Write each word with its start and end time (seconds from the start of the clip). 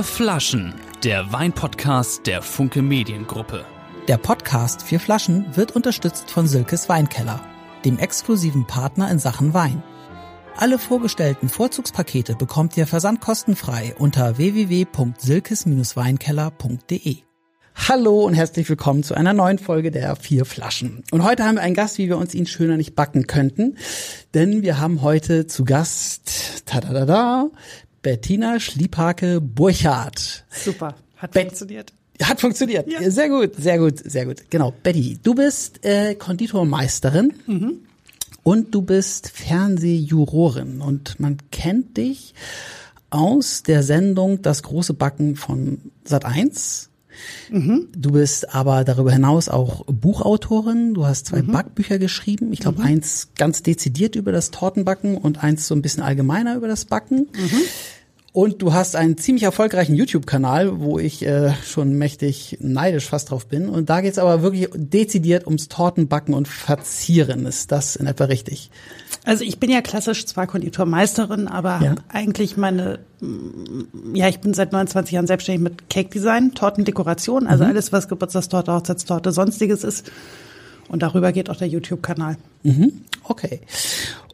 Vier 0.00 0.04
Flaschen, 0.04 0.74
der 1.04 1.30
Weinpodcast 1.30 2.26
der 2.26 2.40
Funke 2.40 2.80
Mediengruppe. 2.80 3.66
Der 4.08 4.16
Podcast 4.16 4.82
Vier 4.82 4.98
Flaschen 4.98 5.54
wird 5.54 5.76
unterstützt 5.76 6.30
von 6.30 6.46
Silkes 6.46 6.88
Weinkeller, 6.88 7.44
dem 7.84 7.98
exklusiven 7.98 8.66
Partner 8.66 9.10
in 9.10 9.18
Sachen 9.18 9.52
Wein. 9.52 9.82
Alle 10.56 10.78
vorgestellten 10.78 11.50
Vorzugspakete 11.50 12.34
bekommt 12.34 12.78
ihr 12.78 12.86
versandkostenfrei 12.86 13.94
unter 13.98 14.38
www.silkes-weinkeller.de. 14.38 17.16
Hallo 17.74 18.24
und 18.24 18.32
herzlich 18.32 18.70
willkommen 18.70 19.02
zu 19.02 19.14
einer 19.14 19.34
neuen 19.34 19.58
Folge 19.58 19.90
der 19.90 20.16
Vier 20.16 20.46
Flaschen. 20.46 21.04
Und 21.10 21.24
heute 21.24 21.44
haben 21.44 21.56
wir 21.56 21.62
einen 21.62 21.74
Gast, 21.74 21.98
wie 21.98 22.08
wir 22.08 22.16
uns 22.16 22.34
ihn 22.34 22.46
schöner 22.46 22.78
nicht 22.78 22.94
backen 22.94 23.26
könnten, 23.26 23.76
denn 24.32 24.62
wir 24.62 24.80
haben 24.80 25.02
heute 25.02 25.46
zu 25.46 25.66
Gast, 25.66 26.64
tadadada, 26.64 27.50
Bettina 28.02 28.58
Schliepake-Burchardt. 28.60 30.44
Super, 30.50 30.94
hat 31.16 31.32
Bet- 31.32 31.46
funktioniert. 31.48 31.92
Hat 32.22 32.38
funktioniert. 32.40 32.86
Ja. 32.90 33.10
Sehr 33.10 33.30
gut, 33.30 33.54
sehr 33.56 33.78
gut, 33.78 33.98
sehr 33.98 34.26
gut. 34.26 34.50
Genau, 34.50 34.74
Betty, 34.82 35.18
du 35.22 35.34
bist 35.34 35.82
äh, 35.86 36.14
Konditormeisterin 36.14 37.32
und 38.42 38.74
du 38.74 38.82
bist 38.82 39.30
Fernsehjurorin 39.30 40.82
und 40.82 41.18
man 41.18 41.38
kennt 41.50 41.96
dich 41.96 42.34
aus 43.08 43.62
der 43.62 43.82
Sendung 43.82 44.42
Das 44.42 44.62
große 44.62 44.92
Backen 44.92 45.34
von 45.36 45.80
Sat 46.04 46.26
1. 46.26 46.89
Du 47.50 48.12
bist 48.12 48.54
aber 48.54 48.84
darüber 48.84 49.12
hinaus 49.12 49.48
auch 49.48 49.84
Buchautorin. 49.86 50.94
Du 50.94 51.06
hast 51.06 51.26
zwei 51.26 51.42
Backbücher 51.42 51.98
geschrieben. 51.98 52.52
Ich 52.52 52.60
glaube, 52.60 52.82
eins 52.82 53.28
ganz 53.36 53.62
dezidiert 53.62 54.16
über 54.16 54.32
das 54.32 54.50
Tortenbacken 54.50 55.16
und 55.16 55.42
eins 55.42 55.66
so 55.66 55.74
ein 55.74 55.82
bisschen 55.82 56.02
allgemeiner 56.02 56.56
über 56.56 56.68
das 56.68 56.84
Backen. 56.84 57.28
Und 58.32 58.62
du 58.62 58.72
hast 58.72 58.94
einen 58.94 59.18
ziemlich 59.18 59.42
erfolgreichen 59.42 59.96
YouTube-Kanal, 59.96 60.78
wo 60.78 61.00
ich 61.00 61.26
äh, 61.26 61.52
schon 61.66 61.94
mächtig 61.94 62.58
neidisch 62.60 63.06
fast 63.08 63.30
drauf 63.30 63.46
bin. 63.48 63.68
Und 63.68 63.90
da 63.90 64.00
geht's 64.02 64.18
aber 64.18 64.42
wirklich 64.42 64.68
dezidiert 64.72 65.46
ums 65.46 65.66
Tortenbacken 65.66 66.32
und 66.34 66.46
Verzieren. 66.46 67.44
Ist 67.44 67.72
das 67.72 67.96
in 67.96 68.06
etwa 68.06 68.24
richtig? 68.24 68.70
Also 69.24 69.42
ich 69.42 69.58
bin 69.58 69.68
ja 69.68 69.80
klassisch 69.80 70.26
zwar 70.26 70.46
Konditormeisterin, 70.46 71.48
aber 71.48 71.80
Ja. 71.82 71.94
eigentlich 72.08 72.56
meine, 72.56 73.00
mm, 73.20 74.14
ja, 74.14 74.28
ich 74.28 74.38
bin 74.38 74.54
seit 74.54 74.70
29 74.70 75.12
Jahren 75.12 75.26
selbstständig 75.26 75.62
mit 75.62 75.90
Cake 75.90 76.10
Design, 76.10 76.54
Tortendekoration, 76.54 77.48
also 77.48 77.64
Mhm. 77.64 77.70
alles, 77.70 77.92
was 77.92 78.06
Geburtstagstorte, 78.06 78.72
Hochzeitstorte, 78.72 79.32
sonstiges 79.32 79.82
ist. 79.82 80.10
Und 80.90 81.02
darüber 81.02 81.32
geht 81.32 81.48
auch 81.50 81.56
der 81.56 81.68
YouTube-Kanal. 81.68 82.36
Okay. 83.24 83.60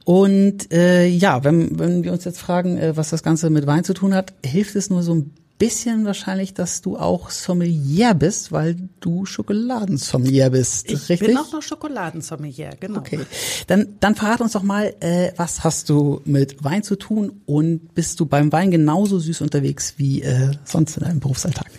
Und 0.04 0.72
äh, 0.72 1.06
ja, 1.06 1.44
wenn, 1.44 1.78
wenn 1.78 2.02
wir 2.02 2.12
uns 2.12 2.24
jetzt 2.24 2.40
fragen, 2.40 2.78
äh, 2.78 2.96
was 2.96 3.10
das 3.10 3.22
Ganze 3.22 3.50
mit 3.50 3.66
Wein 3.66 3.84
zu 3.84 3.92
tun 3.92 4.14
hat, 4.14 4.32
hilft 4.44 4.74
es 4.74 4.88
nur 4.88 5.02
so 5.02 5.14
ein 5.14 5.32
bisschen 5.58 6.04
wahrscheinlich, 6.04 6.54
dass 6.54 6.82
du 6.82 6.96
auch 6.96 7.30
Sommelier 7.30 8.14
bist, 8.14 8.52
weil 8.52 8.76
du 9.00 9.24
Schokoladensommelier 9.24 10.50
bist. 10.50 10.90
Ich 10.90 11.08
richtig? 11.08 11.28
bin 11.28 11.36
auch 11.38 11.50
noch 11.52 11.62
Schokoladensommelier, 11.62 12.70
genau. 12.78 13.00
Okay, 13.00 13.20
dann, 13.66 13.96
dann 14.00 14.14
verrat 14.14 14.40
uns 14.40 14.52
doch 14.52 14.62
mal, 14.62 14.94
äh, 15.00 15.32
was 15.36 15.64
hast 15.64 15.88
du 15.88 16.20
mit 16.24 16.62
Wein 16.62 16.82
zu 16.82 16.96
tun 16.96 17.40
und 17.46 17.94
bist 17.94 18.20
du 18.20 18.26
beim 18.26 18.52
Wein 18.52 18.70
genauso 18.70 19.18
süß 19.18 19.40
unterwegs 19.40 19.94
wie 19.96 20.22
äh, 20.22 20.52
sonst 20.64 20.96
in 20.98 21.04
deinem 21.04 21.20
Berufsalltag? 21.20 21.70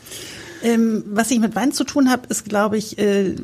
Ähm, 0.68 1.06
was 1.08 1.32
ich 1.32 1.40
mit 1.40 1.56
Wein 1.56 1.72
zu 1.72 1.86
tun 1.86 2.12
habe, 2.12 2.24
ist, 2.28 2.44
glaube 2.44 2.78
ich, 2.78 2.98
äh, 2.98 3.36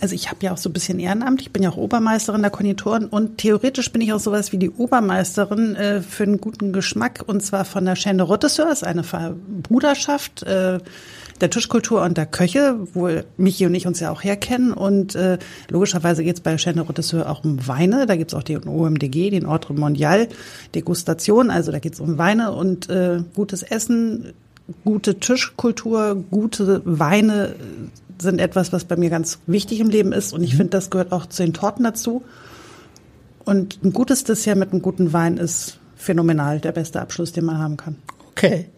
also 0.00 0.12
ich 0.12 0.28
habe 0.30 0.44
ja 0.44 0.52
auch 0.52 0.56
so 0.56 0.68
ein 0.68 0.72
bisschen 0.72 0.98
Ehrenamt. 0.98 1.40
Ich 1.40 1.52
bin 1.52 1.62
ja 1.62 1.70
auch 1.70 1.76
Obermeisterin 1.76 2.42
der 2.42 2.50
Konditoren 2.50 3.06
und 3.06 3.38
theoretisch 3.38 3.92
bin 3.92 4.02
ich 4.02 4.12
auch 4.12 4.18
sowas 4.18 4.50
wie 4.50 4.58
die 4.58 4.70
Obermeisterin 4.70 5.76
äh, 5.76 6.02
für 6.02 6.24
einen 6.24 6.40
guten 6.40 6.72
Geschmack 6.72 7.22
und 7.24 7.44
zwar 7.44 7.64
von 7.64 7.84
der 7.84 7.96
Chaîne 7.96 8.22
Rottesseur, 8.22 8.72
ist 8.72 8.82
eine 8.82 9.04
Bruderschaft 9.62 10.42
äh, 10.42 10.80
der 11.40 11.50
Tischkultur 11.50 12.02
und 12.02 12.18
der 12.18 12.26
Köche, 12.26 12.76
wo 12.92 13.08
Michi 13.36 13.66
und 13.66 13.74
ich 13.76 13.86
uns 13.86 14.00
ja 14.00 14.10
auch 14.10 14.24
herkennen 14.24 14.72
und 14.72 15.14
äh, 15.14 15.38
logischerweise 15.70 16.24
geht 16.24 16.36
es 16.36 16.40
bei 16.40 16.56
Chaîne 16.56 16.80
Rottesseur 16.80 17.30
auch 17.30 17.44
um 17.44 17.68
Weine. 17.68 18.06
Da 18.06 18.16
gibt 18.16 18.32
es 18.32 18.34
auch 18.34 18.42
den 18.42 18.66
OMDG, 18.66 19.30
den 19.30 19.46
Ordre 19.46 19.74
Mondial 19.74 20.28
Degustation, 20.74 21.50
also 21.50 21.70
da 21.70 21.78
geht 21.78 21.94
es 21.94 22.00
um 22.00 22.18
Weine 22.18 22.50
und 22.50 22.90
äh, 22.90 23.22
gutes 23.32 23.62
Essen, 23.62 24.32
gute 24.84 25.18
Tischkultur, 25.20 26.24
gute 26.30 26.82
Weine 26.84 27.54
sind 28.18 28.40
etwas, 28.40 28.72
was 28.72 28.84
bei 28.84 28.96
mir 28.96 29.10
ganz 29.10 29.38
wichtig 29.46 29.80
im 29.80 29.90
Leben 29.90 30.12
ist. 30.12 30.32
Und 30.32 30.42
ich 30.42 30.56
finde, 30.56 30.70
das 30.70 30.90
gehört 30.90 31.12
auch 31.12 31.26
zu 31.26 31.42
den 31.42 31.52
Torten 31.52 31.84
dazu. 31.84 32.22
Und 33.44 33.82
ein 33.84 33.92
gutes 33.92 34.24
Dessert 34.24 34.56
mit 34.56 34.72
einem 34.72 34.82
guten 34.82 35.12
Wein 35.12 35.36
ist 35.36 35.78
phänomenal, 35.96 36.60
der 36.60 36.72
beste 36.72 37.00
Abschluss, 37.00 37.32
den 37.32 37.44
man 37.44 37.58
haben 37.58 37.76
kann. 37.76 37.96
Okay. 38.30 38.68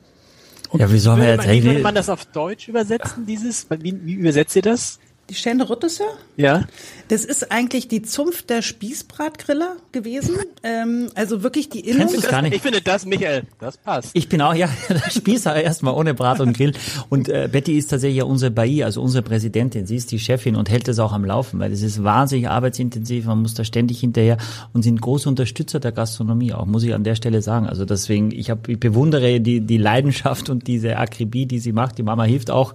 Ja, 0.73 0.91
wie 0.93 0.99
sollen 0.99 1.21
wir 1.21 1.29
jetzt 1.29 1.47
man, 1.47 1.49
wie 1.49 1.59
würde 1.59 1.71
eigentlich? 1.71 1.83
man 1.83 1.95
das 1.95 2.09
auf 2.09 2.25
Deutsch 2.27 2.69
übersetzen, 2.69 3.25
dieses? 3.25 3.67
Wie, 3.71 4.05
wie 4.05 4.15
übersetzt 4.15 4.57
ihr 4.57 4.63
das? 4.63 4.99
Die 5.29 5.35
Chaîne 5.35 5.63
Rottesseur? 5.63 6.07
Ja. 6.37 6.65
Das 7.09 7.25
ist 7.25 7.51
eigentlich 7.51 7.89
die 7.89 8.03
Zunft 8.03 8.49
der 8.49 8.63
Spießbratgriller 8.63 9.77
gewesen. 9.91 10.37
Ähm, 10.63 11.09
also 11.15 11.43
wirklich 11.43 11.69
die 11.69 11.81
Innung. 11.81 12.09
Kennst 12.09 12.29
gar 12.29 12.43
nicht? 12.43 12.55
Ich 12.55 12.63
finde 12.63 12.81
das, 12.81 13.07
Michael, 13.07 13.43
das 13.59 13.77
passt. 13.77 14.11
Ich 14.13 14.29
bin 14.29 14.41
auch 14.41 14.55
ja 14.55 14.69
der 14.89 15.11
Spießer 15.11 15.61
erstmal 15.61 15.95
ohne 15.95 16.15
Brat 16.15 16.41
und 16.41 16.57
Grill. 16.57 16.75
Und 17.09 17.29
äh, 17.29 17.49
Betty 17.51 17.77
ist 17.77 17.89
tatsächlich 17.89 18.19
ja 18.19 18.25
unsere 18.25 18.53
Bailly, 18.53 18.85
also 18.85 19.03
unsere 19.03 19.23
Präsidentin. 19.23 19.87
Sie 19.87 19.97
ist 19.97 20.13
die 20.13 20.21
Chefin 20.21 20.55
und 20.55 20.71
hält 20.71 20.87
das 20.87 21.01
auch 21.01 21.13
am 21.13 21.25
Laufen, 21.25 21.59
weil 21.59 21.73
es 21.73 21.83
ist 21.83 22.05
wahnsinnig 22.05 22.49
arbeitsintensiv. 22.49 23.27
Man 23.27 23.43
muss 23.43 23.55
da 23.55 23.65
ständig 23.65 23.99
hinterher 23.99 24.37
und 24.73 24.83
sind 24.83 25.01
große 25.01 25.29
Unterstützer 25.29 25.81
der 25.81 25.93
Gastronomie 25.93 26.53
auch, 26.53 26.67
muss 26.67 26.85
ich 26.85 26.95
an 26.95 27.03
der 27.03 27.17
Stelle 27.17 27.43
sagen. 27.43 27.67
Also 27.67 27.85
deswegen, 27.85 28.31
ich, 28.31 28.51
hab, 28.51 28.69
ich 28.69 28.79
bewundere 28.79 29.41
die, 29.41 29.61
die 29.61 29.79
Leidenschaft 29.79 30.51
und 30.51 30.69
diese 30.69 30.97
Akribie, 30.97 31.47
die 31.47 31.59
sie 31.59 31.73
macht. 31.73 31.99
Die 31.99 32.05
Mama 32.05 32.25
hilft 32.25 32.51
auch 32.51 32.75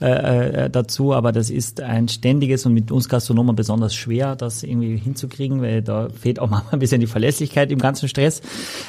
äh, 0.00 0.64
äh, 0.64 0.70
dazu, 0.70 1.12
aber 1.12 1.30
das 1.30 1.50
ist 1.50 1.80
ein 1.92 2.08
ständiges 2.08 2.64
und 2.64 2.72
mit 2.72 2.90
uns 2.90 3.06
Gastronomen 3.08 3.54
besonders 3.54 3.94
schwer, 3.94 4.34
das 4.34 4.62
irgendwie 4.62 4.96
hinzukriegen, 4.96 5.60
weil 5.60 5.82
da 5.82 6.08
fehlt 6.08 6.38
auch 6.38 6.48
manchmal 6.50 6.74
ein 6.74 6.78
bisschen 6.78 7.00
die 7.00 7.06
Verlässlichkeit 7.06 7.70
im 7.70 7.78
ganzen 7.78 8.08
Stress. 8.08 8.40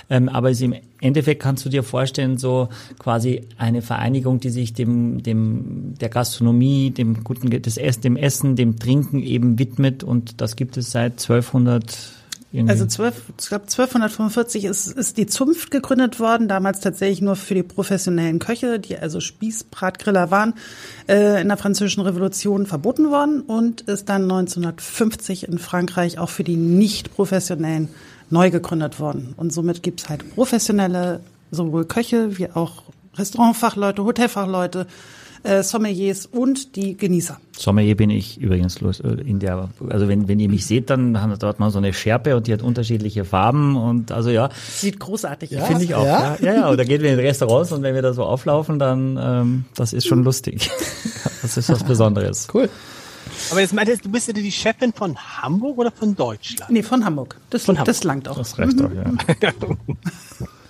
Ähm, 0.09 0.29
aber 0.29 0.51
im 0.51 0.75
Endeffekt 1.01 1.41
kannst 1.41 1.65
du 1.65 1.69
dir 1.69 1.83
vorstellen, 1.83 2.37
so 2.37 2.69
quasi 2.99 3.41
eine 3.57 3.81
Vereinigung, 3.81 4.39
die 4.39 4.49
sich 4.49 4.73
dem, 4.73 5.21
dem 5.21 5.95
der 5.99 6.07
Gastronomie, 6.07 6.91
dem 6.91 7.25
guten 7.25 7.49
des 7.49 7.77
Essen, 7.77 8.55
dem 8.55 8.79
Trinken 8.79 9.21
eben 9.21 9.59
widmet 9.59 10.03
und 10.03 10.39
das 10.39 10.55
gibt 10.55 10.77
es 10.77 10.91
seit 10.91 11.21
1200 11.21 12.22
irgendwie. 12.53 12.71
Also 12.71 12.85
12, 12.85 13.15
ich 13.39 13.47
glaube 13.47 13.63
1245 13.63 14.65
ist, 14.65 14.87
ist 14.87 15.17
die 15.17 15.25
Zunft 15.25 15.71
gegründet 15.71 16.19
worden, 16.19 16.47
damals 16.47 16.81
tatsächlich 16.81 17.19
nur 17.19 17.35
für 17.35 17.55
die 17.55 17.63
professionellen 17.63 18.37
Köche, 18.37 18.79
die 18.79 18.95
also 18.95 19.19
Spießbratgriller 19.19 20.29
waren, 20.29 20.53
äh, 21.09 21.41
in 21.41 21.47
der 21.47 21.57
französischen 21.57 22.03
Revolution 22.03 22.67
verboten 22.67 23.09
worden 23.09 23.41
und 23.41 23.81
ist 23.81 24.07
dann 24.07 24.23
1950 24.23 25.47
in 25.47 25.57
Frankreich 25.57 26.19
auch 26.19 26.29
für 26.29 26.43
die 26.43 26.55
nicht 26.55 27.15
professionellen 27.15 27.89
neu 28.29 28.51
gegründet 28.51 28.99
worden. 28.99 29.33
Und 29.35 29.51
somit 29.51 29.81
gibt's 29.81 30.07
halt 30.07 30.35
professionelle, 30.35 31.21
sowohl 31.49 31.85
Köche 31.85 32.37
wie 32.37 32.51
auch 32.51 32.83
Restaurantfachleute, 33.15 34.03
Hotelfachleute, 34.03 34.85
äh, 35.43 35.61
Sommeliers 35.63 36.25
und 36.25 36.75
die 36.75 36.95
Genießer. 36.97 37.39
Sommelier 37.57 37.95
bin 37.95 38.09
ich 38.09 38.39
übrigens 38.39 38.81
los 38.81 38.99
äh, 38.99 39.09
in 39.09 39.39
der, 39.39 39.69
also 39.89 40.07
wenn, 40.07 40.27
wenn 40.27 40.39
ihr 40.39 40.49
mich 40.49 40.65
seht, 40.65 40.89
dann 40.89 41.21
haben 41.21 41.37
dort 41.37 41.59
mal 41.59 41.69
so 41.69 41.77
eine 41.77 41.93
Schärpe 41.93 42.35
und 42.35 42.47
die 42.47 42.53
hat 42.53 42.61
unterschiedliche 42.61 43.25
Farben 43.25 43.75
und 43.75 44.11
also 44.11 44.29
ja, 44.29 44.49
Sieht 44.69 44.99
großartig 44.99 45.59
aus. 45.59 45.67
finde 45.67 45.83
ich 45.83 45.95
auch. 45.95 46.05
Ja? 46.05 46.37
Ja, 46.39 46.45
ja, 46.45 46.53
ja. 46.55 46.69
Und 46.69 46.77
da 46.77 46.83
gehen 46.83 47.01
wir 47.01 47.11
in 47.13 47.19
Restaurants 47.19 47.71
und 47.71 47.83
wenn 47.83 47.93
wir 47.95 48.01
da 48.01 48.13
so 48.13 48.23
auflaufen, 48.23 48.79
dann 48.79 49.19
ähm, 49.21 49.65
das 49.75 49.93
ist 49.93 50.07
schon 50.07 50.23
lustig. 50.23 50.69
Das 51.41 51.57
ist 51.57 51.67
was 51.67 51.83
Besonderes. 51.83 52.47
Cool. 52.53 52.69
Aber 53.51 53.59
jetzt 53.59 53.73
meintest 53.73 54.05
du, 54.05 54.09
bist 54.09 54.29
ja 54.29 54.33
die 54.33 54.49
Chefin 54.49 54.93
von 54.93 55.17
Hamburg 55.17 55.77
oder 55.77 55.91
von 55.91 56.15
Deutschland? 56.15 56.71
Nee, 56.71 56.83
von 56.83 57.03
Hamburg. 57.03 57.35
Das, 57.49 57.65
Von 57.65 57.75
Hamburg. 57.77 57.87
das 57.87 58.03
langt 58.05 58.29
auch. 58.29 58.37
Das 58.37 58.57
reicht 58.57 58.79
doch, 58.79 58.89
ja. 58.93 59.03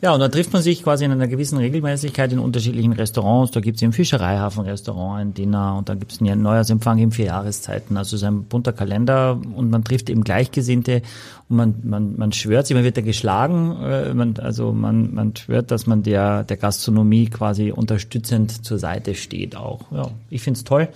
Ja, 0.00 0.14
und 0.14 0.20
da 0.20 0.28
trifft 0.28 0.52
man 0.52 0.62
sich 0.62 0.84
quasi 0.84 1.04
in 1.04 1.10
einer 1.10 1.26
gewissen 1.26 1.58
Regelmäßigkeit 1.58 2.32
in 2.32 2.38
unterschiedlichen 2.38 2.92
Restaurants. 2.92 3.50
Da 3.50 3.58
gibt's 3.58 3.82
im 3.82 3.92
Fischereihafen-Restaurant 3.92 5.20
ein 5.20 5.34
Dinner 5.34 5.76
und 5.76 5.88
dann 5.88 5.98
gibt's 5.98 6.20
einen 6.20 6.40
Neujahrsempfang 6.40 6.98
in 6.98 7.10
vier 7.10 7.26
Jahreszeiten. 7.26 7.96
Also 7.96 8.14
es 8.14 8.22
ist 8.22 8.28
ein 8.28 8.44
bunter 8.44 8.72
Kalender 8.72 9.40
und 9.56 9.70
man 9.70 9.82
trifft 9.82 10.08
eben 10.08 10.22
Gleichgesinnte 10.22 11.02
und 11.48 11.56
man, 11.56 11.74
man, 11.82 12.16
man 12.16 12.30
schwört 12.30 12.68
sich, 12.68 12.76
man 12.76 12.84
wird 12.84 12.96
da 12.96 13.00
geschlagen, 13.00 13.76
äh, 13.82 14.14
man, 14.14 14.36
also 14.38 14.72
man, 14.72 15.14
man 15.14 15.34
schwört, 15.34 15.72
dass 15.72 15.88
man 15.88 16.04
der, 16.04 16.44
der 16.44 16.58
Gastronomie 16.58 17.26
quasi 17.26 17.72
unterstützend 17.72 18.64
zur 18.64 18.78
Seite 18.78 19.16
steht 19.16 19.56
auch. 19.56 19.90
Ja, 19.90 20.12
ich 20.30 20.42
find's 20.42 20.62
toll. 20.62 20.88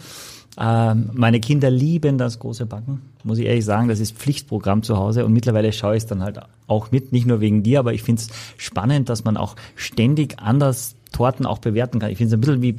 Ähm, 0.61 1.11
meine 1.15 1.41
Kinder 1.41 1.71
lieben 1.71 2.19
das 2.19 2.39
große 2.39 2.67
Backen, 2.67 3.03
muss 3.25 3.39
ich 3.39 3.47
ehrlich 3.47 3.65
sagen. 3.65 3.89
Das 3.89 4.01
ist 4.01 4.17
Pflichtprogramm 4.17 4.83
zu 4.83 4.97
Hause 4.97 5.25
und 5.25 5.33
mittlerweile 5.33 5.73
schaue 5.73 5.97
ich 5.97 6.03
es 6.03 6.07
dann 6.07 6.23
halt 6.23 6.41
auch 6.67 6.91
mit, 6.91 7.13
nicht 7.13 7.27
nur 7.27 7.41
wegen 7.41 7.63
dir, 7.63 7.79
aber 7.79 7.95
ich 7.95 8.03
finde 8.03 8.23
es 8.23 8.29
spannend, 8.59 9.09
dass 9.09 9.25
man 9.25 9.37
auch 9.37 9.57
ständig 9.77 10.39
anders 10.39 10.97
Torten 11.13 11.47
auch 11.47 11.59
bewerten 11.59 11.99
kann. 11.99 12.11
Ich 12.11 12.19
finde 12.19 12.29
es 12.29 12.35
ein 12.35 12.41
bisschen 12.41 12.63
wie, 12.63 12.77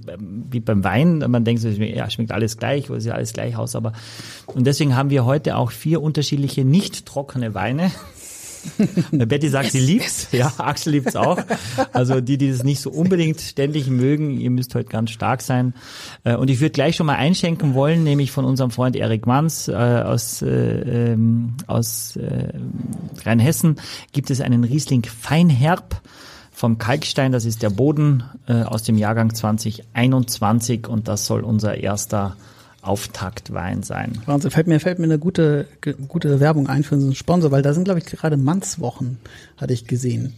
wie 0.49 0.59
beim 0.59 0.83
Wein. 0.83 1.19
Man 1.27 1.45
denkt, 1.45 1.61
so, 1.61 1.69
ja, 1.69 2.09
schmeckt 2.09 2.31
alles 2.31 2.57
gleich, 2.57 2.89
oder 2.89 2.99
sieht 2.99 3.11
alles 3.11 3.33
gleich 3.33 3.55
aus. 3.55 3.75
Aber 3.75 3.93
und 4.47 4.65
deswegen 4.65 4.95
haben 4.95 5.11
wir 5.11 5.23
heute 5.23 5.55
auch 5.55 5.71
vier 5.71 6.01
unterschiedliche 6.01 6.65
nicht 6.65 7.05
trockene 7.05 7.53
Weine 7.53 7.91
Betty 9.11 9.49
sagt, 9.49 9.71
sie 9.71 9.79
liebt's. 9.79 10.27
Ja, 10.31 10.51
Axel 10.57 10.93
liebt's 10.93 11.15
auch. 11.15 11.37
Also 11.91 12.21
die, 12.21 12.37
die 12.37 12.51
das 12.51 12.63
nicht 12.63 12.81
so 12.81 12.89
unbedingt 12.89 13.39
ständig 13.41 13.87
mögen, 13.87 14.39
ihr 14.39 14.49
müsst 14.49 14.73
heute 14.75 14.89
ganz 14.89 15.11
stark 15.11 15.41
sein. 15.41 15.73
Äh, 16.23 16.35
und 16.35 16.49
ich 16.49 16.59
würde 16.59 16.71
gleich 16.71 16.95
schon 16.95 17.05
mal 17.05 17.15
einschenken 17.15 17.73
wollen, 17.73 18.03
nämlich 18.03 18.31
von 18.31 18.45
unserem 18.45 18.71
Freund 18.71 18.95
Erik 18.95 19.27
Manns 19.27 19.67
äh, 19.67 19.73
aus, 19.73 20.41
äh, 20.41 20.47
ähm, 20.47 21.55
aus 21.67 22.15
äh, 22.15 22.53
Rheinhessen 23.25 23.75
gibt 24.11 24.29
es 24.29 24.41
einen 24.41 24.63
Riesling 24.63 25.03
Feinherb 25.03 26.01
vom 26.51 26.77
Kalkstein, 26.77 27.31
das 27.31 27.45
ist 27.45 27.63
der 27.63 27.71
Boden 27.71 28.23
äh, 28.47 28.61
aus 28.61 28.83
dem 28.83 28.97
Jahrgang 28.97 29.33
2021 29.33 30.87
und 30.87 31.07
das 31.07 31.25
soll 31.25 31.41
unser 31.41 31.77
erster 31.77 32.37
Auftaktwein 32.83 33.81
sein. 33.81 34.21
Wahnsinn, 34.25 34.51
fällt 34.51 34.67
mir, 34.67 34.79
fällt 34.79 34.99
mir 34.99 35.05
eine 35.05 35.17
gute, 35.17 35.67
ge- 35.81 35.95
gute 36.07 36.39
Werbung 36.39 36.67
ein 36.67 36.83
für 36.83 36.95
unseren 36.95 37.15
Sponsor, 37.15 37.49
weil 37.51 37.61
da 37.61 37.73
sind, 37.73 37.85
glaube 37.85 37.99
ich, 37.99 38.05
gerade 38.05 38.37
Mannswochen, 38.37 39.17
hatte 39.57 39.73
ich 39.73 39.87
gesehen. 39.87 40.33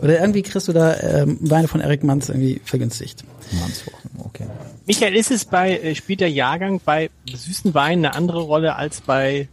Oder 0.00 0.18
irgendwie 0.20 0.42
kriegst 0.42 0.68
du 0.68 0.72
da 0.72 0.98
ähm, 1.00 1.36
Weine 1.42 1.68
von 1.68 1.80
Eric 1.80 2.02
Manns 2.02 2.28
irgendwie 2.30 2.60
vergünstigt. 2.64 3.24
Mannswochen, 3.60 4.10
okay. 4.18 4.46
Michael, 4.86 5.14
ist 5.14 5.30
es 5.30 5.44
bei, 5.44 5.78
äh, 5.78 5.94
spielt 5.94 6.20
der 6.20 6.30
Jahrgang 6.30 6.80
bei 6.84 7.10
süßen 7.32 7.74
Weinen 7.74 8.06
eine 8.06 8.14
andere 8.16 8.40
Rolle 8.40 8.74
als 8.76 9.02
bei 9.02 9.48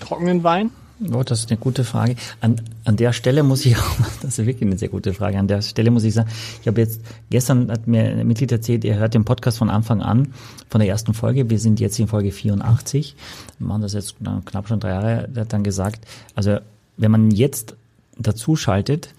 trockenen 0.00 0.42
Weinen? 0.42 0.70
Oh, 1.12 1.22
das 1.24 1.40
ist 1.40 1.50
eine 1.50 1.58
gute 1.58 1.82
Frage. 1.82 2.14
An, 2.40 2.60
an 2.84 2.96
der 2.96 3.12
Stelle 3.12 3.42
muss 3.42 3.66
ich 3.66 3.76
auch, 3.78 3.96
das 4.22 4.38
ist 4.38 4.46
wirklich 4.46 4.62
eine 4.68 4.78
sehr 4.78 4.88
gute 4.88 5.12
Frage. 5.12 5.38
An 5.38 5.48
der 5.48 5.60
Stelle 5.62 5.90
muss 5.90 6.04
ich 6.04 6.14
sagen, 6.14 6.30
ich 6.60 6.68
habe 6.68 6.80
jetzt, 6.80 7.00
gestern 7.30 7.70
hat 7.70 7.86
mir 7.86 8.04
ein 8.04 8.26
Mitglied 8.26 8.52
erzählt, 8.52 8.84
er 8.84 8.98
hört 8.98 9.14
den 9.14 9.24
Podcast 9.24 9.58
von 9.58 9.70
Anfang 9.70 10.02
an, 10.02 10.32
von 10.68 10.80
der 10.80 10.88
ersten 10.88 11.12
Folge. 11.12 11.50
Wir 11.50 11.58
sind 11.58 11.80
jetzt 11.80 11.98
in 11.98 12.06
Folge 12.06 12.30
84. 12.30 13.16
Wir 13.58 13.66
machen 13.66 13.82
das 13.82 13.92
jetzt 13.92 14.16
na, 14.20 14.40
knapp 14.44 14.68
schon 14.68 14.80
drei 14.80 14.90
Jahre. 14.90 15.28
Er 15.34 15.40
hat 15.40 15.52
dann 15.52 15.64
gesagt, 15.64 16.06
also, 16.34 16.58
wenn 16.96 17.10
man 17.10 17.32
jetzt 17.32 17.74
dazu 18.16 18.54
schaltet, 18.54 19.12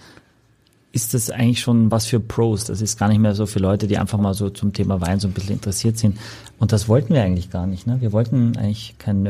ist 0.94 1.14
das 1.14 1.30
eigentlich 1.30 1.60
schon 1.60 1.92
was 1.92 2.06
für 2.06 2.22
Pros. 2.22 2.64
Das 2.64 2.80
ist 2.80 2.98
gar 2.98 3.10
nicht 3.10 3.20
mehr 3.20 3.36
so 3.36 3.46
für 3.46 3.60
Leute, 3.60 3.88
die 3.88 3.98
einfach 3.98 4.18
mal 4.18 4.34
so 4.34 4.50
zum 4.50 4.72
Thema 4.72 5.02
Wein 5.02 5.20
so 5.20 5.28
ein 5.28 5.34
bisschen 5.34 5.56
interessiert 5.56 5.98
sind. 5.98 6.18
Und 6.58 6.72
das 6.72 6.88
wollten 6.88 7.14
wir 7.14 7.22
eigentlich 7.22 7.50
gar 7.50 7.68
nicht. 7.68 7.86
Ne? 7.86 8.00
Wir 8.00 8.14
wollten 8.14 8.56
eigentlich 8.56 8.96
kein 8.98 9.22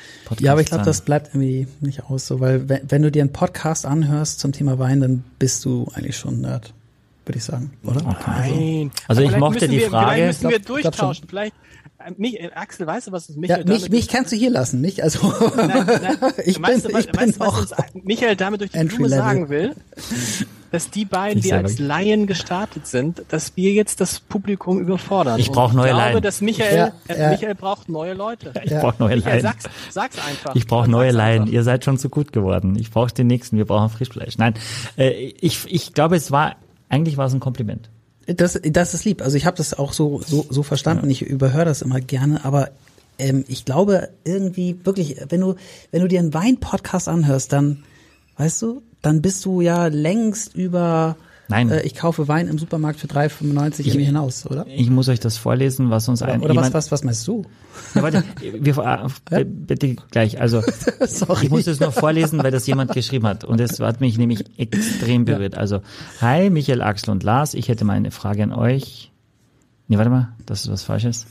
Nerd-Podcast 0.00 0.40
Ja, 0.42 0.52
aber 0.52 0.60
ich 0.60 0.66
glaube, 0.68 0.84
das 0.84 1.00
bleibt 1.02 1.28
irgendwie 1.34 1.66
nicht 1.80 2.04
aus, 2.04 2.26
so, 2.26 2.40
weil 2.40 2.68
wenn, 2.68 2.80
wenn 2.88 3.02
du 3.02 3.10
dir 3.10 3.22
einen 3.22 3.32
Podcast 3.32 3.86
anhörst 3.86 4.40
zum 4.40 4.52
Thema 4.52 4.78
Wein, 4.78 5.00
dann 5.00 5.24
bist 5.38 5.64
du 5.64 5.88
eigentlich 5.94 6.16
schon 6.16 6.40
Nerd, 6.40 6.72
würde 7.26 7.38
ich 7.38 7.44
sagen, 7.44 7.72
oder? 7.84 8.02
Nein. 8.26 8.90
Also 9.08 9.22
ich 9.22 9.28
Vielleicht 9.28 9.40
mochte 9.40 9.54
müssen 9.60 9.70
die 9.72 9.78
wir, 9.78 9.90
Frage- 9.90 10.10
Vielleicht 10.16 10.26
müssen 10.42 10.42
wir 10.50 10.58
Glaub- 10.60 10.66
schon. 10.66 10.82
durchtauschen. 10.82 11.28
Vielleicht, 11.28 11.54
äh, 11.98 12.12
mich, 12.16 12.40
äh, 12.40 12.50
Axel, 12.54 12.86
weißt 12.86 13.08
du, 13.08 13.12
was 13.12 13.28
es 13.28 13.36
Michael 13.36 13.60
Ja, 13.60 13.66
mich, 13.72 13.78
damit 13.82 13.92
mich 13.92 14.08
kannst 14.08 14.32
du 14.32 14.36
hier 14.36 14.50
lassen, 14.50 14.80
nicht? 14.80 15.02
Also 15.02 15.32
Nein, 15.56 15.68
nein. 15.86 16.16
ich 16.44 16.58
Meinst 16.58 16.84
bin, 16.84 16.92
du, 16.92 16.98
ich 16.98 17.06
weißt 17.08 17.18
bin 17.18 17.32
du, 17.32 17.40
was 17.40 17.48
auch 17.48 17.58
uns 17.60 17.70
Michael 18.04 18.36
damit 18.36 18.60
durch 18.60 18.70
die 18.70 18.78
Entry 18.78 18.96
Blume 18.96 19.08
Level. 19.10 19.24
sagen 19.24 19.48
will? 19.48 19.74
Dass 20.72 20.90
die 20.90 21.04
beiden, 21.04 21.38
Ich 21.38 21.44
die 21.46 21.52
als. 21.52 21.78
Laien 21.78 22.26
gestartet 22.26 22.86
sind, 22.86 23.22
dass 23.28 23.56
wir 23.56 23.72
jetzt 23.72 24.00
das 24.00 24.20
Publikum 24.20 24.78
überfordern. 24.78 25.40
Ich 25.40 25.48
Und 25.48 25.54
brauch 25.54 25.72
neue 25.72 25.88
Ich 25.88 25.92
glaube, 25.94 26.10
Laien. 26.12 26.22
dass 26.22 26.40
Michael, 26.40 26.76
Ja, 26.76 26.92
äh, 27.14 27.20
ja. 27.20 27.30
Michael 27.30 27.54
braucht 27.56 27.88
neue 27.88 28.14
Leute. 28.14 28.52
Ich 28.64 28.70
brauche 28.72 28.96
neue 29.02 29.16
Michael, 29.16 29.42
Laien. 29.42 29.42
sag's, 29.42 29.64
sag's 29.90 30.16
einfach. 30.26 30.54
Ich 30.54 30.66
brauche 30.66 30.88
neue 30.88 31.08
einfach. 31.08 31.18
Laien. 31.18 31.46
Ihr 31.48 31.64
seid 31.64 31.84
schon 31.84 31.98
zu 31.98 32.08
gut 32.08 32.32
geworden. 32.32 32.76
Ich 32.78 32.90
brauche 32.90 33.12
den 33.12 33.26
nächsten. 33.26 33.56
Wir 33.56 33.64
brauchen 33.64 33.88
Frischfleisch. 33.90 34.38
Nein, 34.38 34.54
äh, 34.96 35.10
ich, 35.40 35.64
ich 35.68 35.92
glaube, 35.92 36.16
es 36.16 36.30
war 36.30 36.56
eigentlich 36.88 37.16
war 37.16 37.26
es 37.26 37.32
ein 37.34 37.40
Kompliment. 37.40 37.88
Das, 38.26 38.60
das 38.62 38.94
ist 38.94 39.04
lieb. 39.04 39.22
Also 39.22 39.36
ich 39.36 39.46
habe 39.46 39.56
das 39.56 39.76
auch 39.78 39.92
so, 39.92 40.20
so, 40.24 40.46
so 40.50 40.62
verstanden 40.62 41.04
und 41.04 41.10
ich 41.10 41.22
überhöre 41.22 41.64
das 41.64 41.82
immer 41.82 42.00
gerne, 42.00 42.44
aber 42.44 42.70
ähm, 43.18 43.44
ich 43.48 43.64
glaube 43.64 44.08
irgendwie 44.24 44.78
wirklich, 44.84 45.16
wenn 45.28 45.40
du, 45.40 45.54
wenn 45.90 46.02
du 46.02 46.08
dir 46.08 46.20
einen 46.20 46.32
Wein-Podcast 46.34 47.08
anhörst, 47.08 47.52
dann, 47.52 47.82
weißt 48.40 48.62
du, 48.62 48.82
dann 49.02 49.20
bist 49.20 49.44
du 49.44 49.60
ja 49.60 49.88
längst 49.88 50.54
über 50.54 51.16
Nein. 51.48 51.68
äh, 51.68 51.82
ich 51.82 51.94
kaufe 51.94 52.26
Wein 52.26 52.48
im 52.48 52.58
Supermarkt 52.58 52.98
für 52.98 53.06
3,95 53.06 53.80
irgendwie 53.80 54.04
hinaus, 54.04 54.46
oder? 54.46 54.66
Ich 54.66 54.88
muss 54.88 55.10
euch 55.10 55.20
das 55.20 55.36
vorlesen, 55.36 55.90
was 55.90 56.08
uns 56.08 56.22
ein 56.22 56.40
Oder 56.40 56.50
was, 56.50 56.54
jemand, 56.54 56.74
was, 56.74 56.90
was 56.90 57.04
meinst 57.04 57.28
du? 57.28 57.44
Ja, 57.94 58.02
warte, 58.02 58.24
wir, 58.40 58.78
äh, 59.30 59.44
bitte 59.44 59.96
gleich. 60.10 60.40
Also 60.40 60.62
ich 61.42 61.50
muss 61.50 61.64
das 61.64 61.80
nur 61.80 61.92
vorlesen, 61.92 62.42
weil 62.42 62.50
das 62.50 62.66
jemand 62.66 62.92
geschrieben 62.94 63.26
hat 63.26 63.44
und 63.44 63.60
es 63.60 63.78
hat 63.78 64.00
mich 64.00 64.16
nämlich 64.16 64.58
extrem 64.58 65.26
berührt. 65.26 65.54
Also 65.54 65.82
hi 66.22 66.48
Michael, 66.48 66.80
Axel 66.80 67.10
und 67.10 67.22
Lars, 67.22 67.52
ich 67.52 67.68
hätte 67.68 67.84
mal 67.84 67.92
eine 67.92 68.10
Frage 68.10 68.42
an 68.42 68.54
euch. 68.54 69.12
Nee, 69.88 69.98
warte 69.98 70.10
mal, 70.10 70.28
das 70.46 70.62
ist 70.62 70.70
was 70.70 70.82
Falsches. 70.82 71.26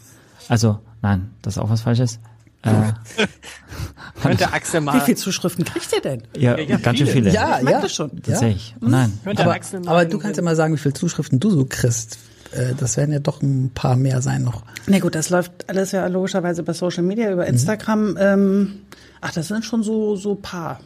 Also 0.47 0.77
nein, 1.01 1.31
das 1.41 1.56
ist 1.56 1.59
auch 1.59 1.71
was 1.71 1.81
Falsches. 1.81 2.19
Äh, 2.63 2.69
Könnte 4.21 4.51
Axel 4.51 4.81
Wie 4.81 4.85
mal, 4.85 5.01
viele 5.01 5.15
Zuschriften 5.17 5.63
kriegt 5.63 5.94
ihr 5.94 6.01
denn? 6.01 6.23
ja, 6.38 6.57
Ja, 6.57 6.63
ja, 6.63 6.77
ganz 6.77 6.97
schön 6.97 7.07
viele. 7.07 7.29
viele. 7.29 7.33
Ja, 7.33 7.57
Ich 7.59 7.63
mag 7.63 7.73
ja. 7.73 7.81
das 7.81 7.94
schon. 7.95 8.21
Tatsächlich. 8.21 8.75
Oh 8.81 8.85
nein. 8.89 9.17
könnte 9.23 9.44
Aber, 9.44 9.53
Axel 9.53 9.79
mal 9.79 9.91
aber 9.91 10.06
du 10.06 10.17
kannst 10.19 10.38
ja 10.38 10.44
mal 10.44 10.56
sagen, 10.56 10.73
wie 10.73 10.77
viele 10.77 10.94
Zuschriften 10.94 11.39
du 11.39 11.50
so 11.51 11.65
kriegst. 11.67 12.17
Äh, 12.51 12.73
Das 12.77 12.97
werden 12.97 13.13
ja 13.13 13.19
doch 13.19 13.41
ein 13.41 13.71
paar 13.73 13.95
mehr 13.95 14.21
sein 14.21 14.44
noch. 14.44 14.63
Na 14.88 15.00
gut, 15.00 15.15
das 15.15 15.29
läuft 15.29 15.69
alles 15.69 15.91
ja 15.94 16.06
logischerweise 16.07 16.61
über 16.61 16.73
Social 16.73 17.03
Media, 17.03 17.31
über 17.31 17.47
Instagram. 17.47 18.17
Ähm, 18.19 18.79
ach, 19.21 19.31
das 19.31 19.47
sind 19.47 19.63
schon 19.63 19.83
so 19.83 20.15
so 20.17 20.35
paar. 20.35 20.81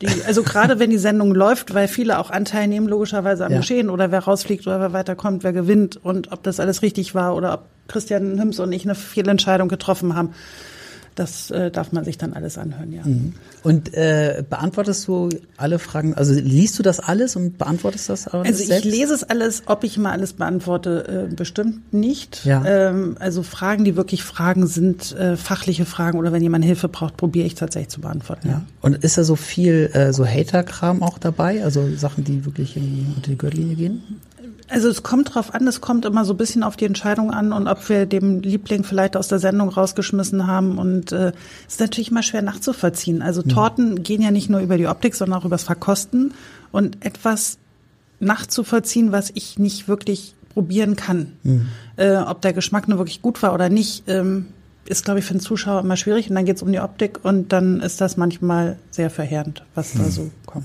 Die, 0.00 0.06
also 0.26 0.42
gerade 0.42 0.78
wenn 0.78 0.88
die 0.88 0.96
Sendung 0.96 1.34
läuft, 1.34 1.74
weil 1.74 1.86
viele 1.86 2.18
auch 2.18 2.30
Anteil 2.30 2.66
nehmen, 2.68 2.88
logischerweise 2.88 3.44
am 3.44 3.52
Ja. 3.52 3.58
Geschehen 3.58 3.90
oder 3.90 4.10
wer 4.10 4.20
rausfliegt 4.20 4.66
oder 4.66 4.80
wer 4.80 4.94
weiterkommt, 4.94 5.44
wer 5.44 5.52
gewinnt 5.52 6.02
und 6.02 6.32
ob 6.32 6.42
das 6.42 6.58
alles 6.58 6.80
richtig 6.80 7.14
war 7.14 7.36
oder 7.36 7.52
ob 7.52 7.64
Christian 7.88 8.38
Hims 8.38 8.58
und 8.60 8.72
ich 8.72 8.84
eine 8.84 8.94
Fehlentscheidung 8.94 9.68
getroffen 9.68 10.14
haben. 10.14 10.30
Das 11.20 11.50
äh, 11.50 11.70
darf 11.70 11.92
man 11.92 12.02
sich 12.02 12.16
dann 12.16 12.32
alles 12.32 12.56
anhören, 12.56 12.92
ja. 12.94 13.02
Und 13.62 13.92
äh, 13.92 14.42
beantwortest 14.48 15.06
du 15.06 15.28
alle 15.58 15.78
Fragen, 15.78 16.14
also 16.14 16.32
liest 16.32 16.78
du 16.78 16.82
das 16.82 16.98
alles 16.98 17.36
und 17.36 17.58
beantwortest 17.58 18.08
das 18.08 18.26
alles 18.26 18.46
Also 18.46 18.62
ich 18.62 18.68
selbst? 18.68 18.84
lese 18.86 19.12
es 19.12 19.22
alles, 19.22 19.64
ob 19.66 19.84
ich 19.84 19.98
mal 19.98 20.12
alles 20.12 20.32
beantworte, 20.32 21.28
äh, 21.30 21.34
bestimmt 21.34 21.92
nicht. 21.92 22.46
Ja. 22.46 22.64
Ähm, 22.64 23.16
also 23.20 23.42
Fragen, 23.42 23.84
die 23.84 23.96
wirklich 23.96 24.24
Fragen 24.24 24.66
sind, 24.66 25.14
äh, 25.14 25.36
fachliche 25.36 25.84
Fragen 25.84 26.18
oder 26.18 26.32
wenn 26.32 26.42
jemand 26.42 26.64
Hilfe 26.64 26.88
braucht, 26.88 27.18
probiere 27.18 27.46
ich 27.46 27.54
tatsächlich 27.54 27.90
zu 27.90 28.00
beantworten. 28.00 28.48
Ja. 28.48 28.62
Und 28.80 29.04
ist 29.04 29.18
da 29.18 29.24
so 29.24 29.36
viel 29.36 29.90
äh, 29.92 30.14
so 30.14 30.24
Hater-Kram 30.26 31.02
auch 31.02 31.18
dabei? 31.18 31.62
Also 31.62 31.86
Sachen, 31.96 32.24
die 32.24 32.46
wirklich 32.46 32.78
unter 32.78 33.30
die 33.30 33.36
Gürtellinie 33.36 33.76
gehen? 33.76 34.02
Also 34.70 34.88
es 34.88 35.02
kommt 35.02 35.34
drauf 35.34 35.52
an, 35.54 35.66
es 35.66 35.80
kommt 35.80 36.04
immer 36.04 36.24
so 36.24 36.34
ein 36.34 36.36
bisschen 36.36 36.62
auf 36.62 36.76
die 36.76 36.84
Entscheidung 36.84 37.32
an 37.32 37.52
und 37.52 37.66
ob 37.66 37.88
wir 37.88 38.06
dem 38.06 38.40
Liebling 38.40 38.84
vielleicht 38.84 39.16
aus 39.16 39.28
der 39.28 39.40
Sendung 39.40 39.68
rausgeschmissen 39.68 40.46
haben. 40.46 40.78
Und 40.78 41.10
äh, 41.10 41.32
es 41.66 41.74
ist 41.74 41.80
natürlich 41.80 42.10
immer 42.10 42.22
schwer 42.22 42.42
nachzuvollziehen. 42.42 43.20
Also 43.20 43.42
Torten 43.42 44.02
gehen 44.02 44.22
ja 44.22 44.30
nicht 44.30 44.48
nur 44.48 44.60
über 44.60 44.78
die 44.78 44.86
Optik, 44.86 45.16
sondern 45.16 45.40
auch 45.40 45.44
übers 45.44 45.64
Verkosten. 45.64 46.34
Und 46.70 47.04
etwas 47.04 47.58
nachzuvollziehen, 48.20 49.10
was 49.10 49.30
ich 49.34 49.58
nicht 49.58 49.88
wirklich 49.88 50.34
probieren 50.54 50.94
kann. 50.94 51.32
Äh, 51.96 52.16
ob 52.16 52.40
der 52.42 52.52
Geschmack 52.52 52.86
nur 52.86 52.98
wirklich 52.98 53.22
gut 53.22 53.42
war 53.42 53.54
oder 53.54 53.68
nicht, 53.68 54.04
ähm, 54.06 54.46
ist, 54.84 55.04
glaube 55.04 55.20
ich, 55.20 55.24
für 55.24 55.34
den 55.34 55.40
Zuschauer 55.40 55.80
immer 55.80 55.96
schwierig. 55.96 56.28
Und 56.30 56.36
dann 56.36 56.44
geht 56.44 56.56
es 56.56 56.62
um 56.62 56.70
die 56.70 56.80
Optik 56.80 57.20
und 57.24 57.52
dann 57.52 57.80
ist 57.80 58.00
das 58.00 58.16
manchmal 58.16 58.76
sehr 58.90 59.10
verheerend, 59.10 59.64
was 59.74 59.94
da 59.94 60.04
so 60.04 60.30
kommt. 60.46 60.64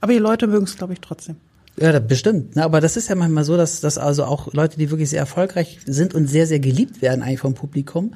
Aber 0.00 0.12
die 0.12 0.18
Leute 0.18 0.46
mögen 0.46 0.64
es, 0.64 0.76
glaube 0.76 0.92
ich, 0.92 1.00
trotzdem. 1.00 1.36
Ja, 1.78 1.98
bestimmt. 2.00 2.56
Na, 2.56 2.64
aber 2.64 2.80
das 2.80 2.96
ist 2.96 3.08
ja 3.08 3.14
manchmal 3.14 3.44
so, 3.44 3.56
dass, 3.56 3.80
dass 3.80 3.98
also 3.98 4.24
auch 4.24 4.52
Leute, 4.54 4.78
die 4.78 4.90
wirklich 4.90 5.10
sehr 5.10 5.20
erfolgreich 5.20 5.78
sind 5.84 6.14
und 6.14 6.26
sehr, 6.26 6.46
sehr 6.46 6.58
geliebt 6.60 7.02
werden 7.02 7.22
eigentlich 7.22 7.40
vom 7.40 7.54
Publikum, 7.54 8.14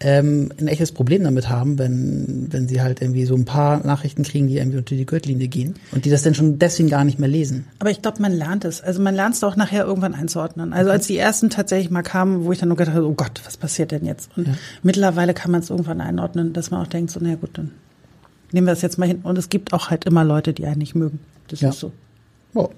ähm, 0.00 0.52
ein 0.58 0.68
echtes 0.68 0.92
Problem 0.92 1.24
damit 1.24 1.48
haben, 1.48 1.78
wenn, 1.78 2.48
wenn 2.50 2.68
sie 2.68 2.82
halt 2.82 3.00
irgendwie 3.00 3.24
so 3.24 3.34
ein 3.34 3.46
paar 3.46 3.84
Nachrichten 3.86 4.24
kriegen, 4.24 4.46
die 4.46 4.58
irgendwie 4.58 4.78
unter 4.78 4.94
die 4.94 5.06
Gürtellinie 5.06 5.48
gehen 5.48 5.74
und 5.92 6.04
die 6.04 6.10
das 6.10 6.22
dann 6.22 6.34
schon 6.34 6.58
deswegen 6.58 6.90
gar 6.90 7.04
nicht 7.04 7.18
mehr 7.18 7.30
lesen. 7.30 7.66
Aber 7.78 7.90
ich 7.90 8.02
glaube, 8.02 8.20
man 8.20 8.32
lernt 8.32 8.64
es. 8.66 8.82
Also 8.82 9.00
man 9.00 9.14
lernt 9.14 9.36
es 9.36 9.44
auch 9.44 9.56
nachher 9.56 9.84
irgendwann 9.86 10.14
einzuordnen. 10.14 10.72
Also 10.74 10.90
als 10.90 11.06
die 11.06 11.16
ersten 11.16 11.48
tatsächlich 11.48 11.90
mal 11.90 12.02
kamen, 12.02 12.44
wo 12.44 12.52
ich 12.52 12.58
dann 12.58 12.68
nur 12.68 12.76
gedacht 12.76 12.94
habe, 12.94 13.06
oh 13.06 13.14
Gott, 13.14 13.40
was 13.44 13.56
passiert 13.56 13.90
denn 13.90 14.04
jetzt? 14.04 14.30
Und 14.36 14.48
mittlerweile 14.82 15.32
kann 15.32 15.50
man 15.50 15.60
es 15.62 15.70
irgendwann 15.70 16.00
einordnen, 16.02 16.52
dass 16.52 16.70
man 16.70 16.82
auch 16.82 16.88
denkt, 16.88 17.10
so, 17.10 17.20
na 17.22 17.34
gut, 17.36 17.50
dann 17.54 17.70
nehmen 18.52 18.66
wir 18.66 18.72
es 18.72 18.82
jetzt 18.82 18.98
mal 18.98 19.08
hin. 19.08 19.20
Und 19.22 19.38
es 19.38 19.48
gibt 19.48 19.72
auch 19.72 19.88
halt 19.88 20.04
immer 20.04 20.24
Leute, 20.24 20.52
die 20.52 20.66
einen 20.66 20.78
nicht 20.78 20.94
mögen. 20.94 21.20
Das 21.48 21.60
Ja. 21.62 21.70
ist 21.70 21.80
so. 21.80 21.92
Oh. 22.54 22.68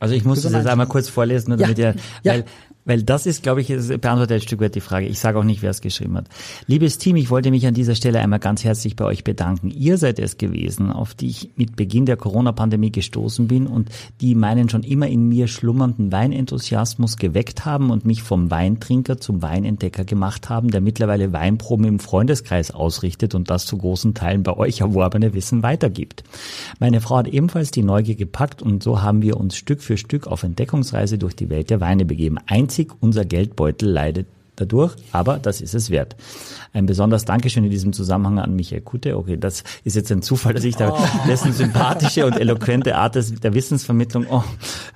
Also 0.00 0.14
ich 0.14 0.24
muss 0.24 0.42
das 0.42 0.52
jetzt 0.52 0.66
einmal 0.66 0.86
kurz 0.86 1.08
vorlesen, 1.08 1.50
nur 1.50 1.58
Ja. 1.58 1.66
damit 1.66 1.78
ihr, 1.78 1.94
Ja. 2.22 2.42
Weil, 2.88 3.02
das 3.02 3.26
ist, 3.26 3.42
glaube 3.42 3.60
ich, 3.60 3.68
beantwortet 3.68 4.32
ein 4.32 4.40
Stück 4.40 4.60
weit 4.60 4.74
die 4.74 4.80
Frage. 4.80 5.06
Ich 5.06 5.18
sage 5.18 5.38
auch 5.38 5.44
nicht, 5.44 5.60
wer 5.60 5.68
es 5.68 5.82
geschrieben 5.82 6.16
hat. 6.16 6.28
Liebes 6.66 6.96
Team, 6.96 7.16
ich 7.16 7.28
wollte 7.28 7.50
mich 7.50 7.66
an 7.66 7.74
dieser 7.74 7.94
Stelle 7.94 8.18
einmal 8.18 8.38
ganz 8.38 8.64
herzlich 8.64 8.96
bei 8.96 9.04
euch 9.04 9.24
bedanken. 9.24 9.70
Ihr 9.70 9.98
seid 9.98 10.18
es 10.18 10.38
gewesen, 10.38 10.90
auf 10.90 11.12
die 11.12 11.28
ich 11.28 11.50
mit 11.56 11.76
Beginn 11.76 12.06
der 12.06 12.16
Corona-Pandemie 12.16 12.90
gestoßen 12.90 13.46
bin 13.46 13.66
und 13.66 13.90
die 14.22 14.34
meinen 14.34 14.70
schon 14.70 14.84
immer 14.84 15.06
in 15.06 15.28
mir 15.28 15.48
schlummernden 15.48 16.12
Weinenthusiasmus 16.12 17.18
geweckt 17.18 17.66
haben 17.66 17.90
und 17.90 18.06
mich 18.06 18.22
vom 18.22 18.50
Weintrinker 18.50 19.18
zum 19.18 19.42
Weinentdecker 19.42 20.04
gemacht 20.04 20.48
haben, 20.48 20.70
der 20.70 20.80
mittlerweile 20.80 21.34
Weinproben 21.34 21.84
im 21.84 21.98
Freundeskreis 21.98 22.70
ausrichtet 22.70 23.34
und 23.34 23.50
das 23.50 23.66
zu 23.66 23.76
großen 23.76 24.14
Teilen 24.14 24.44
bei 24.44 24.56
euch 24.56 24.80
erworbene 24.80 25.34
Wissen 25.34 25.62
weitergibt. 25.62 26.24
Meine 26.80 27.02
Frau 27.02 27.18
hat 27.18 27.28
ebenfalls 27.28 27.70
die 27.70 27.82
Neugier 27.82 28.14
gepackt 28.14 28.62
und 28.62 28.82
so 28.82 29.02
haben 29.02 29.20
wir 29.20 29.36
uns 29.36 29.56
Stück 29.56 29.82
für 29.82 29.98
Stück 29.98 30.26
auf 30.26 30.42
Entdeckungsreise 30.42 31.18
durch 31.18 31.36
die 31.36 31.50
Welt 31.50 31.68
der 31.68 31.82
Weine 31.82 32.06
begeben. 32.06 32.38
Einzig 32.46 32.77
unser 33.00 33.24
Geldbeutel 33.24 33.88
leidet 33.90 34.26
dadurch, 34.60 34.94
aber 35.12 35.38
das 35.38 35.60
ist 35.60 35.74
es 35.74 35.88
wert. 35.90 36.16
Ein 36.72 36.86
besonders 36.86 37.24
Dankeschön 37.24 37.64
in 37.64 37.70
diesem 37.70 37.92
Zusammenhang 37.92 38.40
an 38.40 38.56
Michael 38.56 38.80
Kutte. 38.80 39.16
Okay, 39.16 39.36
das 39.36 39.62
ist 39.84 39.96
jetzt 39.96 40.10
ein 40.10 40.20
Zufall, 40.22 40.54
dass 40.54 40.64
ich 40.64 40.74
da 40.76 40.90
Oh. 40.92 40.98
dessen 41.28 41.52
sympathische 41.52 42.26
und 42.26 42.38
eloquente 42.38 42.96
Art 42.96 43.14
der 43.14 43.54
Wissensvermittlung, 43.54 44.26
oh, 44.30 44.42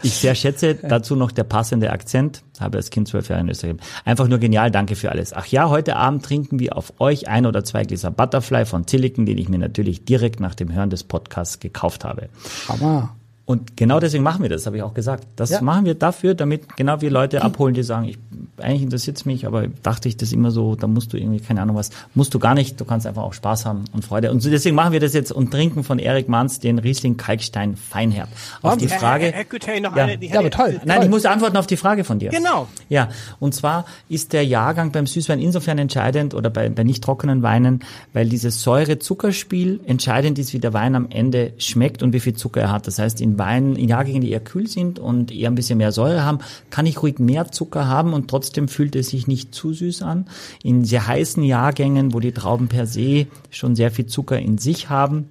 ich 0.02 0.14
sehr 0.14 0.34
schätze. 0.34 0.74
Dazu 0.74 1.14
noch 1.16 1.30
der 1.30 1.44
passende 1.44 1.90
Akzent. 1.90 2.42
Habe 2.58 2.78
als 2.78 2.90
Kind 2.90 3.08
zwölf 3.08 3.28
Jahre 3.28 3.42
in 3.42 3.48
Österreich. 3.48 3.76
Einfach 4.04 4.26
nur 4.28 4.38
genial, 4.38 4.70
danke 4.70 4.96
für 4.96 5.10
alles. 5.10 5.32
Ach 5.32 5.46
ja, 5.46 5.68
heute 5.68 5.96
Abend 5.96 6.24
trinken 6.24 6.58
wir 6.58 6.76
auf 6.76 6.92
euch 6.98 7.28
ein 7.28 7.46
oder 7.46 7.62
zwei 7.64 7.84
Gläser 7.84 8.10
Butterfly 8.10 8.66
von 8.66 8.86
Zilliken, 8.86 9.26
den 9.26 9.38
ich 9.38 9.48
mir 9.48 9.58
natürlich 9.58 10.04
direkt 10.04 10.40
nach 10.40 10.54
dem 10.54 10.72
Hören 10.72 10.90
des 10.90 11.04
Podcasts 11.04 11.60
gekauft 11.60 12.04
habe. 12.04 12.28
Hammer. 12.68 13.14
Und 13.52 13.76
genau 13.76 14.00
deswegen 14.00 14.24
machen 14.24 14.42
wir 14.42 14.48
das, 14.48 14.66
habe 14.66 14.76
ich 14.78 14.82
auch 14.82 14.94
gesagt. 14.94 15.26
Das 15.36 15.50
Ja. 15.50 15.60
machen 15.60 15.84
wir 15.84 15.94
dafür, 15.94 16.34
damit 16.34 16.76
genau 16.76 17.00
wir 17.00 17.10
Leute 17.10 17.42
abholen, 17.42 17.74
die 17.74 17.82
sagen, 17.82 18.06
ich, 18.08 18.18
eigentlich 18.58 18.82
interessiert 18.82 19.24
mich, 19.26 19.46
aber 19.46 19.66
dachte 19.82 20.08
ich 20.08 20.16
das 20.16 20.32
immer 20.32 20.50
so, 20.50 20.74
da 20.74 20.86
musst 20.86 21.12
du 21.12 21.16
irgendwie, 21.18 21.40
keine 21.40 21.60
Ahnung 21.62 21.76
was, 21.76 21.90
musst 22.14 22.32
du 22.34 22.38
gar 22.38 22.54
nicht, 22.54 22.80
du 22.80 22.84
kannst 22.84 23.06
einfach 23.06 23.22
auch 23.22 23.34
Spaß 23.34 23.66
haben 23.66 23.84
und 23.92 24.04
Freude. 24.04 24.30
Und 24.30 24.44
deswegen 24.44 24.74
machen 24.74 24.92
wir 24.92 25.00
das 25.00 25.12
jetzt 25.12 25.32
und 25.32 25.50
trinken 25.50 25.84
von 25.84 25.98
Erik 25.98 26.28
Manns 26.28 26.60
den 26.60 26.78
Riesling 26.78 27.16
Kalkstein 27.16 27.76
Feinherb. 27.76 28.28
Auf 28.62 28.76
die 28.78 28.88
Frage. 28.88 29.26
Herr, 29.26 29.32
Herr 29.32 29.44
Güthay, 29.44 29.80
noch 29.80 29.94
Ja. 29.96 30.04
eine, 30.04 30.24
Ja, 30.24 30.38
aber 30.38 30.50
toll. 30.50 30.80
Nein, 30.84 31.02
ich 31.02 31.08
muss 31.10 31.26
antworten 31.26 31.56
auf 31.58 31.66
die 31.66 31.76
Frage 31.76 32.04
von 32.04 32.18
dir. 32.18 32.30
Genau. 32.30 32.68
Ja, 32.88 33.08
und 33.38 33.54
zwar 33.54 33.84
ist 34.08 34.32
der 34.32 34.44
Jahrgang 34.46 34.92
beim 34.92 35.06
Süßwein 35.06 35.40
insofern 35.40 35.78
entscheidend 35.78 36.34
oder 36.34 36.48
bei, 36.50 36.68
bei 36.70 36.84
nicht 36.84 37.04
trockenen 37.04 37.42
Weinen, 37.42 37.80
weil 38.14 38.28
dieses 38.28 38.62
Säure-Zuckerspiel 38.62 39.80
entscheidend 39.86 40.38
ist, 40.38 40.52
wie 40.52 40.58
der 40.58 40.72
Wein 40.72 40.94
am 40.94 41.08
Ende 41.10 41.52
schmeckt 41.58 42.02
und 42.02 42.12
wie 42.12 42.20
viel 42.20 42.34
Zucker 42.34 42.60
er 42.62 42.72
hat. 42.72 42.86
Das 42.86 42.98
heißt, 42.98 43.20
in 43.20 43.38
Weinen, 43.42 43.74
in 43.74 43.88
Jahrgängen, 43.88 44.22
die 44.22 44.30
eher 44.30 44.40
kühl 44.40 44.68
sind 44.68 45.00
und 45.00 45.32
eher 45.32 45.50
ein 45.50 45.56
bisschen 45.56 45.78
mehr 45.78 45.90
Säure 45.90 46.24
haben, 46.24 46.38
kann 46.70 46.86
ich 46.86 47.02
ruhig 47.02 47.18
mehr 47.18 47.50
Zucker 47.50 47.88
haben 47.88 48.12
und 48.12 48.28
trotzdem 48.28 48.68
fühlt 48.68 48.94
es 48.94 49.08
sich 49.08 49.26
nicht 49.26 49.52
zu 49.52 49.72
süß 49.72 50.02
an. 50.02 50.26
In 50.62 50.84
sehr 50.84 51.08
heißen 51.08 51.42
Jahrgängen, 51.42 52.14
wo 52.14 52.20
die 52.20 52.32
Trauben 52.32 52.68
per 52.68 52.86
se 52.86 53.26
schon 53.50 53.74
sehr 53.74 53.90
viel 53.90 54.06
Zucker 54.06 54.38
in 54.38 54.58
sich 54.58 54.88
haben, 54.88 55.28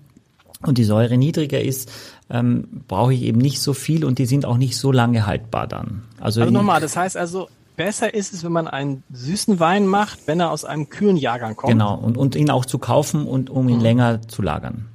und 0.64 0.78
die 0.78 0.84
Säure 0.84 1.18
niedriger 1.18 1.60
ist, 1.60 1.92
ähm, 2.30 2.84
brauche 2.88 3.14
ich 3.14 3.24
eben 3.24 3.40
nicht 3.40 3.60
so 3.62 3.74
viel 3.74 4.06
und 4.06 4.20
die 4.20 4.28
sind 4.28 4.46
auch 4.46 4.58
nicht 4.58 4.78
so 4.78 4.92
lange 4.92 5.26
haltbar 5.26 5.68
dann. 5.68 6.04
Also, 6.20 6.42
Also 6.42 6.54
nochmal, 6.54 6.80
das 6.80 6.96
heißt 6.96 7.18
also, 7.18 7.50
besser 7.76 8.14
ist 8.14 8.32
es, 8.34 8.44
wenn 8.44 8.52
man 8.52 8.68
einen 8.68 9.04
süßen 9.12 9.60
Wein 9.60 9.88
macht, 9.88 10.20
wenn 10.28 10.40
er 10.40 10.52
aus 10.52 10.66
einem 10.66 10.90
kühlen 10.90 11.18
Jahrgang 11.18 11.56
kommt. 11.56 11.74
Genau, 11.74 11.96
und, 11.96 12.16
und 12.18 12.36
ihn 12.36 12.52
auch 12.52 12.66
zu 12.66 12.78
kaufen 12.78 13.26
und 13.26 13.50
um 13.50 13.70
ihn 13.70 13.80
länger 13.80 14.22
zu 14.28 14.42
lagern. 14.42 14.86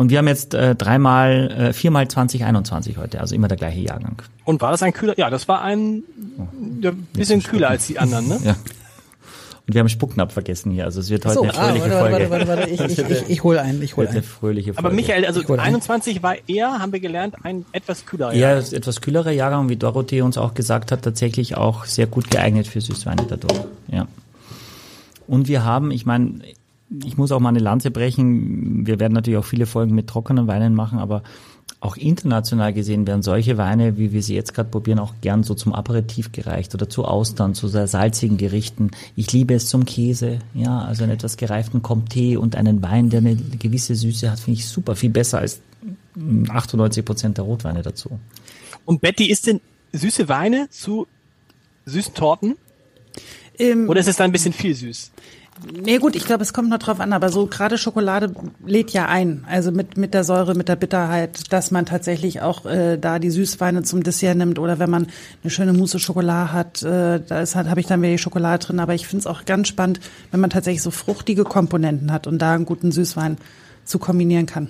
Ja. 0.00 0.02
Und 0.02 0.10
wir 0.10 0.18
haben 0.18 0.28
jetzt 0.28 0.54
äh, 0.54 0.74
dreimal, 0.74 1.50
äh, 1.50 1.72
viermal 1.74 2.08
2021 2.08 2.96
heute, 2.96 3.20
also 3.20 3.34
immer 3.34 3.48
der 3.48 3.58
gleiche 3.58 3.80
Jahrgang. 3.80 4.22
Und 4.44 4.62
war 4.62 4.70
das 4.70 4.82
ein 4.82 4.92
kühler? 4.94 5.18
Ja, 5.18 5.28
das 5.28 5.46
war 5.46 5.60
ein 5.62 6.02
ja, 6.80 6.92
bisschen 7.12 7.42
kühler 7.42 7.68
als 7.68 7.86
die 7.86 7.98
anderen, 7.98 8.28
ne? 8.28 8.40
Ja. 8.42 8.56
Und 9.66 9.74
wir 9.74 9.80
haben 9.80 9.88
Spucknapf 9.88 10.32
vergessen 10.32 10.72
hier, 10.72 10.84
also 10.84 11.00
es 11.00 11.10
wird 11.10 11.24
heute 11.26 11.34
So, 11.34 11.42
eine 11.42 11.54
ah, 11.54 11.66
fröhliche 11.68 11.90
warte, 11.90 12.10
Folge. 12.10 12.30
warte, 12.30 12.48
warte, 12.48 12.60
warte, 12.60 12.70
ich, 12.70 12.80
ich, 12.80 12.98
ich, 12.98 13.28
ich 13.28 13.44
hole 13.44 13.60
ein, 13.60 13.80
ich 13.82 13.96
hole 13.96 14.06
Wird 14.06 14.16
eine 14.16 14.20
ein. 14.20 14.24
fröhliche 14.24 14.74
Folge. 14.74 14.88
Aber 14.88 14.94
Michael, 14.96 15.26
also 15.26 15.42
Ich 15.42 15.48
hol 15.48 15.60
ein. 15.60 15.66
21 15.66 16.22
war 16.22 16.34
eher, 16.48 16.78
haben 16.78 16.92
wir 16.92 16.98
gelernt, 17.00 17.36
ein 17.44 17.66
etwas 17.72 18.06
kühlerer 18.06 18.32
Ja, 18.32 18.38
Jahrgang. 18.48 18.62
ist 18.62 18.72
etwas 18.72 19.00
kühlerer 19.00 19.30
Jahrgang, 19.30 19.68
wie 19.68 19.76
Dorothee 19.76 20.22
uns 20.22 20.38
auch 20.38 20.54
gesagt 20.54 20.90
hat, 20.92 21.02
tatsächlich 21.02 21.56
auch 21.56 21.84
sehr 21.84 22.06
gut 22.06 22.30
geeignet 22.30 22.66
für 22.66 22.80
Süßweine 22.80 23.26
dadurch. 23.28 23.60
Ja. 23.92 24.08
Und 25.28 25.46
wir 25.46 25.62
haben, 25.62 25.92
ich 25.92 26.06
meine, 26.06 26.40
ich 27.04 27.16
muss 27.16 27.32
auch 27.32 27.40
mal 27.40 27.50
eine 27.50 27.60
Lanze 27.60 27.90
brechen. 27.90 28.86
Wir 28.86 28.98
werden 28.98 29.12
natürlich 29.12 29.38
auch 29.38 29.44
viele 29.44 29.66
Folgen 29.66 29.94
mit 29.94 30.08
trockenen 30.08 30.46
Weinen 30.48 30.74
machen, 30.74 30.98
aber 30.98 31.22
auch 31.78 31.96
international 31.96 32.74
gesehen 32.74 33.06
werden 33.06 33.22
solche 33.22 33.56
Weine, 33.56 33.96
wie 33.96 34.12
wir 34.12 34.22
sie 34.22 34.34
jetzt 34.34 34.52
gerade 34.52 34.68
probieren, 34.68 34.98
auch 34.98 35.14
gern 35.22 35.44
so 35.44 35.54
zum 35.54 35.72
Aperitif 35.72 36.30
gereicht 36.30 36.74
oder 36.74 36.90
zu 36.90 37.04
Austern, 37.04 37.54
zu 37.54 37.68
sehr 37.68 37.86
salzigen 37.86 38.36
Gerichten. 38.36 38.90
Ich 39.16 39.32
liebe 39.32 39.54
es 39.54 39.68
zum 39.68 39.86
Käse, 39.86 40.40
ja, 40.52 40.80
also 40.80 41.04
einen 41.04 41.12
etwas 41.12 41.38
gereiften 41.38 41.80
Comté 41.80 42.36
und 42.36 42.54
einen 42.54 42.82
Wein, 42.82 43.08
der 43.08 43.20
eine 43.20 43.36
gewisse 43.36 43.94
Süße 43.94 44.30
hat, 44.30 44.40
finde 44.40 44.58
ich 44.58 44.68
super, 44.68 44.94
viel 44.94 45.10
besser 45.10 45.38
als 45.38 45.60
mm, 46.16 46.50
98 46.50 47.04
Prozent 47.04 47.38
der 47.38 47.44
Rotweine 47.44 47.82
dazu. 47.82 48.18
Und 48.84 49.00
Betty, 49.00 49.30
ist 49.30 49.46
denn 49.46 49.60
süße 49.92 50.28
Weine 50.28 50.68
zu 50.70 51.06
süßen 51.86 52.12
Torten? 52.12 52.56
Ähm, 53.58 53.88
Oder 53.88 54.00
ist 54.00 54.08
es 54.08 54.16
dann 54.16 54.30
ein 54.30 54.32
bisschen 54.32 54.52
viel 54.52 54.74
süß? 54.74 55.12
Nee, 55.72 55.98
gut, 55.98 56.16
ich 56.16 56.24
glaube, 56.24 56.42
es 56.42 56.52
kommt 56.52 56.70
noch 56.70 56.78
drauf 56.78 57.00
an, 57.00 57.12
aber 57.12 57.28
so 57.30 57.46
gerade 57.46 57.76
Schokolade 57.78 58.32
lädt 58.64 58.90
ja 58.90 59.06
ein. 59.06 59.44
Also 59.48 59.72
mit, 59.72 59.96
mit 59.96 60.14
der 60.14 60.24
Säure, 60.24 60.54
mit 60.54 60.68
der 60.68 60.76
Bitterheit, 60.76 61.52
dass 61.52 61.70
man 61.70 61.86
tatsächlich 61.86 62.40
auch 62.40 62.64
äh, 62.66 62.96
da 62.96 63.18
die 63.18 63.30
Süßweine 63.30 63.82
zum 63.82 64.02
Dessert 64.02 64.36
nimmt 64.36 64.58
oder 64.58 64.78
wenn 64.78 64.90
man 64.90 65.08
eine 65.42 65.50
schöne 65.50 65.72
Mousse 65.72 65.98
Schokolade 65.98 66.52
hat, 66.52 66.82
äh, 66.82 67.20
da 67.26 67.40
ist 67.40 67.56
halt, 67.56 67.68
habe 67.68 67.80
ich 67.80 67.86
dann 67.86 68.00
wieder 68.00 68.12
die 68.12 68.18
Schokolade 68.18 68.64
drin. 68.64 68.80
Aber 68.80 68.94
ich 68.94 69.06
finde 69.06 69.20
es 69.20 69.26
auch 69.26 69.44
ganz 69.44 69.68
spannend, 69.68 70.00
wenn 70.30 70.40
man 70.40 70.50
tatsächlich 70.50 70.82
so 70.82 70.90
fruchtige 70.90 71.44
Komponenten 71.44 72.12
hat 72.12 72.26
und 72.26 72.38
da 72.38 72.54
einen 72.54 72.64
guten 72.64 72.92
Süßwein 72.92 73.36
zu 73.84 73.98
kombinieren 73.98 74.46
kann. 74.46 74.68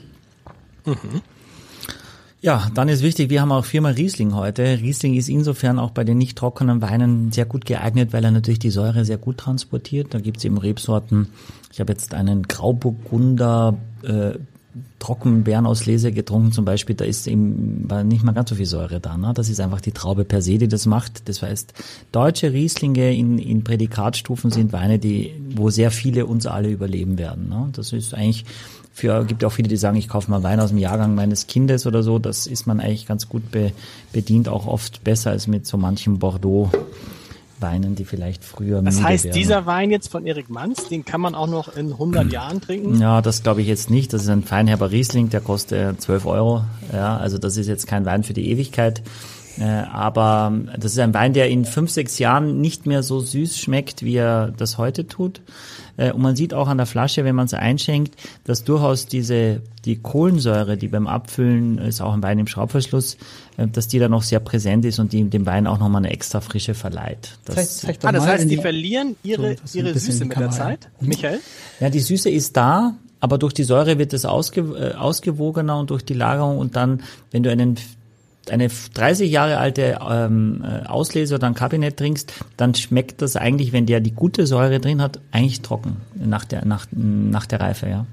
Ja, 2.43 2.71
dann 2.75 2.89
ist 2.89 3.03
wichtig, 3.03 3.29
wir 3.29 3.43
haben 3.43 3.53
auch 3.53 3.67
viermal 3.67 3.93
Riesling 3.93 4.35
heute. 4.35 4.63
Riesling 4.81 5.15
ist 5.15 5.29
insofern 5.29 5.79
auch 5.79 5.91
bei 5.91 6.05
den 6.05 6.17
nicht 6.17 6.39
trockenen 6.39 6.81
Weinen 6.81 7.33
sehr 7.33 7.45
gut 7.45 7.67
geeignet, 7.67 8.15
weil 8.15 8.25
er 8.25 8.31
natürlich 8.31 8.59
die 8.59 8.71
Säure 8.71 9.05
sehr 9.05 9.19
gut 9.19 9.37
transportiert. 9.37 10.15
Da 10.15 10.21
gibt's 10.21 10.45
eben 10.45 10.57
Rebsorten. 10.57 11.29
Ich 11.71 11.81
habe 11.81 11.93
jetzt 11.93 12.15
einen 12.15 12.45
Grauburgunder 12.45 13.77
äh, 14.03 14.39
Trockenbeerenauslese 15.01 16.13
getrunken 16.13 16.53
zum 16.53 16.65
Beispiel, 16.65 16.95
da 16.95 17.05
ist 17.05 17.27
eben 17.27 17.91
war 17.91 18.05
nicht 18.05 18.23
mal 18.23 18.33
ganz 18.33 18.51
so 18.51 18.55
viel 18.55 18.67
Säure 18.67 19.01
da. 19.01 19.17
Ne? 19.17 19.33
Das 19.35 19.49
ist 19.49 19.61
einfach 19.61 19.81
die 19.81 19.93
Traube 19.93 20.25
per 20.25 20.43
se, 20.43 20.59
die 20.59 20.69
das 20.69 20.87
macht. 20.87 21.29
Das 21.29 21.43
heißt, 21.43 21.75
deutsche 22.13 22.53
Rieslinge 22.53 23.15
in, 23.15 23.39
in 23.39 23.65
Prädikatstufen 23.65 24.51
sind 24.51 24.73
Weine, 24.73 24.99
die, 24.99 25.35
wo 25.57 25.71
sehr 25.71 25.91
viele 25.91 26.27
uns 26.27 26.47
alle 26.47 26.71
überleben 26.71 27.19
werden. 27.19 27.49
Ne? 27.49 27.71
Das 27.73 27.93
ist 27.93 28.15
eigentlich 28.15 28.45
für, 29.01 29.25
gibt 29.25 29.43
ja 29.43 29.49
auch 29.49 29.53
viele, 29.53 29.69
die 29.69 29.77
sagen, 29.77 29.97
ich 29.97 30.09
kaufe 30.09 30.31
mal 30.31 30.43
Wein 30.43 30.61
aus 30.61 30.71
dem 30.71 30.79
Jahrgang 30.79 31.15
meines 31.15 31.47
Kindes 31.47 31.87
oder 31.87 32.03
so. 32.03 32.19
Das 32.19 32.47
ist 32.47 32.67
man 32.67 32.81
eigentlich 32.81 33.07
ganz 33.07 33.29
gut 33.29 33.51
be, 33.51 33.73
bedient, 34.13 34.49
auch 34.49 34.67
oft 34.67 35.03
besser 35.05 35.31
als 35.31 35.47
mit 35.47 35.67
so 35.67 35.77
manchen 35.77 36.19
Bordeaux. 36.19 36.71
Weinen, 37.61 37.95
die 37.95 38.07
vielleicht 38.07 38.43
früher 38.43 38.81
Das 38.81 39.03
heißt, 39.03 39.25
werden. 39.25 39.35
dieser 39.37 39.67
Wein 39.67 39.91
jetzt 39.91 40.09
von 40.09 40.25
Erik 40.25 40.49
Manz, 40.49 40.89
den 40.89 41.05
kann 41.05 41.21
man 41.21 41.35
auch 41.35 41.47
noch 41.47 41.77
in 41.77 41.93
100 41.93 42.33
Jahren 42.33 42.61
trinken? 42.61 42.99
Ja, 42.99 43.21
das 43.21 43.43
glaube 43.43 43.61
ich 43.61 43.69
jetzt 43.69 43.91
nicht. 43.91 44.13
Das 44.13 44.23
ist 44.23 44.29
ein 44.29 44.45
feinherber 44.45 44.91
Riesling, 44.91 45.29
der 45.29 45.43
kostet 45.43 46.01
12 46.01 46.25
Euro. 46.25 46.65
Ja, 46.93 47.19
also 47.19 47.37
das 47.37 47.59
ist 47.59 47.67
jetzt 47.67 47.87
kein 47.87 48.07
Wein 48.07 48.25
für 48.25 48.33
die 48.33 48.51
Ewigkeit. 48.51 49.03
Äh, 49.61 49.65
aber 49.65 50.53
das 50.79 50.93
ist 50.93 50.99
ein 50.99 51.13
Wein, 51.13 51.35
der 51.35 51.51
in 51.51 51.67
fünf, 51.67 51.91
sechs 51.91 52.19
Jahren 52.19 52.61
nicht 52.63 52.87
mehr 52.87 53.03
so 53.03 53.21
süß 53.21 53.59
schmeckt, 53.59 54.03
wie 54.03 54.17
er 54.17 54.53
das 54.57 54.79
heute 54.79 55.07
tut. 55.07 55.43
Äh, 55.99 56.13
und 56.13 56.23
man 56.23 56.35
sieht 56.35 56.55
auch 56.55 56.67
an 56.67 56.79
der 56.79 56.87
Flasche, 56.87 57.25
wenn 57.25 57.35
man 57.35 57.45
es 57.45 57.53
einschenkt, 57.53 58.15
dass 58.45 58.65
durchaus 58.65 59.07
diese, 59.07 59.61
die 59.85 59.97
Kohlensäure, 59.97 60.79
die 60.79 60.89
beim 60.89 61.07
Abfüllen, 61.07 61.77
ist 61.77 62.01
auch 62.01 62.15
ein 62.15 62.23
Wein 62.23 62.39
im 62.39 62.47
Schraubverschluss, 62.47 63.19
äh, 63.59 63.69
dass 63.69 63.87
die 63.87 63.99
da 63.99 64.09
noch 64.09 64.23
sehr 64.23 64.41
präsent 64.41 64.87
ist 64.87 64.99
und 64.99 65.13
die 65.13 65.25
dem 65.25 65.45
Wein 65.45 65.67
auch 65.67 65.79
nochmal 65.79 66.03
eine 66.05 66.11
extra 66.13 66.41
Frische 66.41 66.73
verleiht. 66.73 67.37
Das, 67.45 67.79
zeig 67.79 68.01
doch 68.01 68.09
Ah, 68.09 68.13
das 68.13 68.27
heißt, 68.27 68.45
in 68.45 68.49
die 68.49 68.57
verlieren 68.57 69.17
ihre, 69.23 69.57
So, 69.65 69.79
ihre 69.79 69.99
Süße 69.99 70.23
die 70.23 70.29
mit 70.29 70.39
der. 70.39 70.51
Zeit. 70.51 70.89
Michael? 71.01 71.41
Ja, 71.81 71.91
die 71.91 72.01
Süße 72.01 72.31
ist 72.31 72.57
da, 72.57 72.95
aber 73.21 73.37
durch 73.37 73.53
die 73.53 73.65
Säure 73.65 73.99
wird 73.99 74.15
es 74.15 74.25
ausge, 74.25 74.63
äh, 74.63 74.95
ausgewogener 74.95 75.79
und 75.79 75.91
durch 75.91 76.03
die 76.03 76.15
Lagerung 76.15 76.57
und 76.57 76.77
dann, 76.77 77.03
wenn 77.31 77.43
du 77.43 77.51
einen 77.51 77.77
eine 78.51 78.69
30 78.69 79.31
Jahre 79.31 79.59
alte 79.59 79.99
ähm, 80.09 80.65
äh, 80.65 80.87
Auslese 80.87 81.35
oder 81.35 81.47
ein 81.47 81.55
Kabinett 81.55 81.97
trinkst, 81.97 82.33
dann 82.57 82.75
schmeckt 82.75 83.23
das 83.23 83.37
eigentlich, 83.37 83.73
wenn 83.73 83.87
der 83.87 84.01
die 84.01 84.13
gute 84.13 84.47
Säure 84.47 84.81
drin 84.81 85.03
hat, 85.03 85.21
eigentlich 85.33 85.63
trocken 85.63 85.97
nach 86.15 86.45
der 86.45 86.65
nach, 86.65 86.87
nach 86.93 87.47
der 87.47 87.61
Reife, 87.61 87.89
ja. 87.89 88.07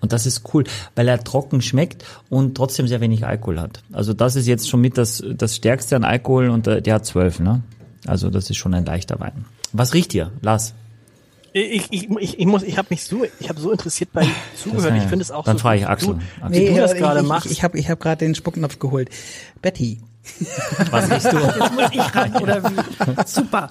Und 0.00 0.12
das 0.12 0.26
ist 0.26 0.42
cool, 0.54 0.64
weil 0.96 1.08
er 1.08 1.22
trocken 1.22 1.62
schmeckt 1.62 2.04
und 2.28 2.56
trotzdem 2.56 2.88
sehr 2.88 3.00
wenig 3.00 3.24
Alkohol 3.24 3.60
hat. 3.60 3.82
Also 3.92 4.12
das 4.12 4.36
ist 4.36 4.46
jetzt 4.46 4.68
schon 4.68 4.80
mit 4.80 4.98
das 4.98 5.22
das 5.36 5.56
stärkste 5.56 5.96
an 5.96 6.04
Alkohol 6.04 6.48
und 6.48 6.66
äh, 6.66 6.82
der 6.82 6.94
hat 6.94 7.06
zwölf, 7.06 7.38
ne? 7.38 7.62
Also 8.06 8.30
das 8.30 8.50
ist 8.50 8.56
schon 8.56 8.74
ein 8.74 8.84
leichter 8.84 9.20
Wein. 9.20 9.44
Was 9.72 9.94
riecht 9.94 10.14
ihr, 10.14 10.32
Lars? 10.42 10.74
Ich, 11.54 11.86
ich, 11.90 12.10
ich, 12.10 12.38
ich 12.38 12.46
muss, 12.46 12.62
ich 12.62 12.78
habe 12.78 12.88
mich 12.90 13.04
so, 13.04 13.24
ich 13.40 13.48
habe 13.48 13.60
so 13.60 13.70
interessiert 13.72 14.10
bei 14.12 14.26
zugehört. 14.56 14.94
Ich 14.96 15.02
finde 15.04 15.22
es 15.22 15.30
auch 15.30 15.44
Dann 15.44 15.58
so. 15.58 15.62
frage 15.62 15.76
ich 15.80 15.82
wie 15.82 15.86
Axel. 15.86 16.14
Du, 16.14 16.44
Axel. 16.44 16.62
wie 16.62 16.66
du 16.68 16.76
das 16.76 16.92
ich, 16.92 16.98
gerade 16.98 17.20
ich, 17.20 17.26
machst. 17.26 17.46
Ich, 17.46 17.52
ich 17.52 17.62
habe 17.64 17.78
ich 17.78 17.90
hab 17.90 18.00
gerade 18.00 18.24
den 18.24 18.34
Spucknapf 18.34 18.78
geholt. 18.78 19.10
Betty, 19.60 20.00
Was 20.92 21.10
riechst 21.10 21.32
du? 21.32 21.36
Jetzt 21.36 21.72
muss 21.72 21.90
ich 21.92 22.14
ran, 22.14 22.36
oder 22.36 22.62
wie? 22.62 22.76
Super. 23.26 23.68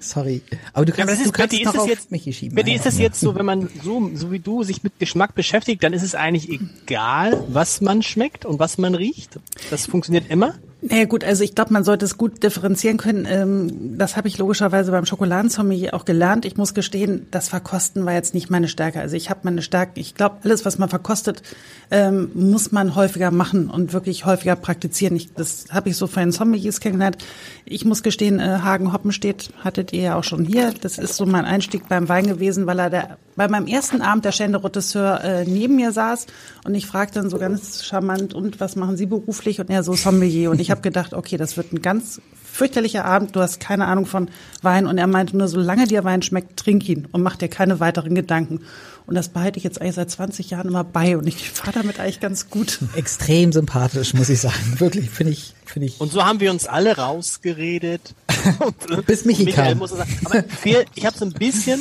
sorry. 0.00 0.40
Aber 0.72 0.84
du 0.84 0.92
Ja, 0.92 0.96
kannst, 0.98 1.00
aber 1.02 1.10
das 1.10 1.18
du 1.18 1.24
ist, 1.24 1.32
kannst 1.32 1.50
Betty, 1.50 1.62
ist 1.64 1.78
auf 1.78 1.88
jetzt, 1.88 2.10
Michi 2.12 2.32
schieben. 2.32 2.54
Betty, 2.54 2.70
Ja, 2.70 2.76
ist 2.76 2.86
es 2.86 2.98
jetzt 2.98 3.20
so, 3.20 3.34
wenn 3.34 3.44
man 3.44 3.68
so, 3.82 4.10
so 4.14 4.30
wie 4.30 4.38
du 4.38 4.62
sich 4.62 4.82
mit 4.84 4.98
Geschmack 5.00 5.34
beschäftigt, 5.34 5.82
dann 5.82 5.92
ist 5.92 6.02
es 6.04 6.14
eigentlich 6.14 6.48
egal, 6.48 7.42
was 7.48 7.80
man 7.80 8.02
schmeckt 8.02 8.44
und 8.46 8.58
was 8.60 8.78
man 8.78 8.94
riecht? 8.94 9.38
Das 9.70 9.86
funktioniert 9.86 10.30
immer? 10.30 10.54
Naja 10.82 11.06
gut, 11.06 11.24
also 11.24 11.42
ich 11.42 11.54
glaube, 11.54 11.72
man 11.72 11.84
sollte 11.84 12.04
es 12.04 12.18
gut 12.18 12.42
differenzieren 12.42 12.98
können. 12.98 13.26
Ähm, 13.28 13.96
das 13.96 14.16
habe 14.16 14.28
ich 14.28 14.36
logischerweise 14.36 14.90
beim 14.90 15.06
Schokoladensommelier 15.06 15.94
auch 15.94 16.04
gelernt. 16.04 16.44
Ich 16.44 16.58
muss 16.58 16.74
gestehen, 16.74 17.26
das 17.30 17.48
Verkosten 17.48 18.04
war 18.04 18.12
jetzt 18.12 18.34
nicht 18.34 18.50
meine 18.50 18.68
Stärke. 18.68 19.00
Also 19.00 19.16
ich 19.16 19.30
habe 19.30 19.40
meine 19.44 19.62
Stärke, 19.62 19.98
ich 19.98 20.14
glaube, 20.14 20.36
alles, 20.44 20.66
was 20.66 20.76
man 20.78 20.90
verkostet, 20.90 21.42
ähm, 21.90 22.30
muss 22.34 22.72
man 22.72 22.94
häufiger 22.94 23.30
machen 23.30 23.70
und 23.70 23.94
wirklich 23.94 24.26
häufiger 24.26 24.54
praktizieren. 24.54 25.16
Ich, 25.16 25.32
das 25.32 25.64
habe 25.70 25.88
ich 25.88 25.96
so 25.96 26.06
von 26.06 26.24
den 26.24 26.32
Sommeliers 26.32 26.80
kennengelernt. 26.80 27.18
Ich 27.64 27.86
muss 27.86 28.02
gestehen, 28.02 28.38
äh, 28.38 28.58
Hagen 28.62 28.92
Hoppenstedt 28.92 29.50
hattet 29.64 29.94
ihr 29.94 30.02
ja 30.02 30.18
auch 30.18 30.24
schon 30.24 30.44
hier. 30.44 30.74
Das 30.82 30.98
ist 30.98 31.16
so 31.16 31.24
mein 31.24 31.46
Einstieg 31.46 31.88
beim 31.88 32.10
Wein 32.10 32.26
gewesen, 32.26 32.66
weil 32.66 32.78
er 32.78 32.90
der, 32.90 33.18
bei 33.36 33.48
meinem 33.48 33.66
ersten 33.66 34.00
Abend 34.00 34.24
der 34.24 34.32
Stände 34.32 34.62
Regisseur 34.64 35.22
äh, 35.22 35.44
neben 35.44 35.76
mir 35.76 35.92
saß 35.92 36.26
und 36.64 36.74
ich 36.74 36.86
fragte 36.86 37.20
dann 37.20 37.30
so 37.30 37.38
ganz 37.38 37.84
charmant, 37.84 38.34
und 38.34 38.60
was 38.60 38.76
machen 38.76 38.96
Sie 38.96 39.06
beruflich? 39.06 39.60
Und 39.60 39.70
er 39.70 39.82
so 39.82 39.94
Sommelier. 39.94 40.50
Und 40.50 40.60
ich 40.60 40.70
habe 40.70 40.80
gedacht, 40.80 41.14
okay, 41.14 41.36
das 41.36 41.56
wird 41.56 41.72
ein 41.72 41.82
ganz 41.82 42.20
fürchterlicher 42.56 43.04
Abend, 43.04 43.36
du 43.36 43.40
hast 43.40 43.60
keine 43.60 43.86
Ahnung 43.86 44.06
von 44.06 44.30
Wein. 44.62 44.86
Und 44.86 44.98
er 44.98 45.06
meinte 45.06 45.36
nur, 45.36 45.48
solange 45.48 45.86
dir 45.86 46.04
Wein 46.04 46.22
schmeckt, 46.22 46.56
trink 46.56 46.88
ihn 46.88 47.06
und 47.12 47.22
mach 47.22 47.36
dir 47.36 47.48
keine 47.48 47.78
weiteren 47.80 48.14
Gedanken. 48.14 48.62
Und 49.06 49.14
das 49.14 49.28
behalte 49.28 49.58
ich 49.58 49.64
jetzt 49.64 49.80
eigentlich 49.80 49.94
seit 49.94 50.10
20 50.10 50.50
Jahren 50.50 50.68
immer 50.68 50.82
bei 50.82 51.16
und 51.16 51.28
ich 51.28 51.50
fahre 51.50 51.72
damit 51.72 52.00
eigentlich 52.00 52.18
ganz 52.18 52.50
gut. 52.50 52.80
Extrem 52.96 53.52
sympathisch, 53.52 54.14
muss 54.14 54.28
ich 54.30 54.40
sagen. 54.40 54.56
Wirklich, 54.78 55.10
finde 55.10 55.32
ich, 55.32 55.54
finde 55.64 55.86
ich. 55.86 56.00
Und 56.00 56.10
so 56.10 56.24
haben 56.24 56.40
wir 56.40 56.50
uns 56.50 56.66
alle 56.66 56.96
rausgeredet. 56.96 58.14
Bis 59.06 59.24
Michi 59.24 59.44
Michael 59.44 59.72
kam. 59.72 59.78
muss 59.78 59.90
sagen. 59.90 60.10
Aber 60.24 60.42
viel, 60.42 60.84
ich 60.94 61.06
habe 61.06 61.16
so 61.16 61.24
ein 61.24 61.32
bisschen. 61.32 61.80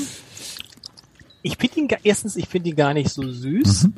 Ich 1.48 1.58
finde 1.58 1.80
ihn 1.80 1.88
erstens, 2.04 2.36
ich 2.38 2.48
finde 2.48 2.70
ihn 2.70 2.76
gar 2.76 2.96
nicht 2.96 3.12
so 3.12 3.22
süß. 3.22 3.90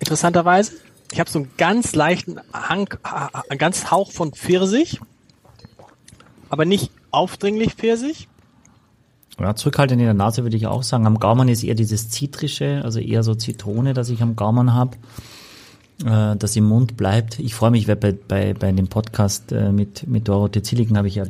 Interessanterweise. 0.00 0.72
Ich 1.12 1.20
habe 1.20 1.28
so 1.28 1.40
einen 1.40 1.50
ganz 1.58 1.94
leichten 1.94 2.40
Hang, 2.50 2.88
ha- 3.04 3.30
ha- 3.30 3.54
ganz 3.58 3.90
Hauch 3.90 4.10
von 4.10 4.32
Pfirsich, 4.32 4.98
aber 6.48 6.64
nicht 6.64 6.90
aufdringlich 7.10 7.74
Pfirsich. 7.74 8.26
Ja, 9.38 9.54
zurückhaltend 9.54 10.00
in 10.00 10.06
der 10.06 10.14
Nase 10.14 10.44
würde 10.44 10.56
ich 10.56 10.66
auch 10.66 10.82
sagen. 10.82 11.06
Am 11.06 11.18
Gaumen 11.18 11.48
ist 11.48 11.62
eher 11.62 11.74
dieses 11.74 12.08
Zitrische, 12.08 12.80
also 12.84 13.00
eher 13.00 13.22
so 13.22 13.34
Zitrone, 13.34 13.92
das 13.92 14.08
ich 14.08 14.22
am 14.22 14.34
Gaumen 14.34 14.72
habe, 14.72 14.96
äh, 16.06 16.36
das 16.38 16.56
im 16.56 16.64
Mund 16.64 16.96
bleibt. 16.96 17.38
Ich 17.38 17.54
freue 17.54 17.70
mich, 17.70 17.86
weil 17.86 17.96
bei, 17.96 18.12
bei, 18.12 18.54
bei 18.54 18.72
dem 18.72 18.88
Podcast 18.88 19.52
äh, 19.52 19.72
mit, 19.72 20.06
mit 20.06 20.26
Dorothee 20.26 20.62
Zilliken 20.62 20.96
habe 20.96 21.08
ich 21.08 21.16
ja 21.16 21.24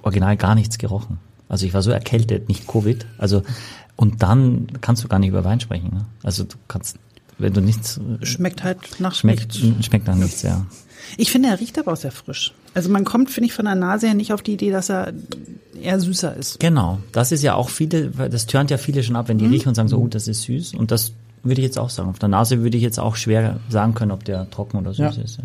original 0.00 0.38
gar 0.38 0.54
nichts 0.54 0.78
gerochen. 0.78 1.18
Also 1.50 1.66
ich 1.66 1.74
war 1.74 1.82
so 1.82 1.90
erkältet, 1.90 2.48
nicht 2.48 2.66
Covid. 2.66 3.04
Also 3.18 3.42
und 3.96 4.22
dann 4.22 4.68
kannst 4.80 5.04
du 5.04 5.08
gar 5.08 5.18
nicht 5.18 5.28
über 5.28 5.44
Wein 5.44 5.60
sprechen. 5.60 5.90
Ne? 5.92 6.06
Also 6.22 6.44
du 6.44 6.56
kannst, 6.68 6.96
wenn 7.38 7.52
du 7.52 7.60
nichts 7.60 8.00
Schmeckt 8.22 8.62
halt 8.64 8.78
nach 8.98 9.14
schmeckt, 9.14 9.60
schmeckt 9.82 10.06
nach 10.06 10.14
nichts, 10.14 10.40
ja. 10.40 10.64
Ich 11.16 11.30
finde, 11.30 11.48
er 11.48 11.60
riecht 11.60 11.78
aber 11.78 11.92
auch 11.92 11.96
sehr 11.96 12.12
frisch. 12.12 12.54
Also 12.72 12.88
man 12.88 13.04
kommt, 13.04 13.30
finde 13.30 13.48
ich, 13.48 13.52
von 13.52 13.64
der 13.64 13.74
Nase 13.74 14.06
her 14.06 14.14
nicht 14.14 14.32
auf 14.32 14.42
die 14.42 14.52
Idee, 14.52 14.70
dass 14.70 14.88
er 14.90 15.12
eher 15.82 15.98
süßer 15.98 16.36
ist. 16.36 16.60
Genau, 16.60 16.98
das 17.12 17.32
ist 17.32 17.42
ja 17.42 17.54
auch 17.54 17.68
viele, 17.68 18.16
weil 18.16 18.28
das 18.30 18.46
turnt 18.46 18.70
ja 18.70 18.78
viele 18.78 19.02
schon 19.02 19.16
ab, 19.16 19.28
wenn 19.28 19.38
die 19.38 19.46
riechen 19.46 19.68
und 19.68 19.74
sagen 19.74 19.88
so, 19.88 19.98
oh, 19.98 20.06
das 20.06 20.28
ist 20.28 20.42
süß. 20.42 20.74
Und 20.74 20.90
das 20.90 21.12
würde 21.42 21.60
ich 21.60 21.66
jetzt 21.66 21.78
auch 21.78 21.90
sagen. 21.90 22.10
Auf 22.10 22.18
der 22.18 22.28
Nase 22.28 22.62
würde 22.62 22.76
ich 22.76 22.82
jetzt 22.82 23.00
auch 23.00 23.16
schwer 23.16 23.58
sagen 23.70 23.94
können, 23.94 24.12
ob 24.12 24.24
der 24.24 24.48
trocken 24.50 24.76
oder 24.78 24.92
süß 24.92 25.16
Ja. 25.16 25.22
ist. 25.22 25.38
Ja. 25.38 25.44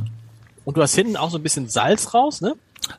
Und 0.65 0.77
du 0.77 0.81
hast 0.81 0.93
hinten 0.95 1.15
auch 1.17 1.31
so 1.31 1.38
ein 1.38 1.43
bisschen 1.43 1.67
Salz 1.67 2.13
raus, 2.13 2.41
ne? 2.41 2.53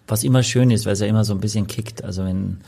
Was 0.09 0.25
immer 0.25 0.43
schön 0.43 0.71
ist, 0.71 0.87
weil 0.87 0.95
es 0.95 1.01
ja 1.01 1.07
immer 1.07 1.25
so 1.25 1.35
ein 1.35 1.41
bisschen 1.41 1.67
kickt. 1.67 2.03
Also 2.03 2.25
wenn, 2.25 2.59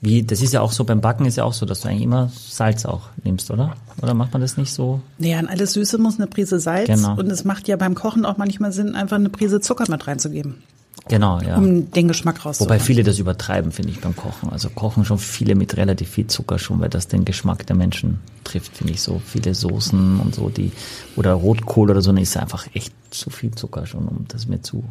wie, 0.00 0.22
das 0.22 0.42
ist 0.42 0.52
ja 0.52 0.60
auch 0.60 0.72
so 0.72 0.84
beim 0.84 1.00
Backen 1.00 1.26
ist 1.26 1.36
ja 1.36 1.44
auch 1.44 1.52
so, 1.52 1.66
dass 1.66 1.80
du 1.80 1.88
eigentlich 1.88 2.02
immer 2.02 2.30
Salz 2.32 2.86
auch 2.86 3.08
nimmst, 3.24 3.50
oder? 3.50 3.76
Oder 4.00 4.14
macht 4.14 4.32
man 4.32 4.42
das 4.42 4.56
nicht 4.56 4.72
so? 4.72 5.00
Naja, 5.18 5.38
an 5.38 5.48
alles 5.48 5.72
Süße 5.72 5.98
muss 5.98 6.18
eine 6.18 6.28
Prise 6.28 6.60
Salz. 6.60 6.86
Genau. 6.86 7.16
Und 7.16 7.30
es 7.30 7.44
macht 7.44 7.66
ja 7.66 7.76
beim 7.76 7.94
Kochen 7.96 8.24
auch 8.24 8.36
manchmal 8.36 8.72
Sinn, 8.72 8.94
einfach 8.94 9.16
eine 9.16 9.28
Prise 9.28 9.60
Zucker 9.60 9.90
mit 9.90 10.06
reinzugeben, 10.06 10.62
Genau, 11.08 11.40
ja. 11.40 11.56
um 11.56 11.90
den 11.90 12.06
Geschmack 12.08 12.44
rauszuholen. 12.44 12.70
Wobei 12.70 12.80
viele 12.80 13.02
das 13.02 13.18
übertreiben, 13.18 13.72
finde 13.72 13.92
ich, 13.92 14.00
beim 14.00 14.14
Kochen. 14.14 14.50
Also 14.50 14.68
kochen 14.68 15.04
schon 15.04 15.18
viele 15.18 15.54
mit 15.54 15.76
relativ 15.76 16.10
viel 16.10 16.26
Zucker 16.26 16.58
schon, 16.58 16.80
weil 16.80 16.90
das 16.90 17.08
den 17.08 17.24
Geschmack 17.24 17.66
der 17.66 17.76
Menschen 17.76 18.20
trifft, 18.44 18.76
finde 18.76 18.92
ich 18.92 19.02
so. 19.02 19.20
Viele 19.24 19.54
Soßen 19.54 20.20
und 20.20 20.34
so, 20.34 20.50
die, 20.50 20.70
oder 21.16 21.32
Rotkohl 21.32 21.90
oder 21.90 22.02
so, 22.02 22.12
ist 22.12 22.36
einfach 22.36 22.66
echt 22.74 22.92
zu 23.10 23.30
viel 23.30 23.52
Zucker 23.52 23.86
schon, 23.86 24.06
um 24.06 24.26
das 24.28 24.46
mir 24.46 24.60
zu. 24.60 24.84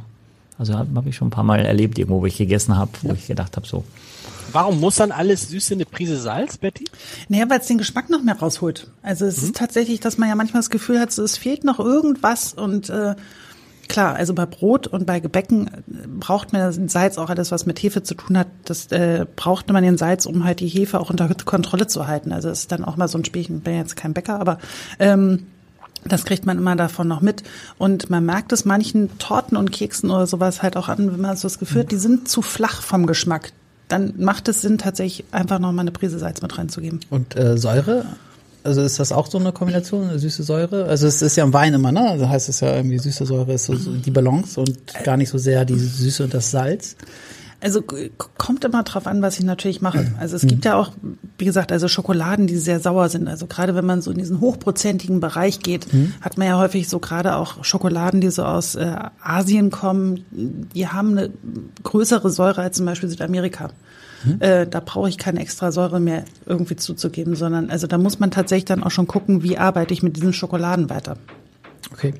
Also 0.57 0.73
habe 0.73 0.89
hab 0.95 1.05
ich 1.05 1.15
schon 1.15 1.27
ein 1.27 1.31
paar 1.31 1.43
Mal 1.43 1.59
erlebt, 1.59 1.99
irgendwo, 1.99 2.21
wo 2.21 2.25
ich 2.25 2.37
gegessen 2.37 2.75
habe, 2.75 2.91
wo 3.03 3.13
ich 3.13 3.27
gedacht 3.27 3.55
habe, 3.55 3.67
so. 3.67 3.83
Warum 4.51 4.79
muss 4.79 4.95
dann 4.95 5.11
alles 5.11 5.49
Süße 5.49 5.73
eine 5.73 5.85
Prise 5.85 6.17
Salz, 6.17 6.57
Betty? 6.57 6.85
Naja, 7.29 7.49
weil 7.49 7.59
es 7.59 7.67
den 7.67 7.77
Geschmack 7.77 8.09
noch 8.09 8.23
mehr 8.23 8.37
rausholt. 8.37 8.87
Also 9.03 9.25
es 9.25 9.43
ist 9.43 9.55
tatsächlich, 9.55 9.99
dass 9.99 10.17
man 10.17 10.29
ja 10.29 10.35
manchmal 10.35 10.61
das 10.61 10.69
Gefühl 10.69 10.99
hat, 10.99 11.11
so, 11.11 11.23
es 11.23 11.37
fehlt 11.37 11.63
noch 11.63 11.79
irgendwas 11.79 12.53
und 12.53 12.89
äh, 12.89 13.15
klar, 13.87 14.15
also 14.15 14.33
bei 14.33 14.45
Brot 14.45 14.87
und 14.87 15.05
bei 15.05 15.19
Gebäcken 15.19 15.67
äh, 15.67 16.07
braucht 16.07 16.53
man 16.53 16.89
Salz 16.89 17.17
auch 17.17 17.29
alles, 17.29 17.51
was 17.51 17.65
mit 17.65 17.81
Hefe 17.81 18.03
zu 18.03 18.15
tun 18.15 18.37
hat. 18.37 18.47
Das 18.65 18.87
äh, 18.91 19.25
braucht 19.35 19.69
man 19.69 19.83
den 19.83 19.97
Salz, 19.97 20.25
um 20.25 20.43
halt 20.43 20.59
die 20.59 20.67
Hefe 20.67 20.99
auch 20.99 21.09
unter 21.09 21.27
Kontrolle 21.33 21.87
zu 21.87 22.07
halten. 22.07 22.31
Also 22.31 22.49
es 22.49 22.61
ist 22.61 22.71
dann 22.71 22.85
auch 22.85 22.97
mal 22.97 23.07
so 23.07 23.17
ein 23.17 23.25
Spielchen. 23.25 23.57
Ich 23.57 23.63
bin 23.63 23.75
jetzt 23.75 23.95
kein 23.95 24.13
Bäcker, 24.13 24.39
aber 24.39 24.59
ähm, 24.99 25.47
das 26.05 26.25
kriegt 26.25 26.45
man 26.45 26.57
immer 26.57 26.75
davon 26.75 27.07
noch 27.07 27.21
mit. 27.21 27.43
Und 27.77 28.09
man 28.09 28.25
merkt 28.25 28.51
es 28.51 28.65
manchen 28.65 29.17
Torten 29.17 29.57
und 29.57 29.71
Keksen 29.71 30.09
oder 30.09 30.27
sowas 30.27 30.63
halt 30.63 30.77
auch 30.77 30.89
an, 30.89 31.11
wenn 31.11 31.21
man 31.21 31.35
so 31.35 31.47
das 31.47 31.59
Gefühl 31.59 31.81
hat, 31.81 31.91
die 31.91 31.97
sind 31.97 32.29
zu 32.29 32.41
flach 32.41 32.81
vom 32.81 33.05
Geschmack. 33.07 33.51
Dann 33.87 34.13
macht 34.17 34.47
es 34.47 34.61
Sinn, 34.61 34.77
tatsächlich 34.77 35.25
einfach 35.31 35.59
noch 35.59 35.71
mal 35.71 35.81
eine 35.81 35.91
Prise 35.91 36.19
Salz 36.19 36.41
mit 36.41 36.57
reinzugeben. 36.57 36.99
Und 37.09 37.35
äh, 37.37 37.57
Säure? 37.57 38.05
Also 38.63 38.81
ist 38.81 38.99
das 38.99 39.13
auch 39.13 39.27
so 39.27 39.37
eine 39.37 39.53
Kombination, 39.53 40.09
eine 40.09 40.19
süße 40.19 40.43
Säure? 40.43 40.85
Also 40.85 41.07
es 41.07 41.21
ist 41.21 41.37
ja 41.37 41.45
im 41.45 41.53
Wein 41.53 41.73
immer, 41.73 41.93
ne? 41.93 42.09
Also 42.09 42.27
heißt 42.27 42.49
es 42.49 42.59
ja 42.59 42.75
irgendwie 42.75 42.99
süße 42.99 43.25
Säure 43.25 43.53
ist 43.53 43.65
so, 43.65 43.75
so 43.75 43.91
die 43.93 44.11
Balance 44.11 44.59
und 44.59 44.77
gar 45.05 45.15
nicht 45.15 45.29
so 45.29 45.37
sehr 45.37 45.63
die 45.63 45.79
Süße 45.79 46.25
und 46.25 46.33
das 46.33 46.51
Salz. 46.51 46.97
Also 47.59 47.81
kommt 48.37 48.63
immer 48.65 48.83
drauf 48.83 49.07
an, 49.07 49.21
was 49.23 49.39
ich 49.39 49.45
natürlich 49.45 49.81
mache. 49.81 50.11
Also 50.19 50.35
es 50.35 50.45
gibt 50.45 50.63
ja 50.63 50.75
auch, 50.75 50.91
wie 51.39 51.45
gesagt, 51.45 51.71
also 51.71 51.87
Schokoladen, 51.87 52.45
die 52.45 52.55
sehr 52.55 52.79
sauer 52.79 53.09
sind. 53.09 53.27
Also 53.27 53.47
gerade 53.47 53.73
wenn 53.73 53.85
man 53.85 54.01
so 54.01 54.11
in 54.11 54.19
diesen 54.19 54.41
hochprozentigen 54.41 55.19
Bereich 55.19 55.61
geht, 55.61 55.87
hat 56.21 56.37
man 56.37 56.47
ja 56.47 56.59
häufig 56.59 56.87
so 56.87 56.99
gerade 56.99 57.35
auch 57.35 57.63
Schokoladen, 57.63 58.21
die 58.21 58.29
so 58.29 58.43
aus 58.43 58.75
äh, 58.75 58.95
Asien 59.23 59.71
kommen, 59.71 60.23
die 60.31 60.87
haben 60.87 61.17
eine 61.17 61.31
größere 61.81 62.29
Säure 62.29 62.61
als 62.61 62.77
zum 62.77 62.85
Beispiel 62.85 63.09
Südamerika. 63.09 63.71
Äh, 64.39 64.67
da 64.67 64.79
brauche 64.79 65.09
ich 65.09 65.17
keine 65.17 65.39
extra 65.39 65.71
Säure 65.71 65.99
mehr 65.99 66.25
irgendwie 66.45 66.75
zuzugeben, 66.75 67.35
sondern 67.35 67.69
also 67.69 67.87
da 67.87 67.97
muss 67.97 68.19
man 68.19 68.31
tatsächlich 68.31 68.65
dann 68.65 68.83
auch 68.83 68.91
schon 68.91 69.07
gucken, 69.07 69.43
wie 69.43 69.57
arbeite 69.57 69.93
ich 69.93 70.03
mit 70.03 70.15
diesen 70.15 70.33
Schokoladen 70.33 70.89
weiter. 70.89 71.17
Okay. 71.91 72.13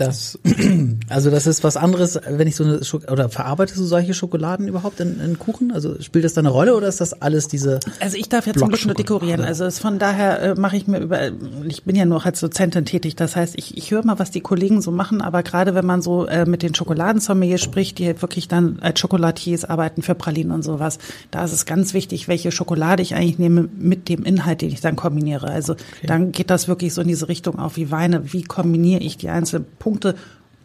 Das, 0.00 0.38
also 1.08 1.30
das 1.30 1.46
ist 1.46 1.62
was 1.62 1.76
anderes, 1.76 2.18
wenn 2.26 2.48
ich 2.48 2.56
so 2.56 2.64
eine 2.64 2.82
Schok 2.82 3.10
oder 3.10 3.28
verarbeitest 3.28 3.78
du 3.78 3.84
solche 3.84 4.14
Schokoladen 4.14 4.66
überhaupt 4.66 4.98
in, 5.00 5.20
in 5.20 5.38
Kuchen? 5.38 5.72
Also 5.72 6.00
spielt 6.00 6.24
das 6.24 6.32
da 6.32 6.40
eine 6.40 6.48
Rolle 6.48 6.74
oder 6.74 6.88
ist 6.88 7.02
das 7.02 7.20
alles 7.20 7.48
diese? 7.48 7.80
Also 8.00 8.16
ich 8.16 8.30
darf 8.30 8.46
ja 8.46 8.54
zum 8.54 8.68
Glück 8.68 8.86
nur 8.86 8.94
dekorieren. 8.94 9.42
Also 9.42 9.64
es, 9.64 9.78
von 9.78 9.98
daher 9.98 10.40
äh, 10.42 10.54
mache 10.54 10.78
ich 10.78 10.86
mir 10.86 11.00
über, 11.00 11.20
ich 11.66 11.84
bin 11.84 11.96
ja 11.96 12.06
nur 12.06 12.24
als 12.24 12.40
Dozentin 12.40 12.86
tätig. 12.86 13.14
Das 13.16 13.36
heißt, 13.36 13.54
ich, 13.58 13.76
ich 13.76 13.90
höre 13.90 14.04
mal, 14.04 14.18
was 14.18 14.30
die 14.30 14.40
Kollegen 14.40 14.80
so 14.80 14.90
machen. 14.90 15.20
Aber 15.20 15.42
gerade 15.42 15.74
wenn 15.74 15.84
man 15.84 16.00
so 16.00 16.26
äh, 16.26 16.46
mit 16.46 16.62
den 16.62 16.74
Schokoladensommeliers 16.74 17.60
spricht, 17.60 17.98
die 17.98 18.06
halt 18.06 18.22
wirklich 18.22 18.48
dann 18.48 18.78
als 18.80 19.00
Schokolatiers 19.00 19.66
arbeiten 19.66 20.00
für 20.00 20.14
Pralinen 20.14 20.52
und 20.52 20.62
sowas, 20.62 20.98
da 21.30 21.44
ist 21.44 21.52
es 21.52 21.66
ganz 21.66 21.92
wichtig, 21.92 22.26
welche 22.26 22.52
Schokolade 22.52 23.02
ich 23.02 23.14
eigentlich 23.14 23.38
nehme 23.38 23.68
mit 23.78 24.08
dem 24.08 24.24
Inhalt, 24.24 24.62
den 24.62 24.70
ich 24.70 24.80
dann 24.80 24.96
kombiniere. 24.96 25.48
Also 25.48 25.76
dann 26.06 26.32
geht 26.32 26.48
das 26.48 26.68
wirklich 26.68 26.94
so 26.94 27.02
in 27.02 27.08
diese 27.08 27.28
Richtung 27.28 27.58
auf 27.58 27.76
wie 27.76 27.90
Weine. 27.90 28.32
Wie 28.32 28.44
kombiniere 28.44 29.02
ich 29.02 29.18
die 29.18 29.28
einzelnen 29.28 29.66
Punkte, 29.78 29.89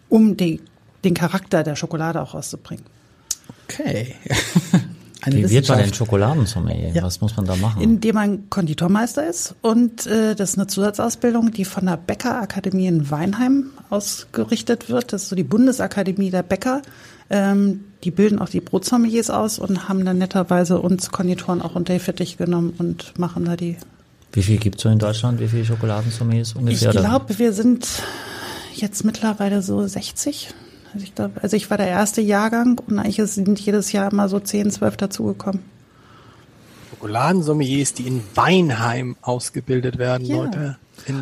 um 0.09 0.38
die, 0.38 0.61
den 1.03 1.13
Charakter 1.13 1.63
der 1.63 1.75
Schokolade 1.75 2.21
auch 2.21 2.33
rauszubringen? 2.33 2.85
Okay. 3.67 4.15
Wie 5.27 5.49
wird 5.49 5.67
man 5.69 5.79
denn. 5.79 5.93
Schokoladensommelier? 5.93 6.89
Ja. 6.89 7.03
Was 7.03 7.19
muss 7.21 7.35
man 7.35 7.45
da 7.45 7.55
machen? 7.55 7.81
Indem 7.81 8.15
man 8.15 8.49
Konditormeister 8.49 9.27
ist 9.27 9.55
und 9.61 10.05
äh, 10.05 10.35
das 10.35 10.51
ist 10.51 10.57
eine 10.59 10.67
Zusatzausbildung, 10.67 11.51
die 11.51 11.65
von 11.65 11.88
der 11.88 11.97
Bäckerakademie 11.97 12.85
in 12.85 13.09
Weinheim 13.09 13.71
ausgerichtet 13.89 14.89
wird. 14.89 15.13
Das 15.13 15.23
ist 15.23 15.29
so 15.29 15.35
die 15.35 15.43
Bundesakademie 15.43 16.29
der 16.29 16.43
Bäcker. 16.43 16.81
Ähm, 17.31 17.85
die 18.03 18.11
bilden 18.11 18.38
auch 18.38 18.49
die 18.49 18.61
Brotsommeliers 18.61 19.31
aus 19.31 19.57
und 19.57 19.89
haben 19.89 20.05
dann 20.05 20.19
netterweise 20.19 20.79
uns 20.79 21.09
Konditoren 21.09 21.61
auch 21.63 21.75
unter 21.75 21.93
die 21.93 21.99
Fittich 21.99 22.38
genommen 22.38 22.73
und 22.77 23.17
machen 23.17 23.45
da 23.45 23.55
die. 23.55 23.77
Wie 24.31 24.43
viel 24.43 24.57
gibt's 24.57 24.83
so 24.83 24.89
in 24.89 24.99
Deutschland? 24.99 25.39
Wie 25.39 25.47
viele 25.47 25.65
Schokoladensommeliers 25.65 26.49
Ich 26.51 26.55
ungefähr? 26.55 26.89
Oder- 26.89 26.99
glaube, 27.01 27.39
wir 27.39 27.51
sind 27.51 27.88
jetzt 28.81 29.03
mittlerweile 29.03 29.61
so 29.61 29.85
60. 29.85 30.53
Also 30.93 31.03
ich, 31.03 31.15
glaub, 31.15 31.31
also 31.43 31.57
ich 31.57 31.69
war 31.69 31.77
der 31.77 31.88
erste 31.88 32.21
Jahrgang 32.21 32.79
und 32.88 32.99
eigentlich 32.99 33.17
sind 33.31 33.59
jedes 33.59 33.91
Jahr 33.91 34.11
immer 34.11 34.29
so 34.29 34.39
10, 34.39 34.71
12 34.71 34.97
dazugekommen. 34.97 35.61
Schokoladensommeliers, 36.91 37.93
die 37.93 38.07
in 38.07 38.23
Weinheim 38.35 39.17
ausgebildet 39.21 39.97
werden, 39.97 40.25
Ja. 40.25 40.38
Leute. 40.38 40.77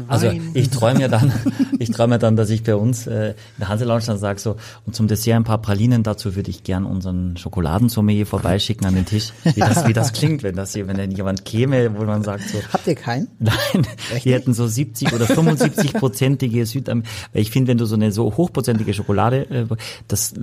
Also 0.07 0.31
ich 0.53 0.69
träume 0.69 1.01
ja 1.01 1.07
dann, 1.07 1.31
ich 1.79 1.91
träume 1.91 2.15
ja 2.15 2.17
dann, 2.19 2.35
dass 2.35 2.49
ich 2.49 2.63
bei 2.63 2.75
uns 2.75 3.07
äh, 3.07 3.29
in 3.29 3.35
der 3.59 3.69
Hanse 3.69 3.85
Lounge 3.85 4.03
dann 4.05 4.17
sage 4.17 4.39
so, 4.39 4.55
und 4.85 4.95
zum 4.95 5.07
Dessert 5.07 5.35
ein 5.35 5.43
paar 5.43 5.61
Pralinen, 5.61 6.03
dazu 6.03 6.35
würde 6.35 6.49
ich 6.49 6.63
gern 6.63 6.85
unseren 6.85 7.37
Schokoladensommelier 7.37 8.25
vorbeischicken 8.25 8.85
an 8.87 8.95
den 8.95 9.05
Tisch. 9.05 9.33
Wie 9.43 9.59
das, 9.59 9.87
wie 9.87 9.93
das 9.93 10.13
klingt, 10.13 10.43
wenn 10.43 10.55
das 10.55 10.73
hier, 10.73 10.87
wenn 10.87 10.97
dann 10.97 11.11
jemand 11.11 11.45
käme, 11.45 11.97
wo 11.97 12.03
man 12.05 12.23
sagt 12.23 12.49
so, 12.49 12.59
Habt 12.71 12.87
ihr 12.87 12.95
keinen? 12.95 13.27
Nein, 13.39 13.85
die 14.23 14.33
hätten 14.33 14.53
so 14.53 14.67
70 14.67 15.13
oder 15.13 15.25
75 15.27 15.93
prozentige 15.93 16.65
Südam. 16.65 17.03
Ich 17.33 17.51
finde, 17.51 17.69
wenn 17.71 17.77
du 17.77 17.85
so 17.85 17.95
eine 17.95 18.11
so 18.11 18.35
hochprozentige 18.37 18.93
Schokolade, 18.93 19.49
äh, 19.49 19.65
das, 20.07 20.33
äh, 20.33 20.37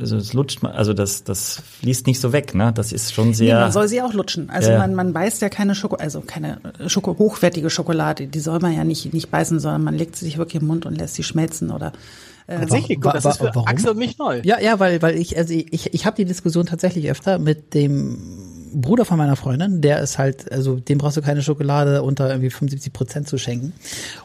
also 0.00 0.16
das 0.18 0.32
lutscht 0.32 0.62
man, 0.62 0.72
also 0.72 0.92
das, 0.92 1.24
das 1.24 1.62
fließt 1.80 2.06
nicht 2.06 2.20
so 2.20 2.32
weg, 2.32 2.54
ne? 2.54 2.72
Das 2.74 2.92
ist 2.92 3.12
schon 3.12 3.28
Nee, 3.28 3.34
sehr. 3.34 3.60
man 3.60 3.72
soll 3.72 3.88
sie 3.88 4.02
auch 4.02 4.12
lutschen. 4.12 4.50
Also 4.50 4.70
Ja. 4.70 4.78
man, 4.78 4.94
man 4.94 5.12
beißt 5.12 5.40
ja 5.42 5.48
keine 5.48 5.74
Schoko, 5.74 5.96
also 5.96 6.20
keine 6.20 6.58
äh, 6.78 6.88
Schoko, 6.88 7.16
hochwertige 7.18 7.70
Schokolade, 7.70 7.83
die 7.84 8.40
soll 8.40 8.58
man 8.60 8.74
ja 8.74 8.84
nicht, 8.84 9.12
nicht 9.12 9.30
beißen, 9.30 9.60
sondern 9.60 9.84
man 9.84 9.94
legt 9.94 10.16
sie 10.16 10.24
sich 10.24 10.38
wirklich 10.38 10.62
im 10.62 10.68
Mund 10.68 10.86
und 10.86 10.96
lässt 10.96 11.14
sie 11.14 11.22
schmelzen 11.22 11.70
oder 11.70 11.92
äh, 12.46 12.58
Tatsächlich, 12.58 13.00
gut, 13.00 13.14
das 13.14 13.24
ist 13.24 13.38
für 13.38 13.50
warum? 13.54 13.66
Axel 13.66 13.94
mich 13.94 14.18
neu. 14.18 14.40
Ja, 14.44 14.60
ja, 14.60 14.78
weil, 14.78 15.00
weil 15.00 15.16
ich, 15.16 15.36
also 15.38 15.54
ich, 15.54 15.94
ich 15.94 16.04
habe 16.04 16.16
die 16.16 16.26
Diskussion 16.26 16.66
tatsächlich 16.66 17.10
öfter 17.10 17.38
mit 17.38 17.72
dem 17.72 18.43
Bruder 18.74 19.04
von 19.04 19.16
meiner 19.18 19.36
Freundin, 19.36 19.80
der 19.80 20.00
ist 20.00 20.18
halt, 20.18 20.50
also 20.52 20.76
dem 20.76 20.98
brauchst 20.98 21.16
du 21.16 21.22
keine 21.22 21.42
Schokolade 21.42 22.02
unter 22.02 22.28
irgendwie 22.28 22.50
75 22.50 22.92
Prozent 22.92 23.28
zu 23.28 23.38
schenken. 23.38 23.72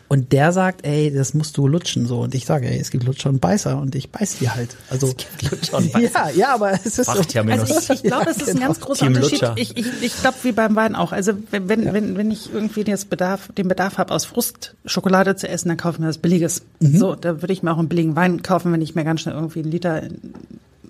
Und 0.07 0.31
der 0.31 0.51
sagt, 0.51 0.85
ey, 0.85 1.13
das 1.13 1.33
musst 1.35 1.55
du 1.57 1.67
lutschen 1.67 2.07
so. 2.07 2.21
Und 2.21 2.33
ich 2.33 2.45
sage, 2.45 2.67
ey, 2.67 2.79
es 2.79 2.89
gibt 2.91 3.03
Lutscher 3.03 3.29
und 3.29 3.39
Beißer 3.41 3.79
und 3.79 3.93
ich 3.95 4.09
beiß 4.09 4.37
die 4.39 4.49
halt. 4.49 4.75
Also 4.89 5.13
Lutscher 5.49 5.77
und 5.77 5.91
Beißer. 5.93 6.29
Ja, 6.31 6.35
ja, 6.35 6.53
aber 6.55 6.71
es 6.73 6.85
ist 6.85 6.95
so. 6.95 7.03
Fachterminus. 7.03 7.71
Also 7.71 7.79
ich, 7.79 7.89
ich 8.01 8.03
glaube, 8.03 8.23
Ja, 8.25 8.29
das 8.33 8.37
ist 8.37 8.49
ein 8.49 8.55
genau. 8.55 8.65
ganz 8.67 8.79
großer 8.79 9.05
Team 9.05 9.15
Unterschied. 9.15 9.41
Lutscher. 9.41 9.53
Ich, 9.57 9.77
ich, 9.77 9.85
ich 10.01 10.15
glaube, 10.21 10.37
wie 10.43 10.51
beim 10.51 10.75
Wein 10.75 10.95
auch. 10.95 11.11
Also 11.11 11.33
wenn, 11.51 11.69
wenn, 11.69 11.93
wenn, 11.93 12.17
wenn 12.17 12.31
ich 12.31 12.51
irgendwie 12.53 12.83
das 12.83 13.05
Bedarf, 13.05 13.49
den 13.57 13.67
Bedarf 13.67 13.97
habe, 13.99 14.13
aus 14.13 14.25
Frust 14.25 14.75
Schokolade 14.85 15.35
zu 15.35 15.47
essen, 15.47 15.67
dann 15.69 15.77
kaufe 15.77 15.95
ich 15.95 15.99
mir 15.99 16.07
was 16.07 16.17
Billiges. 16.17 16.63
Mhm. 16.79 16.97
So, 16.97 17.15
da 17.15 17.41
würde 17.41 17.53
ich 17.53 17.61
mir 17.61 17.71
auch 17.71 17.77
einen 17.79 17.89
billigen 17.89 18.15
Wein 18.15 18.41
kaufen, 18.41 18.71
wenn 18.73 18.81
ich 18.81 18.95
mir 18.95 19.03
ganz 19.03 19.21
schnell 19.21 19.35
irgendwie 19.35 19.59
einen 19.59 19.71
Liter 19.71 20.01
in- 20.01 20.33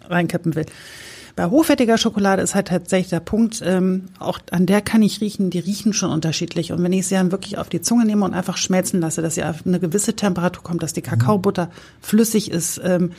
reinkippen 0.08 0.56
will. 0.56 0.65
Bei 1.36 1.46
hochwertiger 1.46 1.98
Schokolade 1.98 2.42
ist 2.42 2.56
halt 2.56 2.68
tatsächlich 2.68 3.10
der 3.10 3.20
Punkt, 3.20 3.62
ähm, 3.63 4.06
auch 4.20 4.39
an 4.52 4.65
der 4.65 4.82
kann 4.82 5.02
ich 5.02 5.22
riechen, 5.22 5.50
die 5.50 5.60
riechen 5.60 5.94
schon 5.94 6.12
unterschiedlich. 6.12 6.72
Und 6.72 6.84
wenn 6.84 6.94
ich 6.94 7.08
sie 7.08 7.15
dann 7.15 7.32
wirklich 7.32 7.58
auf 7.58 7.70
die 7.70 7.82
Zunge 7.82 8.06
nehme 8.06 8.26
und 8.26 8.34
einfach 8.34 8.58
schmelzen 8.58 9.00
lasse, 9.00 9.22
dass 9.22 9.36
sie 9.36 9.44
auf 9.44 9.65
eine 9.65 9.80
gewisse 9.80 10.15
Temperatur 10.15 10.63
kommt, 10.63 10.84
dass 10.84 10.94
die 10.94 11.02
Kakaobutter 11.02 11.70
flüssig 12.02 12.52
ist, 12.52 12.82
ähm, 12.84 13.12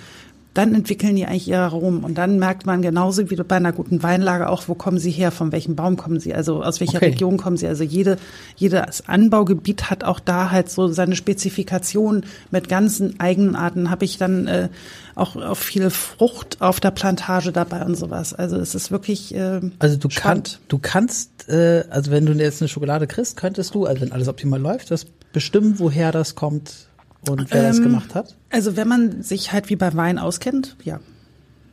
dann 0.54 0.74
entwickeln 0.74 1.14
die 1.14 1.26
eigentlich 1.26 1.48
ihre 1.48 1.60
Aromen. 1.60 2.02
Und 2.02 2.18
dann 2.18 2.38
merkt 2.38 2.66
man 2.66 2.82
genauso 2.82 3.30
wie 3.30 3.36
bei 3.36 3.56
einer 3.56 3.72
guten 3.72 4.02
Weinlage 4.02 4.48
auch, 4.48 4.64
wo 4.66 4.74
kommen 4.74 4.98
sie 4.98 5.10
her, 5.10 5.30
von 5.30 5.52
welchem 5.52 5.76
Baum 5.76 5.96
kommen 5.96 6.18
sie, 6.18 6.34
also 6.34 6.62
aus 6.62 6.80
welcher 6.80 6.96
Okay. 6.96 7.10
Region 7.10 7.36
kommen 7.36 7.56
sie. 7.56 7.68
Also 7.68 7.84
jede, 7.84 8.18
jedes 8.56 9.08
Anbaugebiet 9.08 9.90
hat 9.90 10.02
auch 10.04 10.18
da 10.18 10.50
halt 10.50 10.68
so 10.68 10.88
seine 10.88 11.14
Spezifikation 11.14 12.24
mit 12.50 12.68
ganzen 12.68 13.20
Eigenarten. 13.20 13.90
Habe 13.90 14.04
ich 14.04 14.18
dann 14.18 14.48
äh, 14.48 14.68
auch, 15.14 15.36
auch 15.36 15.56
viel 15.56 15.90
Frucht 15.90 16.60
auf 16.60 16.80
der 16.80 16.90
Plantage 16.90 17.52
dabei 17.52 17.84
und 17.84 17.94
sowas. 17.96 18.34
Also 18.34 18.56
es 18.56 18.74
ist 18.74 18.90
wirklich 18.90 19.34
äh, 19.34 19.60
Also 19.78 19.96
du 19.96 20.08
kannst, 20.08 20.60
du 20.68 20.78
kannst, 20.78 21.48
äh, 21.48 21.84
also 21.90 22.10
wenn 22.10 22.26
du 22.26 22.32
jetzt 22.32 22.60
eine 22.60 22.68
Schokolade 22.68 23.06
kriegst, 23.06 23.36
könntest 23.36 23.74
du, 23.74 23.86
also 23.86 24.00
wenn 24.00 24.12
alles 24.12 24.28
optimal 24.28 24.60
läuft, 24.60 24.90
das 24.90 25.06
bestimmen, 25.32 25.78
woher 25.78 26.10
das 26.10 26.34
kommt 26.34 26.89
und 27.30 27.50
wer 27.50 27.62
das 27.62 27.78
Ähm, 27.78 27.84
gemacht 27.84 28.14
hat. 28.14 28.36
Also 28.50 28.76
wenn 28.76 28.88
man 28.88 29.22
sich 29.22 29.52
halt 29.52 29.70
wie 29.70 29.76
bei 29.76 29.94
Wein 29.94 30.18
auskennt, 30.18 30.76
ja. 30.84 31.00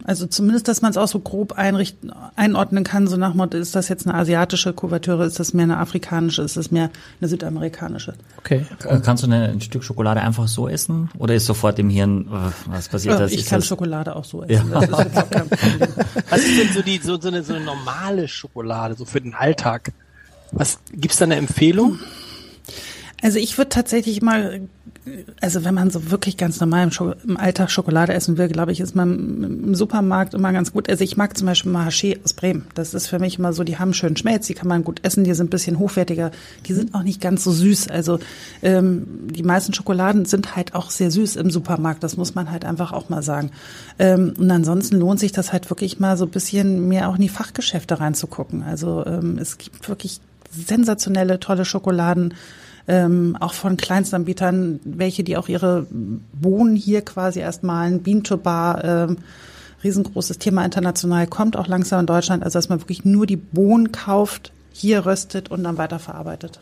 Also 0.03 0.25
zumindest, 0.25 0.69
dass 0.69 0.81
man 0.81 0.91
es 0.91 0.95
auch 0.97 1.07
so 1.07 1.19
grob 1.19 1.53
einrichten, 1.53 2.13
einordnen 2.37 2.85
kann, 2.85 3.07
so 3.07 3.17
nach 3.17 3.31
dem 3.31 3.37
Motto, 3.37 3.57
ist 3.57 3.75
das 3.75 3.89
jetzt 3.89 4.07
eine 4.07 4.15
asiatische 4.15 4.71
Kuvertüre, 4.71 5.25
ist 5.25 5.37
das 5.37 5.53
mehr 5.53 5.63
eine 5.63 5.77
afrikanische, 5.79 6.43
ist 6.43 6.55
das 6.55 6.71
mehr 6.71 6.91
eine 7.19 7.27
südamerikanische? 7.27 8.13
Okay. 8.37 8.65
Äh, 8.85 8.99
Kannst 9.03 9.23
du 9.23 9.29
ein 9.29 9.59
Stück 9.59 9.83
Schokolade 9.83 10.21
einfach 10.21 10.47
so 10.47 10.69
essen? 10.69 11.09
Oder 11.17 11.35
ist 11.35 11.45
sofort 11.45 11.77
im 11.79 11.89
Hirn, 11.89 12.27
äh, 12.27 12.71
was 12.71 12.87
passiert? 12.87 13.15
Ja, 13.15 13.19
das 13.19 13.33
ich 13.33 13.39
ist 13.39 13.49
kann 13.49 13.59
das, 13.59 13.67
Schokolade 13.67 14.15
auch 14.15 14.23
so 14.23 14.43
essen. 14.43 14.71
Ja. 14.71 14.79
Das 14.79 14.83
ist 14.83 14.89
überhaupt 14.89 15.31
kein 15.31 15.49
Problem. 15.49 15.89
Was 16.29 16.39
ist 16.39 16.59
denn 16.59 16.73
so 16.73 16.81
die 16.83 16.99
so, 16.99 17.19
so, 17.19 17.27
eine, 17.27 17.43
so 17.43 17.55
eine 17.55 17.65
normale 17.65 18.29
Schokolade, 18.29 18.95
so 18.95 19.03
für 19.03 19.19
den 19.19 19.33
Alltag? 19.33 19.91
Was 20.53 20.79
gibt's 20.93 21.17
da 21.17 21.25
eine 21.25 21.35
Empfehlung? 21.35 21.99
Also 23.21 23.39
ich 23.39 23.57
würde 23.57 23.69
tatsächlich 23.69 24.21
mal, 24.21 24.61
also 25.41 25.63
wenn 25.63 25.73
man 25.73 25.89
so 25.89 26.11
wirklich 26.11 26.37
ganz 26.37 26.59
normal 26.59 26.83
im, 26.83 26.91
Scho 26.91 27.13
im 27.23 27.37
Alltag 27.37 27.71
Schokolade 27.71 28.13
essen 28.13 28.37
will, 28.37 28.47
glaube 28.47 28.71
ich, 28.71 28.79
ist 28.79 28.95
man 28.95 29.43
im 29.43 29.75
Supermarkt 29.75 30.33
immer 30.33 30.51
ganz 30.53 30.73
gut. 30.73 30.89
Also 30.89 31.03
ich 31.03 31.17
mag 31.17 31.37
zum 31.37 31.47
Beispiel 31.47 31.71
Mahaché 31.71 32.23
aus 32.23 32.33
Bremen. 32.33 32.65
Das 32.75 32.93
ist 32.93 33.07
für 33.07 33.19
mich 33.19 33.39
immer 33.39 33.53
so, 33.53 33.63
die 33.63 33.77
haben 33.77 33.93
schön 33.93 34.17
Schmelz, 34.17 34.47
die 34.47 34.53
kann 34.53 34.67
man 34.67 34.83
gut 34.83 34.99
essen, 35.03 35.23
die 35.23 35.33
sind 35.33 35.47
ein 35.47 35.49
bisschen 35.49 35.79
hochwertiger, 35.79 36.31
die 36.65 36.73
sind 36.73 36.93
auch 36.95 37.03
nicht 37.03 37.21
ganz 37.21 37.43
so 37.43 37.51
süß. 37.51 37.89
Also 37.89 38.19
ähm, 38.61 39.07
die 39.29 39.43
meisten 39.43 39.73
Schokoladen 39.73 40.25
sind 40.25 40.55
halt 40.55 40.75
auch 40.75 40.89
sehr 40.89 41.11
süß 41.11 41.35
im 41.35 41.51
Supermarkt, 41.51 42.03
das 42.03 42.17
muss 42.17 42.35
man 42.35 42.51
halt 42.51 42.65
einfach 42.65 42.91
auch 42.91 43.09
mal 43.09 43.23
sagen. 43.23 43.51
Ähm, 43.99 44.33
und 44.37 44.49
ansonsten 44.49 44.97
lohnt 44.97 45.19
sich 45.19 45.31
das 45.31 45.53
halt 45.53 45.69
wirklich 45.69 45.99
mal 45.99 46.17
so 46.17 46.25
ein 46.25 46.31
bisschen 46.31 46.87
mehr 46.87 47.09
auch 47.09 47.15
in 47.15 47.21
die 47.21 47.29
Fachgeschäfte 47.29 47.99
reinzugucken. 47.99 48.63
Also 48.63 49.05
ähm, 49.05 49.37
es 49.39 49.57
gibt 49.57 49.87
wirklich 49.89 50.19
sensationelle, 50.51 51.39
tolle 51.39 51.65
Schokoladen 51.65 52.33
ähm, 52.87 53.35
auch 53.39 53.53
von 53.53 53.75
Kleinstanbietern, 53.77 54.79
welche, 54.85 55.23
die 55.23 55.37
auch 55.37 55.49
ihre 55.49 55.85
Bohnen 56.33 56.75
hier 56.75 57.01
quasi 57.03 57.39
erst 57.39 57.63
malen, 57.63 58.01
Bean 58.01 58.23
to 58.23 58.37
Bar, 58.37 58.83
ähm, 58.83 59.17
riesengroßes 59.83 60.39
Thema 60.39 60.63
international, 60.65 61.27
kommt 61.27 61.57
auch 61.57 61.67
langsam 61.67 62.01
in 62.01 62.05
Deutschland, 62.05 62.43
also 62.43 62.57
dass 62.57 62.69
man 62.69 62.79
wirklich 62.81 63.05
nur 63.05 63.25
die 63.25 63.35
Bohnen 63.35 63.91
kauft, 63.91 64.51
hier 64.71 65.05
röstet 65.05 65.49
und 65.51 65.63
dann 65.63 65.77
weiterverarbeitet. 65.77 66.59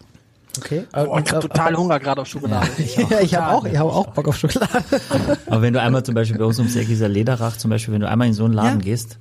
Okay. 0.57 0.85
Boah, 0.93 1.19
ich 1.19 1.31
hab 1.33 1.41
total 1.41 1.75
Hunger 1.75 1.99
gerade 1.99 2.21
auf 2.21 2.27
Schokolade. 2.27 2.67
Ja, 3.09 3.19
ich 3.19 3.35
habe 3.35 3.53
auch, 3.57 3.65
ich 3.65 3.77
habe 3.77 3.91
auch 3.91 4.07
Bock 4.07 4.29
auf 4.29 4.37
Schokolade. 4.37 4.83
Aber 5.47 5.61
wenn 5.61 5.73
du 5.73 5.81
einmal 5.81 6.03
zum 6.03 6.15
Beispiel 6.15 6.37
bei 6.37 6.45
uns 6.45 6.57
ums 6.59 6.75
Eck 6.77 6.87
dieser 6.87 7.09
Lederach, 7.09 7.57
zum 7.57 7.69
Beispiel, 7.71 7.93
wenn 7.93 8.01
du 8.01 8.07
einmal 8.09 8.27
in 8.27 8.33
so 8.33 8.45
einen 8.45 8.53
Laden 8.53 8.79
Ja. 8.79 8.85
gehst 8.85 9.17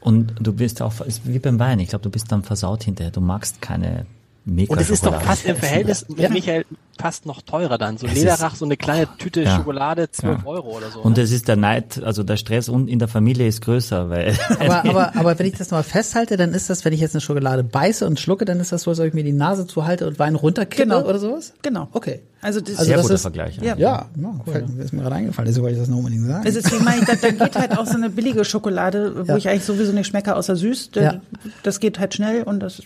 und 0.00 0.34
du 0.40 0.52
bist 0.52 0.82
auch, 0.82 1.00
ist 1.02 1.22
wie 1.24 1.38
beim 1.38 1.58
Wein, 1.60 1.78
ich 1.78 1.88
glaube, 1.90 2.02
du 2.02 2.10
bist 2.10 2.32
dann 2.32 2.42
versaut 2.42 2.82
hinterher, 2.82 3.12
du 3.12 3.20
magst 3.20 3.62
keine 3.62 4.06
mega 4.44 4.72
Und 4.72 4.80
es 4.80 4.90
ist 4.90 5.04
doch 5.06 5.20
fast 5.22 5.44
im. 5.44 5.56
Verhältnis 5.62 6.06
mit 6.08 6.30
Michael 6.30 6.64
fast 7.00 7.26
noch 7.26 7.40
teurer 7.42 7.78
dann. 7.78 7.96
So 7.98 8.06
Es 8.06 8.14
Lederach, 8.14 8.52
ist- 8.52 8.58
so 8.58 8.64
eine 8.64 8.76
kleine 8.76 9.08
Tüte 9.18 9.42
Ja. 9.42 9.56
Schokolade, 9.56 10.10
12 10.10 10.40
Ja. 10.40 10.46
Euro 10.46 10.76
oder 10.76 10.90
so. 10.90 11.00
Und 11.00 11.16
ne? 11.16 11.22
es 11.22 11.32
ist 11.32 11.48
der 11.48 11.56
Neid, 11.56 12.02
also 12.04 12.22
der 12.22 12.36
Stress 12.36 12.68
und 12.68 12.88
in 12.88 12.98
der 12.98 13.08
Familie 13.08 13.46
ist 13.48 13.62
größer, 13.62 14.10
weil 14.10 14.36
Aber, 14.60 14.84
aber, 14.88 15.16
aber 15.16 15.38
wenn 15.38 15.46
ich 15.46 15.54
das 15.54 15.70
mal 15.70 15.82
festhalte, 15.82 16.36
dann 16.36 16.52
ist 16.52 16.68
das, 16.70 16.84
wenn 16.84 16.92
ich 16.92 17.00
jetzt 17.00 17.14
eine 17.14 17.20
Schokolade 17.22 17.64
beiße 17.64 18.06
und 18.06 18.20
schlucke, 18.20 18.44
dann 18.44 18.60
ist 18.60 18.72
das 18.72 18.82
so, 18.82 18.90
als 18.90 19.00
ob 19.00 19.06
ich 19.06 19.14
mir 19.14 19.24
die 19.24 19.32
Nase 19.32 19.66
zuhalte 19.66 20.06
und 20.06 20.18
Wein 20.18 20.34
runterkippe 20.34 20.82
Genau. 20.82 21.04
oder 21.04 21.18
sowas? 21.18 21.54
Genau. 21.62 21.88
Okay. 21.92 22.20
Also, 22.42 22.60
das, 22.60 22.70
Also 22.76 22.84
sehr 22.84 22.96
das 22.96 23.04
guter 23.06 23.14
ist- 23.14 23.22
Vergleich. 23.22 23.56
Ja. 23.58 23.76
Ja, 23.76 24.06
ja 24.16 24.40
fällt, 24.50 24.68
ist 24.78 24.92
mir 24.92 25.02
gerade 25.02 25.14
eingefallen, 25.16 25.46
deswegen 25.46 25.62
wollte 25.64 25.76
ich 25.76 25.80
das 25.82 25.88
noch 25.88 25.98
unbedingt 25.98 26.26
sagen. 26.26 26.44
also 26.44 26.60
deswegen 26.60 26.84
meine 26.84 27.00
ich, 27.00 27.06
da, 27.06 27.14
da 27.14 27.30
geht 27.30 27.56
halt 27.56 27.78
auch 27.78 27.86
so 27.86 27.94
eine 27.94 28.10
billige 28.10 28.44
Schokolade, 28.44 29.26
wo 29.26 29.32
Ja. 29.32 29.36
ich 29.36 29.48
eigentlich 29.48 29.64
sowieso 29.64 29.92
nicht 29.92 30.08
schmecke, 30.08 30.34
außer 30.36 30.56
süß. 30.56 30.90
Da- 30.90 31.00
Ja. 31.02 31.20
Das 31.62 31.80
geht 31.80 31.98
halt 32.00 32.14
schnell 32.14 32.42
und 32.42 32.60
das 32.60 32.82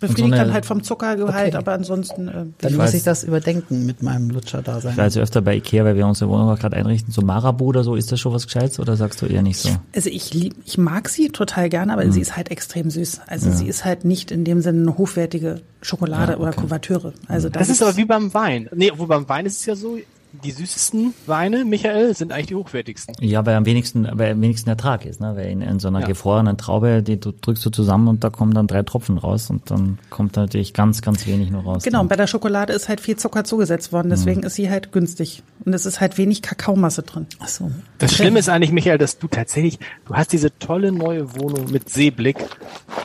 befriedigt 0.00 0.18
so 0.18 0.24
eine- 0.24 0.36
dann 0.36 0.52
halt 0.52 0.66
vom 0.66 0.82
Zuckergehalt, 0.82 1.48
Okay. 1.54 1.56
aber 1.56 1.72
ansonsten. 1.72 2.28
Äh, 2.28 2.32
Dann 2.32 2.54
Ich 2.72 2.76
muss 2.76 2.90
weiß- 2.90 2.94
ich 2.96 3.02
das 3.02 3.24
überdenken 3.24 3.86
mit 3.86 4.02
meinem 4.02 4.30
Lutscher-Dasein. 4.30 4.92
Ich 4.92 4.96
war 4.96 5.04
also 5.04 5.20
öfter 5.20 5.42
bei 5.42 5.56
Ikea, 5.56 5.84
weil 5.84 5.96
wir 5.96 6.06
unsere 6.06 6.30
Wohnung 6.30 6.48
auch 6.50 6.58
gerade 6.58 6.76
einrichten, 6.76 7.12
so 7.12 7.22
Marabu 7.22 7.66
oder 7.66 7.84
so, 7.84 7.94
ist 7.94 8.10
das 8.12 8.20
schon 8.20 8.32
was 8.32 8.46
Gescheites 8.46 8.78
oder 8.80 8.96
sagst 8.96 9.22
du 9.22 9.26
eher 9.26 9.42
nicht 9.42 9.58
so? 9.58 9.70
Also 9.94 10.10
ich 10.10 10.32
lieb, 10.34 10.54
ich 10.64 10.78
mag 10.78 11.08
sie 11.08 11.28
total 11.30 11.68
gerne, 11.68 11.92
Hm. 11.92 11.98
aber 11.98 12.12
sie 12.12 12.20
ist 12.20 12.36
halt 12.36 12.50
extrem 12.50 12.90
süß. 12.90 13.20
Also 13.26 13.50
sie 13.50 13.66
ist 13.66 13.84
halt 13.84 14.04
nicht 14.04 14.30
in 14.30 14.44
dem 14.44 14.60
Sinne 14.60 14.82
eine 14.82 14.98
hochwertige 14.98 15.60
Schokolade 15.82 16.32
Ja, 16.32 16.38
oder 16.38 16.48
okay. 16.50 16.60
Kuvertüre. 16.62 17.12
Also 17.28 17.48
das 17.48 17.68
ist 17.68 17.82
aber 17.82 17.96
wie 17.96 18.04
beim 18.04 18.32
Wein. 18.34 18.68
Nee, 18.74 18.90
obwohl 18.90 19.06
beim 19.06 19.28
Wein 19.28 19.46
ist 19.46 19.60
es 19.60 19.66
ja 19.66 19.76
so, 19.76 19.98
die 20.42 20.50
süßesten 20.50 21.14
Weine, 21.26 21.64
Michael, 21.64 22.14
sind 22.14 22.32
eigentlich 22.32 22.46
die 22.46 22.54
hochwertigsten. 22.54 23.14
Ja, 23.20 23.44
weil 23.46 23.54
am 23.56 23.66
wenigsten, 23.66 24.08
weil 24.12 24.32
am 24.32 24.40
wenigsten 24.40 24.68
Ertrag 24.70 25.04
ist, 25.04 25.20
ne? 25.20 25.34
Weil 25.36 25.46
in, 25.50 25.62
in 25.62 25.78
so 25.78 25.88
einer 25.88 26.00
Ja. 26.00 26.06
gefrorenen 26.06 26.56
Traube, 26.56 27.02
die 27.02 27.18
du 27.18 27.32
drückst 27.32 27.64
du 27.66 27.70
zusammen 27.70 28.08
und 28.08 28.24
da 28.24 28.30
kommen 28.30 28.54
dann 28.54 28.66
drei 28.66 28.82
Tropfen 28.82 29.18
raus 29.18 29.50
und 29.50 29.70
dann 29.70 29.98
kommt 30.10 30.36
da 30.36 30.42
natürlich 30.42 30.74
ganz, 30.74 31.02
ganz 31.02 31.26
wenig 31.26 31.50
nur 31.50 31.62
raus. 31.62 31.82
Genau, 31.84 32.00
und 32.00 32.08
bei 32.08 32.16
der 32.16 32.26
Schokolade 32.26 32.72
ist 32.72 32.88
halt 32.88 33.00
viel 33.00 33.16
Zucker 33.16 33.44
zugesetzt 33.44 33.92
worden, 33.92 34.10
deswegen 34.10 34.40
Hm. 34.40 34.46
ist 34.46 34.54
sie 34.54 34.70
halt 34.70 34.92
günstig. 34.92 35.42
Und 35.64 35.72
es 35.74 35.86
ist 35.86 36.00
halt 36.00 36.18
wenig 36.18 36.42
Kakaomasse 36.42 37.02
drin. 37.02 37.26
Ach 37.40 37.48
so. 37.48 37.70
Das 37.98 38.12
Schlimme 38.14 38.38
ist 38.38 38.48
eigentlich, 38.48 38.72
Michael, 38.72 38.98
dass 38.98 39.18
du 39.18 39.28
tatsächlich, 39.28 39.78
du 40.06 40.14
hast 40.14 40.32
diese 40.32 40.56
tolle 40.58 40.92
neue 40.92 41.34
Wohnung 41.36 41.70
mit 41.70 41.88
Seeblick 41.88 42.36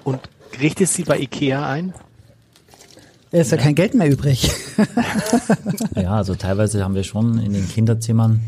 und 0.04 0.20
richtest 0.60 0.94
sie 0.96 1.04
bei 1.04 1.18
Ikea 1.20 1.68
ein. 1.68 1.94
Ja, 3.32 3.40
ist 3.42 3.52
ja, 3.52 3.58
kein 3.58 3.76
Geld 3.76 3.94
mehr 3.94 4.10
übrig. 4.12 4.52
Ja, 5.96 6.16
also 6.16 6.36
teilweise 6.36 6.84
haben 6.84 6.96
wir 6.96 7.04
schon 7.04 7.40
in 7.40 7.54
den 7.54 7.68
Kinderzimmern 7.68 8.42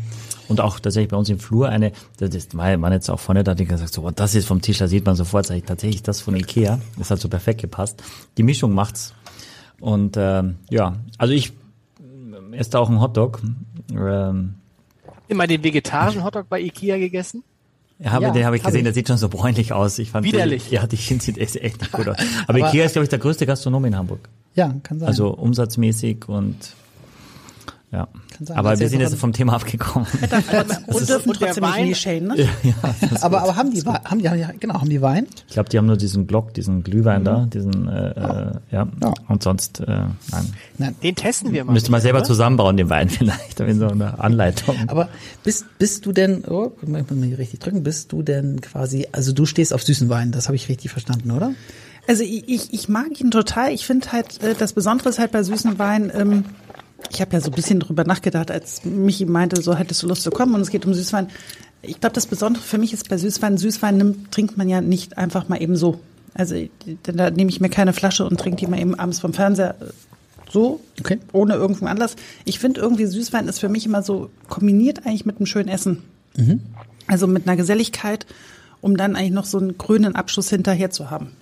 und 0.48 0.60
auch 0.60 0.78
tatsächlich 0.78 1.10
bei 1.10 1.16
uns 1.16 1.28
im 1.30 1.38
Flur 1.38 1.68
eine, 1.68 1.92
das 2.18 2.34
ist, 2.34 2.56
war 2.56 2.80
waren 2.80 2.92
jetzt 2.92 3.08
auch 3.10 3.20
vorne 3.20 3.44
da, 3.44 3.54
die 3.54 3.64
gesagt 3.64 3.94
so, 3.94 4.02
oh, 4.02 4.10
das 4.10 4.34
ist 4.34 4.46
vom 4.46 4.60
Tisch, 4.60 4.78
da 4.78 4.88
sieht 4.88 5.06
man 5.06 5.16
sofort, 5.16 5.46
sag 5.46 5.56
ich, 5.56 5.64
tatsächlich 5.64 6.02
das 6.02 6.20
von 6.20 6.36
Ikea. 6.36 6.80
Das 6.98 7.10
hat 7.10 7.18
so 7.20 7.28
perfekt 7.28 7.60
gepasst. 7.62 8.02
Die 8.36 8.42
Mischung 8.42 8.72
macht's. 8.74 9.14
Und 9.80 10.16
ähm, 10.18 10.56
ja, 10.70 10.96
also 11.18 11.32
ich 11.32 11.52
äh, 12.00 12.56
esse 12.56 12.70
da 12.70 12.78
auch 12.78 12.88
einen 12.90 13.00
Hotdog. 13.00 13.40
Ähm, 13.90 14.54
Immer 15.28 15.46
den 15.46 15.64
vegetarischen 15.64 16.24
Hotdog 16.24 16.48
bei 16.48 16.60
Ikea 16.60 16.98
gegessen. 16.98 17.42
habe, 18.04 18.24
Ja, 18.24 18.30
den 18.30 18.44
habe 18.44 18.56
ich 18.56 18.62
hab 18.62 18.66
gesehen, 18.68 18.80
ich. 18.80 18.84
der 18.84 18.94
sieht 18.94 19.08
schon 19.08 19.16
so 19.16 19.28
bräunlich 19.30 19.72
aus. 19.72 19.98
Ich 19.98 20.10
fand 20.10 20.26
Widerlich. 20.26 20.64
Den, 20.68 20.74
ja, 20.74 20.86
die 20.86 20.96
sieht 20.96 21.38
echt, 21.38 21.56
echt 21.56 21.80
nicht 21.80 21.92
gut 21.92 22.08
aus. 22.08 22.16
Aber, 22.46 22.58
Aber- 22.58 22.68
Ikea 22.68 22.84
ist, 22.84 22.92
glaube 22.92 23.04
ich, 23.04 23.08
der 23.10 23.18
größte 23.18 23.46
Gastronom 23.46 23.84
in 23.86 23.96
Hamburg. 23.96 24.28
Ja, 24.54 24.74
kann 24.82 24.98
sein. 24.98 25.08
Also 25.08 25.30
umsatzmäßig 25.30 26.28
und 26.28 26.56
ja. 27.94 28.08
Kann 28.36 28.46
sein. 28.46 28.56
Aber 28.56 28.78
wir 28.80 28.88
sind 28.88 29.00
jetzt 29.00 29.14
vom 29.14 29.32
Thema 29.32 29.54
abgekommen. 29.54 30.08
Und 30.88 31.08
dürfen 31.08 31.30
und 31.30 31.40
der 31.40 31.52
trotzdem 31.52 31.64
nicht 31.64 31.76
in 31.76 31.84
die 31.84 31.90
Wein- 31.90 31.94
Schäden, 31.94 32.28
ne? 32.28 32.48
aber, 33.20 33.42
aber 33.42 33.54
haben 33.54 33.70
die, 33.72 33.82
haben 33.82 34.18
die, 34.18 34.28
haben 34.28 34.36
die, 34.36 34.58
genau, 34.58 34.80
haben 34.80 34.90
die 34.90 35.00
Wein? 35.00 35.28
Ich 35.46 35.54
glaube, 35.54 35.68
die 35.68 35.78
haben 35.78 35.86
nur 35.86 35.96
diesen 35.96 36.26
Glock, 36.26 36.52
diesen 36.54 36.82
Glühwein 36.82 37.22
da, 37.22 37.46
diesen, 37.46 37.86
äh, 37.86 38.10
äh, 38.10 38.52
ja. 38.72 38.88
Ja. 39.00 39.14
Und 39.28 39.44
sonst, 39.44 39.78
äh, 39.80 39.86
nein. 39.86 40.54
Nein. 40.78 40.96
Den 41.04 41.14
testen 41.14 41.52
wir 41.52 41.64
mal. 41.64 41.72
Müsste 41.72 41.92
man 41.92 41.98
Michael, 41.98 42.02
selber 42.02 42.18
oder? 42.18 42.26
zusammenbauen, 42.26 42.76
den 42.76 42.90
Wein 42.90 43.08
vielleicht, 43.10 43.60
in 43.60 43.78
so 43.78 43.86
einer 43.86 44.22
Anleitung. 44.22 44.76
Aber 44.88 45.08
bist, 45.44 45.66
bist 45.78 46.04
du 46.04 46.12
denn, 46.12 46.44
oh, 46.46 46.72
ich 46.82 46.88
muss 46.88 47.08
mal 47.10 47.24
hier 47.24 47.38
richtig 47.38 47.60
drücken, 47.60 47.84
bist 47.84 48.10
du 48.10 48.22
denn 48.22 48.60
quasi, 48.60 49.06
also 49.12 49.32
du 49.32 49.46
stehst 49.46 49.72
auf 49.72 49.84
süßen 49.84 50.08
Wein, 50.08 50.32
das 50.32 50.48
habe 50.48 50.56
ich 50.56 50.68
richtig 50.68 50.90
verstanden, 50.90 51.30
oder? 51.30 51.52
Also 52.06 52.22
ich, 52.22 52.48
ich, 52.48 52.72
ich 52.74 52.88
mag 52.88 53.18
ihn 53.20 53.30
total. 53.30 53.72
Ich 53.72 53.86
finde 53.86 54.12
halt, 54.12 54.42
äh, 54.42 54.54
das 54.54 54.72
Besondere 54.72 55.08
ist 55.08 55.18
halt 55.18 55.32
bei 55.32 55.42
süßen 55.42 55.78
Weinen, 55.78 56.10
ähm, 56.14 56.44
ich 57.10 57.20
habe 57.20 57.32
ja 57.32 57.40
so 57.40 57.50
ein 57.50 57.54
bisschen 57.54 57.80
drüber 57.80 58.04
nachgedacht, 58.04 58.50
als 58.50 58.84
Michi 58.84 59.26
meinte, 59.26 59.60
so 59.60 59.74
hättest 59.74 60.02
du 60.02 60.06
Lust 60.08 60.22
zu 60.22 60.30
kommen 60.30 60.54
und 60.54 60.60
es 60.62 60.70
geht 60.70 60.86
um 60.86 60.94
Süßwein. 60.94 61.28
Ich 61.82 62.00
glaube, 62.00 62.14
das 62.14 62.26
Besondere 62.26 62.62
für 62.62 62.78
mich 62.78 62.92
ist 62.94 63.08
bei 63.08 63.18
Süßwein, 63.18 63.58
Süßwein 63.58 63.98
nimmt, 63.98 64.32
trinkt 64.32 64.56
man 64.56 64.68
ja 64.68 64.80
nicht 64.80 65.18
einfach 65.18 65.48
mal 65.48 65.60
eben 65.60 65.76
so. 65.76 66.00
Also 66.32 66.54
denn 66.54 67.16
da 67.16 67.30
nehme 67.30 67.50
ich 67.50 67.60
mir 67.60 67.68
keine 67.68 67.92
Flasche 67.92 68.24
und 68.24 68.40
trinke 68.40 68.56
die 68.56 68.66
mal 68.66 68.80
eben 68.80 68.94
abends 68.98 69.20
vom 69.20 69.34
Fernseher 69.34 69.76
äh, 69.80 69.84
so, 70.50 70.80
Okay. 71.00 71.18
ohne 71.32 71.54
irgendeinen 71.54 71.88
Anlass. 71.88 72.16
Ich 72.44 72.58
finde 72.58 72.80
irgendwie 72.80 73.06
Süßwein 73.06 73.48
ist 73.48 73.60
für 73.60 73.68
mich 73.68 73.86
immer 73.86 74.02
so 74.02 74.30
kombiniert 74.48 75.04
eigentlich 75.06 75.26
mit 75.26 75.36
einem 75.36 75.46
schönen 75.46 75.68
Essen. 75.68 76.02
Also 77.06 77.26
mit 77.26 77.46
einer 77.46 77.56
Geselligkeit, 77.56 78.26
um 78.80 78.96
dann 78.96 79.14
eigentlich 79.14 79.32
noch 79.32 79.44
so 79.44 79.58
einen 79.58 79.78
grünen 79.78 80.16
Abschluss 80.16 80.50
hinterher 80.50 80.90
zu 80.90 81.10
haben. 81.10 81.32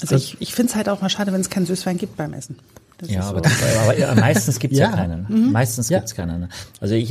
Also 0.00 0.16
ich, 0.16 0.36
ich 0.40 0.54
finde 0.54 0.70
es 0.70 0.76
halt 0.76 0.88
auch 0.88 1.00
mal 1.00 1.08
schade, 1.08 1.32
wenn 1.32 1.40
es 1.40 1.50
keinen 1.50 1.66
Süßwein 1.66 1.96
gibt 1.98 2.16
beim 2.16 2.32
Essen. 2.32 2.56
Das 2.98 3.10
Ja, 3.10 3.20
ist 3.20 3.26
aber, 3.26 3.38
so. 3.38 3.42
das, 3.42 4.08
aber 4.10 4.20
meistens 4.20 4.58
gibt's 4.60 4.78
ja. 4.78 4.86
Ja. 4.90 4.96
keinen. 4.96 5.50
Meistens 5.50 5.88
Ja. 5.88 5.98
gibt's 5.98 6.14
keinen. 6.14 6.48
Also 6.80 6.94
ich 6.94 7.10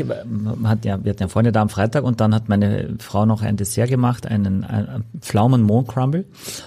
hat 0.64 0.86
ja, 0.86 1.04
wir 1.04 1.10
hatten 1.10 1.24
ja 1.24 1.28
Freunde 1.28 1.52
da 1.52 1.62
am 1.62 1.68
Freitag 1.68 2.06
und 2.06 2.22
dann 2.22 2.34
hat 2.34 2.48
meine 2.48 2.96
Frau 3.00 3.26
noch 3.26 3.42
ein 3.42 3.58
Dessert 3.58 3.90
gemacht, 3.90 4.26
einen, 4.26 4.64
einen 4.64 5.04
Pflaumen 5.20 5.62
Mohn 5.64 5.88
Crumble 5.88 6.24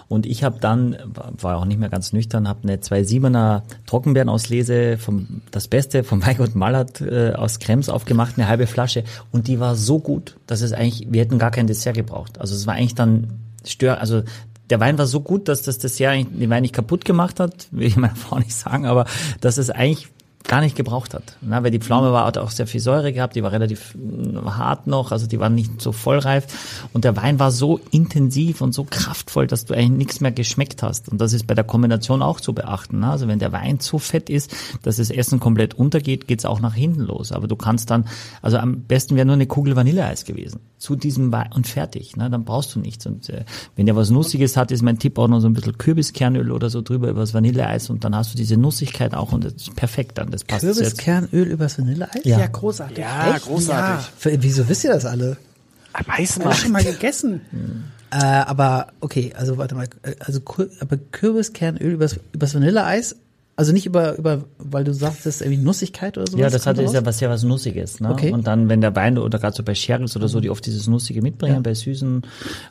und 0.08 0.26
ich 0.26 0.44
habe 0.44 0.58
dann 0.60 0.96
war 1.40 1.56
auch 1.56 1.64
nicht 1.64 1.80
mehr 1.80 1.88
ganz 1.88 2.12
nüchtern, 2.12 2.48
habe 2.48 2.60
eine 2.64 2.76
2,7er 2.76 3.62
Trockenbeerenauslese 3.86 4.98
vom 4.98 5.40
das 5.50 5.68
Beste 5.68 6.04
vom 6.04 6.20
Weingut 6.26 6.54
Mallert 6.54 7.00
äh, 7.00 7.32
aus 7.32 7.58
Krems 7.60 7.88
aufgemacht, 7.88 8.34
eine 8.36 8.46
halbe 8.46 8.66
Flasche 8.66 9.04
und 9.32 9.48
die 9.48 9.58
war 9.58 9.74
so 9.74 10.00
gut, 10.00 10.36
dass 10.46 10.60
es 10.60 10.72
eigentlich 10.74 11.08
wir 11.10 11.22
hätten 11.22 11.38
gar 11.38 11.50
kein 11.50 11.66
Dessert 11.66 11.94
gebraucht. 11.96 12.38
Also 12.40 12.54
es 12.54 12.66
war 12.66 12.74
eigentlich 12.74 12.94
dann 12.94 13.28
stör 13.66 14.00
also 14.00 14.22
der 14.70 14.80
Wein 14.80 14.98
war 14.98 15.06
so 15.06 15.20
gut, 15.20 15.48
dass 15.48 15.62
das 15.62 15.78
Dessert 15.78 16.12
eigentlich 16.12 16.38
den 16.38 16.50
Wein 16.50 16.62
nicht 16.62 16.74
kaputt 16.74 17.04
gemacht 17.04 17.40
hat, 17.40 17.68
will 17.70 17.86
ich 17.86 17.96
meiner 17.96 18.16
Frau 18.16 18.38
nicht 18.38 18.54
sagen, 18.54 18.86
aber 18.86 19.06
dass 19.40 19.58
es 19.58 19.70
eigentlich 19.70 20.08
gar 20.46 20.60
nicht 20.60 20.76
gebraucht 20.76 21.14
hat. 21.14 21.36
Na, 21.40 21.62
weil 21.62 21.70
die 21.70 21.78
Pflaume 21.78 22.12
war 22.12 22.26
hat 22.26 22.36
auch 22.38 22.50
sehr 22.50 22.66
viel 22.66 22.80
Säure 22.80 23.12
gehabt, 23.12 23.34
die 23.34 23.42
war 23.42 23.52
relativ 23.52 23.94
mm, 23.94 24.46
hart 24.46 24.86
noch, 24.86 25.10
also 25.10 25.26
die 25.26 25.40
war 25.40 25.48
nicht 25.48 25.80
so 25.80 25.92
vollreif 25.92 26.88
und 26.92 27.04
der 27.04 27.16
Wein 27.16 27.38
war 27.38 27.50
so 27.50 27.80
intensiv 27.90 28.60
und 28.60 28.72
so 28.72 28.84
kraftvoll, 28.84 29.46
dass 29.46 29.64
du 29.64 29.74
eigentlich 29.74 29.90
nichts 29.90 30.20
mehr 30.20 30.32
geschmeckt 30.32 30.82
hast 30.82 31.08
und 31.08 31.18
das 31.20 31.32
ist 31.32 31.46
bei 31.46 31.54
der 31.54 31.64
Kombination 31.64 32.20
auch 32.20 32.40
zu 32.40 32.52
beachten. 32.52 33.00
ne? 33.00 33.10
Also 33.10 33.26
wenn 33.26 33.38
der 33.38 33.52
Wein 33.52 33.80
zu 33.80 33.98
fett 33.98 34.28
ist, 34.28 34.54
dass 34.82 34.96
das 34.96 35.10
Essen 35.10 35.40
komplett 35.40 35.74
untergeht, 35.74 36.28
geht's 36.28 36.44
auch 36.44 36.60
nach 36.60 36.74
hinten 36.74 37.00
los. 37.00 37.32
Aber 37.32 37.48
du 37.48 37.56
kannst 37.56 37.90
dann, 37.90 38.06
also 38.42 38.58
am 38.58 38.82
besten 38.82 39.16
wäre 39.16 39.26
nur 39.26 39.34
eine 39.34 39.46
Kugel 39.46 39.76
Vanilleeis 39.76 40.26
gewesen 40.26 40.60
zu 40.84 40.96
diesem 40.96 41.32
Wein 41.32 41.50
und 41.54 41.66
fertig. 41.66 42.14
Ne? 42.16 42.28
Dann 42.28 42.44
brauchst 42.44 42.74
du 42.74 42.78
nichts. 42.80 43.06
Und 43.06 43.30
äh, 43.30 43.44
wenn 43.74 43.86
der 43.86 43.96
was 43.96 44.10
Nussiges 44.10 44.56
hat, 44.56 44.70
ist 44.70 44.82
mein 44.82 44.98
Tipp 44.98 45.18
auch 45.18 45.28
noch 45.28 45.40
so 45.40 45.48
ein 45.48 45.54
bisschen 45.54 45.78
Kürbiskernöl 45.78 46.52
oder 46.52 46.68
so 46.68 46.82
drüber 46.82 47.08
über 47.08 47.20
das 47.20 47.32
Vanilleeis 47.32 47.88
und 47.88 48.04
dann 48.04 48.14
hast 48.14 48.34
du 48.34 48.36
diese 48.36 48.56
Nussigkeit 48.58 49.14
auch 49.14 49.32
und 49.32 49.44
das 49.44 49.54
ist 49.54 49.74
perfekt 49.76 50.18
dann. 50.18 50.30
Das 50.30 50.44
passt. 50.44 50.60
Kürbiskernöl 50.62 51.46
übers 51.46 51.78
Vanilleeis? 51.78 52.20
ja. 52.24 52.46
großartig. 52.46 52.98
Ja, 52.98 53.38
großartig. 53.38 54.06
Für- 54.18 54.42
Wieso 54.42 54.68
wisst 54.68 54.84
ihr 54.84 54.92
das 54.92 55.06
alle? 55.06 55.38
Weiß 56.06 56.36
Ja. 56.36 56.42
man. 56.42 56.48
Hast 56.52 56.58
du 56.60 56.62
schon 56.64 56.72
mal 56.72 56.84
gegessen? 56.84 57.40
Äh, 58.10 58.18
aber 58.18 58.92
okay, 59.00 59.32
also 59.36 59.58
warte 59.58 59.74
mal, 59.74 59.88
äh, 60.02 60.14
also 60.20 60.38
aber 60.78 60.96
Kürbiskernöl 61.10 61.94
übers, 61.94 62.20
übers 62.32 62.54
Vanilleeis, 62.54 63.16
also 63.56 63.72
nicht 63.72 63.86
über 63.86 64.18
über, 64.18 64.44
weil 64.58 64.84
du 64.84 64.92
sagst, 64.92 65.26
das 65.26 65.36
ist 65.36 65.42
irgendwie 65.42 65.62
Nussigkeit 65.62 66.18
oder 66.18 66.30
so. 66.30 66.38
Ja, 66.38 66.50
das 66.50 66.66
hat 66.66 66.78
ist 66.78 66.94
ja 66.94 67.04
was 67.04 67.18
sehr 67.18 67.30
was 67.30 67.44
Nussiges. 67.44 68.00
Ne? 68.00 68.10
Okay. 68.10 68.32
Und 68.32 68.46
dann, 68.46 68.68
wenn 68.68 68.80
der 68.80 68.94
Wein 68.96 69.18
oder 69.18 69.38
gerade 69.38 69.56
so 69.56 69.62
bei 69.62 69.74
Sherrys 69.74 70.16
oder 70.16 70.28
so, 70.28 70.40
die 70.40 70.50
oft 70.50 70.64
dieses 70.66 70.86
Nussige 70.86 71.22
mitbringen, 71.22 71.62
bei 71.62 71.74
süßen 71.74 72.22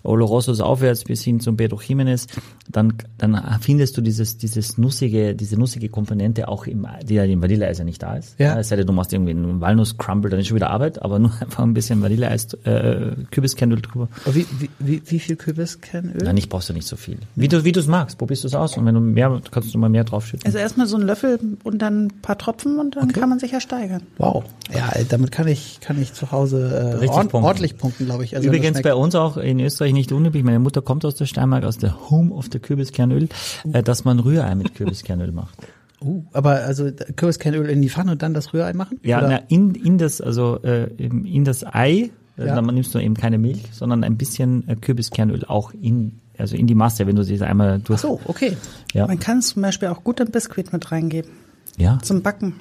Olorosos 0.03 0.59
aufwärts 0.59 1.03
bis 1.03 1.23
hin 1.23 1.39
zum 1.39 1.57
Pedro 1.57 1.79
Jimenez, 1.81 2.27
dann, 2.69 2.93
dann 3.17 3.39
findest 3.61 3.97
du 3.97 4.01
dieses, 4.01 4.37
dieses 4.37 4.77
nussige, 4.77 5.35
diese 5.35 5.57
nussige 5.57 5.89
Komponente 5.89 6.47
auch 6.47 6.67
im, 6.67 6.87
die 7.07 7.15
ja 7.15 7.23
im 7.23 7.41
Vanilleeis 7.41 7.77
ja 7.77 7.85
nicht 7.85 8.01
da 8.01 8.15
ist. 8.15 8.39
Ja. 8.39 8.59
Es 8.59 8.69
sei 8.69 8.75
denn, 8.75 8.87
du 8.87 8.93
machst 8.93 9.13
irgendwie 9.13 9.31
einen 9.31 9.61
Walnuss-Crumble, 9.61 10.29
dann 10.29 10.39
ist 10.39 10.47
schon 10.47 10.55
wieder 10.55 10.69
Arbeit, 10.69 11.01
aber 11.01 11.19
nur 11.19 11.31
einfach 11.39 11.63
ein 11.63 11.73
bisschen 11.73 12.01
Vanilleeis, 12.01 12.53
äh, 12.65 13.11
Kürbiskernöl 13.31 13.81
drüber. 13.81 14.09
Aber 14.25 14.35
Wie, 14.35 14.45
wie, 14.59 14.69
wie, 14.79 15.01
wie 15.05 15.19
viel 15.19 15.35
Kürbiskernöl? 15.35 16.23
Nein, 16.23 16.35
nicht 16.35 16.49
brauchst 16.49 16.69
du 16.69 16.73
nicht 16.73 16.87
so 16.87 16.95
viel. 16.95 17.17
Wie 17.35 17.47
du, 17.47 17.63
wie 17.63 17.71
du 17.71 17.79
es 17.79 17.87
magst, 17.87 18.17
probierst 18.17 18.43
du 18.43 18.47
es 18.47 18.55
aus 18.55 18.77
und 18.77 18.85
wenn 18.85 18.95
du 18.95 19.01
mehr, 19.01 19.41
kannst 19.51 19.73
du 19.73 19.77
mal 19.77 19.89
mehr 19.89 20.03
draufschütten. 20.03 20.45
Also 20.45 20.57
erstmal 20.73 20.87
so 20.87 20.97
ein 20.97 21.03
Löffel 21.03 21.39
und 21.63 21.81
dann 21.81 22.05
ein 22.05 22.21
paar 22.21 22.37
Tropfen 22.37 22.79
und 22.79 22.95
dann 22.95 23.11
kann 23.13 23.29
man 23.29 23.39
sich 23.39 23.51
ja 23.51 23.59
steigern. 23.59 24.01
Wow. 24.17 24.43
Ja, 24.73 24.91
damit 25.09 25.31
kann 25.31 25.47
ich 25.47 25.79
kann 25.81 26.01
ich 26.01 26.13
zu 26.13 26.31
Hause 26.31 26.69
äh, 26.73 26.93
Richtig 26.95 27.09
ord 27.11 27.29
punkten. 27.29 27.47
ordentlich 27.47 27.77
punkten, 27.77 28.05
glaube 28.05 28.23
ich. 28.23 28.35
Also 28.35 28.47
Übrigens 28.47 28.81
bei 28.81 28.95
uns 28.95 29.13
auch 29.15 29.37
in 29.37 29.59
Österreich 29.59 29.93
nicht 29.93 30.11
unüblich, 30.11 30.43
meine 30.43 30.59
Mutter 30.59 30.81
kommt 30.81 31.05
aus 31.05 31.15
der 31.15 31.25
Steiermark, 31.25 31.63
aus 31.63 31.77
der 31.77 32.09
Home 32.09 32.33
of 32.33 32.47
the 32.51 32.59
Kürbiskernöl, 32.59 33.29
äh, 33.71 33.83
dass 33.83 34.03
man 34.03 34.19
Rührei 34.19 34.55
mit 34.55 34.75
Kürbiskernöl 34.75 35.31
macht. 35.31 35.57
Uh, 36.05 36.21
aber 36.33 36.55
also 36.65 36.91
Kürbiskernöl 37.15 37.69
in 37.69 37.81
die 37.81 37.89
Pfanne 37.89 38.11
und 38.11 38.21
dann 38.21 38.33
das 38.33 38.53
Rührei 38.53 38.73
machen? 38.73 38.99
Ja, 39.03 39.21
na, 39.21 39.37
in, 39.47 39.73
in 39.73 39.97
das, 39.97 40.19
also 40.19 40.61
äh, 40.61 40.89
in 40.97 41.45
das 41.45 41.63
Ei, 41.65 42.11
äh, 42.37 42.45
Ja. 42.45 42.55
dann 42.55 42.65
nimmst 42.65 42.93
du 42.93 42.99
eben 42.99 43.13
keine 43.13 43.37
Milch, 43.37 43.69
sondern 43.71 44.03
ein 44.03 44.17
bisschen 44.17 44.67
äh, 44.67 44.75
Kürbiskernöl 44.75 45.45
auch 45.45 45.71
in, 45.71 46.19
also 46.37 46.55
in 46.55 46.67
die 46.67 46.75
Masse, 46.75 47.05
wenn 47.07 47.15
du 47.15 47.23
sie 47.23 47.39
einmal 47.41 47.79
durch. 47.79 47.99
Ach 47.99 48.03
so, 48.03 48.19
okay. 48.25 48.57
Ja. 48.93 49.07
Man 49.07 49.19
kann 49.19 49.41
zum 49.41 49.61
Beispiel 49.61 49.89
auch 49.89 50.03
gut 50.03 50.19
ein 50.19 50.31
Biskuit 50.31 50.73
mit 50.73 50.91
reingeben 50.91 51.31
ja. 51.77 51.99
zum 52.01 52.21
Backen 52.21 52.59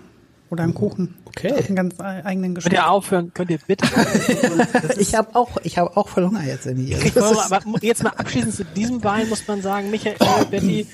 oder 0.51 0.65
einen 0.65 0.75
Kuchen. 0.75 1.15
Okay. 1.25 1.53
Hat 1.53 1.67
einen 1.67 1.77
ganz 1.77 1.99
eigenen 1.99 2.55
Könnt 2.55 2.67
Geschmack. 2.67 2.73
ihr 2.75 2.91
aufhören? 2.91 3.33
Könnt 3.33 3.51
ihr 3.51 3.59
bitte 3.67 3.87
aufhören? 3.87 4.69
Ich 4.99 5.15
habe 5.15 5.35
auch 5.35 5.57
ich 5.63 5.79
habe 5.79 5.97
auch 5.97 6.09
voll 6.09 6.27
Hunger 6.27 6.45
jetzt 6.45 6.67
irgendwie. 6.67 6.95
Das 7.15 7.51
aber 7.51 7.63
jetzt 7.81 8.03
mal 8.03 8.11
abschließend 8.11 8.55
zu 8.55 8.65
diesem 8.65 9.03
Wein 9.03 9.29
muss 9.29 9.47
man 9.49 9.63
sagen, 9.63 9.91
Michael 9.91 10.17
Betty 10.51 10.87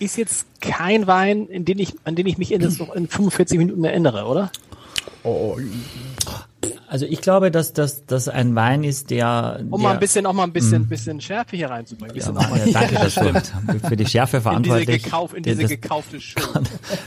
ist 0.00 0.16
jetzt 0.16 0.46
kein 0.60 1.06
Wein, 1.06 1.46
in 1.46 1.64
den 1.64 1.78
ich, 1.78 1.94
an 2.04 2.14
den 2.14 2.26
ich 2.26 2.38
mich 2.38 2.52
in, 2.52 2.60
das 2.60 2.78
noch 2.78 2.94
in 2.94 3.08
45 3.08 3.58
Minuten 3.58 3.84
erinnere, 3.84 4.24
oder? 4.26 4.50
Also 6.90 7.04
ich 7.06 7.20
glaube, 7.20 7.50
dass 7.50 7.72
das 7.72 8.06
dass 8.06 8.28
ein 8.28 8.54
Wein 8.54 8.82
ist, 8.84 9.10
der, 9.10 9.58
Um 9.60 9.70
der 9.70 9.78
mal 9.80 9.92
ein 9.94 10.00
bisschen, 10.00 10.24
auch 10.26 10.32
mal 10.32 10.44
ein 10.44 10.52
bisschen, 10.52 10.86
bisschen 10.88 11.20
Schärfe 11.20 11.56
hier 11.56 11.68
reinzubringen. 11.70 12.14
Bisschen 12.14 12.34
ja, 12.34 12.40
auch 12.40 12.50
mal 12.50 12.58
ja, 12.66 12.72
danke, 12.80 12.94
dass 12.94 13.14
du 13.14 13.88
für 13.88 13.96
die 13.96 14.06
Schärfe 14.10 14.36
in 14.38 14.40
diese, 14.40 14.42
verantwortlich. 14.42 15.02
gekauf, 15.04 15.34
in 15.34 15.42
diese 15.42 15.62
Das- 15.62 15.70
gekaufte 15.70 16.20
Show. 16.20 16.40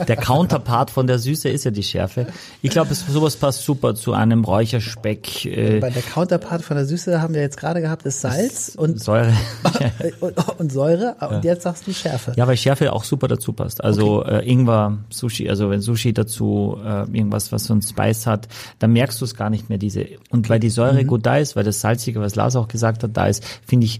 Der 0.07 0.15
Counterpart 0.17 0.91
von 0.91 1.07
der 1.07 1.17
Süße 1.17 1.49
ist 1.49 1.63
ja 1.63 1.71
die 1.71 1.81
Schärfe. 1.83 2.27
Ich 2.61 2.69
glaube, 2.69 2.93
sowas 2.93 3.35
passt 3.37 3.63
super 3.65 3.95
zu 3.95 4.13
einem 4.13 4.43
Räucherspeck, 4.43 5.45
äh, 5.45 5.79
Bei 5.79 5.89
der 5.89 6.03
Counterpart 6.03 6.61
von 6.61 6.77
der 6.77 6.85
Süße 6.85 7.19
haben 7.21 7.33
wir 7.33 7.41
jetzt 7.41 7.57
gerade 7.57 7.81
gehabt, 7.81 8.05
ist 8.05 8.21
Salz 8.21 8.73
und, 8.75 9.01
Säure. 9.01 9.33
und, 10.19 10.37
und 10.59 10.71
Säure 10.71 11.15
und 11.29 11.43
jetzt 11.43 11.63
sagst 11.63 11.87
du 11.87 11.93
Schärfe. 11.93 12.33
ja, 12.35 12.45
weil 12.47 12.55
Schärfe 12.57 12.93
auch 12.93 13.03
super 13.03 13.27
dazu 13.27 13.51
passt. 13.53 13.83
Also 13.83 14.23
äh, 14.25 14.47
Ingwer, 14.47 14.99
Sushi, 15.09 15.49
also 15.49 15.69
wenn 15.71 15.81
Sushi 15.81 16.13
dazu 16.13 16.77
äh, 16.85 17.01
irgendwas, 17.17 17.51
was 17.51 17.63
so 17.63 17.73
ein 17.73 17.81
Spice 17.81 18.27
hat, 18.27 18.47
dann 18.79 18.93
merkst 18.93 19.19
du 19.19 19.25
es 19.25 19.33
gar 19.35 19.49
nicht 19.49 19.70
mehr 19.71 19.79
diese. 19.79 20.05
Und 20.29 20.47
weil 20.49 20.59
die 20.59 20.67
Mhm. 20.67 20.71
Säure 20.71 21.05
gut 21.05 21.25
da 21.25 21.37
ist, 21.37 21.55
weil 21.55 21.63
das 21.63 21.81
Salzige, 21.81 22.19
was 22.21 22.35
Lars 22.35 22.55
auch 22.55 22.67
gesagt 22.67 23.03
hat, 23.03 23.11
da 23.17 23.25
ist, 23.27 23.43
finde 23.65 23.85
ich, 23.85 23.99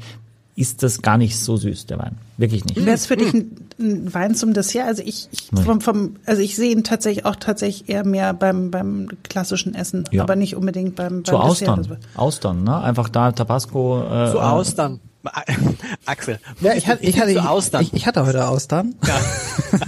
ist 0.55 0.84
das 0.84 1.01
gar 1.01 1.17
nicht 1.17 1.39
so 1.39 1.55
süß, 1.57 1.86
der 1.88 1.97
Wein. 1.97 2.17
Wirklich 2.38 2.65
nicht. 2.65 2.75
Wäre 2.86 2.93
es 2.95 3.05
für 3.05 3.15
dich 3.15 3.34
ein, 3.34 3.51
ein 3.79 4.13
Wein 4.13 4.36
zum 4.36 4.53
Dessert? 4.53 4.86
Also 4.86 5.01
ich, 5.03 5.29
ich 5.31 5.47
vom, 5.63 5.79
vom, 5.79 6.17
also 6.25 6.41
ich 6.41 6.55
sehe 6.57 6.71
ihn 6.71 6.84
tatsächlich 6.84 7.25
auch 7.25 7.38
tatsächlich 7.38 7.89
eher 7.89 8.05
mehr 8.05 8.34
beim 8.34 8.69
beim 8.69 9.07
klassischen 9.23 9.73
Essen, 9.73 10.03
Ja. 10.12 10.23
aber 10.23 10.36
nicht 10.36 10.55
unbedingt 10.57 10.95
beim, 10.97 11.23
beim 11.23 11.25
Zu 11.25 11.31
Dessert. 11.31 11.69
Austern. 11.69 11.97
Austern, 12.15 12.63
ne? 12.65 12.81
Einfach 12.81 13.07
da 13.10 13.31
Tabasco. 13.31 14.01
Äh, 14.03 14.31
Zu 14.31 14.38
äh, 14.38 14.41
Austern. 14.41 14.99
Axel. 16.05 16.39
Ja, 16.62 16.73
ich 16.73 16.88
hatte, 16.88 17.03
ich 17.05 17.19
hatte, 17.19 17.34
zu 17.34 17.47
Austern. 17.49 17.81
ich, 17.84 17.93
ich 17.93 18.05
hatte 18.07 18.25
heute 18.25 18.47
Austern. 18.47 18.95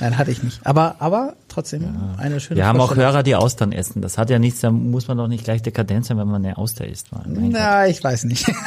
Nein, 0.00 0.18
hatte 0.18 0.30
ich 0.30 0.42
nicht. 0.42 0.60
Aber, 0.66 0.96
aber 0.98 1.34
trotzdem 1.50 1.84
eine 2.16 2.40
schöne 2.40 2.58
Wir 2.58 2.66
haben 2.66 2.80
auch. 2.80 2.94
Hörer, 2.96 3.22
die 3.22 3.34
Austern 3.34 3.72
essen. 3.72 4.02
Das 4.02 4.18
hat 4.18 4.30
ja 4.30 4.38
nichts, 4.38 4.60
da 4.60 4.70
muss 4.70 5.08
man 5.08 5.16
doch 5.18 5.28
nicht 5.28 5.44
gleich 5.44 5.62
dekadent 5.62 6.06
sein, 6.06 6.18
wenn 6.18 6.28
man 6.28 6.44
eine 6.44 6.56
Auster 6.58 6.86
isst. 6.86 7.08
Mein 7.12 7.34
Gott. 7.34 7.50
Na, 7.52 7.86
ich 7.86 8.02
weiß 8.02 8.24
nicht. 8.24 8.50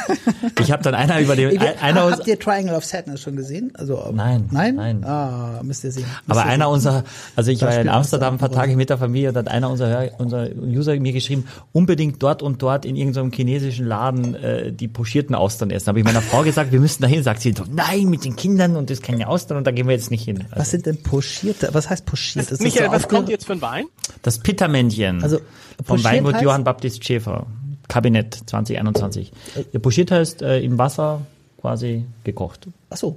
Ich 0.60 0.70
habe 0.70 0.82
dann 0.82 0.94
einer 0.94 1.20
über 1.20 1.36
den, 1.36 1.58
einer, 1.58 2.10
Habt 2.10 2.26
ihr 2.26 2.38
Triangle 2.38 2.76
of 2.76 2.84
Sadness 2.84 3.22
schon 3.22 3.34
gesehen? 3.36 3.72
Also 3.74 4.10
Nein, 4.12 4.46
nein, 4.50 4.76
nein. 4.76 5.04
Ah, 5.04 5.60
müsst 5.62 5.84
ihr 5.84 5.90
sehen. 5.90 6.04
Müsst 6.26 6.38
aber 6.38 6.40
ihr 6.40 6.52
einer 6.52 6.66
sehen. 6.66 6.72
unserer, 6.74 7.04
also 7.34 7.50
ich 7.50 7.58
Da 7.58 7.66
war 7.66 7.74
ja 7.74 7.80
in 7.80 7.88
Amsterdam 7.88 8.34
ein 8.34 8.38
paar 8.38 8.52
Tage 8.52 8.76
mit 8.76 8.90
der 8.90 8.98
Familie 8.98 9.30
und 9.30 9.36
hat 9.36 9.48
einer 9.48 9.70
unserer, 9.70 10.08
unserer 10.18 10.48
User 10.54 10.94
mir 11.00 11.12
geschrieben, 11.12 11.46
unbedingt 11.72 12.22
dort 12.22 12.42
und 12.42 12.62
dort 12.62 12.84
in 12.84 12.94
irgendeinem 12.96 13.32
chinesischen 13.32 13.86
Laden 13.86 14.34
äh, 14.34 14.72
die 14.72 14.88
pochierten 14.88 15.34
Austern 15.34 15.70
essen. 15.70 15.88
Habe 15.88 16.00
ich 16.00 16.04
meiner 16.04 16.22
Frau 16.22 16.42
gesagt, 16.42 16.72
wir 16.72 16.80
müssen 16.80 17.02
dahin. 17.02 17.22
Sagt 17.22 17.40
sie, 17.40 17.54
nein, 17.70 18.04
mit 18.08 18.24
den 18.24 18.36
Kindern 18.36 18.76
und 18.76 18.90
das 18.90 18.98
ist 18.98 19.04
keine 19.04 19.28
Austern 19.28 19.56
und 19.56 19.66
da 19.66 19.70
gehen 19.70 19.86
wir 19.88 19.94
jetzt 19.94 20.10
nicht 20.10 20.24
hin. 20.24 20.40
Also, 20.50 20.56
Was 20.56 20.70
sind 20.70 20.86
denn 20.86 21.02
pochierte? 21.02 21.70
Was 21.72 21.88
heißt 21.88 22.04
pochiert? 22.04 22.50
Ist 22.50 22.60
Michael, 22.74 22.92
was 22.92 23.08
kommt 23.08 23.28
jetzt 23.28 23.46
für 23.46 23.52
ein 23.54 23.62
Wein? 23.62 23.84
das 24.22 24.38
Pittermännchen 24.38 25.22
Also, 25.22 25.38
vom 25.84 26.02
Weingut 26.04 26.34
heißt- 26.36 26.42
Johann 26.42 26.64
Baptist 26.64 27.04
Schäfer, 27.04 27.46
Kabinett 27.88 28.34
2021. 28.46 29.32
Der 29.72 29.78
pochiert 29.78 30.10
heißt 30.10 30.42
äh, 30.42 30.60
im 30.60 30.78
Wasser 30.78 31.20
quasi 31.60 32.04
gekocht. 32.24 32.68
Ach 32.90 32.96
so. 32.96 33.16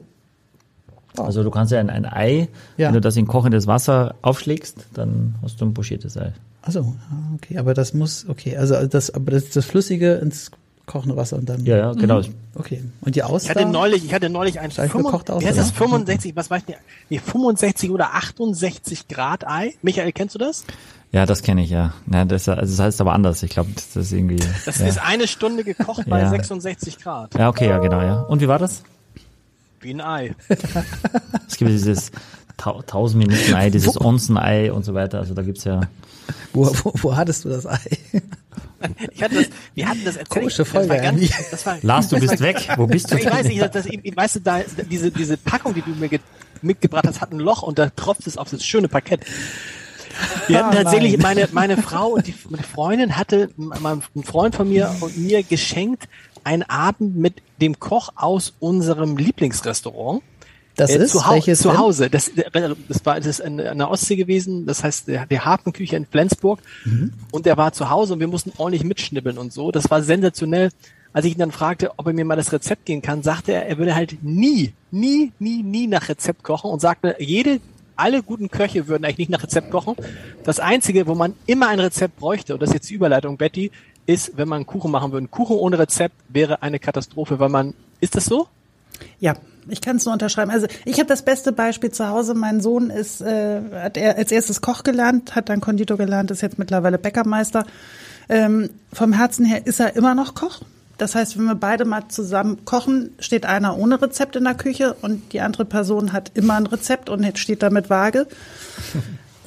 Also 1.18 1.44
du 1.44 1.50
kannst 1.50 1.72
ja 1.72 1.80
ein, 1.80 1.90
ein 1.90 2.06
Ei, 2.06 2.48
Ja. 2.78 2.88
wenn 2.88 2.94
du 2.96 3.02
das 3.02 3.18
in 3.18 3.26
kochendes 3.26 3.66
Wasser 3.66 4.16
aufschlägst, 4.22 4.86
dann 4.94 5.36
hast 5.42 5.60
du 5.60 5.66
ein 5.66 5.74
pochiertes 5.74 6.16
Ei. 6.18 6.32
Ach 6.62 6.72
so, 6.72 6.80
ah, 6.82 7.34
okay, 7.36 7.58
aber 7.58 7.74
das 7.74 7.94
muss, 7.94 8.26
okay, 8.30 8.56
also 8.58 8.86
das, 8.86 9.10
aber 9.10 9.32
das, 9.32 9.50
das 9.50 9.66
Flüssige 9.66 10.16
ins 10.16 10.52
kochende 10.88 11.16
Wasser 11.16 11.38
und 11.38 11.48
dann. 11.48 11.64
Ja, 11.66 11.78
ja, 11.78 11.94
genau. 11.94 12.22
Okay. 12.56 12.82
Und 13.02 13.16
die 13.16 13.20
Ich 13.20 13.26
Auster? 13.26 13.50
hatte 13.50 13.66
neulich, 13.66 14.04
ich 14.04 14.14
hatte 14.14 14.30
neulich 14.30 14.60
ein 14.60 14.72
Steif 14.72 14.92
65, 14.92 15.12
gekocht 15.12 15.30
aus, 15.30 15.44
wie 15.44 15.48
heißt 15.48 15.58
das, 15.60 15.68
oder? 15.70 15.78
65, 15.78 16.36
was 16.36 16.50
weiß 16.50 16.64
ich 16.66 16.76
nee, 17.10 17.20
65 17.20 17.92
oder 17.92 18.16
68 18.16 19.08
Grad 19.08 19.46
Ei. 19.46 19.76
Michael, 19.84 20.12
kennst 20.14 20.34
du 20.34 20.40
das? 20.40 20.64
Ja, 21.12 21.26
das 21.26 21.44
kenne 21.44 21.64
ich, 21.64 21.70
ja. 21.70 21.94
ja 22.12 22.26
das, 22.26 22.50
also 22.50 22.62
das 22.76 22.80
heißt 22.80 23.02
aber 23.02 23.14
anders. 23.14 23.44
Ich 23.44 23.52
glaube, 23.52 23.70
das 23.76 23.96
ist 23.96 24.12
irgendwie. 24.12 24.40
Das 24.66 24.80
ja. 24.80 24.88
ist 24.88 25.00
eine 25.00 25.28
Stunde 25.28 25.64
gekocht 25.64 26.10
bei 26.10 26.20
Ja. 26.22 26.30
66 26.30 26.98
Grad. 27.00 27.36
ja, 27.36 27.50
okay, 27.50 27.68
ja, 27.70 27.78
genau, 27.78 28.02
ja. 28.02 28.22
Und 28.22 28.42
wie 28.42 28.48
war 28.48 28.60
das? 28.60 28.84
Wie 29.82 29.92
ein 29.94 30.02
Ei. 30.02 30.36
Es 31.48 31.56
gibt 31.58 31.72
dieses 31.72 32.12
Tau- 32.58 32.80
1000 32.80 33.26
Minuten 33.28 33.54
Ei, 33.54 33.70
dieses 33.70 34.00
Onsen-Ei 34.00 34.72
und 34.72 34.84
so 34.84 34.94
weiter. 34.94 35.20
Also 35.20 35.34
da 35.34 35.44
gibt's 35.44 35.64
ja. 35.64 35.82
Wo, 36.54 36.66
wo, 36.84 36.92
wo 36.96 37.16
hattest 37.16 37.46
du 37.46 37.50
das 37.50 37.66
Ei? 37.68 37.80
Ich 39.12 39.24
hatte 39.24 39.36
das, 39.36 39.46
wir 39.74 39.88
hatten 39.90 40.04
das 40.06 40.16
erzählt. 40.18 40.30
Komische 40.30 40.58
das 40.64 40.74
war 40.74 40.84
Folge 40.84 41.02
ganz, 41.02 41.50
das 41.52 41.66
war, 41.66 41.78
Lars, 41.82 42.08
du 42.10 42.20
bist 42.20 42.40
weg. 42.42 42.68
Wo 42.78 42.88
bist 42.88 43.12
du? 43.12 43.18
ich 43.18 43.26
weiß 43.26 43.48
nicht, 43.48 43.62
das, 43.76 43.86
ich, 43.86 44.16
weißt 44.16 44.36
du, 44.38 44.40
da, 44.42 44.62
diese, 44.90 45.12
diese 45.12 45.38
Packung, 45.38 45.74
die 45.74 45.82
du 45.82 45.92
mir 45.92 46.10
ge- 46.10 46.20
mitgebracht 46.62 47.06
hast, 47.08 47.22
hat 47.22 47.32
ein 47.32 47.40
Loch 47.40 47.62
und 47.64 47.78
da 47.80 47.90
tropft 47.90 48.28
es 48.28 48.38
auf 48.38 48.50
das 48.50 48.64
schöne 48.66 48.88
Parkett. 48.88 49.22
Wir 50.48 50.58
hatten 50.64 50.76
Ah, 50.78 50.84
tatsächlich, 50.84 51.14
nein. 51.14 51.22
meine, 51.22 51.50
meine 51.52 51.78
Frau 51.78 52.08
und 52.10 52.26
die 52.28 52.34
meine 52.50 52.64
Freundin 52.64 53.18
hatte, 53.18 53.50
mein, 53.58 54.02
ein 54.16 54.24
Freund 54.24 54.56
von 54.56 54.68
mir 54.68 54.94
und 55.02 55.16
mir 55.18 55.44
geschenkt, 55.44 56.08
einen 56.44 56.64
Abend 56.64 57.16
mit 57.18 57.36
dem 57.62 57.80
Koch 57.80 58.10
aus 58.16 58.54
unserem 58.60 59.18
Lieblingsrestaurant. 59.18 60.24
Das 60.78 60.92
Äh, 60.92 61.04
ist 61.04 61.12
zu, 61.12 61.20
welches 61.30 61.60
zu? 61.60 61.78
Hause. 61.78 62.10
Das, 62.10 62.32
das 62.34 63.06
war 63.06 63.16
das 63.16 63.26
ist 63.26 63.40
in, 63.40 63.60
in 63.60 63.78
der 63.78 63.90
Ostsee 63.90 64.16
gewesen. 64.16 64.66
Das 64.66 64.84
heißt 64.84 65.08
der, 65.08 65.26
der 65.26 65.44
Hafenküche 65.44 65.96
in 65.96 66.06
Flensburg. 66.06 66.60
Mhm. 66.86 67.14
Und 67.32 67.46
der 67.46 67.58
war 67.58 67.74
zu 67.74 67.90
Hause 67.90 68.14
und 68.14 68.20
wir 68.20 68.28
mussten 68.28 68.54
ordentlich 68.58 68.84
mitschnibbeln 68.84 69.38
und 69.38 69.52
so. 69.52 69.72
Das 69.72 69.90
war 69.92 70.02
sensationell. 70.02 70.70
Als 71.14 71.26
ich 71.26 71.34
ihn 71.34 71.40
dann 71.40 71.52
fragte, 71.52 71.92
ob 71.98 72.06
er 72.06 72.14
mir 72.14 72.26
mal 72.26 72.36
das 72.36 72.52
Rezept 72.54 72.86
geben 72.86 73.02
kann, 73.02 73.24
sagte 73.24 73.52
er, 73.52 73.66
er 73.68 73.78
würde 73.80 73.96
halt 73.96 74.18
nie, 74.22 74.74
nie, 74.92 75.32
nie, 75.40 75.64
nie 75.64 75.88
nach 75.88 76.10
Rezept 76.10 76.44
kochen 76.44 76.70
und 76.70 76.80
sagte, 76.80 77.16
jede, 77.18 77.60
alle 77.96 78.22
guten 78.22 78.50
Köche 78.52 78.88
würden 78.88 79.04
eigentlich 79.04 79.18
nicht 79.18 79.32
nach 79.32 79.42
Rezept 79.42 79.72
kochen. 79.72 79.96
Das 80.44 80.60
einzige, 80.60 81.08
wo 81.08 81.16
man 81.16 81.34
immer 81.48 81.70
ein 81.70 81.80
Rezept 81.80 82.18
bräuchte, 82.18 82.54
und 82.54 82.62
das 82.62 82.70
ist 82.70 82.74
jetzt 82.76 82.90
die 82.92 82.94
Überleitung, 82.94 83.38
Betty, 83.38 83.72
ist, 84.06 84.38
wenn 84.38 84.48
man 84.48 84.58
einen 84.58 84.68
Kuchen 84.68 84.92
machen 84.92 85.12
würde. 85.12 85.26
Ein 85.26 85.32
Kuchen 85.32 85.56
ohne 85.56 85.80
Rezept 85.80 86.14
wäre 86.30 86.62
eine 86.62 86.78
Katastrophe, 86.78 87.40
weil 87.40 87.50
man, 87.50 87.74
ist 88.00 88.16
das 88.16 88.26
so? 88.26 88.48
Ja, 89.20 89.36
ich 89.70 89.82
kann 89.82 89.98
es 89.98 90.06
nur 90.06 90.14
unterschreiben. 90.14 90.52
Also 90.52 90.68
ich 90.86 91.00
habe 91.00 91.08
das 91.08 91.24
beste 91.24 91.52
Beispiel 91.52 91.92
zu 91.92 92.08
Hause. 92.08 92.34
Mein 92.34 92.62
Sohn 92.62 92.90
ist, 92.90 93.22
äh, 93.22 93.62
hat 93.74 93.98
er 93.98 94.18
als 94.18 94.32
erstes 94.32 94.62
Koch 94.62 94.84
gelernt, 94.84 95.36
hat 95.36 95.50
dann 95.50 95.62
Konditor 95.62 95.98
gelernt, 95.98 96.32
ist 96.32 96.42
jetzt 96.42 96.60
mittlerweile 96.60 96.98
Bäckermeister. 96.98 97.66
Ähm, 98.30 98.70
vom 98.94 99.14
Herzen 99.14 99.46
her 99.46 99.66
ist 99.66 99.80
er 99.80 99.96
immer 99.96 100.16
noch 100.16 100.36
Koch. 100.36 100.62
Das 100.98 101.14
heißt, 101.14 101.38
wenn 101.38 101.46
wir 101.46 101.56
beide 101.56 101.86
mal 101.86 102.08
zusammen 102.08 102.66
kochen, 102.66 103.12
steht 103.20 103.46
einer 103.46 103.78
ohne 103.78 104.02
Rezept 104.02 104.36
in 104.36 104.46
der 104.46 104.56
Küche 104.56 104.96
und 105.02 105.32
die 105.32 105.42
andere 105.42 105.66
Person 105.66 106.12
hat 106.12 106.32
immer 106.34 106.56
ein 106.56 106.66
Rezept 106.66 107.10
und 107.10 107.38
steht 107.38 107.62
damit 107.62 107.90
Waage. 107.90 108.28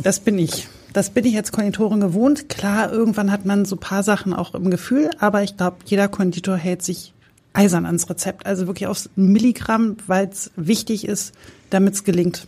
Das 0.02 0.20
bin 0.20 0.38
ich. 0.38 0.68
Das 0.92 1.10
bin 1.10 1.24
ich 1.24 1.36
als 1.36 1.52
Konditorin 1.52 2.00
gewohnt. 2.00 2.48
Klar, 2.48 2.90
irgendwann 2.90 3.30
hat 3.30 3.44
man 3.44 3.64
so 3.64 3.76
paar 3.76 4.02
Sachen 4.02 4.32
auch 4.32 4.54
im 4.54 4.70
Gefühl, 4.70 5.10
aber 5.18 5.42
ich 5.42 5.56
glaube, 5.56 5.76
jeder 5.84 6.08
Konditor 6.08 6.56
hält 6.56 6.82
sich 6.82 7.12
eisern 7.52 7.86
ans 7.86 8.08
Rezept. 8.08 8.46
Also 8.46 8.66
wirklich 8.66 8.86
aufs 8.86 9.10
Milligramm, 9.16 9.96
weil 10.06 10.28
es 10.28 10.50
wichtig 10.56 11.06
ist, 11.06 11.34
damit 11.70 11.94
es 11.94 12.04
gelingt. 12.04 12.46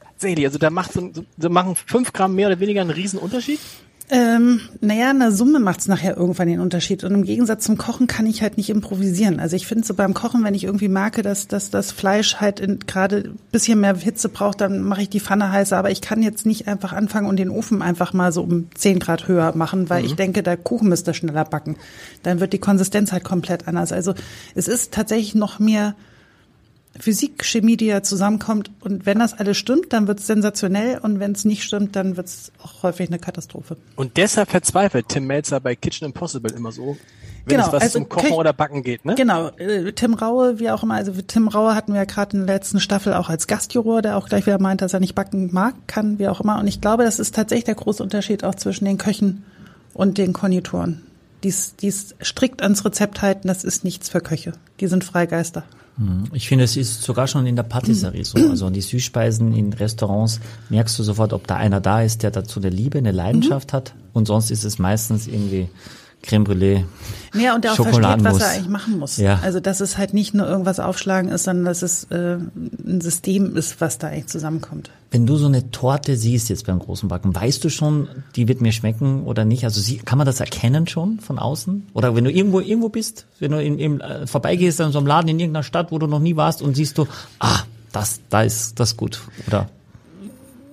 Tatsächlich, 0.00 0.46
also 0.46 0.58
da 0.58 0.70
macht 0.70 0.92
so, 0.92 1.10
so 1.38 1.50
machen 1.50 1.76
fünf 1.76 2.12
Gramm 2.12 2.34
mehr 2.34 2.48
oder 2.48 2.60
weniger 2.60 2.80
einen 2.80 2.90
riesen 2.90 3.18
Unterschied. 3.18 3.60
Ähm, 4.12 4.60
naja, 4.80 5.12
in 5.12 5.20
der 5.20 5.30
Summe 5.30 5.60
macht's 5.60 5.86
nachher 5.86 6.16
irgendwann 6.16 6.48
den 6.48 6.58
Unterschied. 6.58 7.04
Und 7.04 7.14
im 7.14 7.22
Gegensatz 7.22 7.64
zum 7.64 7.78
Kochen 7.78 8.08
kann 8.08 8.26
ich 8.26 8.42
halt 8.42 8.56
nicht 8.56 8.68
improvisieren. 8.68 9.38
Also 9.38 9.54
ich 9.54 9.68
finde 9.68 9.86
so 9.86 9.94
beim 9.94 10.14
Kochen, 10.14 10.42
wenn 10.42 10.54
ich 10.54 10.64
irgendwie 10.64 10.88
merke, 10.88 11.22
dass, 11.22 11.46
dass 11.46 11.70
das 11.70 11.92
Fleisch 11.92 12.36
halt 12.36 12.88
gerade 12.88 13.18
ein 13.18 13.38
bisschen 13.52 13.80
mehr 13.80 13.94
Hitze 13.94 14.28
braucht, 14.28 14.60
dann 14.60 14.82
mache 14.82 15.02
ich 15.02 15.10
die 15.10 15.20
Pfanne 15.20 15.52
heißer. 15.52 15.76
Aber 15.76 15.92
ich 15.92 16.00
kann 16.00 16.24
jetzt 16.24 16.44
nicht 16.44 16.66
einfach 16.66 16.92
anfangen 16.92 17.28
und 17.28 17.36
den 17.36 17.50
Ofen 17.50 17.82
einfach 17.82 18.12
mal 18.12 18.32
so 18.32 18.42
um 18.42 18.66
10 18.74 18.98
Grad 18.98 19.28
höher 19.28 19.54
machen, 19.54 19.88
weil 19.88 20.04
ich 20.04 20.16
denke, 20.16 20.42
der 20.42 20.56
Kuchen 20.56 20.88
müsste 20.88 21.14
schneller 21.14 21.44
backen. 21.44 21.76
Dann 22.24 22.40
wird 22.40 22.52
die 22.52 22.58
Konsistenz 22.58 23.12
halt 23.12 23.22
komplett 23.22 23.68
anders. 23.68 23.92
Also 23.92 24.14
es 24.56 24.66
ist 24.66 24.92
tatsächlich 24.92 25.36
noch 25.36 25.60
mehr 25.60 25.94
Physik, 26.98 27.44
Chemie, 27.44 27.76
die 27.76 27.86
ja 27.86 28.02
zusammenkommt. 28.02 28.70
Und 28.80 29.06
wenn 29.06 29.18
das 29.18 29.34
alles 29.34 29.56
stimmt, 29.56 29.92
dann 29.92 30.06
wird's 30.06 30.26
sensationell. 30.26 30.98
Und 30.98 31.20
wenn 31.20 31.32
es 31.32 31.44
nicht 31.44 31.62
stimmt, 31.62 31.96
dann 31.96 32.16
wird's 32.16 32.52
auch 32.62 32.82
häufig 32.82 33.08
eine 33.08 33.18
Katastrophe. 33.18 33.76
Und 33.96 34.16
deshalb 34.16 34.50
verzweifelt 34.50 35.08
Tim 35.08 35.26
Melzer 35.26 35.60
bei 35.60 35.76
Kitchen 35.76 36.06
Impossible 36.06 36.52
immer 36.52 36.72
so, 36.72 36.96
wenn 37.44 37.56
Genau, 37.56 37.68
es 37.68 37.72
was 37.72 37.82
also 37.82 37.98
zum 38.00 38.08
Kochen 38.08 38.32
oder 38.32 38.52
Backen 38.52 38.82
geht, 38.82 39.04
ne? 39.04 39.14
Genau, 39.14 39.48
äh, 39.56 39.92
Tim 39.92 40.14
Raue, 40.14 40.58
wie 40.58 40.70
auch 40.70 40.82
immer, 40.82 40.94
also 40.94 41.12
Tim 41.26 41.48
Raue 41.48 41.74
hatten 41.74 41.92
wir 41.92 42.00
ja 42.00 42.04
gerade 42.04 42.36
in 42.36 42.46
der 42.46 42.56
letzten 42.56 42.80
Staffel 42.80 43.14
auch 43.14 43.30
als 43.30 43.46
Gastjuror, 43.46 44.02
der 44.02 44.18
auch 44.18 44.28
gleich 44.28 44.46
wieder 44.46 44.60
meint, 44.60 44.82
dass 44.82 44.92
er 44.92 45.00
nicht 45.00 45.14
backen 45.14 45.48
mag, 45.52 45.74
kann, 45.86 46.18
wie 46.18 46.28
auch 46.28 46.40
immer. 46.40 46.58
Und 46.58 46.66
ich 46.66 46.80
glaube, 46.80 47.04
das 47.04 47.18
ist 47.18 47.34
tatsächlich 47.34 47.64
der 47.64 47.76
große 47.76 48.02
Unterschied 48.02 48.44
auch 48.44 48.54
zwischen 48.54 48.84
den 48.84 48.98
Köchen 48.98 49.44
und 49.94 50.18
den 50.18 50.32
Konditoren. 50.32 51.02
Dies, 51.42 51.74
dies 51.76 52.14
strikt 52.22 52.62
ans 52.62 52.84
Rezept 52.84 53.22
halten, 53.22 53.48
das 53.48 53.64
ist 53.64 53.84
nichts 53.84 54.10
für 54.10 54.20
Köche. 54.20 54.52
Die 54.80 54.86
sind 54.86 55.04
Freigeister. 55.04 55.64
Ich 56.32 56.48
finde, 56.48 56.64
es 56.64 56.76
ist 56.76 57.02
sogar 57.02 57.26
schon 57.26 57.46
in 57.46 57.56
der 57.56 57.62
Patisserie 57.62 58.24
so. 58.24 58.38
Also 58.38 58.66
in 58.66 58.72
die 58.72 58.80
Süßspeisen 58.80 59.52
in 59.54 59.72
Restaurants 59.72 60.40
merkst 60.70 60.98
du 60.98 61.02
sofort, 61.02 61.32
ob 61.32 61.46
da 61.46 61.56
einer 61.56 61.80
da 61.80 62.02
ist, 62.02 62.22
der 62.22 62.30
dazu 62.30 62.60
eine 62.60 62.70
Liebe, 62.70 62.98
eine 62.98 63.12
Leidenschaft 63.12 63.72
hat. 63.72 63.94
Und 64.12 64.26
sonst 64.26 64.50
ist 64.50 64.64
es 64.64 64.78
meistens 64.78 65.26
irgendwie 65.26 65.68
Creme 66.22 66.44
Brûlée. 66.44 66.84
Ja, 67.34 67.54
und 67.54 67.64
der 67.64 67.72
auch 67.72 67.76
versteht, 67.76 68.24
was 68.24 68.40
er 68.40 68.50
eigentlich 68.50 68.68
machen 68.68 68.98
muss. 68.98 69.16
Ja. 69.16 69.38
Also, 69.42 69.60
dass 69.60 69.80
es 69.80 69.96
halt 69.96 70.14
nicht 70.14 70.34
nur 70.34 70.46
irgendwas 70.46 70.80
aufschlagen 70.80 71.30
ist, 71.30 71.44
sondern 71.44 71.64
dass 71.64 71.82
es 71.82 72.04
äh, 72.04 72.36
ein 72.36 73.00
System 73.00 73.56
ist, 73.56 73.80
was 73.80 73.98
da 73.98 74.08
eigentlich 74.08 74.26
zusammenkommt. 74.26 74.90
Wenn 75.12 75.26
du 75.26 75.36
so 75.36 75.46
eine 75.46 75.70
Torte 75.70 76.16
siehst 76.16 76.48
jetzt 76.50 76.66
beim 76.66 76.78
großen 76.78 77.08
Backen, 77.08 77.34
weißt 77.34 77.62
du 77.64 77.68
schon, 77.68 78.08
die 78.36 78.48
wird 78.48 78.60
mir 78.60 78.72
schmecken 78.72 79.24
oder 79.24 79.44
nicht? 79.44 79.64
Also 79.64 79.80
sie, 79.80 79.98
kann 79.98 80.18
man 80.18 80.26
das 80.26 80.40
erkennen 80.40 80.86
schon 80.86 81.20
von 81.20 81.38
außen? 81.38 81.88
Oder 81.94 82.14
wenn 82.14 82.24
du 82.24 82.32
irgendwo 82.32 82.60
irgendwo 82.60 82.88
bist, 82.88 83.26
wenn 83.38 83.52
du 83.52 83.62
in, 83.62 83.78
in, 83.78 84.00
äh, 84.00 84.26
vorbeigehst 84.26 84.80
an 84.80 84.92
so 84.92 84.98
einem 84.98 85.06
Laden 85.06 85.28
in 85.28 85.38
irgendeiner 85.38 85.62
Stadt, 85.62 85.92
wo 85.92 85.98
du 85.98 86.06
noch 86.06 86.20
nie 86.20 86.36
warst 86.36 86.62
und 86.62 86.74
siehst 86.74 86.98
du, 86.98 87.06
ah, 87.38 87.60
das, 87.92 88.20
da 88.28 88.42
ist 88.42 88.78
das 88.78 88.96
gut, 88.96 89.20
oder? 89.46 89.68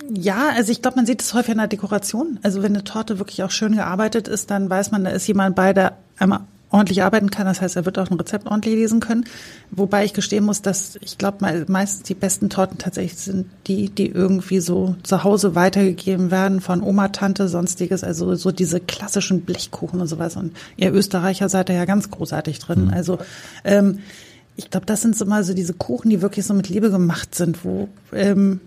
Ja, 0.09 0.49
also 0.55 0.71
ich 0.71 0.81
glaube, 0.81 0.97
man 0.97 1.05
sieht 1.05 1.21
es 1.21 1.33
häufig 1.33 1.51
in 1.51 1.57
der 1.57 1.67
Dekoration. 1.67 2.39
Also 2.43 2.63
wenn 2.63 2.73
eine 2.73 2.83
Torte 2.83 3.19
wirklich 3.19 3.43
auch 3.43 3.51
schön 3.51 3.75
gearbeitet 3.75 4.27
ist, 4.27 4.49
dann 4.51 4.69
weiß 4.69 4.91
man, 4.91 5.03
da 5.03 5.09
ist 5.09 5.27
jemand 5.27 5.55
bei, 5.55 5.73
der 5.73 5.97
einmal 6.17 6.41
ordentlich 6.69 7.01
arbeiten 7.03 7.29
kann. 7.29 7.45
Das 7.45 7.61
heißt, 7.61 7.75
er 7.77 7.85
wird 7.85 7.97
auch 7.97 8.09
ein 8.09 8.17
Rezept 8.17 8.45
ordentlich 8.45 8.75
lesen 8.75 8.99
können. 8.99 9.25
Wobei 9.71 10.05
ich 10.05 10.13
gestehen 10.13 10.43
muss, 10.45 10.61
dass 10.61 10.97
ich 11.01 11.17
glaube, 11.17 11.37
me- 11.45 11.65
meistens 11.67 12.03
die 12.03 12.13
besten 12.13 12.49
Torten 12.49 12.77
tatsächlich 12.77 13.17
sind 13.19 13.47
die, 13.67 13.89
die 13.89 14.07
irgendwie 14.07 14.59
so 14.59 14.95
zu 15.03 15.23
Hause 15.23 15.55
weitergegeben 15.55 16.29
werden 16.31 16.59
von 16.61 16.81
Oma, 16.81 17.09
Tante, 17.09 17.47
sonstiges. 17.47 18.03
Also 18.03 18.35
so 18.35 18.51
diese 18.51 18.79
klassischen 18.79 19.41
Blechkuchen 19.41 19.99
und 20.01 20.07
sowas. 20.07 20.35
Und 20.35 20.55
ihr 20.77 20.93
Österreicher 20.93 21.49
seid 21.49 21.69
da 21.69 21.73
ja 21.73 21.85
ganz 21.85 22.11
großartig 22.11 22.59
drin. 22.59 22.91
Also 22.93 23.17
ähm, 23.63 23.99
ich 24.55 24.69
glaube, 24.69 24.85
das 24.85 25.01
sind 25.01 25.15
so 25.15 25.25
mal 25.25 25.43
so 25.43 25.53
diese 25.53 25.73
Kuchen, 25.73 26.09
die 26.09 26.21
wirklich 26.21 26.45
so 26.45 26.53
mit 26.53 26.67
Liebe 26.69 26.91
gemacht 26.91 27.35
sind, 27.35 27.63
wo 27.63 27.87
ähm, 28.13 28.59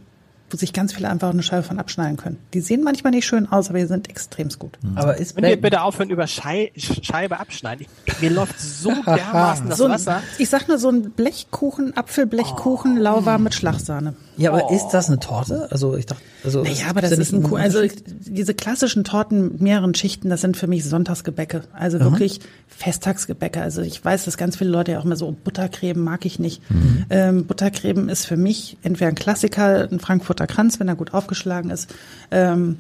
wo 0.51 0.57
sich 0.57 0.73
ganz 0.73 0.93
viele 0.93 1.09
einfach 1.09 1.31
eine 1.31 1.43
Scheibe 1.43 1.63
von 1.63 1.79
abschneiden 1.79 2.17
können. 2.17 2.39
Die 2.55 2.61
sehen 2.61 2.83
manchmal 2.83 3.13
nicht 3.13 3.27
schön 3.27 3.51
aus, 3.51 3.69
aber 3.71 3.79
die 3.79 3.87
sind 3.87 4.09
extremst 4.11 4.59
gut. 4.59 4.79
Aber 4.97 5.17
ist 5.17 5.35
Könnt 5.37 5.47
ihr 5.47 5.61
bitte 5.61 5.83
aufhören, 5.83 6.11
über 6.11 6.27
Schei 6.27 6.73
Scheibe 6.77 7.39
abschneiden? 7.41 7.87
Ich, 8.07 8.21
mir 8.21 8.31
läuft 8.31 8.61
so 8.61 8.93
dermaßen 9.07 9.69
das 9.69 9.79
So 9.79 9.85
ein, 9.85 9.93
Wasser. 9.93 10.23
ich 10.39 10.49
sag 10.49 10.69
nur 10.69 10.79
so 10.79 10.89
ein 10.91 11.11
Blechkuchen, 11.13 11.97
Apfelblechkuchen, 11.97 12.97
lauwarm 12.97 13.45
mit 13.45 13.55
Schlagsahne. 13.55 14.15
ja, 14.37 14.53
aber 14.53 14.71
ist 14.71 14.89
das 14.91 15.09
eine 15.09 15.21
Torte? 15.21 15.69
Also 15.71 15.97
ich 15.97 16.07
dachte, 16.07 16.23
also 16.45 16.63
Naja, 16.63 16.87
aber 16.89 17.01
das 17.01 17.13
ist 17.13 17.33
ein 17.33 17.43
Kuchen. 17.43 17.61
Also 17.61 17.81
diese 18.07 18.55
klassischen 18.55 19.05
Torten 19.05 19.53
mit 19.53 19.61
mehreren 19.61 19.95
Schichten, 19.95 20.31
das 20.31 20.41
sind 20.41 20.57
für 20.57 20.67
mich 20.67 20.85
Sonntagsgebäcke. 20.85 21.63
Also 21.73 22.01
wirklich 22.01 22.41
Festtagsgebäcke. 22.69 23.61
Also 23.61 23.83
ich 23.83 24.03
weiß, 24.05 24.25
dass 24.25 24.37
ganz 24.37 24.57
viele 24.57 24.71
Leute 24.71 24.93
ja 24.93 25.01
auch 25.01 25.05
immer 25.05 25.17
so 25.17 25.31
Buttercreme 25.33 26.01
mag 26.03 26.25
ich 26.25 26.39
nicht. 26.39 26.63
Ähm, 27.11 27.47
Buttercreme 27.47 28.09
ist 28.09 28.25
für 28.27 28.37
mich 28.37 28.79
entweder 28.83 29.09
ein 29.09 29.15
Klassiker, 29.15 29.89
ein 29.91 30.01
Frankfurter 30.01 30.40
Kranz, 30.47 30.81
wenn 30.81 30.89
er 30.89 30.97
gut 30.97 31.15
aufgeschlagen 31.15 31.71
ist. 31.71 31.95
Ähm, 32.31 32.77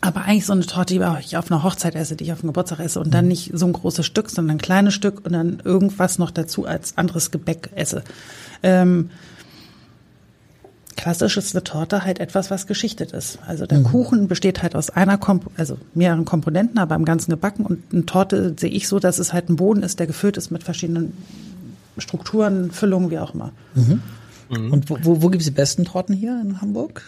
aber 0.00 0.22
eigentlich 0.22 0.44
so 0.44 0.52
eine 0.52 0.66
Torte, 0.66 0.94
die 0.94 1.04
ich 1.20 1.36
auf 1.38 1.50
einer 1.50 1.62
Hochzeit 1.62 1.94
esse, 1.94 2.14
die 2.14 2.24
ich 2.24 2.32
auf 2.32 2.40
dem 2.40 2.48
Geburtstag 2.48 2.78
esse 2.78 3.00
und 3.00 3.14
dann 3.14 3.26
nicht 3.26 3.52
so 3.54 3.64
ein 3.64 3.72
großes 3.72 4.04
Stück, 4.04 4.28
sondern 4.28 4.56
ein 4.56 4.60
kleines 4.60 4.92
Stück 4.92 5.24
und 5.24 5.32
dann 5.32 5.62
irgendwas 5.64 6.18
noch 6.18 6.30
dazu 6.30 6.66
als 6.66 6.98
anderes 6.98 7.30
Gebäck 7.30 7.70
esse. 7.74 8.02
Ähm, 8.62 9.08
klassisch 10.96 11.38
ist 11.38 11.54
eine 11.54 11.64
Torte 11.64 12.04
halt 12.04 12.18
etwas, 12.18 12.50
was 12.50 12.66
geschichtet 12.66 13.12
ist. 13.12 13.38
Also 13.46 13.64
der 13.64 13.82
Kuchen 13.82 14.28
besteht 14.28 14.62
halt 14.62 14.76
aus 14.76 14.90
einer, 14.90 15.16
Komp 15.16 15.50
also 15.56 15.78
mehreren 15.94 16.26
Komponenten, 16.26 16.78
aber 16.78 16.94
im 16.96 17.06
Ganzen 17.06 17.30
gebacken. 17.30 17.64
Und 17.64 17.82
eine 17.90 18.04
Torte 18.04 18.54
sehe 18.58 18.70
ich 18.70 18.88
so, 18.88 18.98
dass 18.98 19.18
es 19.18 19.32
halt 19.32 19.48
ein 19.48 19.56
Boden 19.56 19.82
ist, 19.82 20.00
der 20.00 20.06
gefüllt 20.06 20.36
ist 20.36 20.50
mit 20.50 20.62
verschiedenen 20.64 21.14
Strukturen, 21.96 22.70
Füllungen, 22.72 23.10
wie 23.10 23.18
auch 23.18 23.34
immer. 23.34 23.52
Und 24.48 24.90
wo, 24.90 24.98
wo, 25.02 25.22
wo 25.22 25.28
gibt's 25.28 25.46
die 25.46 25.52
besten 25.52 25.84
Torten 25.84 26.14
hier 26.14 26.40
in 26.40 26.60
Hamburg? 26.60 27.02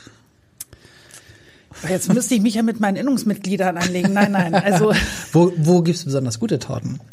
Jetzt 1.89 2.12
müsste 2.12 2.34
ich 2.34 2.41
mich 2.41 2.55
ja 2.55 2.62
mit 2.62 2.80
meinen 2.80 2.97
Innungsmitgliedern 2.97 3.76
anlegen. 3.76 4.12
Nein, 4.12 4.32
nein. 4.32 4.55
Also 4.55 4.93
Wo, 5.32 5.53
wo 5.57 5.82
gibt's 5.82 6.05
besonders 6.05 6.41
gute 6.41 6.59
Torten? 6.59 7.01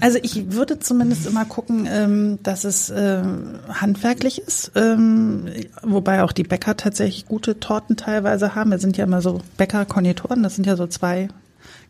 Also 0.00 0.18
ich 0.22 0.52
würde 0.52 0.78
zumindest 0.78 1.26
immer 1.26 1.46
gucken, 1.46 1.88
ähm, 1.90 2.38
dass 2.42 2.64
es 2.64 2.92
ähm, 2.94 3.54
handwerklich 3.68 4.38
ist, 4.38 4.72
ähm, 4.74 5.46
wobei 5.82 6.22
auch 6.22 6.32
die 6.32 6.42
Bäcker 6.42 6.76
tatsächlich 6.76 7.26
gute 7.26 7.58
Torten 7.58 7.96
teilweise 7.96 8.54
haben. 8.54 8.70
Wir 8.70 8.78
sind 8.78 8.98
ja 8.98 9.04
immer 9.04 9.22
so 9.22 9.40
Bäcker-Konditoren, 9.56 10.42
das 10.42 10.56
sind 10.56 10.66
ja 10.66 10.76
so 10.76 10.86
zwei 10.86 11.28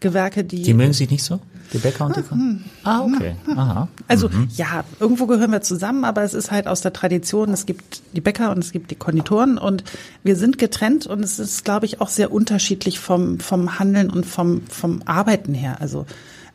Gewerke, 0.00 0.44
die... 0.44 0.62
Die 0.62 0.74
mögen 0.74 0.92
sich 0.92 1.10
nicht 1.10 1.24
so? 1.24 1.40
Die 1.72 1.78
Bäcker 1.78 2.06
und 2.06 2.16
die 2.16 2.22
Kon 2.22 2.64
Ah, 2.82 3.02
okay. 3.02 3.34
Aha. 3.54 3.88
also 4.06 4.30
ja, 4.56 4.84
irgendwo 5.00 5.26
gehören 5.26 5.50
wir 5.50 5.60
zusammen, 5.60 6.04
aber 6.04 6.22
es 6.22 6.32
ist 6.32 6.50
halt 6.50 6.66
aus 6.66 6.80
der 6.80 6.92
Tradition, 6.94 7.52
es 7.52 7.66
gibt 7.66 8.02
die 8.14 8.22
Bäcker 8.22 8.50
und 8.52 8.58
es 8.58 8.72
gibt 8.72 8.90
die 8.90 8.94
Konditoren 8.94 9.58
und 9.58 9.84
wir 10.22 10.36
sind 10.36 10.56
getrennt 10.58 11.06
und 11.06 11.22
es 11.22 11.38
ist, 11.38 11.64
glaube 11.64 11.84
ich, 11.84 12.00
auch 12.00 12.08
sehr 12.08 12.32
unterschiedlich 12.32 12.98
vom, 12.98 13.38
vom 13.38 13.78
Handeln 13.78 14.08
und 14.08 14.24
vom, 14.24 14.62
vom 14.68 15.02
Arbeiten 15.04 15.52
her. 15.52 15.76
Also 15.80 16.06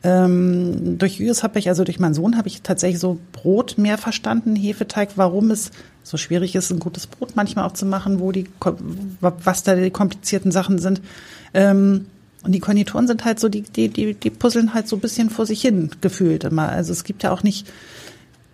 ähm, 0.02 0.98
durch 0.98 1.18
Jüris 1.18 1.42
habe 1.42 1.58
ich, 1.58 1.68
also 1.68 1.84
durch 1.84 2.00
meinen 2.00 2.14
Sohn 2.14 2.36
habe 2.36 2.48
ich 2.48 2.62
tatsächlich 2.62 2.98
so 2.98 3.18
Brot 3.32 3.78
mehr 3.78 3.98
verstanden, 3.98 4.56
Hefeteig, 4.56 5.10
warum 5.16 5.50
es 5.50 5.70
so 6.02 6.16
schwierig 6.16 6.54
ist, 6.56 6.70
ein 6.70 6.80
gutes 6.80 7.06
Brot 7.06 7.36
manchmal 7.36 7.64
auch 7.64 7.72
zu 7.72 7.86
machen, 7.86 8.20
wo 8.20 8.32
die, 8.32 8.46
was 9.20 9.62
da 9.62 9.74
die 9.76 9.90
komplizierten 9.90 10.52
Sachen 10.52 10.78
sind. 10.78 11.00
Ähm, 11.54 12.06
und 12.44 12.52
die 12.52 12.60
Konditoren 12.60 13.06
sind 13.06 13.24
halt 13.24 13.40
so, 13.40 13.48
die, 13.48 13.62
die, 13.62 13.88
die, 13.88 14.14
die 14.14 14.30
puzzeln 14.30 14.74
halt 14.74 14.86
so 14.86 14.96
ein 14.96 15.00
bisschen 15.00 15.30
vor 15.30 15.46
sich 15.46 15.62
hin 15.62 15.90
gefühlt 16.00 16.44
immer. 16.44 16.68
Also 16.68 16.92
es 16.92 17.04
gibt 17.04 17.22
ja 17.22 17.32
auch 17.32 17.42
nicht 17.42 17.66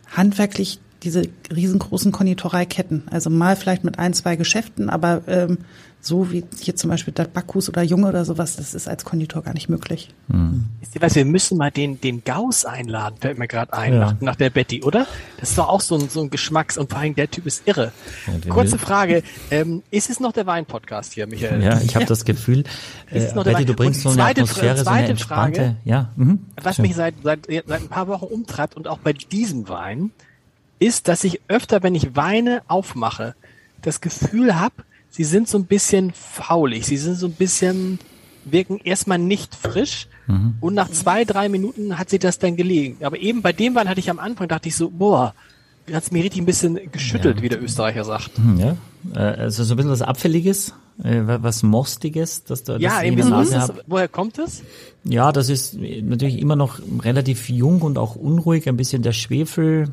handwerklich 0.07 0.79
diese 1.03 1.23
riesengroßen 1.55 2.13
Konditoreiketten. 2.13 3.05
Also 3.11 3.31
mal 3.31 3.57
vielleicht 3.57 3.85
mit 3.85 3.99
ein, 3.99 4.15
zwei 4.15 4.37
Geschäften, 4.37 4.91
aber 4.91 5.23
ähm, 5.27 5.59
so 6.03 6.33
wie 6.33 6.45
hier 6.59 6.75
zum 6.77 6.89
Beispiel 6.89 7.13
das 7.13 7.29
Backhus 7.29 7.69
oder 7.69 7.83
Junge 7.83 8.09
oder 8.09 8.25
sowas, 8.25 8.57
das 8.57 8.73
ist 8.73 8.89
als 8.89 9.05
Konditor 9.05 9.43
gar 9.43 9.53
nicht 9.53 9.69
möglich. 9.69 10.15
Ihr 10.33 11.03
was, 11.03 11.15
wir 11.15 11.25
müssen 11.27 11.59
mal 11.59 11.71
den, 11.71 12.01
den 12.01 12.25
Gauss 12.25 12.65
einladen, 12.65 13.17
fällt 13.21 13.39
mir 13.39 13.47
gerade 13.49 13.73
ein, 13.75 13.93
Ja. 13.93 13.99
nach, 14.01 14.21
nach 14.21 14.37
der 14.37 14.49
Betty, 14.51 14.83
oder? 14.83 15.07
Das 15.39 15.51
ist 15.51 15.59
doch 15.59 15.69
auch 15.69 15.83
so 15.83 15.97
ein, 15.97 16.09
so 16.09 16.23
ein 16.23 16.31
Geschmacks- 16.31 16.79
und 16.79 16.89
vor 16.91 17.01
allem 17.01 17.15
der 17.15 17.31
Typ 17.31 17.45
ist 17.47 17.67
irre. 17.67 17.93
Ja, 18.27 18.51
Kurze 18.51 18.73
will- 18.73 18.79
Frage, 18.79 19.23
ähm, 19.51 19.83
ist 19.91 20.09
es 20.09 20.21
noch 20.21 20.33
der 20.33 20.47
Wein-Podcast 20.47 21.13
hier, 21.13 21.27
Michael? 21.27 21.63
Ja, 21.63 21.79
ich 21.81 21.95
habe 21.95 22.07
das 22.07 22.25
Gefühl, 22.25 22.61
Ist 23.11 23.15
äh, 23.25 23.27
es 23.27 23.35
noch 23.35 23.45
der 23.45 23.53
Betty, 23.53 23.65
du 23.67 23.73
Wein- 23.73 23.77
bringst 23.77 24.07
Und 24.07 24.13
so 24.13 24.17
die 24.17 24.23
eine 24.23 24.31
Atmosphäre, 24.41 24.79
so 24.85 24.91
eine 24.91 25.09
entspannte. 25.09 25.61
Frage. 25.61 25.77
Ja. 25.85 26.09
Mhm. 26.17 26.39
Was 26.63 26.77
Schön. 26.77 26.83
mich 26.87 26.95
seit, 26.97 27.15
seit, 27.23 27.47
seit 27.47 27.71
ein 27.83 27.89
paar 27.89 28.09
Wochen 28.09 28.25
umtreibt 28.25 28.75
und 28.77 28.89
auch 28.89 28.99
bei 28.99 29.13
diesem 29.13 29.69
Wein, 29.69 30.13
ist, 30.79 31.09
dass 31.09 31.25
ich 31.25 31.41
öfter, 31.49 31.83
wenn 31.83 31.95
ich 31.95 32.17
Weine 32.17 32.63
aufmache, 32.69 33.35
das 33.83 34.01
Gefühl 34.01 34.59
habe, 34.59 34.75
sie 35.11 35.25
sind 35.25 35.49
so 35.49 35.59
ein 35.59 35.65
bisschen 35.67 36.13
faulig, 36.13 36.87
sie 36.87 36.97
sind 36.97 37.17
so 37.17 37.27
ein 37.27 37.33
bisschen, 37.33 37.99
wirken 38.45 38.79
erstmal 38.85 39.19
nicht 39.19 39.55
frisch 39.55 40.07
und 40.61 40.75
nach 40.75 40.89
zwei, 40.91 41.25
drei 41.25 41.49
Minuten 41.49 41.99
hat 41.99 42.09
sie 42.09 42.21
das 42.21 42.39
dann 42.39 42.55
gelegen. 42.57 43.05
Aber 43.05 43.19
eben 43.19 43.43
bei 43.43 43.53
dem 43.53 43.75
Wein 43.75 43.89
hatte 43.89 43.99
ich 44.01 44.11
am 44.11 44.21
Anfang, 44.21 44.47
dachte 44.47 44.69
ich 44.69 44.77
so, 44.77 44.89
boah, 44.89 45.35
hat 45.93 46.05
es 46.05 46.13
mir 46.13 46.23
richtig 46.23 46.43
ein 46.43 46.47
bisschen 46.47 46.79
geschüttelt, 46.93 47.43
wie 47.43 47.49
der 47.49 47.61
Österreicher 47.61 48.05
sagt. 48.05 48.37
Hm, 48.37 48.57
Ja, 48.61 48.77
äh, 49.13 49.19
also 49.41 49.65
so 49.65 49.75
ein 49.75 49.77
bisschen 49.77 49.91
was 49.91 50.03
Abfälliges, 50.03 50.73
äh, 51.03 51.27
wa- 51.27 51.39
was 51.43 51.65
Mostiges, 51.65 52.45
dass 52.45 52.63
du 52.63 52.77
Ja, 52.77 53.01
das 53.01 53.03
in 53.03 53.23
so 53.25 53.41
ist 53.41 53.53
es. 53.53 53.73
Woher 53.89 54.07
kommt 54.07 54.39
es? 54.39 54.63
Ja, 55.03 55.33
das 55.33 55.49
ist 55.49 55.75
natürlich 55.81 56.39
immer 56.39 56.55
noch 56.55 56.79
relativ 57.03 57.49
jung 57.49 57.83
und 57.83 57.99
auch 57.99 58.15
unruhig, 58.15 58.69
ein 58.69 58.77
bisschen 58.77 59.03
der 59.03 59.13
Schwefel. 59.13 59.93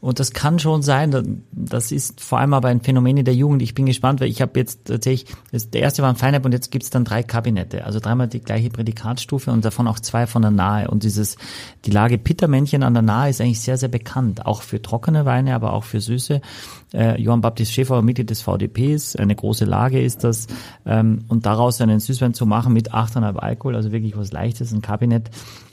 Und 0.00 0.20
das 0.20 0.30
kann 0.32 0.58
schon 0.60 0.82
sein, 0.82 1.10
da- 1.10 1.22
das 1.50 1.90
ist 1.90 2.20
vor 2.20 2.38
allem 2.38 2.54
aber 2.54 2.68
ein 2.68 2.80
Phänomen 2.80 3.16
in 3.16 3.24
der 3.24 3.34
Jugend. 3.34 3.62
Ich 3.62 3.74
bin 3.74 3.86
gespannt, 3.86 4.20
weil 4.20 4.28
ich 4.28 4.40
habe 4.40 4.58
jetzt 4.58 4.84
tatsächlich, 4.84 5.34
der 5.52 5.80
erste 5.80 6.02
war 6.02 6.08
ein 6.08 6.16
Feinab 6.16 6.44
und 6.44 6.52
jetzt 6.52 6.70
gibt's 6.70 6.90
dann 6.90 7.04
drei 7.04 7.22
Kabinette, 7.24 7.84
also 7.84 7.98
dreimal 7.98 8.28
die 8.28 8.40
gleiche 8.40 8.70
Prädikatstufe 8.70 9.50
und 9.50 9.64
davon 9.64 9.88
auch 9.88 9.98
zwei 9.98 10.26
von 10.28 10.42
der 10.42 10.52
Nahe. 10.52 10.88
Und 10.88 11.02
dieses, 11.02 11.36
die 11.84 11.90
Lage 11.90 12.16
Pittermännchen 12.16 12.82
an 12.84 12.94
der 12.94 13.02
Nahe 13.02 13.30
ist 13.30 13.40
eigentlich 13.40 13.60
sehr, 13.60 13.76
sehr 13.76 13.88
bekannt, 13.88 14.46
auch 14.46 14.62
für 14.62 14.80
trockene 14.80 15.24
Weine, 15.24 15.54
aber 15.54 15.72
auch 15.72 15.84
für 15.84 16.00
süße. 16.00 16.40
Äh, 16.94 17.20
Johann 17.20 17.40
Baptist 17.40 17.72
Schäfer 17.72 18.00
Mitglied 18.02 18.30
des 18.30 18.40
VDPs, 18.42 19.16
eine 19.16 19.34
große 19.34 19.64
Lage 19.64 20.00
ist 20.02 20.24
das. 20.24 20.46
Ähm, 20.86 21.24
und 21.28 21.44
daraus 21.46 21.80
einen 21.80 22.00
Süßwein 22.00 22.34
zu 22.34 22.46
machen 22.46 22.72
mit 22.72 22.92
8,5 22.94 23.36
Alkohol, 23.36 23.76
also 23.76 23.92
wirklich 23.92 24.16
was 24.16 24.32
Leichtes, 24.32 24.72
ein 24.72 24.80
Kabinett, 24.80 25.30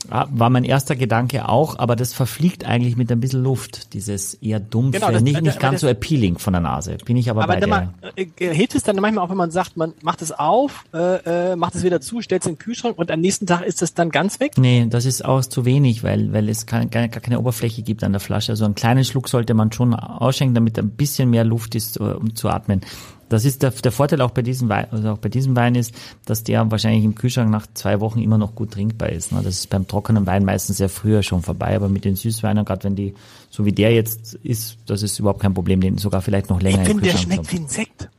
ah, 0.09 0.26
war 0.30 0.49
mein 0.49 0.66
erster 0.66 0.95
Gedanke 0.95 1.47
auch, 1.47 1.80
aber 1.80 1.95
das 1.95 2.13
verfliegt 2.13 2.66
eigentlich 2.66 2.97
mit 2.97 3.11
ein 3.11 3.20
bisschen 3.22 3.43
Luft, 3.43 3.93
dieses 3.93 4.34
eher 4.36 4.59
dumpfe, 4.59 4.99
Genau, 4.99 5.11
das- 5.11 5.22
nicht, 5.22 5.38
äh, 5.38 5.41
nicht 5.41 5.51
aber 5.53 5.59
ganz 5.61 5.74
das- 5.76 5.82
so 5.82 5.88
appealing 5.88 6.38
von 6.38 6.51
der 6.53 6.61
Nase. 6.61 6.97
Bin 7.05 7.16
ich 7.16 7.30
aber, 7.30 7.43
Aber 7.43 7.53
bei 7.53 7.59
dir. 7.61 7.68
mal, 7.68 7.93
äh, 8.18 8.26
äh, 8.39 8.53
hilft 8.53 8.76
es 8.76 8.84
dann 8.84 8.97
manchmal 8.97 9.24
auch, 9.26 9.30
wenn 9.30 9.38
man 9.38 9.51
sagt, 9.51 9.78
man 9.78 9.93
macht 10.03 10.22
es 10.22 10.32
auf, 10.34 10.84
äh, 10.93 11.51
äh, 11.51 11.55
macht 11.55 11.76
es 11.76 11.84
wieder 11.84 12.01
zu, 12.01 12.22
stellt 12.22 12.41
es 12.41 12.47
in 12.47 12.53
den 12.55 12.59
Kühlschrank 12.59 12.97
und 12.97 13.09
am 13.09 13.22
nächsten 13.22 13.45
Tag 13.45 13.61
ist 13.66 13.82
es 13.82 13.93
dann 13.93 14.09
ganz 14.09 14.39
weg? 14.41 14.53
Nee, 14.57 14.86
das 14.89 15.05
ist 15.05 15.24
auch 15.24 15.41
zu 15.45 15.63
wenig, 15.63 16.03
weil, 16.03 16.34
weil 16.34 16.49
es 16.49 16.66
keine, 16.66 16.88
gar 16.88 17.07
gar 17.07 17.22
keine 17.22 17.39
Oberfläche 17.39 17.82
gibt 17.84 18.03
an 18.03 18.11
der 18.11 18.20
Flasche. 18.20 18.51
Also 18.51 18.66
einen 18.66 18.76
kleinen 18.76 19.05
Schluck 19.05 19.30
sollte 19.30 19.53
man 19.53 19.72
schon 19.72 19.93
ausschenken, 19.93 20.55
damit 20.55 20.78
ein 20.78 20.89
bisschen 20.89 21.05
mehr 21.26 21.43
Luft 21.43 21.76
ist, 21.76 21.99
äh, 21.99 22.03
um 22.03 22.36
zu 22.36 22.49
atmen. 22.49 22.82
Das 23.28 23.43
ist 23.43 23.64
der, 23.64 23.72
der 23.72 23.91
Vorteil 23.91 24.22
auch 24.22 24.32
bei 24.32 24.43
diesem 24.43 24.70
Wein, 24.70 24.86
also 24.91 25.10
auch 25.10 25.18
bei 25.18 25.30
diesem 25.30 25.56
Wein 25.56 25.74
ist, 25.74 25.93
dass 26.26 26.43
der 26.43 26.70
wahrscheinlich 26.70 27.03
im 27.03 27.16
Kühlschrank 27.16 27.49
nach 27.49 27.66
zwei 27.74 27.99
Wochen 27.99 28.22
immer 28.22 28.38
noch 28.38 28.53
gut 28.53 28.72
trinkbar 28.72 29.10
ist. 29.10 29.32
ne? 29.32 29.41
Das 29.43 29.56
ist 29.56 29.70
beim 29.70 29.88
trockenen 29.88 30.28
Wein 30.28 30.45
meistens 30.45 30.78
sehr 30.78 30.89
früher 30.89 31.24
schon 31.24 31.41
vorbei, 31.41 31.76
aber 31.76 31.89
mit 31.89 32.06
den 32.06 32.16
Süßweinen, 32.16 32.66
gerade 32.66 32.84
wenn 32.84 32.95
die, 32.95 33.16
so 33.49 33.66
wie 33.66 33.72
der 33.72 33.93
jetzt 33.93 34.36
ist, 34.36 34.78
das 34.86 35.01
ist 35.01 35.18
überhaupt 35.18 35.39
kein 35.39 35.56
Problem, 35.56 35.82
den 35.82 35.97
sogar 35.97 36.22
vielleicht 36.22 36.49
noch 36.49 36.62
länger 36.62 36.84
Ich 36.84 36.89
im 36.89 36.99
finde, 36.99 37.03
der 37.03 37.12
Kühlschrank 37.14 37.34
schmeckt 37.47 37.51
wie 37.51 37.64
ein 37.64 37.68
Sekt. 37.68 38.10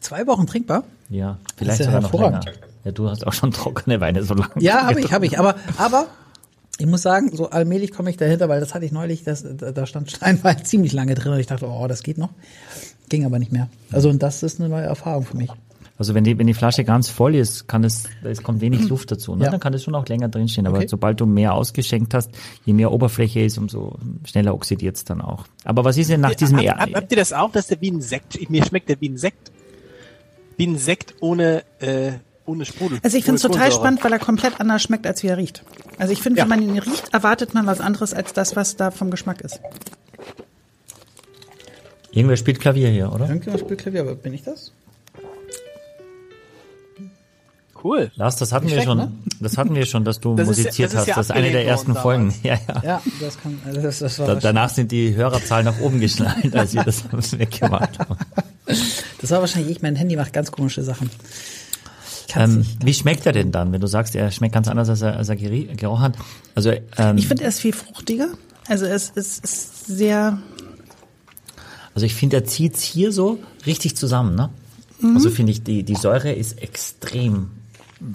Zwei 0.00 0.26
Wochen 0.26 0.46
trinkbar? 0.46 0.84
Ja, 1.10 1.38
vielleicht 1.56 1.80
ja 1.80 1.86
sogar 1.86 2.00
noch 2.00 2.12
länger. 2.12 2.40
Ja, 2.84 2.92
du 2.92 3.08
hast 3.08 3.26
auch 3.26 3.32
schon 3.32 3.50
trockene 3.50 4.00
Weine 4.00 4.22
so 4.22 4.34
lange. 4.34 4.52
Ja, 4.60 4.86
habe 4.86 5.00
ich, 5.00 5.12
habe 5.12 5.26
ich. 5.26 5.38
Aber, 5.38 5.56
aber 5.76 6.06
ich 6.78 6.86
muss 6.86 7.02
sagen, 7.02 7.30
so 7.34 7.50
allmählich 7.50 7.92
komme 7.92 8.10
ich 8.10 8.16
dahinter, 8.16 8.48
weil 8.48 8.60
das 8.60 8.74
hatte 8.74 8.84
ich 8.84 8.92
neulich, 8.92 9.22
das, 9.24 9.44
da 9.56 9.86
stand 9.86 10.10
Steinwein 10.10 10.64
ziemlich 10.64 10.92
lange 10.92 11.14
drin 11.14 11.32
und 11.32 11.38
ich 11.40 11.46
dachte, 11.46 11.66
oh, 11.68 11.86
das 11.86 12.02
geht 12.02 12.18
noch. 12.18 12.30
Ging 13.08 13.24
aber 13.24 13.38
nicht 13.38 13.52
mehr. 13.52 13.68
Also 13.92 14.08
und 14.08 14.22
das 14.22 14.42
ist 14.42 14.60
eine 14.60 14.68
neue 14.68 14.84
Erfahrung 14.84 15.24
für 15.24 15.36
mich. 15.36 15.50
Also 15.96 16.12
wenn 16.14 16.24
die, 16.24 16.36
wenn 16.38 16.48
die 16.48 16.54
Flasche 16.54 16.82
ganz 16.82 17.08
voll 17.08 17.36
ist, 17.36 17.68
kann 17.68 17.84
es, 17.84 18.04
es 18.24 18.42
kommt 18.42 18.60
wenig 18.60 18.88
Luft 18.88 19.12
dazu, 19.12 19.36
ne? 19.36 19.44
Ja. 19.44 19.50
dann 19.52 19.60
kann 19.60 19.72
es 19.74 19.84
schon 19.84 19.94
auch 19.94 20.06
länger 20.08 20.28
drinstehen. 20.28 20.66
Aber 20.66 20.78
Okay. 20.78 20.88
sobald 20.88 21.20
du 21.20 21.26
mehr 21.26 21.54
ausgeschenkt 21.54 22.14
hast, 22.14 22.30
je 22.64 22.72
mehr 22.72 22.90
Oberfläche 22.90 23.40
ist, 23.40 23.58
umso 23.58 23.96
schneller 24.24 24.54
oxidiert 24.54 24.96
es 24.96 25.04
dann 25.04 25.20
auch. 25.20 25.44
Aber 25.62 25.84
was 25.84 25.96
ist 25.96 26.10
denn 26.10 26.20
nach 26.22 26.34
diesem 26.34 26.56
hab, 26.56 26.64
Er- 26.64 26.76
hab, 26.78 26.94
habt 26.94 27.12
ihr 27.12 27.16
das 27.18 27.32
auch, 27.32 27.52
dass 27.52 27.68
der 27.68 27.80
wie 27.80 27.92
ein 27.92 28.00
Sekt, 28.00 28.50
mir 28.50 28.64
schmeckt 28.64 28.88
der 28.88 29.00
wie 29.00 29.10
ein 29.10 29.16
Sekt? 29.18 29.52
Wie 30.56 30.66
ein 30.66 30.78
Sekt 30.78 31.14
ohne, 31.20 31.62
äh, 31.78 32.12
ohne 32.46 32.64
Sprudel. 32.64 32.98
Also 33.02 33.16
ich 33.16 33.24
finde 33.24 33.36
es 33.36 33.42
total 33.42 33.72
spannend, 33.72 34.04
weil 34.04 34.12
er 34.12 34.18
komplett 34.18 34.60
anders 34.60 34.82
schmeckt, 34.82 35.06
als 35.06 35.22
wie 35.22 35.28
er 35.28 35.36
riecht. 35.38 35.62
Also 35.98 36.12
ich 36.12 36.20
finde, 36.20 36.38
Ja. 36.38 36.44
wenn 36.44 36.50
man 36.50 36.62
ihn 36.62 36.78
riecht, 36.78 37.12
erwartet 37.14 37.54
man 37.54 37.66
was 37.66 37.80
anderes 37.80 38.12
als 38.12 38.32
das, 38.32 38.54
was 38.56 38.76
da 38.76 38.90
vom 38.90 39.10
Geschmack 39.10 39.40
ist. 39.40 39.60
Irgendwer 42.12 42.36
spielt 42.36 42.60
Klavier 42.60 42.88
hier, 42.90 43.12
oder? 43.12 43.26
Irgendjemand 43.28 43.60
spielt 43.60 43.80
Klavier, 43.80 44.02
aber 44.02 44.14
bin 44.14 44.34
ich 44.34 44.42
das? 44.42 44.72
Cool. 47.82 48.10
Lars, 48.14 48.36
das 48.36 48.52
hatten 48.52 48.68
wir 48.70 48.80
schon, 48.80 48.96
ne? 48.96 49.12
das 49.40 49.58
hatten 49.58 49.74
wir 49.74 49.84
schon, 49.84 50.04
dass 50.06 50.18
du 50.18 50.34
Das 50.36 50.48
ist 50.48 50.56
musiziert 50.58 50.88
das 50.94 50.94
ist 50.94 51.00
hast. 51.00 51.06
ja 51.08 51.14
das 51.16 51.26
ist 51.26 51.32
eine 51.32 51.50
der 51.50 51.66
ersten 51.66 51.94
Folgen. 51.94 52.32
Ja, 52.42 52.54
ja. 52.66 52.82
Ja, 52.82 53.02
das 53.20 53.38
kann, 53.38 53.60
also 53.66 53.82
das, 53.82 53.98
das 53.98 54.18
war 54.20 54.26
Da, 54.28 54.34
danach 54.36 54.70
sind 54.70 54.90
die 54.90 55.14
Hörerzahl 55.14 55.64
nach 55.64 55.78
oben 55.80 56.00
geschnallt, 56.00 56.54
als 56.56 56.72
wir 56.72 56.82
das 56.84 57.04
weggemacht 57.38 57.98
haben. 57.98 58.16
Das 59.20 59.30
war 59.30 59.40
wahrscheinlich 59.40 59.76
ich. 59.76 59.82
Mein 59.82 59.96
Handy 59.96 60.16
macht 60.16 60.32
ganz 60.32 60.50
komische 60.50 60.82
Sachen. 60.82 61.10
Ähm, 62.36 62.58
nicht. 62.58 62.84
wie 62.84 62.94
schmeckt 62.94 63.26
er 63.26 63.32
denn 63.32 63.52
dann, 63.52 63.72
wenn 63.72 63.80
du 63.80 63.86
sagst, 63.86 64.14
er 64.14 64.30
schmeckt 64.30 64.54
ganz 64.54 64.68
anders, 64.68 64.88
als 64.88 65.02
er, 65.02 65.16
als 65.16 65.28
er 65.28 65.36
gerochen 65.36 66.02
hat? 66.02 66.16
Also 66.54 66.72
ähm, 66.96 67.16
Ich 67.16 67.28
finde, 67.28 67.44
er 67.44 67.48
ist 67.48 67.60
viel 67.60 67.72
fruchtiger. 67.72 68.28
Also 68.66 68.86
es, 68.86 69.12
es 69.14 69.38
ist 69.38 69.86
sehr, 69.86 70.38
Also 71.94 72.06
ich 72.06 72.14
finde, 72.14 72.36
er 72.36 72.44
zieht's 72.44 72.82
hier 72.82 73.12
so 73.12 73.38
richtig 73.66 73.96
zusammen, 73.96 74.34
ne? 74.34 74.50
Also 75.14 75.28
finde 75.28 75.52
ich, 75.52 75.62
die, 75.62 75.82
die 75.82 75.96
Säure 75.96 76.32
ist 76.32 76.62
extrem 76.62 77.50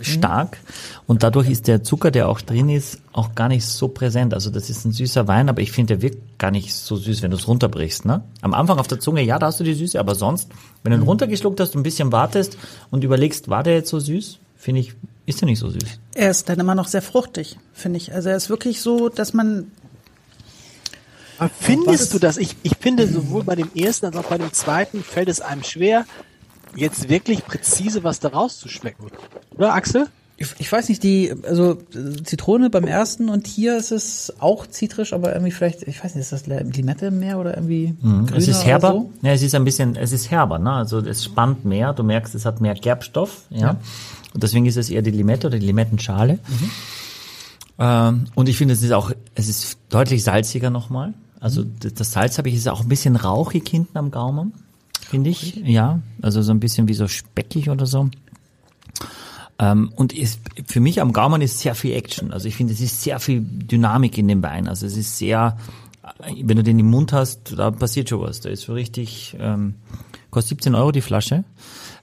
stark 0.01 0.57
und 1.07 1.23
dadurch 1.23 1.49
ist 1.49 1.67
der 1.67 1.83
Zucker, 1.83 2.11
der 2.11 2.29
auch 2.29 2.41
drin 2.41 2.69
ist, 2.69 2.99
auch 3.13 3.35
gar 3.35 3.47
nicht 3.47 3.65
so 3.65 3.87
präsent. 3.87 4.33
Also 4.33 4.49
das 4.49 4.69
ist 4.69 4.85
ein 4.85 4.91
süßer 4.91 5.27
Wein, 5.27 5.49
aber 5.49 5.61
ich 5.61 5.71
finde, 5.71 5.95
der 5.95 6.01
wirkt 6.01 6.37
gar 6.37 6.51
nicht 6.51 6.73
so 6.73 6.95
süß, 6.95 7.21
wenn 7.21 7.31
du 7.31 7.37
es 7.37 7.47
runterbrichst, 7.47 8.05
ne? 8.05 8.23
Am 8.41 8.53
Anfang 8.53 8.77
auf 8.79 8.87
der 8.87 8.99
Zunge, 8.99 9.21
ja, 9.21 9.39
da 9.39 9.47
hast 9.47 9.59
du 9.59 9.63
die 9.63 9.73
Süße, 9.73 9.99
aber 9.99 10.15
sonst, 10.15 10.49
wenn 10.83 10.91
du 10.91 10.97
ihn 10.97 11.03
runtergeschluckt 11.03 11.59
hast, 11.59 11.75
und 11.75 11.81
ein 11.81 11.83
bisschen 11.83 12.11
wartest 12.11 12.57
und 12.91 13.03
überlegst, 13.03 13.49
war 13.49 13.63
der 13.63 13.73
jetzt 13.73 13.89
so 13.89 13.99
süß? 13.99 14.39
Finde 14.55 14.81
ich, 14.81 14.93
ist 15.25 15.41
er 15.41 15.45
nicht 15.45 15.59
so 15.59 15.69
süß. 15.69 15.99
er 16.15 16.29
ist 16.29 16.49
dann 16.49 16.59
immer 16.59 16.75
noch 16.75 16.87
sehr 16.87 17.01
fruchtig, 17.01 17.57
finde 17.73 17.97
ich. 17.97 18.13
Also 18.13 18.29
er 18.29 18.35
ist 18.35 18.49
wirklich 18.49 18.81
so, 18.81 19.09
dass 19.09 19.33
man 19.33 19.71
Aber 21.37 21.49
Findest 21.59 22.13
du 22.13 22.19
das? 22.19 22.37
Ich, 22.37 22.55
ich 22.63 22.73
finde, 22.79 23.07
sowohl 23.07 23.43
bei 23.43 23.55
dem 23.55 23.69
ersten 23.73 24.07
als 24.07 24.17
auch 24.17 24.25
bei 24.25 24.37
dem 24.37 24.51
zweiten 24.51 25.03
fällt 25.03 25.29
es 25.29 25.39
einem 25.39 25.63
schwer, 25.63 26.05
jetzt 26.75 27.09
wirklich 27.09 27.45
präzise 27.45 28.03
was 28.03 28.19
da 28.19 28.29
rauszuschmecken. 28.29 29.07
Oder, 29.57 29.73
Axel? 29.73 30.07
Ich, 30.37 30.47
ich 30.57 30.71
weiß 30.71 30.87
nicht, 30.87 31.03
die, 31.03 31.33
also 31.43 31.77
Zitrone 32.23 32.69
beim 32.69 32.85
ersten 32.85 33.27
und 33.27 33.45
hier 33.45 33.75
ist 33.75 33.91
es 33.91 34.33
auch 34.39 34.67
zitrisch, 34.67 35.11
aber 35.11 35.33
irgendwie 35.33 35.51
vielleicht, 35.51 35.83
ich 35.83 36.01
weiß 36.01 36.15
nicht, 36.15 36.31
ist 36.31 36.31
das 36.31 36.47
Limette 36.47 37.11
mehr 37.11 37.39
oder 37.39 37.57
irgendwie 37.57 37.93
grüner 38.01 38.37
Es 38.37 38.47
ist 38.47 38.65
herber. 38.65 38.91
So? 38.91 39.11
Ja, 39.21 39.33
es 39.33 39.41
ist 39.41 39.53
ein 39.53 39.65
bisschen, 39.65 39.97
es 39.97 40.13
ist 40.13 40.31
herber, 40.31 40.57
ne? 40.57 40.71
Also 40.71 40.99
es 40.99 41.25
spannt 41.25 41.65
mehr. 41.65 41.91
Du 41.91 42.03
merkst, 42.03 42.33
es 42.35 42.45
hat 42.45 42.61
mehr 42.61 42.73
Gerbstoff, 42.73 43.43
ja. 43.49 43.77
Und 44.33 44.43
deswegen 44.43 44.65
ist 44.65 44.77
es 44.77 44.89
eher 44.89 45.01
die 45.01 45.11
Limette 45.11 45.47
oder 45.47 45.59
die 45.59 45.65
Limettenschale. 45.65 46.39
Ähm, 47.79 48.25
und 48.35 48.47
ich 48.47 48.57
finde, 48.57 48.73
es 48.73 48.83
ist 48.83 48.91
auch, 48.91 49.11
es 49.35 49.49
ist 49.49 49.77
deutlich 49.89 50.23
salziger 50.23 50.69
nochmal. 50.69 51.13
Also 51.39 51.63
das 51.63 52.11
Salz 52.11 52.37
habe 52.37 52.49
ich 52.49 52.55
ist 52.55 52.67
auch 52.67 52.81
ein 52.81 52.89
bisschen 52.89 53.15
rauchig 53.15 53.67
hinten 53.67 53.97
am 53.97 54.11
Gaumen, 54.11 54.53
finde 55.09 55.29
ich. 55.29 55.55
Ja, 55.57 55.99
also 56.21 56.41
so 56.41 56.51
ein 56.51 56.59
bisschen 56.59 56.87
wie 56.87 56.93
so 56.93 57.07
speckig 57.07 57.69
oder 57.69 57.85
so. 57.85 58.09
Ähm, 59.59 59.91
und 59.95 60.13
ist, 60.13 60.39
für 60.67 60.79
mich 60.79 61.01
am 61.01 61.11
Gaumen 61.11 61.41
ist 61.41 61.59
sehr 61.59 61.75
viel 61.75 61.93
Action. 61.93 62.31
Also 62.31 62.47
ich 62.47 62.55
finde, 62.55 62.73
es 62.73 62.79
ist 62.79 63.03
sehr 63.03 63.19
viel 63.19 63.41
Dynamik 63.41 64.17
in 64.17 64.27
dem 64.27 64.41
Wein. 64.41 64.67
Also 64.67 64.85
es 64.85 64.95
ist 64.95 65.17
sehr, 65.17 65.57
wenn 66.41 66.57
du 66.57 66.63
den 66.63 66.79
im 66.79 66.89
Mund 66.89 67.11
hast, 67.11 67.57
da 67.57 67.71
passiert 67.71 68.09
schon 68.09 68.21
was. 68.21 68.39
Da 68.39 68.49
ist 68.49 68.61
so 68.61 68.73
richtig, 68.73 69.35
ähm, 69.39 69.75
kostet 70.31 70.59
17 70.59 70.75
Euro 70.75 70.91
die 70.91 71.01
Flasche. 71.01 71.43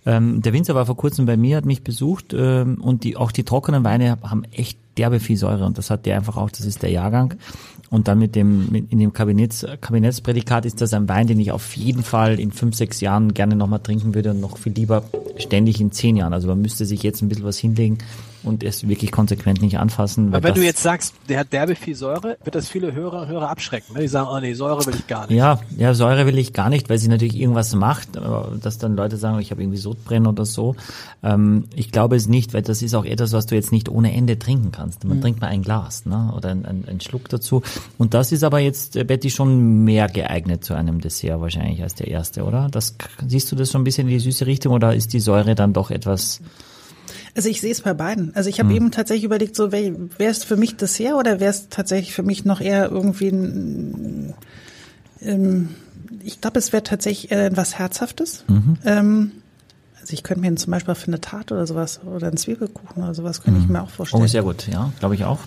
Ähm, 0.05 0.43
der 0.43 0.53
Winzer 0.53 0.75
war 0.75 0.87
vor 0.87 0.97
kurzem 0.97 1.25
bei 1.27 1.37
mir, 1.37 1.57
hat 1.57 1.65
mich 1.65 1.83
besucht 1.83 2.35
ähm, 2.35 2.81
und 2.81 3.05
die, 3.05 3.17
auch 3.17 3.33
die 3.33 3.45
trockenen 3.45 3.85
Weine 3.85 4.19
haben 4.23 4.45
echt 4.53 4.79
derbe 4.99 5.21
viel 5.21 5.37
Säure 5.37 5.65
und 5.65 5.79
das 5.79 5.91
hat 5.91 6.07
der 6.07 6.17
einfach 6.17 6.37
auch, 6.37 6.51
das 6.51 6.65
ist 6.67 6.83
der 6.83 6.91
Jahrgang. 6.91 7.35
Und 7.89 8.09
dann 8.09 8.19
mit 8.19 8.35
dem, 8.35 8.69
mit, 8.71 8.91
in 8.91 8.99
dem 8.99 9.13
Kabinetts, 9.13 9.65
Kabinettsprädikat 9.81 10.67
ist 10.67 10.81
das 10.81 10.93
ein 10.93 11.09
Wein, 11.09 11.29
den 11.29 11.39
ich 11.39 11.53
auf 11.53 11.77
jeden 11.77 12.03
Fall 12.03 12.41
in 12.41 12.51
fünf, 12.51 12.75
sechs 12.75 13.01
Jahren 13.01 13.33
gerne 13.33 13.55
nochmal 13.55 13.79
trinken 13.79 14.15
würde 14.15 14.33
und 14.33 14.41
noch 14.41 14.59
viel 14.59 14.73
lieber 14.73 15.05
ständig 15.39 15.81
in 15.81 15.93
zehn 15.93 16.17
Jahren. 16.17 16.33
Also 16.33 16.49
man 16.49 16.61
müsste 16.61 16.85
sich 16.85 17.03
jetzt 17.03 17.23
ein 17.23 17.29
bisschen 17.29 17.45
was 17.45 17.59
hinlegen 17.59 17.99
und 18.47 18.63
es 18.63 18.89
wirklich 18.89 19.13
konsequent 19.13 19.61
nicht 19.61 19.79
anfassen. 19.79 20.35
Aber 20.35 20.43
wenn 20.43 20.55
du 20.55 20.65
jetzt 20.65 20.83
sagst, 20.83 21.15
der 21.29 21.41
hat 21.41 21.53
derbe 21.53 21.75
viel 21.75 21.95
Säure, 21.95 22.39
wird 22.45 22.55
das 22.55 22.69
viele 22.69 22.93
Hörer 22.93 23.23
und 23.23 23.29
Hörer 23.29 23.51
abschrecken. 23.51 23.95
Ne? 23.95 24.03
Die 24.03 24.09
sagen, 24.09 24.29
oh 24.31 24.39
nee, 24.41 24.55
Säure 24.55 24.85
will 24.87 24.95
ich 24.95 25.07
gar 25.07 25.27
nicht. 25.27 25.37
Ja, 25.37 25.61
ja, 25.77 25.95
Säure 25.95 26.27
will 26.27 26.39
ich 26.39 26.53
gar 26.53 26.71
nicht, 26.71 26.89
weil 26.89 26.99
sie 26.99 27.09
natürlich 27.09 27.37
irgendwas 27.37 27.75
macht, 27.75 28.17
aber 28.17 28.53
dass 28.61 28.79
dann 28.79 28.97
Leute 28.97 29.17
sagen, 29.17 29.39
ich 29.41 29.51
habe 29.51 29.63
irgendwie 29.63 29.79
Sodbrennen 29.79 30.27
oder 30.27 30.45
so. 30.45 30.77
Ähm, 31.23 31.65
ich 31.75 31.93
glaube 31.93 32.17
es 32.17 32.29
nicht, 32.29 32.55
weil 32.55 32.63
das 32.63 32.83
ist 32.83 32.95
auch 32.95 33.05
etwas, 33.05 33.33
was 33.33 33.47
du 33.47 33.55
jetzt 33.55 33.73
nicht 33.73 33.89
ohne 33.89 34.13
Ende 34.15 34.39
trinken 34.39 34.73
kannst. 34.73 35.05
Man 35.05 35.21
trinkt 35.21 35.41
mal 35.41 35.49
ein 35.49 35.63
Glas, 35.63 36.07
ne? 36.07 36.33
Oder 36.37 36.51
ein, 36.51 36.65
ein, 36.65 36.85
ein 36.87 37.01
Schluck 37.01 37.29
dazu. 37.29 37.63
Und 37.99 38.15
das 38.15 38.33
ist 38.33 38.45
aber 38.45 38.61
jetzt, 38.61 38.97
äh, 38.97 39.05
Betty, 39.05 39.31
schon 39.31 39.85
mehr 39.85 40.09
geeignet 40.09 40.65
zu 40.65 40.75
einem 40.75 41.01
Dessert 41.01 41.41
wahrscheinlich 41.41 41.83
als 41.83 41.95
der 41.95 42.09
erste, 42.09 42.45
oder? 42.45 42.69
Das 42.71 42.97
siehst 43.27 43.51
du 43.51 43.57
das 43.57 43.71
schon 43.71 43.83
ein 43.83 43.85
bisschen 43.85 44.09
in 44.09 44.15
die 44.15 44.21
süße 44.21 44.47
Richtung 44.47 44.73
oder 44.73 44.95
ist 44.95 45.13
die 45.13 45.21
Säure 45.21 45.55
dann 45.55 45.73
doch 45.73 45.91
etwas? 45.91 46.41
Also 47.37 47.49
ich 47.51 47.61
sehe 47.61 47.71
es 47.71 47.83
bei 47.83 47.93
beiden. 47.95 48.35
Also 48.35 48.49
ich 48.49 48.59
habe 48.61 48.73
eben 48.77 48.91
tatsächlich 48.91 49.25
überlegt, 49.25 49.55
so 49.55 49.71
wäre 49.71 50.09
es 50.19 50.43
für 50.43 50.57
mich 50.57 50.77
Dessert 50.77 51.15
oder 51.15 51.39
wäre 51.39 51.51
es 51.51 51.69
tatsächlich 51.69 52.15
für 52.15 52.23
mich 52.23 52.45
noch 52.47 52.61
eher 52.63 52.91
irgendwie 52.91 53.29
ein, 53.29 54.35
ähm, 55.21 55.69
ich 56.25 56.41
glaube, 56.41 56.59
es 56.59 56.73
wäre 56.73 56.83
tatsächlich 56.83 57.31
eher 57.31 57.47
etwas 57.47 57.79
Herzhaftes. 57.79 58.45
Ähm, 58.85 59.33
also 60.01 60.13
ich 60.15 60.23
könnte 60.23 60.41
mir 60.49 60.55
zum 60.57 60.71
Beispiel 60.71 60.95
für 60.95 61.09
eine 61.09 61.21
Tat 61.21 61.53
oder 61.53 61.67
sowas 61.67 62.01
oder 62.05 62.29
einen 62.29 62.37
Zwiebelkuchen 62.37 63.03
oder 63.03 63.15
sowas 63.15 63.43
könnte 63.43 63.61
ich 63.61 63.69
mir 63.69 63.83
auch 63.83 63.91
vorstellen. 63.91 64.23
Oh, 64.23 64.27
sehr 64.27 64.43
gut, 64.43 64.67
ja, 64.69 64.93
glaube 64.99 65.15
ich 65.15 65.25
auch. 65.25 65.41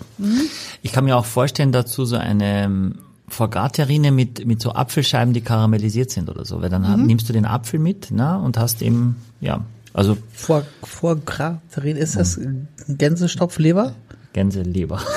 Ich 0.82 0.92
kann 0.92 1.04
mir 1.04 1.16
auch 1.16 1.24
vorstellen 1.24 1.72
dazu 1.72 2.04
so 2.04 2.16
eine 2.16 2.64
ähm, 2.64 2.94
Forgat-Terrine 3.28 4.10
mit, 4.10 4.46
mit 4.46 4.60
so 4.60 4.72
Apfelscheiben, 4.72 5.32
die 5.34 5.40
karamellisiert 5.40 6.10
sind 6.10 6.28
oder 6.28 6.44
so. 6.44 6.60
Weil 6.60 6.68
dann 6.68 6.86
hab- 6.88 6.98
nimmst 6.98 7.28
du 7.28 7.32
den 7.32 7.46
Apfel 7.46 7.78
mit, 7.80 8.08
na, 8.10 8.36
und 8.36 8.58
hast 8.58 8.82
eben, 8.82 9.16
ja, 9.40 9.64
also 9.92 10.16
Vor, 10.32 10.64
vor 10.82 11.16
Gras, 11.16 11.58
ist 11.84 12.16
das 12.16 12.40
Gänsestopfleber? 12.88 13.94
Gänseleber. 14.32 15.00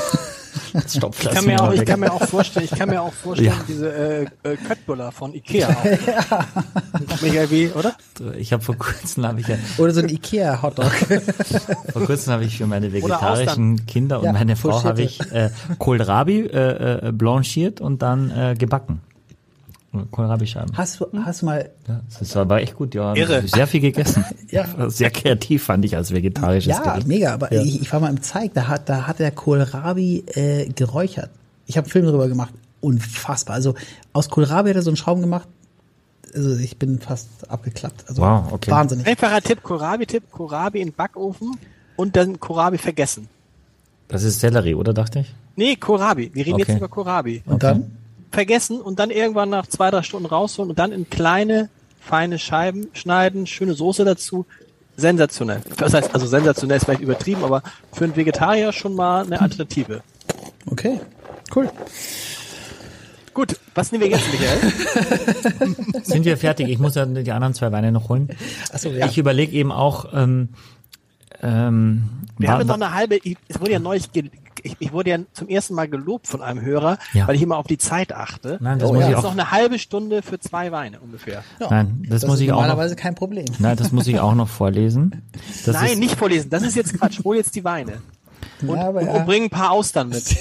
Stopf, 0.88 1.24
Ich 1.24 1.30
kann, 1.30 1.46
mir 1.46 1.62
auch, 1.62 1.72
ich 1.72 1.86
kann 1.86 2.00
mir 2.00 2.12
auch 2.12 2.24
vorstellen, 2.28 2.68
ich 2.72 2.78
kann 2.78 2.90
mir 2.90 3.02
auch 3.02 3.14
vorstellen, 3.14 3.50
Ja. 3.52 3.66
diese 3.68 3.94
äh, 3.94 4.24
äh, 4.44 4.56
Köttbullar 4.56 5.12
von 5.12 5.34
Ikea 5.34 5.70
auch. 5.70 5.84
Michael 7.22 7.52
wie, 7.52 7.68
oder? 7.70 7.94
Ich 8.38 8.54
habe 8.54 8.64
vor 8.64 8.76
kurzem 8.76 9.26
habe 9.28 9.40
ich 9.42 9.48
ja, 9.48 9.58
Oder 9.78 9.94
so 9.94 10.02
ein 10.02 10.10
Ikea-Hotdog. 10.10 10.92
vor 11.94 12.06
kurzem 12.06 12.34
habe 12.34 12.46
ich 12.46 12.58
für 12.58 12.68
meine 12.68 12.92
vegetarischen 12.92 13.86
Kinder 13.86 14.20
und 14.20 14.26
Ja, 14.26 14.34
meine 14.34 14.56
Frau 14.56 14.84
habe 14.84 15.02
ich 15.04 15.20
äh, 15.32 15.50
Kohlrabi 15.78 16.42
äh, 16.42 17.08
äh, 17.10 17.12
blanchiert 17.12 17.82
und 17.82 18.02
dann 18.02 18.32
äh, 18.32 18.56
gebacken. 18.58 19.02
Kohlrabi-Scheiben. 20.12 20.76
Hast 20.76 21.00
du, 21.00 21.06
hast 21.24 21.42
du 21.42 21.46
mal, 21.46 21.70
Ja, 21.88 22.02
das 22.20 22.36
war 22.36 22.58
echt 22.60 22.76
gut, 22.76 22.96
ja. 22.96 23.14
Irre. 23.16 23.48
Sehr 23.48 23.68
viel 23.68 23.82
gegessen. 23.82 24.26
Ja. 24.50 24.66
Sehr 24.90 25.10
kreativ 25.10 25.64
fand 25.64 25.84
ich 25.86 25.96
als 25.96 26.12
vegetarisches 26.12 26.70
ja, 26.78 26.84
Gericht. 26.84 27.08
mega, 27.08 27.34
aber 27.34 27.52
Ja. 27.54 27.62
ich, 27.64 27.82
ich 27.82 27.92
war 27.92 28.00
mal 28.00 28.10
im 28.10 28.22
Zeig, 28.22 28.54
da 28.54 28.68
hat, 28.68 28.88
da 28.90 29.08
hat 29.08 29.18
der 29.20 29.32
Kohlrabi 29.32 30.24
äh, 30.36 30.68
geräuchert. 30.70 31.30
Ich 31.66 31.76
habe 31.78 31.86
einen 31.86 31.92
Film 31.92 32.06
darüber 32.06 32.28
gemacht. 32.28 32.54
Unfassbar. 32.82 33.56
Also 33.56 33.74
aus 34.14 34.30
Kohlrabi 34.30 34.70
hat 34.70 34.76
er 34.76 34.82
so 34.84 34.90
einen 34.92 34.98
Schaum 34.98 35.22
gemacht. 35.22 35.48
Also 36.36 36.56
ich 36.58 36.78
bin 36.78 37.00
fast 37.00 37.50
abgeklappt. 37.50 38.06
Also 38.10 38.22
Wow, 38.22 38.52
okay. 38.52 38.70
wahnsinnig. 38.72 39.08
Einfacher 39.08 39.42
Tipp, 39.42 39.64
Kohlrabi-Tipp, 39.64 40.32
Kohlrabi 40.32 40.82
in 40.82 40.90
den 40.90 40.94
Backofen 40.96 41.56
und 41.96 42.16
dann 42.16 42.40
Kohlrabi 42.40 42.78
vergessen. 42.78 43.28
Das 44.08 44.24
ist 44.24 44.40
Sellerie, 44.40 44.76
oder 44.76 44.94
dachte 44.94 45.20
ich? 45.20 45.34
Nee, 45.56 45.76
Kohlrabi. 45.78 46.30
Wir 46.34 46.46
reden 46.46 46.56
Okay. 46.62 46.66
jetzt 46.68 46.78
über 46.78 46.88
Kohlrabi. 46.90 47.42
Und 47.46 47.64
dann? 47.64 47.92
Vergessen 48.34 48.82
und 48.82 49.00
dann 49.00 49.12
irgendwann 49.12 49.50
nach 49.50 49.68
zwei, 49.68 49.92
drei 49.92 50.02
Stunden 50.02 50.26
rausholen 50.26 50.72
und 50.72 50.80
dann 50.80 50.92
in 50.92 51.08
kleine, 51.10 51.70
feine 52.02 52.40
Scheiben 52.40 52.88
schneiden, 52.94 53.46
schöne 53.46 53.76
Soße 53.76 54.04
dazu. 54.06 54.46
Sensationell. 54.98 55.62
Das 55.78 55.94
heißt, 55.94 56.14
also 56.14 56.26
sensationell 56.26 56.78
ist 56.78 56.86
vielleicht 56.86 57.02
übertrieben, 57.02 57.44
aber 57.44 57.62
für 57.92 58.06
einen 58.06 58.16
Vegetarier 58.16 58.72
schon 58.72 58.96
mal 58.96 59.26
eine 59.26 59.40
Alternative. 59.40 60.02
Okay, 60.66 61.00
cool. 61.56 61.70
Gut, 63.36 63.60
was 63.76 63.92
nehmen 63.92 64.04
wir 64.04 64.12
jetzt, 64.12 64.28
Michael? 64.32 66.04
Sind 66.04 66.26
wir 66.26 66.38
fertig? 66.38 66.70
Ich 66.70 66.80
muss 66.80 66.96
ja 66.96 67.06
die 67.06 67.32
anderen 67.32 67.54
zwei 67.54 67.72
Weine 67.72 67.92
noch 67.92 68.10
holen. 68.10 68.30
Achso, 68.72 68.90
ja. 68.90 69.08
Ich 69.08 69.18
überlege 69.18 69.52
eben 69.54 69.72
auch, 69.72 70.14
ähm, 70.14 70.50
ähm, 71.42 72.04
Wir 72.38 72.50
haben 72.50 72.68
noch 72.68 72.76
eine 72.76 72.94
halbe, 72.94 73.20
es 73.48 73.60
wurde 73.60 73.72
ja 73.72 73.80
neulich, 73.80 74.10
ich, 74.64 74.76
ich 74.80 74.92
wurde 74.94 75.10
ja 75.12 75.18
zum 75.34 75.48
ersten 75.50 75.76
Mal 75.76 75.88
gelobt 75.88 76.28
von 76.28 76.42
einem 76.42 76.62
Hörer, 76.62 76.98
Ja. 77.14 77.28
weil 77.28 77.36
ich 77.36 77.42
immer 77.42 77.58
auf 77.58 77.68
die 77.68 77.78
Zeit 77.78 78.14
achte. 78.14 78.58
Nein, 78.62 78.80
das 78.80 78.90
Oh, 78.90 78.94
muss 78.94 79.02
ja. 79.04 79.10
ich 79.10 79.16
Das 79.16 79.20
ist 79.20 79.24
noch 79.26 79.30
auch. 79.32 79.38
eine 79.38 79.52
halbe 79.52 79.78
Stunde 79.80 80.22
für 80.22 80.40
zwei 80.40 80.72
Weine 80.72 81.00
ungefähr. 81.00 81.44
Ja, 81.60 81.68
Nein, 81.70 82.06
das 82.10 82.26
muss 82.26 82.36
ist 82.36 82.42
ich 82.42 82.52
auch 82.52 82.56
noch- 82.56 82.62
normalerweise 82.64 82.96
kein 82.96 83.16
Problem. 83.16 83.46
Nein, 83.60 83.78
das 83.78 83.92
muss 83.92 84.08
ich 84.08 84.20
auch 84.20 84.34
noch 84.36 84.50
vorlesen. 84.50 85.22
Das 85.66 85.76
Nein, 85.76 85.92
ist, 85.92 86.00
nicht 86.00 86.16
vorlesen, 86.18 86.50
das 86.50 86.64
ist 86.64 86.76
jetzt 86.76 86.98
Quatsch. 86.98 87.20
Hol 87.24 87.36
jetzt 87.36 87.56
die 87.56 87.64
Weine. 87.64 88.02
Und, 88.62 88.70
Ja, 88.78 88.88
aber 88.88 89.02
und, 89.02 89.08
ja. 89.08 89.14
und 89.14 89.26
bring 89.26 89.44
ein 89.44 89.50
paar 89.50 89.72
Austern 89.72 90.10
mit. 90.10 90.24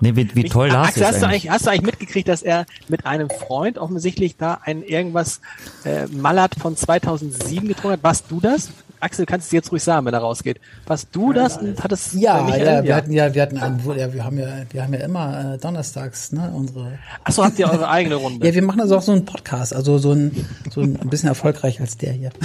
Nee, 0.00 0.16
wie, 0.16 0.34
wie 0.34 0.44
toll 0.44 0.66
Lars 0.68 0.88
Axel, 0.88 1.02
ist 1.04 1.08
hast 1.10 1.22
du, 1.22 1.26
eigentlich. 1.26 1.48
hast 1.50 1.66
du 1.66 1.70
eigentlich 1.70 1.82
mitgekriegt, 1.86 2.26
dass 2.26 2.42
er 2.42 2.66
mit 2.88 3.06
einem 3.06 3.30
Freund 3.30 3.78
offensichtlich 3.78 4.36
da 4.36 4.58
ein 4.64 4.82
irgendwas 4.82 5.40
äh, 5.84 6.06
Mallert 6.08 6.56
von 6.56 6.76
2007 6.76 7.68
getrunken 7.68 7.92
hat? 7.92 8.02
Warst 8.02 8.24
du 8.28 8.40
das? 8.40 8.70
Axel, 9.02 9.26
kannst 9.26 9.46
du 9.46 9.48
es 9.48 9.52
jetzt 9.52 9.72
ruhig 9.72 9.82
sagen, 9.82 10.06
wenn 10.06 10.14
er 10.14 10.20
rausgeht. 10.20 10.60
Warst 10.86 11.08
du 11.12 11.32
das 11.32 11.58
und 11.58 11.82
hat 11.82 11.90
es 11.92 12.12
Ja, 12.12 12.42
Michael? 12.42 12.64
ja, 12.64 12.84
wir 12.84 12.94
hatten 12.96 13.12
ja, 13.12 13.34
wir 13.34 13.42
hatten 13.42 13.58
einen, 13.58 13.80
ja, 13.96 14.12
wir 14.12 14.24
haben 14.24 14.38
ja, 14.38 14.46
wir 14.70 14.82
haben 14.82 14.94
ja 14.94 15.00
immer 15.00 15.54
äh, 15.54 15.58
donnerstags, 15.58 16.32
ne, 16.32 16.52
unsere. 16.54 16.98
Achso, 17.24 17.44
habt 17.44 17.58
ihr 17.58 17.68
eure 17.68 17.88
eigene 17.88 18.14
Runde? 18.14 18.46
Ja, 18.46 18.54
wir 18.54 18.62
machen 18.62 18.80
also 18.80 18.96
auch 18.96 19.02
so 19.02 19.12
einen 19.12 19.24
Podcast, 19.24 19.74
also 19.74 19.98
so 19.98 20.12
ein, 20.12 20.46
so 20.70 20.82
ein 20.82 20.94
bisschen 21.10 21.28
erfolgreich 21.28 21.80
als 21.80 21.96
der 21.96 22.12
hier. 22.12 22.30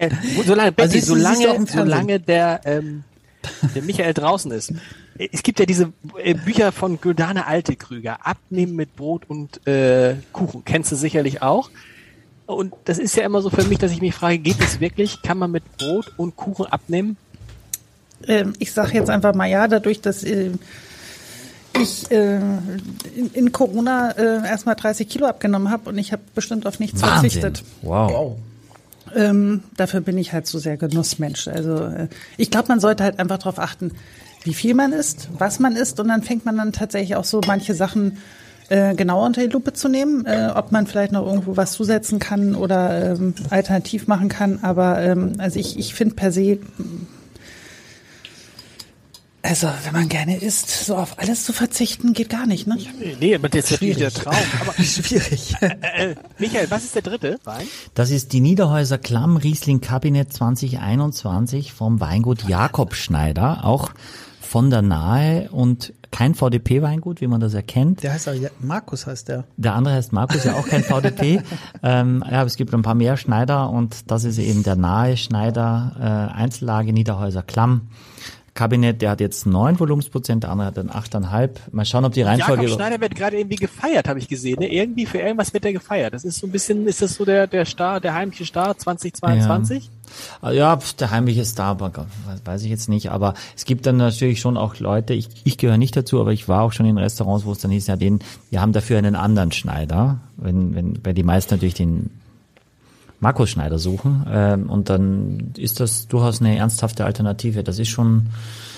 Äh, 0.00 0.10
solange, 0.46 0.70
Betty, 0.70 1.00
siehst 1.00 1.08
du 1.08 1.14
auch 1.14 1.16
solange, 1.16 1.66
solange 1.66 2.20
der, 2.20 2.60
ähm, 2.66 3.02
der 3.74 3.82
Michael 3.82 4.14
draußen 4.14 4.52
ist. 4.52 4.72
Es 5.18 5.42
gibt 5.42 5.58
ja 5.58 5.66
diese 5.66 5.92
äh, 6.22 6.34
Bücher 6.34 6.70
von 6.70 7.00
Güldane 7.00 7.46
Altekrüger, 7.46 8.24
Abnehmen 8.24 8.76
mit 8.76 8.94
Brot 8.94 9.24
und 9.26 9.66
äh, 9.66 10.14
Kuchen. 10.32 10.64
Kennst 10.64 10.92
du 10.92 10.96
sicherlich 10.96 11.42
auch. 11.42 11.70
Und 12.48 12.72
das 12.86 12.98
ist 12.98 13.14
ja 13.14 13.26
immer 13.26 13.42
so 13.42 13.50
für 13.50 13.64
mich, 13.64 13.78
dass 13.78 13.92
ich 13.92 14.00
mich 14.00 14.14
frage, 14.14 14.38
geht 14.38 14.58
es 14.60 14.80
wirklich? 14.80 15.20
Kann 15.20 15.36
man 15.36 15.50
mit 15.50 15.76
Brot 15.76 16.14
und 16.16 16.34
Kuchen 16.34 16.64
abnehmen? 16.64 17.18
Ähm, 18.26 18.54
ich 18.58 18.72
sage 18.72 18.94
jetzt 18.94 19.10
einfach 19.10 19.34
mal 19.34 19.44
ja, 19.44 19.68
dadurch, 19.68 20.00
dass 20.00 20.24
äh, 20.24 20.52
ich 21.78 22.10
äh, 22.10 22.36
in, 22.36 23.30
in 23.34 23.52
Corona 23.52 24.12
äh, 24.12 24.48
erstmal 24.48 24.76
30 24.76 25.06
Kilo 25.10 25.26
abgenommen 25.26 25.70
habe 25.70 25.90
und 25.90 25.98
ich 25.98 26.10
habe 26.10 26.22
bestimmt 26.34 26.66
auf 26.66 26.80
nichts 26.80 27.02
Wahnsinn. 27.02 27.30
verzichtet. 27.30 27.64
Wow. 27.82 28.38
Ähm, 29.14 29.62
dafür 29.76 30.00
bin 30.00 30.16
ich 30.16 30.32
halt 30.32 30.46
so 30.46 30.58
sehr 30.58 30.78
Genussmensch. 30.78 31.48
Also 31.48 31.84
äh, 31.84 32.08
ich 32.38 32.50
glaube, 32.50 32.68
man 32.68 32.80
sollte 32.80 33.04
halt 33.04 33.18
einfach 33.18 33.36
darauf 33.36 33.58
achten, 33.58 33.92
wie 34.44 34.54
viel 34.54 34.72
man 34.72 34.94
isst, 34.94 35.28
was 35.36 35.58
man 35.58 35.76
isst 35.76 36.00
und 36.00 36.08
dann 36.08 36.22
fängt 36.22 36.46
man 36.46 36.56
dann 36.56 36.72
tatsächlich 36.72 37.14
auch 37.14 37.24
so 37.24 37.42
manche 37.46 37.74
Sachen 37.74 38.16
äh, 38.68 38.94
genauer 38.94 39.26
unter 39.26 39.40
die 39.40 39.52
Lupe 39.52 39.72
zu 39.72 39.88
nehmen, 39.88 40.26
äh, 40.26 40.50
ob 40.54 40.72
man 40.72 40.86
vielleicht 40.86 41.12
noch 41.12 41.26
irgendwo 41.26 41.56
was 41.56 41.72
zusetzen 41.72 42.18
kann 42.18 42.54
oder 42.54 43.12
ähm, 43.12 43.34
alternativ 43.50 44.06
machen 44.06 44.28
kann. 44.28 44.58
Aber 44.62 45.00
ähm, 45.00 45.34
also 45.38 45.58
ich, 45.58 45.78
ich 45.78 45.94
finde 45.94 46.14
per 46.14 46.32
se, 46.32 46.58
also 49.42 49.68
wenn 49.84 49.92
man 49.92 50.08
gerne 50.08 50.36
isst, 50.36 50.68
so 50.84 50.96
auf 50.96 51.18
alles 51.18 51.44
zu 51.44 51.52
verzichten, 51.52 52.12
geht 52.12 52.28
gar 52.28 52.46
nicht, 52.46 52.66
ne? 52.66 52.76
Nee, 53.20 53.34
aber 53.34 53.48
das 53.48 53.66
ist 53.66 53.70
natürlich 53.72 53.96
der 53.96 54.10
Traum. 54.10 54.34
Aber 54.60 54.74
Schwierig. 54.82 55.54
äh, 55.60 56.16
Michael, 56.38 56.70
was 56.70 56.84
ist 56.84 56.94
der 56.96 57.02
dritte 57.02 57.38
Wein? 57.44 57.66
Das 57.94 58.10
ist 58.10 58.32
die 58.32 58.40
Niederhäuser 58.40 58.98
Klamm 58.98 59.36
Riesling 59.38 59.80
Kabinett 59.80 60.32
2021 60.32 61.72
vom 61.72 62.00
Weingut 62.00 62.46
Jakob 62.48 62.94
Schneider, 62.94 63.64
auch 63.64 63.92
von 64.40 64.70
der 64.70 64.82
Nahe 64.82 65.48
und 65.50 65.94
kein 66.10 66.34
VDP-Weingut, 66.34 67.20
wie 67.20 67.26
man 67.26 67.40
das 67.40 67.54
erkennt. 67.54 68.02
Der 68.02 68.12
heißt 68.12 68.28
auch, 68.28 68.34
ja, 68.34 68.50
Markus 68.60 69.06
heißt 69.06 69.28
der. 69.28 69.44
Der 69.56 69.74
andere 69.74 69.94
heißt 69.94 70.12
Markus, 70.12 70.44
ja 70.44 70.54
auch 70.54 70.66
kein 70.66 70.82
VDP. 70.82 71.42
ähm, 71.82 72.24
ja, 72.28 72.38
aber 72.38 72.46
es 72.46 72.56
gibt 72.56 72.72
ein 72.74 72.82
paar 72.82 72.94
mehr 72.94 73.16
Schneider 73.16 73.70
und 73.70 74.10
das 74.10 74.24
ist 74.24 74.38
eben 74.38 74.62
der 74.62 74.76
Nahe 74.76 75.16
Schneider 75.16 76.30
äh, 76.32 76.34
Einzellage 76.34 76.92
Niederhäuser 76.92 77.42
Klamm. 77.42 77.88
Kabinett, 78.58 79.02
der 79.02 79.10
hat 79.10 79.20
jetzt 79.20 79.46
neun 79.46 79.78
Volumensprozent, 79.78 80.42
der 80.42 80.50
andere 80.50 80.66
hat 80.66 80.76
dann 80.76 80.90
achteinhalb. 80.90 81.60
Mal 81.72 81.84
schauen, 81.84 82.04
ob 82.04 82.12
die 82.12 82.22
Reihenfolge. 82.22 82.64
Jakob 82.64 82.76
Schneider 82.76 83.00
wird 83.00 83.14
gerade 83.14 83.38
irgendwie 83.38 83.54
gefeiert, 83.54 84.08
habe 84.08 84.18
ich 84.18 84.26
gesehen. 84.26 84.58
Ne? 84.58 84.72
Irgendwie 84.72 85.06
für 85.06 85.18
irgendwas 85.18 85.54
wird 85.54 85.64
er 85.64 85.72
gefeiert. 85.72 86.12
Das 86.12 86.24
ist 86.24 86.40
so 86.40 86.48
ein 86.48 86.50
bisschen, 86.50 86.88
ist 86.88 87.00
das 87.00 87.14
so 87.14 87.24
der 87.24 87.46
der 87.46 87.64
Star, 87.66 88.00
der 88.00 88.14
heimliche 88.14 88.44
Star 88.44 88.76
2022? 88.76 89.90
Ah, 89.92 89.97
Ja, 90.42 90.76
pf, 90.76 90.94
der 90.94 91.10
heimliche 91.10 91.44
Star, 91.44 91.66
aber 91.68 91.90
Gott, 91.90 92.06
weiß- 92.28 92.46
weiß 92.46 92.62
ich 92.62 92.70
jetzt 92.70 92.88
nicht. 92.88 93.10
Aber 93.10 93.34
es 93.56 93.64
gibt 93.64 93.86
dann 93.86 93.96
natürlich 93.96 94.40
schon 94.40 94.56
auch 94.56 94.78
Leute, 94.78 95.14
ich, 95.14 95.28
ich 95.44 95.58
gehöre 95.58 95.78
nicht 95.78 95.96
dazu, 95.96 96.20
aber 96.20 96.32
ich 96.32 96.48
war 96.48 96.62
auch 96.62 96.72
schon 96.72 96.86
in 96.86 96.98
Restaurants, 96.98 97.44
wo 97.44 97.52
es 97.52 97.58
dann 97.58 97.70
hieß, 97.70 97.86
ja, 97.86 97.96
den, 97.96 98.20
wir 98.50 98.60
haben 98.60 98.72
dafür 98.72 98.98
einen 98.98 99.16
anderen 99.16 99.52
Schneider. 99.52 100.18
Wenn, 100.36 100.74
wenn, 100.74 101.04
weil 101.04 101.14
die 101.14 101.22
meisten 101.24 101.54
natürlich 101.54 101.74
den 101.74 102.10
Markus 103.20 103.50
Schneider 103.50 103.78
suchen. 103.78 104.24
Ähm, 104.30 104.70
und 104.70 104.88
dann 104.90 105.52
ist 105.56 105.80
das 105.80 106.06
durchaus 106.06 106.40
eine 106.40 106.56
ernsthafte 106.56 107.04
Alternative. 107.04 107.64
Das 107.64 107.80
ist 107.80 107.88
schon, 107.88 108.28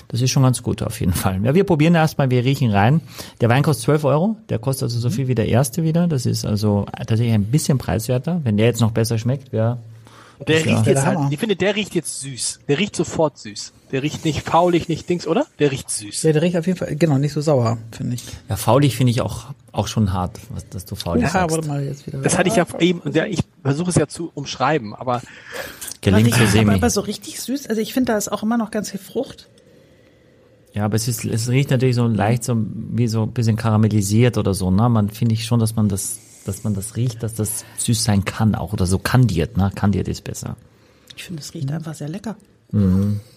das 0.07 0.19
ist 0.21 0.31
schon 0.31 0.41
ganz 0.41 0.63
gut 0.63 0.81
auf 0.81 0.99
jeden 0.99 1.13
Fall. 1.13 1.39
Ja, 1.45 1.53
wir 1.53 1.63
probieren 1.63 1.93
erstmal, 1.93 2.31
wir 2.31 2.43
riechen 2.43 2.71
rein. 2.71 3.01
Der 3.39 3.49
Wein 3.49 3.61
kostet 3.61 3.85
12 3.85 4.03
Euro. 4.05 4.35
Der 4.49 4.57
kostet 4.57 4.83
also 4.85 4.99
so 4.99 5.11
viel 5.11 5.27
wie 5.27 5.35
der 5.35 5.47
erste 5.47 5.83
wieder. 5.83 6.07
Das 6.07 6.25
ist 6.25 6.43
also 6.43 6.87
tatsächlich 6.97 7.33
ein 7.33 7.45
bisschen 7.45 7.77
preiswerter. 7.77 8.41
Wenn 8.43 8.57
der 8.57 8.65
jetzt 8.65 8.81
noch 8.81 8.91
besser 8.91 9.19
schmeckt, 9.19 9.51
wäre 9.53 9.77
Der 10.47 10.59
Ja. 10.59 10.73
riecht 10.73 10.85
Der 10.87 10.93
jetzt 10.93 11.05
Hammer. 11.05 11.23
halt, 11.25 11.33
ich 11.33 11.39
finde, 11.39 11.55
der 11.55 11.75
riecht 11.75 11.93
jetzt 11.95 12.21
süß. 12.21 12.59
Der 12.67 12.77
riecht 12.79 12.95
sofort 12.95 13.37
süß. 13.37 13.73
Der 13.91 14.01
riecht 14.03 14.23
nicht 14.25 14.41
faulig, 14.41 14.87
nicht 14.87 15.07
Dings, 15.09 15.27
oder? 15.27 15.45
Der 15.59 15.71
riecht 15.71 15.89
süß. 15.89 16.23
Ja, 16.23 16.31
der 16.33 16.41
riecht 16.41 16.55
auf 16.57 16.65
jeden 16.65 16.79
Fall, 16.79 16.95
genau, 16.95 17.17
nicht 17.17 17.33
so 17.33 17.41
sauer, 17.41 17.77
finde 17.91 18.15
ich. 18.15 18.23
Ja, 18.49 18.55
faulig 18.55 18.95
finde 18.95 19.11
ich 19.11 19.21
auch, 19.21 19.47
auch 19.71 19.87
schon 19.87 20.13
hart, 20.13 20.39
was, 20.49 20.67
dass 20.69 20.85
du 20.85 20.95
faulig 20.95 21.23
Ja, 21.23 21.29
sagst. 21.29 21.55
warte 21.55 21.67
mal 21.67 21.83
jetzt 21.83 22.07
wieder. 22.07 22.19
Das 22.19 22.37
hatte 22.37 22.49
ich 22.49 22.55
ja 22.55 22.65
eben, 22.79 23.01
der, 23.11 23.27
ich 23.29 23.39
versuche 23.61 23.89
es 23.89 23.95
ja 23.97 24.07
zu 24.07 24.31
umschreiben, 24.33 24.95
aber 24.95 25.21
Gelingt 25.99 26.33
so 26.33 26.41
aber, 26.41 26.47
semi. 26.47 26.73
aber 26.73 26.89
so 26.89 27.01
richtig 27.01 27.39
süß. 27.41 27.67
Also 27.67 27.81
ich 27.81 27.93
finde, 27.93 28.13
da 28.13 28.17
ist 28.17 28.31
auch 28.31 28.41
immer 28.43 28.57
noch 28.57 28.71
ganz 28.71 28.89
viel 28.91 28.99
Frucht. 28.99 29.49
Ja, 30.73 30.85
aber 30.85 30.95
es 30.95 31.07
ist, 31.09 31.25
es 31.25 31.49
riecht 31.49 31.69
natürlich 31.69 31.97
so 31.97 32.07
leicht 32.07 32.45
so, 32.45 32.55
wie 32.73 33.07
so 33.09 33.23
ein 33.23 33.31
bisschen 33.33 33.57
karamellisiert 33.57 34.37
oder 34.37 34.53
so, 34.53 34.71
ne? 34.71 34.87
Man 34.87 35.09
finde 35.09 35.33
ich 35.35 35.45
schon, 35.45 35.59
dass 35.59 35.75
man 35.75 35.89
das, 35.89 36.17
dass 36.45 36.63
man 36.63 36.73
das 36.73 36.95
riecht, 36.95 37.23
dass 37.23 37.33
das 37.35 37.63
süß 37.77 38.03
sein 38.03 38.25
kann 38.25 38.55
auch 38.55 38.73
oder 38.73 38.85
so 38.85 38.97
kandiert, 38.99 39.57
ne? 39.57 39.71
Kandiert 39.75 40.07
ist 40.07 40.23
besser. 40.23 40.55
Ich 41.15 41.23
finde, 41.25 41.41
es 41.41 41.53
riecht 41.53 41.71
einfach 41.71 41.93
sehr 41.93 42.09
lecker. 42.09 42.35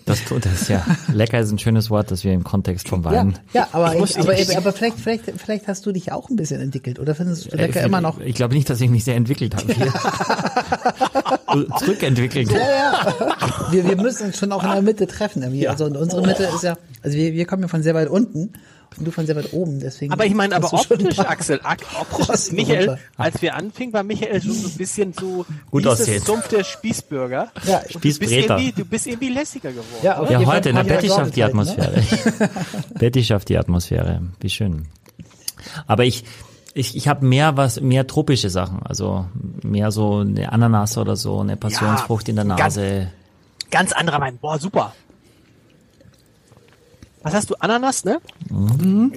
Das 0.07 0.25
tut 0.27 0.47
das 0.47 0.69
ja. 0.69 0.87
Lecker 1.13 1.41
ist 1.41 1.51
ein 1.51 1.59
schönes 1.59 1.91
Wort, 1.91 2.13
das 2.13 2.23
wir 2.23 2.33
im 2.33 2.45
Kontext 2.45 2.89
vom 2.89 3.03
ja, 3.03 3.11
Wein. 3.11 3.37
ja, 3.53 3.67
aber, 3.73 3.97
Ich 3.97 4.11
ich, 4.11 4.21
aber, 4.21 4.39
ich- 4.39 4.57
aber 4.57 4.73
vielleicht, 4.73 4.97
vielleicht, 5.01 5.25
vielleicht 5.39 5.67
hast 5.67 5.85
du 5.87 5.91
dich 5.91 6.13
auch 6.13 6.31
ein 6.31 6.37
bisschen 6.37 6.61
entwickelt 6.61 7.01
oder 7.01 7.17
findest 7.17 7.47
du 7.47 7.57
Äh, 7.59 7.67
lecker 7.67 7.83
immer 7.83 8.01
noch? 8.01 8.21
Ich 8.21 8.37
glaube 8.37 8.55
nicht, 8.55 8.71
dass 8.71 8.81
ich 8.81 8.89
mich 8.91 9.03
sehr 9.03 9.17
entwickelt 9.17 9.57
habe 9.57 9.73
hier. 9.75 9.93
Zurückentwickelt. 11.79 12.49
Wir, 13.71 13.89
wir 13.89 13.97
müssen 13.97 14.27
uns 14.27 14.39
schon 14.39 14.53
auch 14.53 14.63
in 14.63 14.71
der 14.71 14.83
Mitte 14.83 15.07
treffen. 15.09 15.43
Irgendwie. 15.43 15.67
Also 15.69 15.87
und 15.87 15.97
unsere 15.97 16.23
Mitte 16.25 16.45
ist 16.45 16.63
ja, 16.63 16.77
also 17.03 17.17
wir, 17.17 17.33
wir 17.33 17.45
kommen 17.47 17.63
ja 17.63 17.69
von 17.69 17.83
sehr 17.83 17.95
weit 17.95 18.09
unten 18.09 18.53
du 18.99 19.11
von 19.11 19.27
sehr 19.27 19.37
weit 19.37 19.53
oben. 19.53 19.81
Deswegen 19.81 20.13
Aber 20.13 20.25
ich 20.27 20.35
meine, 20.35 20.55
aber 20.57 20.73
optisch, 20.73 21.19
Axel, 21.19 21.61
optisch 22.01 22.53
Michael, 22.53 22.99
als 23.17 23.41
wir 23.43 23.55
anfingen, 23.55 23.93
war 23.93 24.03
Michael 24.03 24.43
schon 24.43 24.53
so 24.53 24.69
ein 24.69 24.75
bisschen 24.75 25.13
so, 25.13 25.45
Gut 25.71 25.87
aussehend. 25.87 26.25
Sumpf 26.27 26.49
der 26.49 26.65
Spießbürger. 26.65 27.51
Ja, 27.67 27.79
Und 27.79 27.95
du 27.95 27.99
bist 28.01 28.23
irgendwie, 28.23 28.73
du 28.73 28.85
bist 28.85 29.07
irgendwie 29.07 29.31
lässiger 29.31 29.71
geworden. 29.71 29.87
Ja, 30.03 30.19
auf 30.19 30.31
Ja, 30.31 30.45
heute, 30.45 30.73
ne? 30.73 30.85
wir 30.87 30.95
Betty 30.95 31.09
schafft 31.09 31.37
die 31.37 31.43
halt, 31.43 31.53
Atmosphäre. 31.53 32.03
Betty 32.99 33.25
schafft 33.25 33.49
die 33.49 33.59
Atmosphäre. 33.59 34.23
Wie 34.41 34.51
schön. 34.51 34.87
Aber 35.87 36.05
ich, 36.05 36.25
ich, 36.75 36.97
ich 36.97 37.09
habe 37.09 37.25
mehr 37.25 37.57
was, 37.57 37.81
mehr 37.81 38.07
tropische 38.07 38.51
Sachen. 38.51 38.83
Also 38.85 39.27
mehr 39.63 39.91
so 39.91 40.19
eine 40.19 40.53
Ananas 40.53 40.99
oder 40.99 41.17
so, 41.17 41.41
eine 41.41 41.57
Passionsfrucht 41.57 42.29
in 42.29 42.37
der 42.37 42.45
ganz- 42.45 42.61
Nase. 42.77 43.11
Ganz 43.71 43.93
anderer 43.93 44.21
Wein. 44.21 44.39
Boah, 44.41 44.59
super. 44.59 44.93
Was 47.25 47.33
hast 47.33 47.51
du? 47.51 47.55
Ananas, 47.59 48.05
ne? 48.05 48.21
Mhm. 48.51 49.15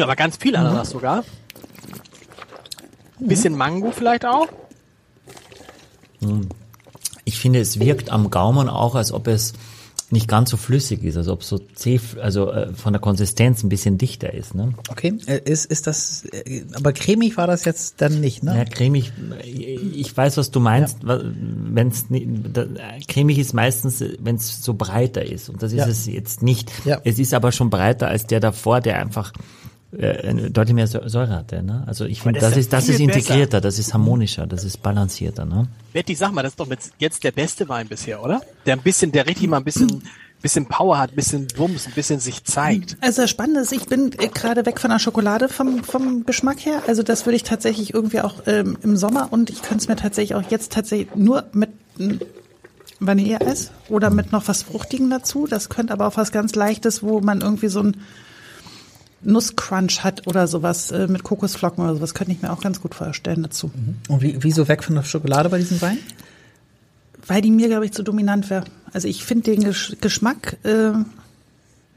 aber 0.00 0.16
ganz 0.16 0.38
viel 0.38 0.56
Ananas 0.56 0.90
sogar. 0.90 1.22
Bisschen 3.20 3.56
Mango 3.56 3.90
vielleicht 3.90 4.24
auch. 4.24 4.48
Ich 7.24 7.38
finde, 7.38 7.60
es 7.60 7.78
wirkt 7.78 8.10
am 8.10 8.30
Gaumen 8.30 8.70
auch, 8.70 8.94
als 8.94 9.12
ob 9.12 9.26
es 9.28 9.52
nicht 10.10 10.26
ganz 10.28 10.50
so 10.50 10.56
flüssig 10.56 11.02
ist, 11.04 11.16
als 11.16 11.28
ob 11.28 11.42
so 11.44 11.58
zäh, 11.74 12.00
also 12.22 12.50
äh, 12.50 12.72
von 12.72 12.92
der 12.94 13.00
Konsistenz 13.00 13.62
ein 13.62 13.68
bisschen 13.68 13.98
dichter 13.98 14.32
ist. 14.32 14.54
Ne? 14.54 14.72
Okay, 14.88 15.18
äh, 15.26 15.40
ist, 15.44 15.66
ist 15.66 15.86
das, 15.86 16.24
äh, 16.24 16.62
aber 16.74 16.92
cremig 16.92 17.36
war 17.36 17.46
das 17.46 17.64
jetzt 17.66 18.00
dann 18.00 18.20
nicht, 18.20 18.42
ne? 18.42 18.56
Ja, 18.56 18.64
cremig, 18.64 19.12
ich 19.44 20.16
weiß, 20.16 20.36
was 20.38 20.50
du 20.50 20.60
meinst. 20.60 20.98
Wenn 21.02 21.88
es 21.88 22.06
cremig 23.08 23.38
ist 23.38 23.52
meistens, 23.52 24.02
wenn 24.20 24.36
es 24.36 24.62
so 24.62 24.74
breiter 24.74 25.24
ist. 25.24 25.50
Und 25.50 25.62
das 25.62 25.72
ist 25.72 25.78
Ja. 25.78 25.86
es 25.88 26.06
jetzt 26.06 26.42
nicht. 26.42 26.72
Ja. 26.84 27.00
Es 27.04 27.18
ist 27.18 27.34
aber 27.34 27.52
schon 27.52 27.68
breiter 27.70 28.08
als 28.08 28.26
der 28.26 28.40
davor, 28.40 28.80
der 28.80 28.98
einfach 29.00 29.32
äh, 29.96 30.50
deutlich 30.50 30.74
mehr 30.74 30.86
Säure 30.86 31.08
Säure 31.08 31.30
hatte. 31.30 31.62
Ne? 31.62 31.82
Also 31.86 32.04
ich 32.04 32.20
finde, 32.20 32.40
das 32.40 32.50
das 32.50 32.58
ist 32.58 32.72
das 32.72 32.88
ist 32.88 33.00
integrierter, 33.00 33.46
besser. 33.46 33.60
das 33.62 33.78
ist 33.78 33.94
harmonischer, 33.94 34.46
das 34.46 34.64
ist 34.64 34.82
balancierter. 34.82 35.46
Ne? 35.46 35.66
Betty, 35.92 36.14
sag 36.14 36.32
mal, 36.32 36.42
das 36.42 36.52
ist 36.52 36.60
doch 36.60 36.68
jetzt 36.98 37.24
der 37.24 37.32
beste 37.32 37.68
Wein 37.68 37.88
bisher, 37.88 38.22
oder? 38.22 38.42
Der 38.66 38.76
ein 38.76 38.82
bisschen, 38.82 39.12
der 39.12 39.26
richtig 39.26 39.48
mal 39.48 39.56
ein 39.56 39.64
bisschen, 39.64 40.02
bisschen 40.42 40.66
Power 40.66 40.98
hat, 40.98 41.12
ein 41.12 41.16
bisschen 41.16 41.48
Wumms, 41.56 41.86
ein 41.86 41.92
bisschen 41.94 42.20
sich 42.20 42.44
zeigt. 42.44 42.98
Also 43.00 43.22
das 43.22 43.30
Spannende 43.30 43.60
ist, 43.60 43.72
ich 43.72 43.86
bin 43.86 44.12
äh, 44.18 44.28
gerade 44.28 44.66
weg 44.66 44.78
von 44.78 44.90
der 44.90 44.98
Schokolade 44.98 45.48
vom, 45.48 45.82
vom 45.82 46.26
Geschmack 46.26 46.64
her. 46.66 46.82
Also 46.86 47.02
das 47.02 47.24
würde 47.24 47.36
ich 47.36 47.42
tatsächlich 47.42 47.94
irgendwie 47.94 48.20
auch 48.20 48.34
ähm, 48.46 48.76
im 48.82 48.96
Sommer 48.96 49.28
und 49.30 49.48
ich 49.48 49.62
könnte 49.62 49.78
es 49.78 49.88
mir 49.88 49.96
tatsächlich 49.96 50.34
auch 50.34 50.50
jetzt 50.50 50.72
tatsächlich 50.72 51.14
nur 51.14 51.44
mit 51.52 51.70
Vanilleeis 53.00 53.70
oder 53.88 54.10
mit 54.10 54.32
noch 54.32 54.48
was 54.48 54.62
Fruchtigen 54.62 55.08
dazu. 55.08 55.46
Das 55.46 55.68
könnte 55.68 55.92
aber 55.92 56.06
auch 56.06 56.16
was 56.16 56.30
ganz 56.30 56.54
Leichtes, 56.54 57.02
wo 57.02 57.20
man 57.20 57.40
irgendwie 57.40 57.68
so 57.68 57.80
ein 57.80 57.96
Nusscrunch 59.22 60.04
hat 60.04 60.26
oder 60.26 60.46
sowas 60.46 60.90
äh, 60.90 61.08
mit 61.08 61.22
Kokosflocken 61.22 61.82
oder 61.82 61.94
sowas, 61.96 62.14
könnte 62.14 62.32
ich 62.32 62.42
mir 62.42 62.52
auch 62.52 62.60
ganz 62.60 62.80
gut 62.80 62.94
vorstellen 62.94 63.42
dazu. 63.42 63.70
Und 64.08 64.22
wie, 64.22 64.36
wieso 64.40 64.68
weg 64.68 64.84
von 64.84 64.94
der 64.94 65.02
Schokolade 65.02 65.48
bei 65.48 65.58
diesem 65.58 65.80
Wein? 65.80 65.98
Weil 67.26 67.42
die 67.42 67.50
mir, 67.50 67.68
glaube 67.68 67.84
ich, 67.84 67.92
zu 67.92 68.02
dominant 68.02 68.48
wäre. 68.48 68.64
Also 68.92 69.08
ich 69.08 69.24
finde 69.24 69.50
den 69.50 69.64
Gesch 69.64 69.96
Geschmack 70.00 70.56
äh, 70.62 70.92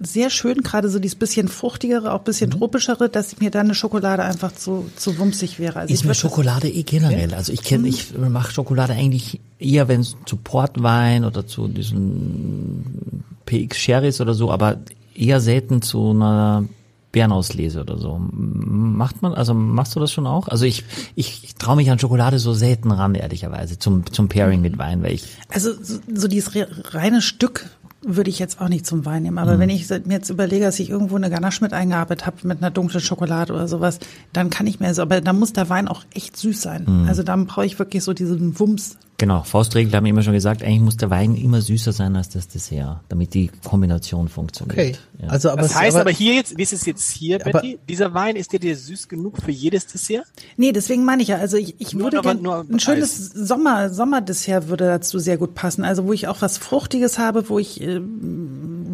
sehr 0.03 0.29
schön, 0.29 0.57
gerade 0.63 0.89
so 0.89 0.99
dieses 0.99 1.15
bisschen 1.15 1.47
fruchtigere, 1.47 2.11
auch 2.13 2.21
bisschen 2.21 2.49
tropischere, 2.49 3.07
dass 3.07 3.39
mir 3.39 3.51
dann 3.51 3.67
eine 3.67 3.75
Schokolade 3.75 4.23
einfach 4.23 4.51
zu, 4.51 4.89
zu 4.95 5.17
wumsig 5.19 5.59
wäre. 5.59 5.79
Also 5.79 5.93
Ist 5.93 6.01
ich 6.01 6.07
mir 6.07 6.15
Schokolade 6.15 6.69
eh 6.69 6.83
generell. 6.83 7.33
Also 7.33 7.53
ich 7.53 7.61
kenne, 7.61 7.87
ich 7.87 8.17
mache 8.17 8.51
Schokolade 8.51 8.93
eigentlich 8.93 9.39
eher, 9.59 9.87
wenn 9.87 10.01
es 10.01 10.15
zu 10.25 10.37
Portwein 10.37 11.23
oder 11.23 11.45
zu 11.45 11.67
diesen 11.67 13.23
PX 13.45 13.77
Sherrys 13.77 14.21
oder 14.21 14.33
so, 14.33 14.51
aber 14.51 14.77
eher 15.15 15.39
selten 15.39 15.81
zu 15.81 16.09
einer 16.09 16.65
Bärenauslese 17.11 17.81
oder 17.81 17.97
so. 17.97 18.19
Macht 18.19 19.21
man, 19.21 19.33
also 19.33 19.53
machst 19.53 19.95
du 19.95 19.99
das 19.99 20.11
schon 20.11 20.27
auch? 20.27 20.47
Also 20.47 20.65
ich, 20.65 20.85
ich, 21.15 21.43
ich 21.43 21.55
traue 21.55 21.75
mich 21.75 21.91
an 21.91 21.99
Schokolade 21.99 22.39
so 22.39 22.53
selten 22.53 22.91
ran, 22.91 23.15
ehrlicherweise, 23.15 23.77
zum, 23.77 24.05
zum 24.11 24.29
Pairing 24.29 24.61
mit 24.61 24.77
Wein, 24.77 25.03
weil 25.03 25.13
ich, 25.13 25.25
Also 25.49 25.71
so, 25.81 25.99
so 26.13 26.27
dieses 26.27 26.55
re 26.55 26.67
reine 26.91 27.21
Stück 27.21 27.69
würde 28.03 28.31
ich 28.31 28.39
jetzt 28.39 28.59
auch 28.59 28.67
nicht 28.67 28.85
zum 28.87 29.05
Wein 29.05 29.23
nehmen. 29.23 29.37
Aber 29.37 29.59
wenn 29.59 29.69
ich 29.69 29.87
mir 29.89 30.01
jetzt 30.15 30.29
überlege, 30.31 30.65
dass 30.65 30.79
ich 30.79 30.89
irgendwo 30.89 31.17
eine 31.17 31.29
Ganache 31.29 31.63
mit 31.63 31.71
eingearbeitet 31.71 32.25
habe 32.25 32.37
mit 32.47 32.57
einer 32.57 32.71
dunklen 32.71 32.99
Schokolade 33.01 33.53
oder 33.53 33.67
sowas, 33.67 33.99
dann 34.33 34.49
kann 34.49 34.65
ich 34.65 34.79
mir 34.79 34.91
so, 34.95 35.03
aber 35.03 35.21
da 35.21 35.33
muss 35.33 35.53
der 35.53 35.69
Wein 35.69 35.87
auch 35.87 36.03
echt 36.11 36.35
süß 36.35 36.59
sein. 36.61 37.05
Also 37.07 37.21
dann 37.21 37.45
brauche 37.45 37.65
ich 37.65 37.77
wirklich 37.77 38.03
so 38.03 38.13
diesen 38.13 38.59
Wumms. 38.59 38.97
Genau, 39.21 39.43
Faustregel 39.43 39.93
haben 39.93 40.05
wir 40.05 40.09
immer 40.09 40.23
schon 40.23 40.33
gesagt, 40.33 40.63
eigentlich 40.63 40.79
muss 40.81 40.97
der 40.97 41.11
Wein 41.11 41.35
immer 41.35 41.61
süßer 41.61 41.91
sein 41.91 42.15
als 42.15 42.29
das 42.29 42.47
Dessert, 42.47 43.01
damit 43.07 43.35
die 43.35 43.51
Kombination 43.63 44.27
funktioniert. 44.27 44.79
Okay. 44.79 44.95
Ja. 45.21 45.27
Also, 45.27 45.51
aber 45.51 45.61
Das 45.61 45.75
heißt 45.75 45.95
aber 45.95 46.09
hier 46.09 46.33
jetzt, 46.33 46.57
wie 46.57 46.63
ist 46.63 46.73
es 46.73 46.87
jetzt 46.87 47.07
hier, 47.11 47.39
Aber- 47.39 47.59
Betty? 47.59 47.77
Dieser 47.87 48.15
Wein, 48.15 48.35
ist 48.35 48.51
der 48.51 48.59
dir 48.59 48.75
süß 48.75 49.07
genug 49.09 49.37
für 49.37 49.51
jedes 49.51 49.85
Dessert? 49.85 50.25
Nee, 50.57 50.71
deswegen 50.71 51.05
meine 51.05 51.21
ich 51.21 51.27
ja, 51.27 51.35
also 51.35 51.55
ich, 51.55 51.75
ich 51.77 51.93
Nur 51.93 52.05
würde 52.05 52.17
aber 52.17 52.33
gern, 52.33 52.41
nur 52.41 52.65
ein 52.67 52.79
schönes 52.79 53.27
Sommer, 53.27 53.91
Sommerdessert 53.91 54.69
würde 54.69 54.85
dazu 54.87 55.19
sehr 55.19 55.37
gut 55.37 55.53
passen. 55.53 55.83
Also 55.83 56.07
wo 56.07 56.13
ich 56.13 56.27
auch 56.27 56.41
was 56.41 56.57
Fruchtiges 56.57 57.19
habe, 57.19 57.47
wo 57.47 57.59
ich 57.59 57.79
äh, 57.79 58.01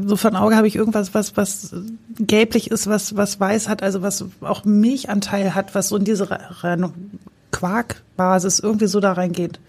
so 0.07 0.17
von 0.17 0.35
Auge 0.35 0.57
habe 0.57 0.67
ich 0.67 0.75
irgendwas, 0.75 1.13
was, 1.13 1.37
was 1.37 1.73
gelblich 2.19 2.69
ist, 2.69 2.87
was, 2.87 3.15
was 3.15 3.39
weiß 3.39 3.69
hat, 3.69 3.81
also 3.81 4.01
was 4.01 4.25
auch 4.41 4.65
Milchanteil 4.65 5.55
hat, 5.55 5.73
was 5.73 5.87
so 5.87 5.95
in 5.95 6.03
diese 6.03 6.27
Quarkbasis 7.51 8.59
irgendwie 8.59 8.87
so 8.87 8.99
da 8.99 9.13
reingeht. 9.13 9.61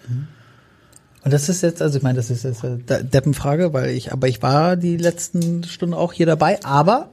Und 1.25 1.33
das 1.33 1.49
ist 1.49 1.63
jetzt, 1.63 1.83
also 1.83 1.99
ich 1.99 2.03
meine, 2.03 2.17
das 2.17 2.31
ist 2.31 2.45
jetzt 2.45 2.65
eine 2.65 2.79
De- 2.79 3.03
Deppenfrage, 3.03 3.73
weil 3.73 3.91
ich, 3.91 4.13
aber 4.13 4.29
ich 4.29 4.41
war 4.43 4.77
die 4.77 4.97
letzten 4.97 5.65
Stunden 5.65 5.95
auch 5.95 6.13
hier 6.13 6.27
dabei, 6.27 6.63
aber 6.65 7.11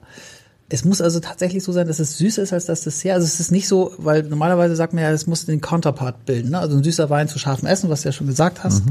es 0.70 0.84
muss 0.84 1.02
also 1.02 1.20
tatsächlich 1.20 1.64
so 1.64 1.72
sein, 1.72 1.88
dass 1.88 2.00
es 2.00 2.18
süßer 2.18 2.42
ist 2.42 2.54
als 2.54 2.66
das 2.66 2.82
Dessert. 2.82 3.14
Also 3.14 3.26
es 3.26 3.40
ist 3.40 3.52
nicht 3.52 3.68
so, 3.68 3.94
weil 3.98 4.24
normalerweise 4.24 4.76
sagt 4.76 4.94
man 4.94 5.04
ja, 5.04 5.12
es 5.12 5.28
muss 5.28 5.46
den 5.46 5.62
Counterpart 5.62 6.26
bilden, 6.26 6.52
ne? 6.52 6.60
Also 6.60 6.78
ein 6.78 6.84
süßer 6.84 7.10
Wein 7.10 7.28
zu 7.28 7.38
scharfem 7.38 7.68
Essen, 7.68 7.90
was 7.90 8.02
du 8.02 8.10
ja 8.10 8.14
schon 8.14 8.28
gesagt 8.28 8.64
hast. 8.64 8.82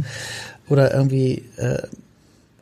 Oder 0.69 0.95
irgendwie, 0.95 1.45
äh, 1.57 1.83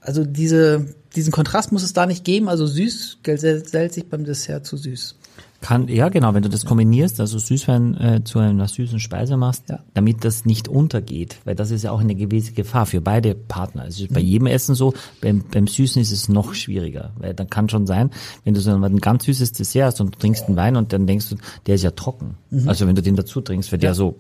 also 0.01 0.25
diese, 0.25 0.87
diesen 1.15 1.31
Kontrast 1.31 1.73
muss 1.73 1.83
es 1.83 1.93
da 1.93 2.07
nicht 2.07 2.25
geben. 2.25 2.49
Also 2.49 2.67
süß 2.67 3.19
gesellt 3.23 3.93
sich 3.93 4.09
beim 4.09 4.25
Dessert 4.25 4.67
zu 4.67 4.77
süß. 4.77 5.17
Kann, 5.63 5.89
ja, 5.89 6.09
genau, 6.11 6.35
wenn 6.35 6.43
du 6.43 6.49
das 6.51 6.67
kombinierst, 6.67 7.21
also 7.21 7.39
Süßwein 7.39 7.97
äh, 7.99 8.21
zu 8.25 8.41
einer 8.41 8.69
süßen 8.69 8.99
Speise 9.01 9.37
machst, 9.37 9.71
Ja. 9.71 9.79
damit 9.95 10.25
das 10.25 10.45
nicht 10.45 10.69
untergeht, 10.69 11.39
weil 11.45 11.55
das 11.55 11.71
ist 11.71 11.85
ja 11.85 11.93
auch 11.93 12.01
eine 12.01 12.15
gewisse 12.17 12.53
Gefahr 12.53 12.85
für 12.85 13.01
beide 13.01 13.35
Partner. 13.35 13.87
Es 13.87 13.99
ist 14.01 14.13
bei 14.13 14.21
jedem 14.21 14.49
Essen 14.49 14.75
so, 14.75 14.93
beim, 15.21 15.45
beim 15.51 15.67
Süßen 15.69 16.03
ist 16.03 16.11
es 16.13 16.29
noch 16.29 16.53
schwieriger, 16.55 17.13
weil 17.17 17.33
dann 17.33 17.49
kann 17.49 17.69
schon 17.69 17.87
sein, 17.87 18.11
wenn 18.45 18.55
du 18.55 18.61
so 18.61 18.73
ein 18.73 18.99
ganz 18.99 19.25
süßes 19.25 19.53
Dessert 19.53 19.85
hast 19.87 20.01
und 20.01 20.15
du 20.17 20.19
trinkst 20.19 20.49
einen 20.49 20.57
Wein 20.57 20.77
und 20.77 20.93
dann 20.93 21.07
denkst 21.07 21.31
du, 21.31 21.37
der 21.67 21.77
ist 21.77 21.83
ja 21.85 21.93
trocken. 21.93 22.35
Also 22.67 22.87
wenn 22.87 22.97
du 22.97 23.03
den 23.03 23.17
dazu 23.17 23.41
trinkst, 23.41 23.71
wird 23.73 23.83
der 23.85 23.95
so 23.95 24.17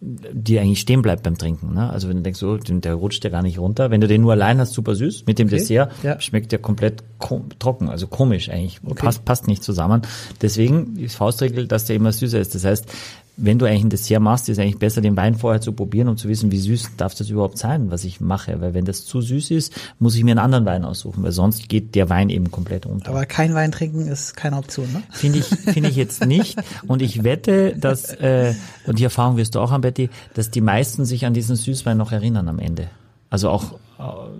die 0.00 0.58
eigentlich 0.58 0.80
stehen 0.80 1.00
bleibt 1.00 1.22
beim 1.22 1.38
Trinken. 1.38 1.72
Ne? 1.72 1.88
Also 1.88 2.08
wenn 2.08 2.18
du 2.18 2.22
denkst, 2.22 2.38
so, 2.38 2.58
der 2.58 2.94
rutscht 2.94 3.24
ja 3.24 3.30
gar 3.30 3.42
nicht 3.42 3.58
runter. 3.58 3.90
Wenn 3.90 4.02
du 4.02 4.06
den 4.06 4.20
nur 4.20 4.32
allein 4.32 4.60
hast, 4.60 4.74
super 4.74 4.94
süß. 4.94 5.24
Mit 5.26 5.38
dem 5.38 5.48
Dessert 5.48 5.90
ja. 6.02 6.20
schmeckt 6.20 6.52
der 6.52 6.58
komplett 6.58 7.02
ko 7.18 7.44
trocken, 7.58 7.88
also 7.88 8.06
komisch 8.06 8.50
eigentlich. 8.50 8.80
Passt, 8.96 9.24
passt 9.24 9.48
nicht 9.48 9.64
zusammen. 9.64 10.02
Deswegen 10.42 10.96
ist 10.98 11.16
Faustregel, 11.16 11.66
dass 11.66 11.86
der 11.86 11.96
immer 11.96 12.12
süßer 12.12 12.38
ist. 12.38 12.54
Das 12.54 12.64
heißt, 12.64 12.92
wenn 13.36 13.58
du 13.58 13.66
eigentlich 13.66 13.84
ein 13.84 13.90
Dessert 13.90 14.20
machst, 14.20 14.48
ist 14.48 14.58
eigentlich 14.58 14.78
besser, 14.78 15.00
den 15.00 15.16
Wein 15.16 15.34
vorher 15.34 15.60
zu 15.60 15.72
probieren, 15.72 16.08
um 16.08 16.16
zu 16.16 16.28
wissen, 16.28 16.50
wie 16.50 16.58
süß 16.58 16.96
darf 16.96 17.14
das 17.14 17.28
überhaupt 17.28 17.58
sein, 17.58 17.90
was 17.90 18.04
ich 18.04 18.20
mache. 18.20 18.60
Weil 18.60 18.72
wenn 18.72 18.86
das 18.86 19.04
zu 19.04 19.20
süß 19.20 19.50
ist, 19.50 19.74
muss 19.98 20.16
ich 20.16 20.24
mir 20.24 20.30
einen 20.30 20.40
anderen 20.40 20.64
Wein 20.64 20.84
aussuchen, 20.84 21.22
weil 21.22 21.32
sonst 21.32 21.68
geht 21.68 21.94
der 21.94 22.08
Wein 22.08 22.30
eben 22.30 22.50
komplett 22.50 22.86
unter. 22.86 23.10
Aber 23.10 23.26
kein 23.26 23.54
Wein 23.54 23.72
trinken 23.72 24.06
ist 24.06 24.36
keine 24.36 24.56
Option, 24.56 24.90
ne? 24.92 25.02
Finde 25.10 25.40
ich, 25.40 25.44
finde 25.44 25.90
ich 25.90 25.96
jetzt 25.96 26.24
nicht. 26.24 26.58
Und 26.86 27.02
ich 27.02 27.24
wette, 27.24 27.76
dass, 27.76 28.10
äh, 28.14 28.54
und 28.86 28.98
die 28.98 29.04
Erfahrung 29.04 29.36
wirst 29.36 29.54
du 29.54 29.60
auch 29.60 29.70
haben, 29.70 29.82
Betty, 29.82 30.08
dass 30.34 30.50
die 30.50 30.62
meisten 30.62 31.04
sich 31.04 31.26
an 31.26 31.34
diesen 31.34 31.56
Süßwein 31.56 31.98
noch 31.98 32.12
erinnern 32.12 32.48
am 32.48 32.58
Ende. 32.58 32.88
Also 33.28 33.50
auch, 33.50 33.78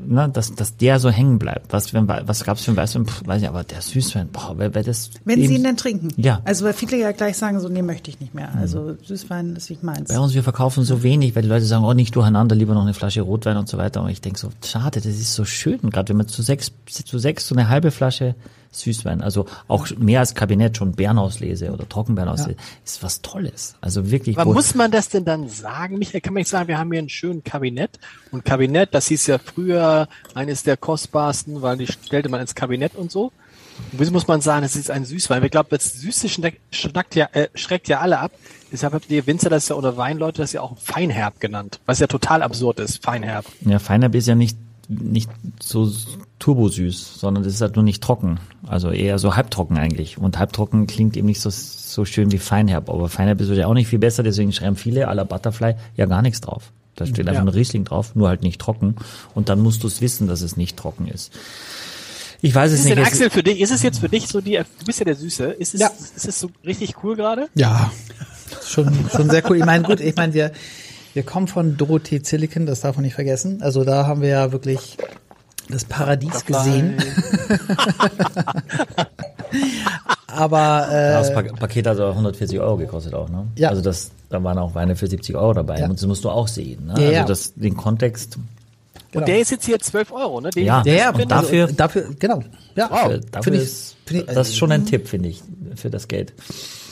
ne, 0.06 0.28
dass, 0.28 0.54
dass 0.54 0.76
der 0.76 0.98
so 1.00 1.10
hängen 1.10 1.38
bleibt. 1.38 1.72
Was, 1.72 1.94
wenn, 1.94 2.06
was 2.08 2.44
gab's 2.44 2.64
für 2.64 2.72
ein 2.72 2.76
Weißwein? 2.76 3.06
Pff, 3.06 3.26
weiß 3.26 3.42
ich, 3.42 3.48
aber 3.48 3.64
der 3.64 3.80
Süßwein, 3.80 4.28
boah, 4.28 4.54
weil, 4.56 4.74
weil 4.74 4.84
das. 4.84 5.10
Wenn 5.24 5.38
eben- 5.38 5.48
sie 5.48 5.54
ihn 5.56 5.64
denn 5.64 5.76
trinken. 5.76 6.08
Ja. 6.16 6.40
Also 6.44 6.64
weil 6.64 6.74
viele 6.74 6.98
ja 6.98 7.12
gleich 7.12 7.36
sagen, 7.36 7.58
so 7.60 7.68
nee, 7.68 7.82
möchte 7.82 8.10
ich 8.10 8.20
nicht 8.20 8.34
mehr. 8.34 8.54
Also 8.54 8.96
Süßwein 9.02 9.56
ist 9.56 9.70
nicht 9.70 9.82
meins. 9.82 10.08
Bei 10.08 10.18
uns, 10.18 10.34
wir 10.34 10.42
verkaufen 10.42 10.84
so 10.84 11.02
wenig, 11.02 11.34
weil 11.34 11.42
die 11.42 11.48
Leute 11.48 11.64
sagen, 11.64 11.84
oh, 11.84 11.94
nicht 11.94 12.14
durcheinander, 12.14 12.54
lieber 12.54 12.74
noch 12.74 12.82
eine 12.82 12.94
Flasche 12.94 13.22
Rotwein 13.22 13.56
und 13.56 13.68
so 13.68 13.78
weiter. 13.78 14.02
Und 14.02 14.10
ich 14.10 14.20
denke 14.20 14.38
so, 14.38 14.50
schade, 14.64 15.00
das 15.00 15.06
ist 15.06 15.34
so 15.34 15.44
schön, 15.44 15.78
gerade 15.90 16.10
wenn 16.10 16.18
man 16.18 16.28
zu 16.28 16.42
sechs, 16.42 16.72
zu 16.86 17.18
sechs 17.18 17.48
so 17.48 17.54
eine 17.54 17.68
halbe 17.68 17.90
Flasche 17.90 18.34
Süßwein, 18.80 19.22
also 19.22 19.46
auch 19.68 19.88
mehr 19.98 20.20
als 20.20 20.34
Kabinett, 20.34 20.76
schon 20.76 20.92
Bernauslese 20.92 21.72
oder 21.72 21.88
Trockenbernauslese, 21.88 22.56
ist 22.84 23.02
was 23.02 23.22
Tolles. 23.22 23.74
Also 23.80 24.10
wirklich. 24.10 24.38
Aber 24.38 24.52
muss 24.52 24.74
man 24.74 24.90
das 24.90 25.08
denn 25.08 25.24
dann 25.24 25.48
sagen? 25.48 25.98
Michael, 25.98 26.20
kann 26.20 26.34
man 26.34 26.40
nicht 26.40 26.50
sagen, 26.50 26.68
wir 26.68 26.78
haben 26.78 26.90
hier 26.90 27.00
einen 27.00 27.08
schönen 27.08 27.44
Kabinett. 27.44 27.98
Und 28.30 28.44
Kabinett, 28.44 28.94
das 28.94 29.06
hieß 29.08 29.26
ja 29.26 29.38
früher 29.38 30.08
eines 30.34 30.62
der 30.62 30.76
kostbarsten, 30.76 31.62
weil 31.62 31.76
die 31.78 31.86
stellte 31.86 32.28
man 32.28 32.40
ins 32.40 32.54
Kabinett 32.54 32.94
und 32.94 33.10
so. 33.10 33.32
Und 33.92 34.00
wieso 34.00 34.12
muss 34.12 34.26
man 34.26 34.40
sagen, 34.40 34.64
es 34.64 34.76
ist 34.76 34.90
ein 34.90 35.04
Süßwein? 35.04 35.44
Ich 35.44 35.50
glaube, 35.50 35.68
das 35.70 36.00
Süße 36.00 36.28
schreckt, 36.28 37.14
ja, 37.14 37.28
äh, 37.32 37.48
schreckt 37.54 37.88
ja 37.88 38.00
alle 38.00 38.18
ab. 38.18 38.32
Deshalb 38.72 38.94
habt 38.94 39.10
ihr 39.10 39.26
Winzer 39.26 39.50
das 39.50 39.68
ja 39.68 39.76
oder 39.76 39.96
Weinleute 39.96 40.42
das 40.42 40.52
ja 40.52 40.60
auch 40.60 40.76
Feinherb 40.78 41.40
genannt, 41.40 41.80
was 41.86 42.00
ja 42.00 42.06
total 42.06 42.42
absurd 42.42 42.80
ist, 42.80 43.02
Feinherb. 43.02 43.46
Ja, 43.60 43.78
Feinherb 43.78 44.14
ist 44.14 44.26
ja 44.26 44.34
nicht, 44.34 44.58
nicht 44.88 45.30
so 45.60 45.90
turbosüß, 46.38 47.18
sondern 47.18 47.44
das 47.44 47.54
ist 47.54 47.60
halt 47.60 47.76
nur 47.76 47.84
nicht 47.84 48.02
trocken. 48.02 48.38
Also 48.66 48.90
eher 48.90 49.18
so 49.18 49.36
halbtrocken 49.36 49.78
eigentlich. 49.78 50.18
Und 50.18 50.38
halbtrocken 50.38 50.86
klingt 50.86 51.16
eben 51.16 51.26
nicht 51.26 51.40
so, 51.40 51.50
so 51.50 52.04
schön 52.04 52.30
wie 52.32 52.38
Feinherb. 52.38 52.90
Aber 52.90 53.08
Feinherb 53.08 53.40
ist 53.40 53.50
ja 53.50 53.66
auch 53.66 53.74
nicht 53.74 53.88
viel 53.88 53.98
besser, 53.98 54.22
deswegen 54.22 54.52
schreiben 54.52 54.76
viele 54.76 55.08
à 55.08 55.14
la 55.14 55.24
Butterfly 55.24 55.74
ja 55.96 56.06
gar 56.06 56.22
nichts 56.22 56.40
drauf. 56.42 56.72
Da 56.94 57.04
steht 57.06 57.26
einfach 57.28 57.40
Ja. 57.40 57.44
nur 57.44 57.54
Riesling 57.54 57.84
drauf, 57.84 58.14
nur 58.14 58.28
halt 58.28 58.42
nicht 58.42 58.60
trocken. 58.60 58.96
Und 59.34 59.48
dann 59.48 59.60
musst 59.60 59.82
du 59.82 59.86
es 59.86 60.00
wissen, 60.00 60.28
dass 60.28 60.40
es 60.42 60.56
nicht 60.56 60.76
trocken 60.76 61.08
ist. 61.08 61.32
Ich 62.42 62.54
weiß 62.54 62.70
es 62.72 62.80
Ist 62.80 62.84
nicht. 62.84 62.96
denn 62.96 63.02
es- 63.04 63.08
Axel 63.12 63.30
für 63.30 63.42
dich, 63.42 63.60
ist 63.60 63.70
es 63.72 63.82
jetzt 63.82 63.98
für 64.00 64.08
dich 64.10 64.28
so 64.28 64.40
die, 64.42 64.52
du 64.56 64.84
bist 64.84 64.98
ja 64.98 65.04
der 65.06 65.14
Süße, 65.16 65.44
ist 65.44 65.74
es, 65.74 65.80
Ja. 65.80 65.88
ist 65.88 66.26
es 66.28 66.38
so 66.38 66.50
richtig 66.66 66.94
cool 67.02 67.16
gerade? 67.16 67.48
Ja, 67.54 67.90
schon, 68.66 68.92
schon 69.10 69.30
sehr 69.30 69.42
cool. 69.50 69.56
Ich 69.56 69.64
meine, 69.64 69.84
gut, 69.84 70.00
ich 70.00 70.14
meine, 70.16 70.34
wir, 70.34 70.52
wir 71.14 71.22
kommen 71.22 71.48
von 71.48 71.76
Dorothee 71.78 72.20
Zilliken, 72.22 72.66
das 72.66 72.80
darf 72.82 72.96
man 72.96 73.04
nicht 73.04 73.14
vergessen. 73.14 73.62
Also 73.62 73.84
da 73.84 74.06
haben 74.06 74.20
wir 74.20 74.28
ja 74.28 74.52
wirklich 74.52 74.98
das 75.70 75.84
Paradies 75.84 76.44
gesehen. 76.44 76.96
Aber 80.28 80.86
Das 80.90 81.30
äh, 81.30 81.34
Pa- 81.34 81.42
Paket 81.56 81.86
hat 81.86 81.98
auch 82.00 82.10
140 82.10 82.58
Euro 82.60 82.76
gekostet 82.76 83.14
auch, 83.14 83.28
ne? 83.28 83.46
Ja. 83.56 83.70
Also 83.70 83.80
das, 83.82 84.10
da 84.28 84.42
waren 84.42 84.58
auch 84.58 84.74
Weine 84.74 84.96
für 84.96 85.06
70 85.06 85.34
Euro 85.36 85.54
dabei. 85.54 85.78
Ja. 85.80 85.86
Und 85.86 85.98
das 85.98 86.06
musst 86.06 86.24
du 86.24 86.30
auch 86.30 86.48
sehen, 86.48 86.86
ne? 86.86 87.12
Ja, 87.12 87.20
also 87.22 87.28
das, 87.28 87.54
den 87.54 87.76
Kontext, 87.76 88.36
genau. 89.12 89.22
Und 89.22 89.28
der 89.28 89.38
ist 89.40 89.50
jetzt 89.50 89.64
hier 89.64 89.78
12 89.78 90.12
Euro, 90.12 90.40
ne? 90.40 90.50
Den 90.50 90.64
Ja. 90.66 90.82
ich 90.84 90.92
ja, 90.92 91.10
und 91.10 91.30
dafür- 91.30 91.62
also, 91.64 91.74
dafür, 91.76 92.08
genau, 92.18 92.42
ja, 92.74 93.08
Äh, 93.10 93.20
dafür 93.30 93.54
ich, 93.54 93.62
ist, 93.62 93.96
finde 94.04 94.24
ich, 94.24 94.34
das 94.34 94.48
ist 94.48 94.56
schon 94.56 94.72
ein 94.72 94.84
Tipp, 94.84 95.08
finde 95.08 95.28
ich, 95.30 95.42
für 95.76 95.88
das 95.90 96.08
Geld. 96.08 96.32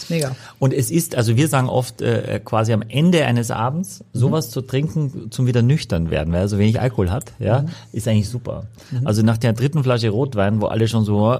Ist 0.04 0.10
mega. 0.10 0.36
Und 0.58 0.72
es 0.72 0.90
ist, 0.90 1.16
also 1.16 1.36
wir 1.36 1.48
sagen 1.48 1.68
oft 1.68 2.02
äh, 2.02 2.40
quasi 2.44 2.72
am 2.72 2.82
Ende 2.82 3.24
eines 3.24 3.50
Abends, 3.50 4.04
sowas 4.12 4.50
zu 4.50 4.60
trinken 4.60 5.30
zum 5.30 5.46
wieder 5.46 5.62
nüchtern 5.62 6.10
werden, 6.10 6.32
weil 6.32 6.42
er 6.42 6.48
so 6.48 6.58
wenig 6.58 6.80
Alkohol 6.80 7.10
hat, 7.10 7.32
ja, 7.38 7.64
ist 7.92 8.06
eigentlich 8.08 8.28
super. 8.28 8.64
Also 9.04 9.22
nach 9.22 9.38
der 9.38 9.52
dritten 9.52 9.82
Flasche 9.82 10.10
Rotwein, 10.10 10.60
wo 10.60 10.66
alle 10.66 10.88
schon 10.88 11.04
so, 11.04 11.32
oh, 11.32 11.38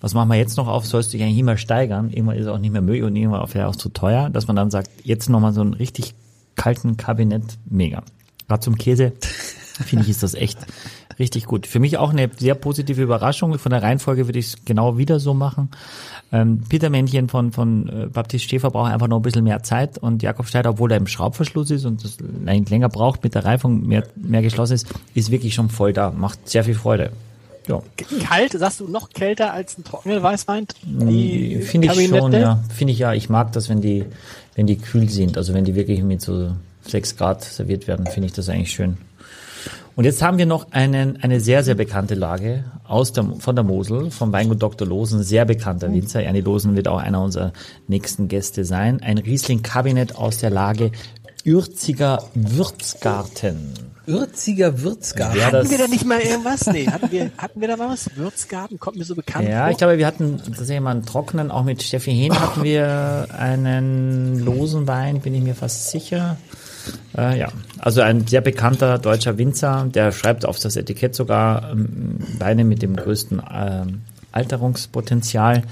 was 0.00 0.14
machen 0.14 0.28
wir 0.28 0.36
jetzt 0.36 0.56
noch 0.56 0.68
auf, 0.68 0.86
sollst 0.86 1.12
du 1.12 1.16
dich 1.16 1.24
eigentlich 1.24 1.38
immer 1.38 1.56
steigern, 1.56 2.10
irgendwann 2.10 2.36
ist 2.36 2.42
es 2.42 2.48
auch 2.48 2.58
nicht 2.58 2.72
mehr 2.72 2.82
möglich 2.82 3.04
und 3.04 3.16
irgendwann 3.16 3.40
auch, 3.40 3.54
auch 3.54 3.76
zu 3.76 3.88
teuer, 3.88 4.30
dass 4.30 4.46
man 4.46 4.56
dann 4.56 4.70
sagt, 4.70 4.90
jetzt 5.02 5.28
nochmal 5.28 5.52
so 5.52 5.60
einen 5.60 5.74
richtig 5.74 6.14
kalten 6.56 6.96
Kabinett, 6.96 7.58
mega. 7.68 8.02
Gerade 8.48 8.60
zum 8.60 8.76
Käse, 8.76 9.12
finde 9.82 10.04
ich, 10.04 10.10
ist 10.10 10.22
das 10.22 10.34
echt 10.34 10.58
richtig 11.18 11.46
gut. 11.46 11.66
Für 11.66 11.80
mich 11.80 11.98
auch 11.98 12.10
eine 12.10 12.30
sehr 12.36 12.54
positive 12.54 13.02
Überraschung. 13.02 13.58
Von 13.58 13.70
der 13.70 13.82
Reihenfolge 13.82 14.26
würde 14.26 14.38
ich 14.38 14.46
es 14.46 14.64
genau 14.64 14.98
wieder 14.98 15.20
so 15.20 15.34
machen. 15.34 15.70
Ähm, 16.32 16.62
Petermännchen 16.68 17.28
von, 17.28 17.52
von 17.52 17.88
äh, 17.88 18.06
Baptist 18.06 18.48
Schäfer 18.48 18.70
braucht 18.70 18.92
einfach 18.92 19.08
noch 19.08 19.18
ein 19.18 19.22
bisschen 19.22 19.44
mehr 19.44 19.62
Zeit 19.62 19.98
und 19.98 20.22
Jakob 20.22 20.46
Schneider, 20.48 20.70
obwohl 20.70 20.90
er 20.90 20.98
im 20.98 21.06
Schraubverschluss 21.06 21.70
ist 21.70 21.84
und 21.84 22.02
das 22.04 22.18
eigentlich 22.46 22.70
länger 22.70 22.88
braucht, 22.88 23.22
mit 23.22 23.34
der 23.34 23.44
Reifung 23.44 23.86
mehr, 23.86 24.04
mehr 24.16 24.42
geschlossen 24.42 24.74
ist, 24.74 24.88
ist 25.14 25.30
wirklich 25.30 25.54
schon 25.54 25.68
voll 25.68 25.92
da. 25.92 26.10
Macht 26.10 26.48
sehr 26.48 26.64
viel 26.64 26.74
Freude. 26.74 27.10
Ja, 27.68 27.80
Kalt, 28.28 28.52
sagst 28.52 28.80
du 28.80 28.88
noch 28.88 29.08
kälter 29.10 29.54
als 29.54 29.78
ein 29.78 29.84
trockener 29.84 30.22
Weißwein? 30.22 30.66
Die 30.82 31.60
finde 31.62 31.88
ich 31.88 32.08
schon, 32.08 32.32
ja. 32.32 32.62
Finde 32.74 32.92
ich 32.92 32.98
ja. 32.98 33.14
Ich 33.14 33.30
mag 33.30 33.52
das, 33.52 33.70
wenn 33.70 33.80
die, 33.80 34.04
wenn 34.54 34.66
die 34.66 34.76
kühl 34.76 35.08
sind. 35.08 35.38
Also 35.38 35.54
wenn 35.54 35.64
die 35.64 35.74
wirklich 35.74 36.02
mit 36.02 36.20
so 36.20 36.52
sechs 36.82 37.16
Grad 37.16 37.42
serviert 37.42 37.88
werden, 37.88 38.06
finde 38.06 38.26
ich 38.26 38.34
das 38.34 38.50
eigentlich 38.50 38.72
schön. 38.72 38.98
Und 39.96 40.04
jetzt 40.04 40.22
haben 40.22 40.38
wir 40.38 40.46
noch 40.46 40.72
einen, 40.72 41.22
eine 41.22 41.38
sehr, 41.40 41.62
sehr 41.62 41.76
bekannte 41.76 42.14
Lage 42.16 42.64
aus 42.84 43.12
der, 43.12 43.24
von 43.38 43.54
der 43.54 43.64
Mosel, 43.64 44.10
vom 44.10 44.32
Weingut 44.32 44.60
Dr. 44.60 44.88
Losen, 44.88 45.22
sehr 45.22 45.44
bekannter 45.44 45.92
Winzer. 45.92 46.22
Ernie 46.22 46.40
Losen 46.40 46.74
wird 46.74 46.88
auch 46.88 46.98
einer 46.98 47.22
unserer 47.22 47.52
nächsten 47.86 48.26
Gäste 48.28 48.64
sein. 48.64 49.00
Ein 49.02 49.18
Riesling-Kabinett 49.18 50.16
aus 50.16 50.38
der 50.38 50.50
Lage 50.50 50.90
Ürziger 51.44 52.24
Würzgarten. 52.34 53.74
Ürziger 54.06 54.80
Würzgarten. 54.82 55.38
Ja, 55.38 55.46
Hatten 55.46 55.56
das- 55.56 55.70
wir 55.70 55.78
da 55.78 55.86
nicht 55.86 56.04
mal 56.04 56.20
irgendwas? 56.20 56.66
Nee, 56.66 56.86
hatten 56.86 57.10
wir, 57.12 57.30
hatten 57.38 57.60
wir 57.60 57.68
da 57.68 57.76
mal 57.76 57.90
was? 57.90 58.10
Würzgarten 58.16 58.78
kommt 58.78 58.96
mir 58.96 59.04
so 59.04 59.14
bekannt 59.14 59.48
Ja, 59.48 59.62
vor. 59.64 59.70
ich 59.70 59.76
glaube, 59.78 59.98
wir 59.98 60.06
hatten 60.06 60.38
tatsächlich 60.44 60.80
mal 60.80 60.90
einen 60.92 61.06
trockenen, 61.06 61.50
auch 61.50 61.62
mit 61.64 61.82
Steffi 61.82 62.12
Hehn 62.12 62.38
hatten 62.38 62.62
wir 62.64 63.28
einen 63.38 64.44
losen 64.44 64.86
Wein, 64.88 65.20
bin 65.20 65.34
ich 65.34 65.42
mir 65.42 65.54
fast 65.54 65.90
sicher. 65.90 66.36
Äh, 67.16 67.38
ja, 67.38 67.48
also 67.78 68.00
ein 68.00 68.26
sehr 68.26 68.40
bekannter 68.40 68.98
deutscher 68.98 69.38
Winzer, 69.38 69.86
der 69.92 70.12
schreibt 70.12 70.44
auf 70.46 70.58
das 70.58 70.76
Etikett 70.76 71.14
sogar 71.14 71.70
ähm, 71.72 72.16
Weine 72.38 72.64
mit 72.64 72.82
dem 72.82 72.96
größten 72.96 73.40
ähm, 73.52 74.02
Alterungspotenzial. 74.32 75.62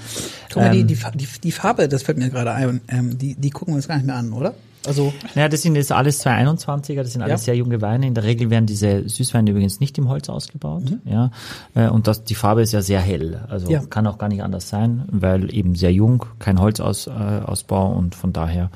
Guck 0.53 0.63
mal, 0.63 0.71
die, 0.71 0.81
Ähm, 0.81 0.87
die, 0.87 0.97
die, 1.15 1.27
die 1.43 1.51
Farbe, 1.51 1.87
das 1.89 2.03
fällt 2.03 2.17
mir 2.17 2.29
gerade 2.29 2.51
ein, 2.53 2.81
ähm, 2.87 3.17
die, 3.17 3.35
die 3.35 3.49
gucken 3.49 3.73
wir 3.73 3.77
uns 3.77 3.87
gar 3.87 3.95
nicht 3.97 4.05
mehr 4.05 4.15
an, 4.15 4.31
oder? 4.33 4.53
Also, 4.85 5.13
Ja, 5.33 5.47
das 5.47 5.61
sind 5.61 5.75
jetzt 5.77 5.93
alles 5.93 6.25
221er, 6.25 7.03
das 7.03 7.13
sind 7.13 7.21
alles 7.21 7.41
Ja. 7.41 7.45
sehr 7.45 7.55
junge 7.55 7.81
Weine. 7.81 8.05
In 8.05 8.15
der 8.15 8.25
Regel 8.25 8.49
werden 8.49 8.65
diese 8.65 9.07
Süßweine 9.07 9.51
übrigens 9.51 9.79
nicht 9.79 9.97
im 9.97 10.09
Holz 10.09 10.27
ausgebaut. 10.27 10.83
Ja, 11.05 11.31
äh, 11.73 11.87
und 11.87 12.07
das, 12.07 12.25
die 12.25 12.35
Farbe 12.35 12.61
ist 12.63 12.73
ja 12.73 12.81
sehr 12.81 12.99
hell. 12.99 13.39
Also 13.47 13.71
Ja. 13.71 13.81
kann 13.89 14.05
auch 14.07 14.17
gar 14.17 14.27
nicht 14.27 14.43
anders 14.43 14.67
sein, 14.67 15.03
weil 15.09 15.53
eben 15.55 15.75
sehr 15.75 15.93
jung, 15.93 16.25
kein 16.39 16.59
Holzausbau 16.59 17.13
äh, 17.13 17.41
Ausbau 17.45 17.93
und 17.93 18.13
von 18.15 18.33
daher. 18.33 18.71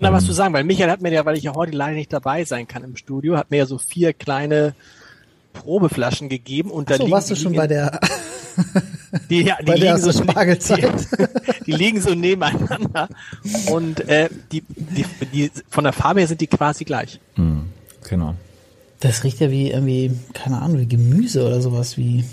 Na, 0.00 0.12
was 0.12 0.24
zu 0.24 0.32
sagen, 0.32 0.54
weil 0.54 0.64
Michael 0.64 0.90
hat 0.90 1.00
mir 1.02 1.12
ja, 1.12 1.24
weil 1.24 1.36
ich 1.36 1.44
ja 1.44 1.54
heute 1.54 1.76
leider 1.76 1.94
nicht 1.94 2.12
dabei 2.12 2.44
sein 2.44 2.68
kann 2.68 2.84
im 2.84 2.96
Studio, 2.96 3.36
hat 3.36 3.50
mir 3.50 3.58
ja 3.58 3.66
so 3.66 3.78
vier 3.78 4.12
kleine 4.12 4.74
Probeflaschen 5.52 6.28
gegeben 6.28 6.70
und 6.70 6.90
da 6.90 6.96
so 6.96 7.02
liegen 7.02 7.12
warst 7.12 7.30
du 7.30 7.34
schon 7.34 7.54
bei 7.54 7.66
der, 7.66 7.98
die, 9.30 9.42
ja, 9.42 9.56
die 9.60 9.64
bei 9.64 9.74
der 9.74 9.96
liegen 9.96 9.98
so 9.98 10.12
Spargelzeit. 10.12 10.92
Die, 11.68 11.72
die 11.72 11.84
liegen 11.84 12.00
so 12.00 12.14
nebeneinander 12.14 13.08
und 13.70 14.00
äh, 14.08 14.30
die, 14.52 14.62
die, 14.68 15.04
die 15.34 15.50
von 15.68 15.84
der 15.84 15.92
Farbe 15.92 16.20
her 16.20 16.26
sind 16.26 16.40
die 16.40 16.46
quasi 16.46 16.84
gleich. 16.86 17.20
Genau. 18.08 18.34
Das 19.00 19.22
riecht 19.22 19.40
ja 19.40 19.50
wie 19.50 19.70
irgendwie, 19.70 20.12
keine 20.32 20.62
Ahnung, 20.62 20.80
wie 20.80 20.86
Gemüse 20.86 21.46
oder 21.46 21.60
sowas, 21.60 21.98
wie, 21.98 22.24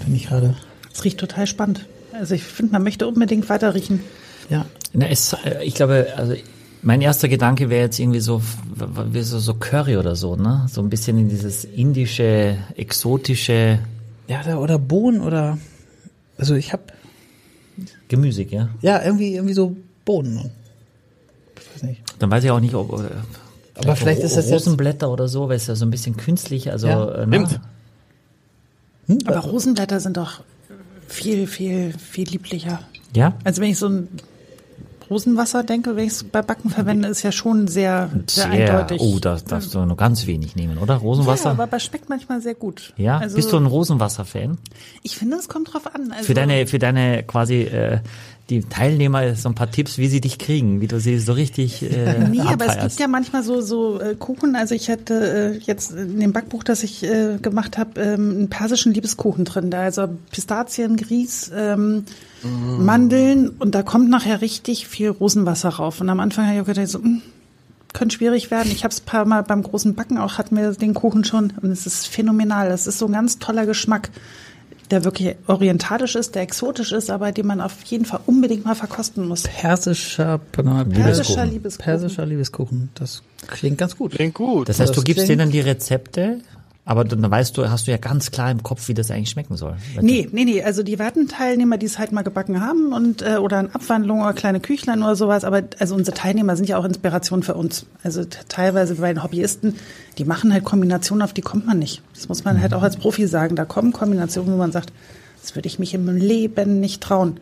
finde 0.00 0.16
ich 0.16 0.26
gerade. 0.26 0.56
Es 0.92 1.04
riecht 1.04 1.18
total 1.18 1.46
spannend. 1.46 1.86
Also 2.12 2.34
ich 2.34 2.44
finde, 2.44 2.72
man 2.72 2.82
möchte 2.82 3.06
unbedingt 3.06 3.48
weiter 3.48 3.74
riechen. 3.74 4.00
Ja. 4.50 4.66
Na, 4.92 5.06
es, 5.08 5.32
äh, 5.44 5.64
ich 5.64 5.74
glaube, 5.74 6.08
also 6.16 6.34
mein 6.86 7.00
erster 7.00 7.28
Gedanke 7.28 7.68
wäre 7.68 7.82
jetzt 7.82 7.98
irgendwie 7.98 8.20
so, 8.20 8.40
wie 9.10 9.22
so, 9.22 9.40
so 9.40 9.54
Curry 9.54 9.96
oder 9.96 10.14
so, 10.14 10.36
ne? 10.36 10.66
So 10.70 10.80
ein 10.80 10.88
bisschen 10.88 11.18
in 11.18 11.28
dieses 11.28 11.64
indische, 11.64 12.58
exotische, 12.76 13.80
Ja, 14.28 14.40
oder, 14.42 14.60
oder 14.60 14.78
Bohnen 14.78 15.20
oder, 15.20 15.58
also 16.38 16.54
ich 16.54 16.72
habe 16.72 16.84
gemüsig, 18.06 18.52
ja. 18.52 18.68
ja, 18.82 19.02
irgendwie, 19.02 19.34
irgendwie 19.34 19.54
so 19.54 19.76
Bohnen. 20.04 20.52
Ich 21.60 21.74
weiß 21.74 21.82
nicht. 21.82 22.02
Dann 22.20 22.30
weiß 22.30 22.44
ich 22.44 22.52
auch 22.52 22.60
nicht, 22.60 22.74
ob. 22.74 22.92
äh, 22.92 23.08
Aber 23.74 23.96
vielleicht 23.96 24.22
ist 24.22 24.36
das 24.36 24.48
jetzt- 24.48 24.54
Rosenblätter 24.66 25.10
oder 25.10 25.26
so, 25.26 25.48
weil 25.48 25.56
es 25.56 25.66
ja 25.66 25.74
so 25.74 25.84
ein 25.84 25.90
bisschen 25.90 26.16
künstlich, 26.16 26.70
also. 26.70 26.86
Ja. 26.86 27.14
äh, 27.22 27.26
na. 27.26 27.48
Hm? 29.08 29.18
Aber 29.26 29.38
Rosenblätter 29.40 29.98
sind 29.98 30.16
doch 30.16 30.42
viel, 31.08 31.48
viel, 31.48 31.92
viel 31.98 32.28
lieblicher. 32.28 32.78
Ja? 33.12 33.34
Also 33.42 33.60
wenn 33.60 33.70
ich 33.70 33.78
so 33.78 33.88
ein 33.88 34.08
Rosenwasser 35.10 35.62
denke, 35.62 35.96
wenn 35.96 36.04
ich 36.06 36.12
es 36.12 36.24
bei 36.24 36.42
Backen 36.42 36.70
verwende, 36.70 37.08
ist 37.08 37.22
ja 37.22 37.32
schon 37.32 37.68
sehr, 37.68 38.10
sehr, 38.26 38.50
eindeutig. 38.50 39.00
Oh, 39.00 39.18
da 39.20 39.36
darfst 39.36 39.74
du 39.74 39.84
nur 39.84 39.96
ganz 39.96 40.26
wenig 40.26 40.56
nehmen, 40.56 40.78
oder? 40.78 40.96
Rosenwasser? 40.96 41.46
Ja, 41.46 41.50
aber, 41.52 41.64
aber 41.64 41.78
schmeckt 41.78 42.08
manchmal 42.08 42.40
sehr 42.40 42.54
gut. 42.54 42.92
Ja, 42.96 43.18
also, 43.18 43.36
bist 43.36 43.52
du 43.52 43.56
ein 43.56 43.66
Rosenwasser-Fan? 43.66 44.58
Ich 45.02 45.16
finde, 45.16 45.36
es 45.36 45.48
kommt 45.48 45.72
drauf 45.72 45.94
an. 45.94 46.10
Also, 46.12 46.24
Für 46.24 46.34
deine, 46.34 46.66
für 46.66 46.78
deine 46.78 47.22
quasi 47.22 47.62
äh, 47.62 48.00
die 48.48 48.62
Teilnehmer 48.62 49.34
so 49.34 49.48
ein 49.48 49.56
paar 49.56 49.70
Tipps, 49.70 49.98
wie 49.98 50.06
sie 50.06 50.20
dich 50.20 50.38
kriegen, 50.38 50.80
wie 50.80 50.86
du 50.86 51.00
sie 51.00 51.18
so 51.18 51.32
richtig 51.32 51.82
äh, 51.82 52.18
Nee, 52.30 52.40
aber 52.40 52.50
es 52.50 52.58
gibt 52.58 52.62
abfeierst. 52.62 53.00
ja 53.00 53.08
manchmal 53.08 53.42
so 53.42 53.60
so 53.60 54.00
äh, 54.00 54.14
Kuchen. 54.14 54.54
Also 54.54 54.74
ich 54.74 54.88
hatte 54.88 55.56
äh, 55.56 55.58
jetzt 55.58 55.90
in 55.90 56.20
dem 56.20 56.32
Backbuch, 56.32 56.62
das 56.62 56.84
ich 56.84 57.02
äh, 57.02 57.38
gemacht 57.42 57.76
habe, 57.76 58.00
ähm, 58.00 58.30
einen 58.30 58.48
persischen 58.48 58.94
Liebeskuchen 58.94 59.44
drin. 59.44 59.70
Da 59.70 59.80
also 59.80 60.08
Pistazien, 60.30 60.96
Grieß, 60.96 61.50
ähm, 61.56 62.04
Mandeln 62.78 63.48
und 63.48 63.74
da 63.74 63.82
kommt 63.82 64.08
nachher 64.10 64.40
richtig 64.40 64.86
viel 64.86 65.08
Rosenwasser 65.08 65.70
rauf. 65.70 66.00
Und 66.00 66.08
am 66.08 66.20
Anfang 66.20 66.46
habe 66.46 66.60
ich 66.60 66.66
gedacht, 66.66 66.88
so, 66.88 67.02
hm, 67.02 67.22
könnte 67.92 68.16
schwierig 68.16 68.50
werden. 68.52 68.70
Ich 68.70 68.84
habe 68.84 68.92
es 68.92 69.00
paar 69.00 69.24
Mal 69.24 69.42
beim 69.42 69.62
großen 69.62 69.94
Backen 69.94 70.18
auch, 70.18 70.38
hatten 70.38 70.56
wir 70.56 70.70
den 70.72 70.94
Kuchen 70.94 71.24
schon 71.24 71.52
und 71.62 71.70
es 71.70 71.86
ist 71.86 72.06
phänomenal. 72.06 72.70
Es 72.70 72.86
ist 72.86 72.98
so 72.98 73.06
ein 73.06 73.12
ganz 73.12 73.38
toller 73.38 73.66
Geschmack, 73.66 74.10
der 74.90 75.04
wirklich 75.04 75.36
orientalisch 75.46 76.14
ist, 76.14 76.34
der 76.34 76.42
exotisch 76.42 76.92
ist, 76.92 77.10
aber 77.10 77.32
den 77.32 77.46
man 77.46 77.60
auf 77.60 77.82
jeden 77.84 78.04
Fall 78.04 78.20
unbedingt 78.26 78.64
mal 78.64 78.74
verkosten 78.74 79.26
muss. 79.26 79.42
Persischer, 79.42 80.40
pardon, 80.52 80.88
Persischer 80.90 81.42
Pers- 81.42 81.50
Liebeskuchen. 81.50 81.84
persischer 81.84 82.26
Liebeskuchen. 82.26 82.88
Das 82.94 83.22
klingt 83.46 83.78
ganz 83.78 83.96
gut. 83.96 84.12
Klingt 84.12 84.34
gut. 84.34 84.68
Das 84.68 84.80
heißt, 84.80 84.90
du 84.90 84.94
Das 84.96 85.04
gibst 85.04 85.24
klingt- 85.24 85.40
denen 85.40 85.50
die 85.50 85.60
Rezepte, 85.60 86.38
aber 86.88 87.04
dann 87.04 87.28
weißt 87.28 87.58
du, 87.58 87.68
hast 87.68 87.88
du 87.88 87.90
ja 87.90 87.96
ganz 87.96 88.30
klar 88.30 88.48
im 88.48 88.62
Kopf, 88.62 88.86
wie 88.86 88.94
das 88.94 89.10
eigentlich 89.10 89.30
schmecken 89.30 89.56
soll. 89.56 89.74
Nee, 90.00 90.28
nee, 90.30 90.44
nee, 90.44 90.62
also 90.62 90.84
die 90.84 91.00
Wartenteilnehmer, 91.00 91.78
die 91.78 91.86
es 91.86 91.98
halt 91.98 92.12
mal 92.12 92.22
gebacken 92.22 92.60
haben 92.60 92.92
und 92.92 93.22
äh, 93.22 93.38
oder 93.38 93.58
in 93.58 93.74
Abwandlung 93.74 94.20
oder 94.20 94.32
kleine 94.34 94.60
Küchlein 94.60 95.02
oder 95.02 95.16
sowas, 95.16 95.42
aber 95.42 95.64
also 95.80 95.96
unsere 95.96 96.16
Teilnehmer 96.16 96.54
sind 96.54 96.68
ja 96.68 96.78
auch 96.78 96.84
Inspiration 96.84 97.42
für 97.42 97.54
uns. 97.54 97.86
Also 98.04 98.24
teilweise 98.24 98.94
bei 98.94 99.12
den 99.12 99.24
Hobbyisten, 99.24 99.74
die 100.16 100.24
machen 100.24 100.52
halt 100.52 100.62
Kombinationen, 100.62 101.22
auf 101.22 101.32
die 101.32 101.40
kommt 101.40 101.66
man 101.66 101.80
nicht. 101.80 102.02
Das 102.14 102.28
muss 102.28 102.44
man 102.44 102.60
halt 102.62 102.72
auch 102.72 102.84
als 102.84 102.96
Profi 102.96 103.26
sagen. 103.26 103.56
Da 103.56 103.64
kommen 103.64 103.92
Kombinationen, 103.92 104.52
wo 104.52 104.56
man 104.56 104.70
sagt, 104.70 104.92
das 105.42 105.56
würde 105.56 105.66
ich 105.66 105.80
mich 105.80 105.92
im 105.92 106.06
Leben 106.16 106.78
nicht 106.78 107.02
trauen. 107.02 107.40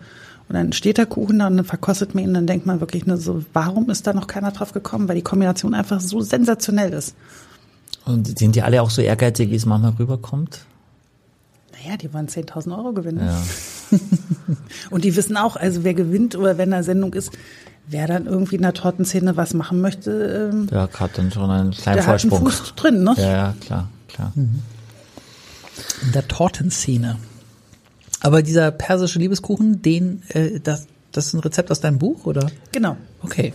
Und 0.48 0.54
dann 0.54 0.72
steht 0.72 0.96
der 0.96 1.06
Kuchen 1.06 1.40
da 1.40 1.48
und 1.48 1.58
dann 1.58 1.66
verkostet 1.66 2.14
man 2.14 2.24
ihn, 2.24 2.32
dann 2.32 2.46
denkt 2.46 2.64
man 2.64 2.80
wirklich 2.80 3.04
nur 3.04 3.18
so, 3.18 3.44
warum 3.52 3.90
ist 3.90 4.06
da 4.06 4.14
noch 4.14 4.26
keiner 4.26 4.52
drauf 4.52 4.72
gekommen? 4.72 5.06
Weil 5.06 5.16
die 5.16 5.22
Kombination 5.22 5.74
einfach 5.74 6.00
so 6.00 6.22
sensationell 6.22 6.94
ist. 6.94 7.14
Und 8.06 8.38
sind 8.38 8.54
die 8.54 8.62
alle 8.62 8.82
auch 8.82 8.90
so 8.90 9.00
ehrgeizig, 9.00 9.50
wie 9.50 9.56
es 9.56 9.66
manchmal 9.66 9.92
rüberkommt? 9.92 10.66
Naja, 11.72 11.96
die 11.96 12.12
wollen 12.12 12.28
10.000 12.28 12.76
Euro 12.76 12.92
gewinnen. 12.92 13.26
Ja. 13.26 13.42
Und 14.90 15.04
die 15.04 15.16
wissen 15.16 15.36
auch, 15.36 15.56
also 15.56 15.84
wer 15.84 15.94
gewinnt 15.94 16.36
oder 16.36 16.58
wenn 16.58 16.72
eine 16.72 16.84
Sendung 16.84 17.14
ist, 17.14 17.30
wer 17.86 18.06
dann 18.06 18.26
irgendwie 18.26 18.56
in 18.56 18.62
der 18.62 18.74
Tortenszene 18.74 19.36
was 19.36 19.54
machen 19.54 19.80
möchte, 19.80 20.50
ähm, 20.52 20.66
Der 20.68 20.88
hat 20.92 21.18
dann 21.18 21.30
schon 21.30 21.50
einen 21.50 21.70
kleinen 21.72 21.96
der 21.96 22.06
hat 22.06 22.20
einen 22.22 22.30
Vorsprung. 22.30 22.50
Fuß 22.50 22.74
drin, 22.76 23.04
ne? 23.04 23.14
Ja, 23.16 23.24
ja, 23.24 23.54
klar, 23.60 23.88
klar. 24.08 24.32
In 24.36 24.62
der 26.12 26.26
Tortenszene. 26.28 27.18
Aber 28.20 28.42
dieser 28.42 28.70
persische 28.70 29.18
Liebeskuchen, 29.18 29.82
den, 29.82 30.22
äh, 30.28 30.60
das, 30.60 30.86
das 31.12 31.26
ist 31.26 31.34
ein 31.34 31.40
Rezept 31.40 31.70
aus 31.70 31.80
deinem 31.80 31.98
Buch, 31.98 32.24
oder? 32.24 32.50
Genau. 32.72 32.96
Okay. 33.22 33.52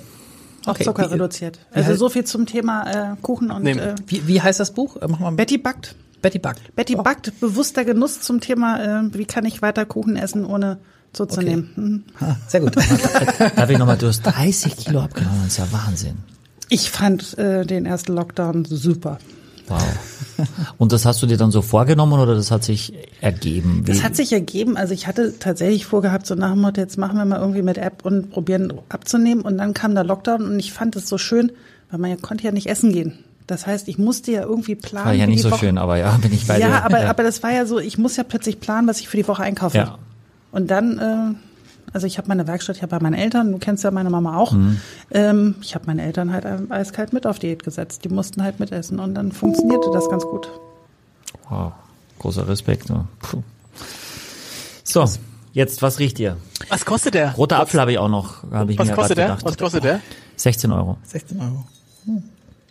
Auch 0.65 0.69
Okay. 0.73 0.83
Zucker 0.83 1.07
Wie- 1.09 1.13
reduziert. 1.13 1.59
wie 1.73 1.77
Also 1.79 1.95
so 1.95 2.09
viel 2.09 2.23
zum 2.25 2.45
Thema 2.45 3.13
äh, 3.13 3.15
Kuchen 3.21 3.51
und 3.51 3.65
äh, 3.65 3.95
Wie, 4.07 4.27
wie 4.27 4.41
heißt 4.41 4.59
das 4.59 4.71
Buch? 4.71 4.97
Äh, 4.97 5.07
Mach 5.07 5.19
mal 5.19 5.31
Betty 5.31 5.57
backt. 5.57 5.95
Betty 6.21 6.37
backt. 6.39 6.75
Betty 6.75 6.95
Oh, 6.97 7.03
backt, 7.03 7.39
bewusster 7.39 7.85
Genuss 7.85 8.19
zum 8.21 8.41
Thema, 8.41 8.99
äh, 9.05 9.13
wie 9.13 9.25
kann 9.25 9.45
ich 9.45 9.61
weiter 9.61 9.85
Kuchen 9.85 10.17
essen, 10.17 10.45
ohne 10.45 10.79
zuzunehmen. 11.13 11.69
Mhm. 11.75 12.03
ah, 12.19 12.35
sehr 12.47 12.59
gut. 12.59 12.75
Darf 13.55 13.69
ich 13.69 13.77
nochmal, 13.77 13.97
du 13.97 14.07
hast 14.07 14.21
30 14.23 14.75
Kilo 14.77 14.99
abgenommen, 15.01 15.39
das 15.45 15.53
ist 15.53 15.57
ja 15.59 15.67
Wahnsinn. 15.71 16.17
Ich 16.67 16.91
fand 16.91 17.37
äh, 17.37 17.65
den 17.65 17.85
ersten 17.85 18.13
Lockdown 18.13 18.65
super. 18.65 19.17
Wow. 19.69 20.47
Und 20.77 20.91
das 20.93 21.05
hast 21.05 21.21
du 21.21 21.27
dir 21.27 21.37
dann 21.37 21.51
so 21.51 21.61
vorgenommen 21.61 22.13
oder 22.19 22.33
das 22.35 22.49
hat 22.51 22.63
sich 22.63 22.93
ergeben? 23.21 23.83
Das 23.85 23.97
Wie- 23.99 24.03
hat 24.03 24.15
sich 24.15 24.31
ergeben. 24.33 24.77
Also 24.77 24.93
ich 24.93 25.05
hatte 25.07 25.37
tatsächlich 25.37 25.85
vorgehabt, 25.85 26.25
so 26.25 26.35
nach 26.35 26.51
dem 26.51 26.61
Motto, 26.61 26.79
jetzt 26.81 26.97
machen 26.97 27.17
wir 27.17 27.25
mal 27.25 27.39
irgendwie 27.39 27.61
mit 27.61 27.77
App 27.77 28.05
und 28.05 28.31
probieren 28.31 28.73
abzunehmen. 28.89 29.43
Und 29.43 29.57
dann 29.57 29.73
kam 29.73 29.95
der 29.95 30.03
Lockdown 30.03 30.45
und 30.45 30.59
ich 30.59 30.71
fand 30.73 30.95
es 30.95 31.07
so 31.09 31.17
schön, 31.17 31.51
weil 31.91 31.99
man 31.99 32.09
ja 32.11 32.17
konnte 32.17 32.43
ja 32.45 32.51
nicht 32.51 32.67
essen 32.67 32.91
gehen. 32.93 33.19
Das 33.47 33.65
heißt, 33.65 33.87
ich 33.87 33.97
musste 33.97 34.31
ja 34.31 34.43
irgendwie 34.43 34.75
planen. 34.75 35.05
war 35.07 35.13
ja 35.13 35.25
nicht 35.27 35.41
so 35.41 35.49
Woche- 35.51 35.59
schön, 35.65 35.77
aber 35.77 35.97
ja, 35.97 36.11
bin 36.21 36.31
ich 36.33 36.45
bei 36.47 36.55
dir. 36.57 36.67
Ja, 36.67 36.83
aber, 36.83 37.01
aber 37.09 37.23
das 37.23 37.41
war 37.43 37.51
ja 37.51 37.65
so, 37.65 37.79
ich 37.79 37.97
muss 37.97 38.15
ja 38.15 38.23
plötzlich 38.23 38.59
planen, 38.59 38.87
was 38.87 38.99
ich 38.99 39.09
für 39.09 39.17
die 39.17 39.27
Woche 39.27 39.41
einkaufe. 39.43 39.77
Ja. 39.77 39.97
Und 40.51 40.69
dann, 40.71 40.97
äh, 40.99 41.35
also 41.93 42.07
ich 42.07 42.17
habe 42.17 42.27
meine 42.27 42.47
Werkstatt 42.47 42.81
ja 42.81 42.87
bei 42.87 42.99
meinen 42.99 43.13
Eltern, 43.13 43.51
du 43.51 43.57
kennst 43.57 43.83
ja 43.83 43.91
meine 43.91 44.09
Mama 44.09 44.37
auch. 44.37 44.51
Mhm. 44.51 44.79
Ähm, 45.11 45.55
ich 45.61 45.75
habe 45.75 45.85
meine 45.87 46.03
Eltern 46.03 46.31
halt 46.31 46.45
eiskalt 46.69 47.13
mit 47.13 47.25
auf 47.25 47.39
Diät 47.39 47.63
gesetzt. 47.63 48.03
Die 48.05 48.09
mussten 48.09 48.43
halt 48.43 48.59
mitessen 48.59 48.99
und 48.99 49.15
dann 49.15 49.31
funktionierte 49.31 49.89
das 49.93 50.09
ganz 50.09 50.23
gut. 50.23 50.49
Wow, 51.49 51.73
großer 52.19 52.47
Respekt. 52.47 52.87
Puh. 53.19 53.43
So, 54.83 55.05
jetzt, 55.53 55.81
was 55.81 55.99
riecht 55.99 56.19
ihr? 56.19 56.37
Was 56.69 56.85
kostet 56.85 57.13
der? 57.13 57.33
Roter 57.33 57.59
Apfel 57.59 57.79
habe 57.79 57.91
ich 57.91 57.97
auch 57.97 58.09
noch, 58.09 58.43
habe 58.51 58.71
ich 58.71 58.79
Was 58.79 58.87
mir 58.87 58.93
kostet 58.93 59.17
der? 59.17 59.25
gedacht. 59.25 59.45
Was 59.45 59.57
kostet 59.57 59.83
der? 59.83 59.99
16 60.35 60.71
Euro. 60.71 60.97
16 61.03 61.39
Euro. 61.39 61.65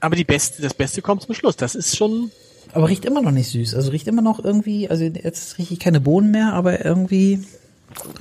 Aber 0.00 0.16
die 0.16 0.24
beste, 0.24 0.62
das 0.62 0.74
Beste 0.74 1.02
kommt 1.02 1.22
zum 1.22 1.34
Schluss. 1.34 1.56
Das 1.56 1.74
ist 1.74 1.96
schon. 1.96 2.30
Aber 2.72 2.88
riecht 2.88 3.04
immer 3.04 3.22
noch 3.22 3.30
nicht 3.30 3.50
süß. 3.50 3.74
Also 3.74 3.90
riecht 3.90 4.06
immer 4.06 4.22
noch 4.22 4.42
irgendwie, 4.42 4.88
also 4.88 5.04
jetzt 5.04 5.58
rieche 5.58 5.74
ich 5.74 5.80
keine 5.80 6.00
Bohnen 6.00 6.30
mehr, 6.30 6.52
aber 6.52 6.84
irgendwie 6.84 7.44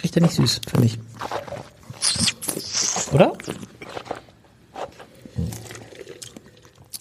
riecht 0.04 0.16
er 0.16 0.22
nicht 0.24 0.34
süß, 0.36 0.62
finde 0.70 0.86
ich. 0.88 1.00
Oder? 3.14 3.34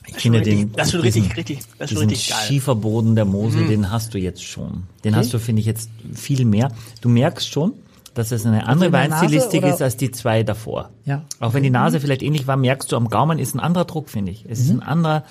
Ich 0.09 0.23
finde 0.23 0.39
richtig- 0.41 0.59
den, 0.59 0.73
das 0.73 0.87
ist 0.89 0.93
schon 0.93 1.03
diesen, 1.03 1.23
richtig, 1.23 1.37
richtig, 1.37 1.59
das 1.79 1.91
ist 1.91 1.99
schon 1.99 2.09
richtig 2.09 2.29
geil. 2.31 2.39
Mhm. 2.41 2.47
Schieferboden 2.47 3.15
der 3.17 3.25
Mosel, 3.25 3.67
den 3.67 3.91
hast 3.91 4.15
du 4.15 4.19
jetzt 4.19 4.43
schon. 4.45 4.85
Den 5.05 5.15
hast 5.17 5.33
du, 5.35 5.39
finde 5.39 5.61
ich, 5.61 5.67
jetzt 5.67 5.91
viel 6.15 6.45
mehr. 6.45 6.71
Du 7.01 7.09
merkst 7.09 7.49
schon, 7.51 7.75
dass 8.15 8.33
es 8.33 8.47
eine 8.47 8.67
andere 8.67 8.91
Nase 8.91 9.11
Weinstilistik 9.11 9.65
ist 9.65 9.83
als 9.83 9.97
die 9.97 10.11
zwei 10.11 10.43
davor. 10.43 10.91
Ja. 11.05 11.25
Auch 11.41 11.53
wenn 11.55 11.63
die 11.63 11.71
Nase 11.71 12.01
vielleicht 12.01 12.23
ähnlich 12.23 12.47
war, 12.47 12.57
merkst 12.57 12.91
du 12.91 12.97
am 12.97 13.09
Gaumen 13.11 13.39
ist 13.39 13.55
ein 13.55 13.61
anderer 13.61 13.85
Druck, 13.85 14.09
finde 14.09 14.33
ich. 14.33 14.45
Es 14.49 14.59
ist 14.61 14.73
Mhm. 14.73 14.81
ein 14.81 14.87
anderer, 14.89 15.25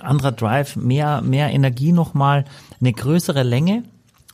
anderer 0.00 0.32
Drive, 0.32 0.76
mehr, 0.76 1.20
mehr 1.20 1.50
Energie 1.50 1.92
nochmal, 1.92 2.46
eine 2.80 2.92
größere 2.92 3.42
Länge, 3.42 3.82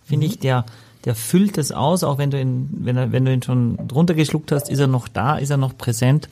finde 0.05 0.27
Mhm. 0.27 0.33
ich, 0.33 0.39
der, 0.39 0.65
der 1.05 1.15
füllt 1.15 1.59
es 1.59 1.73
aus, 1.73 2.05
auch 2.05 2.19
wenn 2.19 2.31
du 2.31 2.41
ihn, 2.41 2.69
wenn 2.73 2.97
er, 2.97 3.13
wenn 3.13 3.25
du 3.25 3.33
ihn 3.33 3.43
schon 3.43 3.89
drunter 3.89 4.15
geschluckt 4.15 4.53
hast, 4.53 4.69
ist 4.69 4.79
er 4.79 4.87
noch 4.87 5.09
da, 5.09 5.37
ist 5.37 5.51
er 5.51 5.57
noch 5.57 5.77
präsent. 5.77 6.29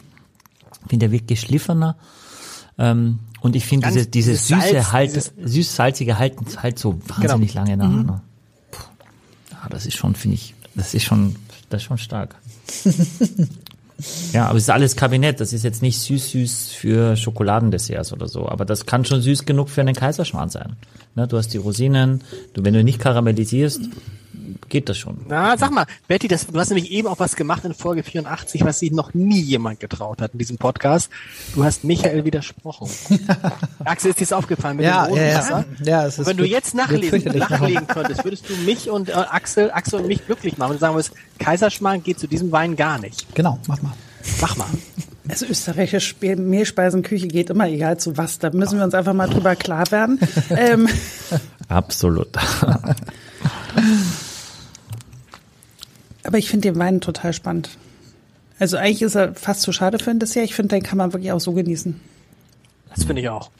Ich 0.84 0.90
finde, 0.90 1.06
er 1.06 1.12
wirkt 1.12 1.28
geschliffener. 1.28 1.96
Ähm, 2.78 3.20
und 3.40 3.56
ich 3.56 3.64
finde 3.64 3.88
diese, 3.88 4.06
diese 4.06 4.32
dieses 4.32 4.48
süße 4.48 4.82
Salz, 4.82 4.92
halt, 4.92 5.32
süß-salzige 5.44 6.18
halten 6.18 6.46
halt 6.58 6.78
so 6.78 6.98
wahnsinnig 7.06 7.54
lange 7.54 7.76
nach. 7.76 7.88
Ne? 7.88 8.20
Puh. 8.70 8.82
Ja, 9.52 9.68
das 9.70 9.86
ist 9.86 9.96
schon, 9.96 10.14
finde 10.14 10.34
ich, 10.34 10.54
das 10.74 10.94
ist 10.94 11.04
schon, 11.04 11.36
das 11.70 11.82
ist 11.82 11.86
schon 11.86 11.98
stark. 11.98 12.34
ja, 14.32 14.46
aber 14.46 14.58
es 14.58 14.64
ist 14.64 14.70
alles 14.70 14.96
Kabinett. 14.96 15.40
Das 15.40 15.52
ist 15.52 15.64
jetzt 15.64 15.82
nicht 15.82 15.98
süß-süß 16.00 16.72
für 16.72 17.16
Schokoladendesserts 17.16 18.12
oder 18.12 18.28
so. 18.28 18.48
Aber 18.48 18.64
das 18.64 18.86
kann 18.86 19.04
schon 19.04 19.20
süß 19.20 19.44
genug 19.44 19.70
für 19.70 19.80
einen 19.80 19.94
Kaiserschmarrn 19.94 20.50
sein. 20.50 20.76
Ne, 21.14 21.26
du 21.26 21.36
hast 21.36 21.48
die 21.48 21.58
Rosinen. 21.58 22.22
Du, 22.54 22.64
wenn 22.64 22.74
du 22.74 22.84
nicht 22.84 22.98
karamellisierst, 22.98 23.80
geht 24.68 24.88
das 24.88 24.98
schon. 24.98 25.18
Na, 25.28 25.56
sag 25.56 25.70
mal, 25.70 25.86
Betty, 26.06 26.28
das, 26.28 26.46
du 26.46 26.58
hast 26.58 26.68
nämlich 26.70 26.90
eben 26.90 27.08
auch 27.08 27.18
was 27.18 27.36
gemacht 27.36 27.64
in 27.64 27.74
Folge 27.74 28.02
84, 28.02 28.64
was 28.64 28.78
sich 28.80 28.90
noch 28.92 29.14
nie 29.14 29.40
jemand 29.40 29.80
getraut 29.80 30.20
hat 30.20 30.32
in 30.32 30.38
diesem 30.38 30.58
Podcast. 30.58 31.10
Du 31.54 31.64
hast 31.64 31.84
Michael 31.84 32.24
widersprochen. 32.24 32.88
Axel, 33.84 34.10
ist 34.10 34.20
dir 34.20 34.24
das 34.24 34.32
aufgefallen 34.32 34.76
mit 34.76 34.86
Ja, 34.86 35.04
dem 35.04 35.10
roten 35.10 35.20
ja, 35.22 35.28
ja. 35.28 35.38
Wasser? 35.38 35.64
Ja, 35.84 36.06
es 36.06 36.18
ist 36.18 36.26
Wenn 36.26 36.36
du 36.36 36.44
jetzt 36.46 36.74
nachlegen, 36.74 37.38
nachlegen 37.38 37.86
könntest, 37.86 38.24
würdest 38.24 38.48
du 38.48 38.54
mich 38.64 38.90
und 38.90 39.08
äh, 39.08 39.12
Axel, 39.12 39.70
Axel 39.70 40.00
und 40.00 40.06
mich 40.08 40.24
glücklich 40.26 40.58
machen. 40.58 40.70
Wenn 40.70 40.76
du 40.76 40.80
sagen 40.80 40.94
würdest, 40.94 41.12
Kaiserschmarrn 41.38 42.02
geht 42.02 42.18
zu 42.18 42.26
diesem 42.26 42.52
Wein 42.52 42.76
gar 42.76 42.98
nicht. 42.98 43.34
Genau, 43.34 43.58
mach 43.68 43.80
mal. 43.82 43.92
Mach 44.40 44.56
mal. 44.56 44.66
Also 45.30 45.44
österreichische 45.44 46.00
Spe- 46.00 46.36
Mehlspeisenküche 46.36 47.28
geht 47.28 47.50
immer 47.50 47.68
egal 47.68 47.98
zu 47.98 48.16
was. 48.16 48.38
Da 48.38 48.48
müssen 48.50 48.78
wir 48.78 48.84
uns 48.84 48.94
einfach 48.94 49.12
mal 49.12 49.28
drüber 49.28 49.56
klar 49.56 49.84
werden. 49.90 50.18
ähm, 50.50 50.88
Absolut. 51.68 52.28
aber 56.28 56.36
ich 56.36 56.50
finde 56.50 56.68
den 56.68 56.78
Wein 56.78 57.00
total 57.00 57.32
spannend. 57.32 57.70
Also 58.58 58.76
eigentlich 58.76 59.00
ist 59.00 59.14
er 59.14 59.34
fast 59.34 59.62
zu 59.62 59.72
schade 59.72 59.98
für 59.98 60.10
ein 60.10 60.18
Dessert. 60.18 60.44
Ich 60.44 60.54
finde, 60.54 60.76
den 60.76 60.82
kann 60.82 60.98
man 60.98 61.14
wirklich 61.14 61.32
auch 61.32 61.40
so 61.40 61.54
genießen. 61.54 61.98
Das 62.94 63.04
finde 63.04 63.22
ich 63.22 63.30
auch. 63.30 63.50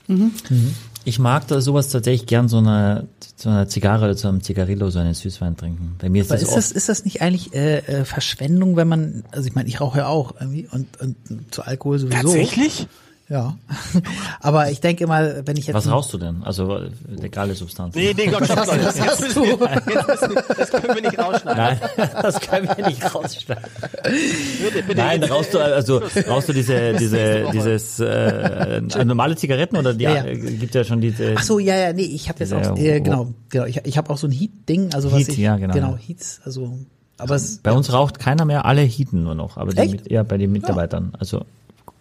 Ich 1.05 1.19
mag 1.19 1.47
da 1.47 1.63
sowas 1.63 1.89
tatsächlich 1.89 2.27
gern 2.27 2.49
so 2.49 2.59
eine, 2.59 3.09
so 3.37 3.49
eine 3.49 3.69
Zigarre 3.69 4.05
oder 4.05 4.15
so 4.15 4.29
einem 4.29 4.43
Zigarillo, 4.43 4.91
so 4.91 4.99
einen 4.99 5.15
Süßwein 5.15 5.57
trinken. 5.57 5.97
Bei 5.99 6.11
mir 6.11 6.21
ist 6.21 6.31
Aber 6.31 6.39
das 6.39 6.51
ist 6.51 6.57
das, 6.57 6.73
ist 6.73 6.89
das 6.91 7.05
nicht 7.07 7.23
eigentlich 7.23 7.55
äh, 7.55 7.79
äh, 7.79 8.05
Verschwendung, 8.05 8.77
wenn 8.77 8.89
man, 8.89 9.25
also 9.31 9.49
ich 9.49 9.55
meine, 9.55 9.67
ich 9.69 9.81
rauche 9.81 10.01
ja 10.01 10.07
auch 10.09 10.35
irgendwie 10.39 10.69
und, 10.71 11.01
und 11.01 11.17
zu 11.51 11.63
Alkohol 11.63 11.99
sowieso. 12.01 12.21
Tatsächlich? 12.21 12.87
Ja. 13.29 13.57
Aber 14.41 14.71
ich 14.71 14.81
denke 14.81 15.05
immer, 15.05 15.47
wenn 15.47 15.57
ich 15.59 15.67
jetzt. 15.67 15.75
Was 15.75 15.91
rauchst 15.91 16.13
du 16.15 16.19
denn? 16.19 16.43
Also 16.45 16.77
äh, 16.77 16.91
legale 17.09 17.55
Substanz. 17.55 17.95
Nee, 17.95 18.15
nee, 18.17 18.27
Gott, 18.27 18.47
stopp, 18.47 18.67
Leute. 18.67 18.87
Was 18.87 19.01
hast 19.01 19.35
du? 19.37 20.35
Das 20.57 20.71
können 20.71 20.95
wir 20.95 21.03
nicht 21.03 21.19
rausschneiden. 21.19 21.79
Nein, 21.97 22.11
das 22.23 22.41
können 22.41 22.69
wir 22.75 22.87
nicht 22.87 23.15
rausschneiden. 23.15 23.65
Bitte, 24.03 24.83
bitte. 24.83 24.97
Nein, 24.97 25.23
rauchst 25.25 25.53
du 25.53 25.59
also 25.59 26.01
rauchst 26.27 26.49
du 26.49 26.53
diese 26.55 26.95
diese 26.95 27.47
dieses 27.53 28.01
äh, 28.01 28.81
normale 29.05 29.37
Zigaretten 29.37 29.77
oder 29.77 29.93
die 29.93 30.05
Ja, 30.05 30.15
ja. 30.17 30.25
äh, 30.25 30.37
gibt 30.39 30.75
ja 30.75 30.85
schon 30.85 31.01
diese 31.03 31.35
Ach 31.37 31.43
so, 31.43 31.59
ja, 31.59 31.77
ja, 31.77 31.93
nee, 31.93 32.03
ich 32.03 32.29
habe 32.31 32.39
jetzt 32.41 32.53
Diese- 32.53 32.73
auch, 32.73 32.79
äh, 32.79 33.01
genau, 33.01 33.35
genau, 33.51 33.65
ich, 33.67 33.79
ich 33.85 33.99
habe 33.99 34.11
auch 34.11 34.17
so 34.19 34.27
ein 34.27 34.33
Heat-Ding, 34.33 34.95
also 34.95 35.13
was 35.13 35.19
Heat, 35.21 35.29
ich, 35.29 35.39
ja, 35.39 35.57
genau. 35.57 35.75
genau, 35.75 35.97
Heats, 35.99 36.41
also, 36.45 36.79
aber 37.19 37.35
es, 37.35 37.59
Bei 37.59 37.73
uns 37.73 37.93
raucht 37.93 38.19
keiner 38.19 38.45
mehr, 38.47 38.65
alle 38.65 38.81
hieten 38.83 39.23
nur 39.25 39.35
noch, 39.35 39.57
aber 39.59 39.73
die 39.73 39.79
Echt? 39.81 40.11
ja 40.11 40.23
bei 40.23 40.39
den 40.39 40.51
Mitarbeitern, 40.53 41.13
also 41.19 41.45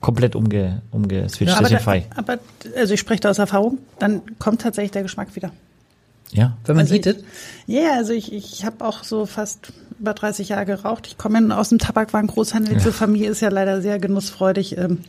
komplett 0.02 0.36
umge 0.36 0.82
umgeswitcht, 0.92 1.54
aber, 1.54 1.64
das 1.64 1.72
ist 1.72 1.78
da, 1.78 1.84
frei. 1.84 2.06
aber 2.16 2.40
also 2.76 2.94
ich 2.94 3.00
spreche 3.00 3.22
da 3.22 3.30
aus 3.30 3.40
Erfahrung, 3.40 3.80
dann 4.00 4.22
kommt 4.38 4.62
tatsächlich 4.62 4.92
der 4.92 5.04
Geschmack 5.04 5.36
wieder. 5.36 5.52
Ja. 6.32 6.58
wenn 6.66 6.76
man 6.76 6.86
Also 6.86 6.96
heatet, 6.96 7.24
Ja, 7.68 7.94
also 7.96 8.14
ich, 8.14 8.34
ich 8.34 8.66
habe 8.66 8.86
auch 8.86 9.04
so 9.04 9.26
fast 9.26 9.72
über 10.00 10.14
30 10.14 10.50
Jahre 10.50 10.66
geraucht. 10.66 11.08
Ich 11.08 11.18
komme 11.18 11.58
aus 11.58 11.70
dem 11.70 11.80
Tabakwaren 11.80 12.28
Großhandel. 12.28 12.76
Diese 12.76 12.92
Familie 12.92 13.30
ist 13.30 13.42
ja 13.42 13.50
leider 13.50 13.82
sehr 13.82 13.98
genussfreudig. 13.98 14.78
Ähm, 14.78 15.00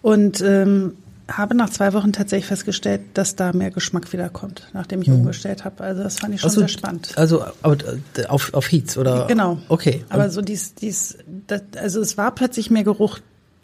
und 0.00 0.40
ähm, 0.40 0.96
habe 1.28 1.54
nach 1.54 1.70
zwei 1.70 1.92
Wochen 1.92 2.12
tatsächlich 2.12 2.46
festgestellt, 2.46 3.00
dass 3.14 3.36
da 3.36 3.52
mehr 3.52 3.70
Geschmack 3.70 4.12
wiederkommt, 4.12 4.68
nachdem 4.72 5.02
ich 5.02 5.10
umgestellt 5.10 5.64
habe. 5.64 5.82
Also 5.82 6.02
das 6.02 6.18
fand 6.18 6.34
ich 6.34 6.40
schon 6.40 6.50
also, 6.50 6.60
sehr 6.60 6.68
spannend. 6.68 7.12
also 7.16 7.44
aber, 7.62 7.76
äh, 8.16 8.26
auf, 8.26 8.52
auf 8.54 8.70
Heats 8.70 8.96
oder? 8.98 9.26
Genau. 9.26 9.58
Okay. 9.68 10.04
Aber 10.08 10.30
so 10.30 10.42
dies, 10.42 10.74
dies, 10.74 11.18
das, 11.46 11.62
also 11.76 12.00
es 12.00 12.16
war 12.18 12.34
plötzlich 12.34 12.70
mehr 12.70 12.84
Geruch 12.84 13.20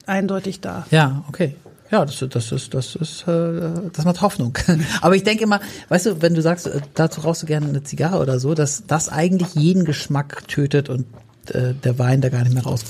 eindeutig 0.09 0.61
da. 0.61 0.87
Ja, 0.91 1.25
okay. 1.29 1.55
Ja, 1.91 2.05
das, 2.05 2.23
das 2.29 2.53
ist, 2.53 2.75
das 2.75 2.97
ist, 2.97 3.27
äh, 3.27 3.71
das 3.95 4.05
macht 4.05 4.21
Hoffnung. 4.21 4.57
Aber 5.01 5.17
ich 5.17 5.25
denke 5.25 5.45
immer, 5.45 5.61
weißt 5.89 6.07
du, 6.07 6.23
wenn 6.23 6.35
du 6.35 6.43
sagst, 6.43 6.67
äh, 6.67 6.81
dazu 6.95 7.23
rauchst 7.23 7.43
du 7.43 7.47
gerne 7.47 7.67
eine 7.69 7.83
Zigarre 7.83 8.19
oder 8.21 8.39
so, 8.41 8.55
dass 8.55 8.85
das 8.87 9.09
eigentlich 9.09 9.55
jeden 9.55 9.85
Geschmack 9.87 10.47
tötet 10.49 10.91
und 10.91 11.07
äh, 11.53 11.73
der 11.73 11.99
Wein 11.99 12.21
da 12.21 12.29
gar 12.29 12.43
nicht 12.43 12.53
mehr 12.53 12.65
raus. 12.65 12.83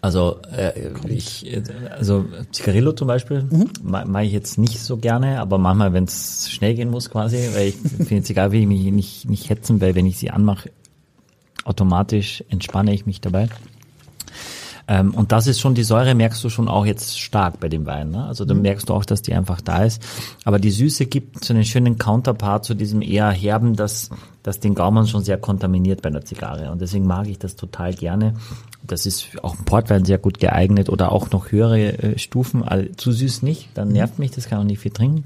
Also 0.00 0.38
äh, 0.56 0.72
ich, 1.08 1.46
äh, 1.52 1.62
also 1.90 2.24
Zigarillo 2.52 2.92
zum 2.92 3.08
Beispiel 3.08 3.42
Mhm. 3.42 3.68
ma- 3.82 4.04
mache 4.06 4.24
ich 4.24 4.32
jetzt 4.32 4.56
nicht 4.56 4.80
so 4.80 4.96
gerne, 4.96 5.40
aber 5.40 5.58
manchmal, 5.58 5.92
wenn 5.92 6.04
es 6.04 6.50
schnell 6.50 6.74
gehen 6.74 6.88
muss 6.90 7.10
quasi, 7.10 7.36
weil 7.54 7.68
ich 7.68 7.76
finde 8.06 8.22
Zigarre 8.22 8.52
will 8.52 8.60
ich 8.60 8.66
mich 8.66 8.84
nicht, 8.90 9.28
nicht 9.28 9.50
hetzen, 9.50 9.82
weil 9.82 9.94
wenn 9.94 10.06
ich 10.06 10.16
sie 10.16 10.30
anmache, 10.30 10.70
automatisch 11.64 12.42
entspanne 12.48 12.94
ich 12.94 13.04
mich 13.06 13.20
dabei. 13.20 13.48
Ähm, 14.88 15.14
und 15.14 15.32
das 15.32 15.46
ist 15.46 15.60
schon, 15.60 15.74
die 15.74 15.82
Säure 15.82 16.14
merkst 16.14 16.42
du 16.44 16.48
schon 16.48 16.68
auch 16.68 16.86
jetzt 16.86 17.18
stark 17.18 17.58
bei 17.58 17.68
dem 17.68 17.86
Wein. 17.86 18.10
Ne? 18.10 18.24
Also 18.24 18.44
da 18.44 18.54
merkst 18.54 18.88
du 18.88 18.94
auch, 18.94 19.04
dass 19.04 19.22
die 19.22 19.34
einfach 19.34 19.60
da 19.60 19.84
ist. 19.84 20.02
Aber 20.44 20.58
die 20.58 20.70
Süße 20.70 21.06
gibt 21.06 21.44
so 21.44 21.54
einen 21.54 21.64
schönen 21.64 21.98
Counterpart 21.98 22.64
zu 22.64 22.74
diesem 22.74 23.02
eher 23.02 23.30
herben, 23.30 23.74
das, 23.74 24.10
das 24.42 24.60
den 24.60 24.74
Gaumen 24.74 25.06
schon 25.06 25.24
sehr 25.24 25.38
kontaminiert 25.38 26.02
bei 26.02 26.08
einer 26.08 26.24
Zigarre. 26.24 26.70
Und 26.70 26.80
deswegen 26.80 27.06
mag 27.06 27.26
ich 27.28 27.38
das 27.38 27.56
total 27.56 27.94
gerne. 27.94 28.34
Das 28.84 29.06
ist 29.06 29.28
auch 29.42 29.58
im 29.58 29.64
Portwein 29.64 30.04
sehr 30.04 30.18
gut 30.18 30.38
geeignet 30.38 30.88
oder 30.88 31.10
auch 31.10 31.30
noch 31.30 31.50
höhere 31.50 31.98
äh, 31.98 32.18
Stufen. 32.18 32.62
Also, 32.62 32.92
zu 32.94 33.12
süß 33.12 33.42
nicht, 33.42 33.70
dann 33.74 33.88
nervt 33.88 34.18
mich, 34.20 34.30
das 34.30 34.48
kann 34.48 34.60
auch 34.60 34.64
nicht 34.64 34.78
viel 34.78 34.92
trinken. 34.92 35.24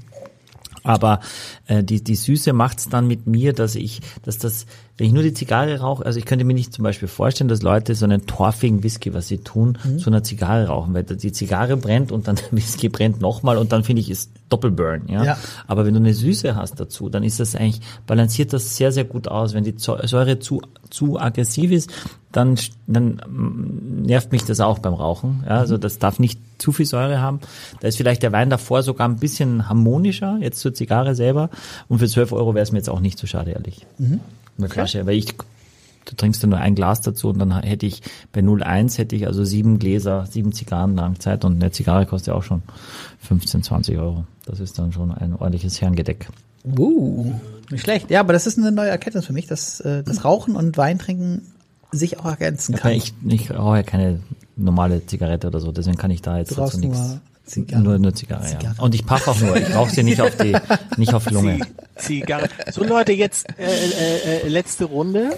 Aber 0.83 1.19
äh, 1.67 1.83
die, 1.83 2.03
die 2.03 2.15
Süße 2.15 2.53
macht's 2.53 2.89
dann 2.89 3.07
mit 3.07 3.27
mir, 3.27 3.53
dass 3.53 3.75
ich, 3.75 4.01
dass 4.23 4.37
das, 4.37 4.65
wenn 5.01 5.07
ich 5.07 5.13
nur 5.13 5.23
die 5.23 5.33
Zigarre 5.33 5.79
rauche, 5.79 6.05
also 6.05 6.19
ich 6.19 6.25
könnte 6.25 6.45
mir 6.45 6.53
nicht 6.53 6.73
zum 6.73 6.83
Beispiel 6.83 7.07
vorstellen, 7.07 7.47
dass 7.47 7.63
Leute 7.63 7.95
so 7.95 8.05
einen 8.05 8.27
torfigen 8.27 8.83
Whisky, 8.83 9.15
was 9.15 9.27
sie 9.27 9.39
tun, 9.39 9.79
zu 9.97 10.11
einer 10.11 10.21
Zigarre 10.21 10.67
rauchen, 10.67 10.93
weil 10.93 11.01
die 11.01 11.31
Zigarre 11.31 11.75
brennt 11.75 12.11
und 12.11 12.27
dann 12.27 12.35
der 12.51 12.51
Whisky 12.51 12.87
brennt 12.87 13.19
nochmal 13.19 13.57
und 13.57 13.71
dann 13.71 13.83
finde 13.83 14.01
ich 14.01 14.11
ist 14.11 14.29
Doppelburn, 14.49 15.07
ja? 15.07 15.23
Ja. 15.23 15.37
Aber 15.65 15.87
wenn 15.87 15.95
du 15.95 15.99
eine 15.99 16.13
Süße 16.13 16.55
hast 16.55 16.79
dazu, 16.79 17.09
dann 17.09 17.23
ist 17.23 17.39
das 17.39 17.55
eigentlich, 17.55 17.81
balanciert 18.05 18.53
das 18.53 18.77
sehr, 18.77 18.91
sehr 18.91 19.03
gut 19.03 19.27
aus. 19.27 19.55
Wenn 19.55 19.63
die 19.63 19.73
Säure 19.75 20.37
zu, 20.37 20.61
zu 20.91 21.19
aggressiv 21.19 21.71
ist, 21.71 21.89
dann, 22.31 22.59
dann 22.85 23.23
mm, 23.27 24.03
nervt 24.03 24.31
mich 24.31 24.45
das 24.45 24.59
auch 24.59 24.77
beim 24.77 24.93
Rauchen. 24.93 25.43
Ja, 25.47 25.57
also 25.57 25.79
das 25.79 25.97
darf 25.97 26.19
nicht 26.19 26.39
zu 26.59 26.73
viel 26.73 26.85
Säure 26.85 27.19
haben. 27.21 27.39
Da 27.79 27.87
ist 27.87 27.97
vielleicht 27.97 28.21
der 28.21 28.33
Wein 28.33 28.51
davor 28.51 28.83
sogar 28.83 29.09
ein 29.09 29.15
bisschen 29.15 29.67
harmonischer, 29.67 30.37
jetzt 30.41 30.59
zur 30.59 30.75
Zigarre 30.75 31.15
selber. 31.15 31.49
Und 31.87 31.97
für 31.97 32.07
12 32.07 32.33
Euro 32.33 32.53
wäre 32.53 32.61
es 32.61 32.71
mir 32.71 32.77
jetzt 32.77 32.89
auch 32.91 32.99
nicht 32.99 33.17
zu 33.17 33.25
schade, 33.25 33.49
ehrlich. 33.49 33.87
Eine 34.63 34.69
Flasche, 34.69 35.05
weil 35.05 35.15
ich, 35.15 35.35
du 36.05 36.15
trinkst 36.15 36.41
ja 36.43 36.49
nur 36.49 36.59
ein 36.59 36.75
Glas 36.75 37.01
dazu 37.01 37.29
und 37.29 37.39
dann 37.39 37.61
hätte 37.61 37.85
ich 37.85 38.01
bei 38.31 38.41
0,1 38.41 38.97
hätte 38.97 39.15
ich 39.15 39.27
also 39.27 39.43
sieben 39.43 39.79
Gläser, 39.79 40.25
sieben 40.29 40.53
Zigarren 40.53 40.95
lang 40.95 41.19
Zeit 41.19 41.45
und 41.45 41.61
eine 41.61 41.71
Zigarre 41.71 42.05
kostet 42.05 42.29
ja 42.29 42.33
auch 42.35 42.43
schon 42.43 42.63
15, 43.19 43.63
20 43.63 43.97
Euro. 43.97 44.25
Das 44.45 44.59
ist 44.59 44.77
dann 44.79 44.91
schon 44.91 45.11
ein 45.11 45.33
ordentliches 45.33 45.81
Herrengedeck. 45.81 46.27
Uh, 46.77 47.33
nicht 47.71 47.81
schlecht. 47.81 48.11
Ja, 48.11 48.19
aber 48.19 48.33
das 48.33 48.45
ist 48.45 48.57
eine 48.57 48.71
neue 48.71 48.89
Erkenntnis 48.89 49.25
für 49.25 49.33
mich, 49.33 49.47
dass 49.47 49.79
äh, 49.79 50.03
das 50.03 50.23
Rauchen 50.23 50.55
und 50.55 50.77
Weintrinken 50.77 51.41
sich 51.91 52.19
auch 52.19 52.25
ergänzen 52.25 52.75
kann. 52.75 52.93
Ich, 52.93 53.13
ich 53.27 53.51
rauche 53.51 53.77
ja 53.77 53.83
keine 53.83 54.19
normale 54.55 55.05
Zigarette 55.05 55.47
oder 55.47 55.59
so, 55.59 55.71
deswegen 55.71 55.97
kann 55.97 56.11
ich 56.11 56.21
da 56.21 56.37
jetzt 56.37 56.57
dazu 56.57 56.79
nichts. 56.79 57.19
Zigarre. 57.51 57.83
Nur, 57.83 57.99
nur 57.99 58.13
Zigarre, 58.13 58.45
Zigarre. 58.45 58.75
ja. 58.77 58.83
Und 58.83 58.95
ich 58.95 59.05
paff 59.05 59.27
auch 59.27 59.39
nur. 59.39 59.55
Ich 59.57 59.73
rauche 59.75 59.91
sie 59.91 60.03
nicht 60.03 60.21
auf 60.21 60.35
die, 60.37 60.55
nicht 60.97 61.13
auf 61.13 61.25
die 61.25 61.33
Lunge. 61.33 61.59
Zigarre. 61.97 62.49
So 62.71 62.83
Leute, 62.83 63.11
jetzt 63.11 63.47
äh, 63.59 63.65
äh, 63.65 64.41
äh, 64.43 64.47
letzte 64.47 64.85
Runde. 64.85 65.35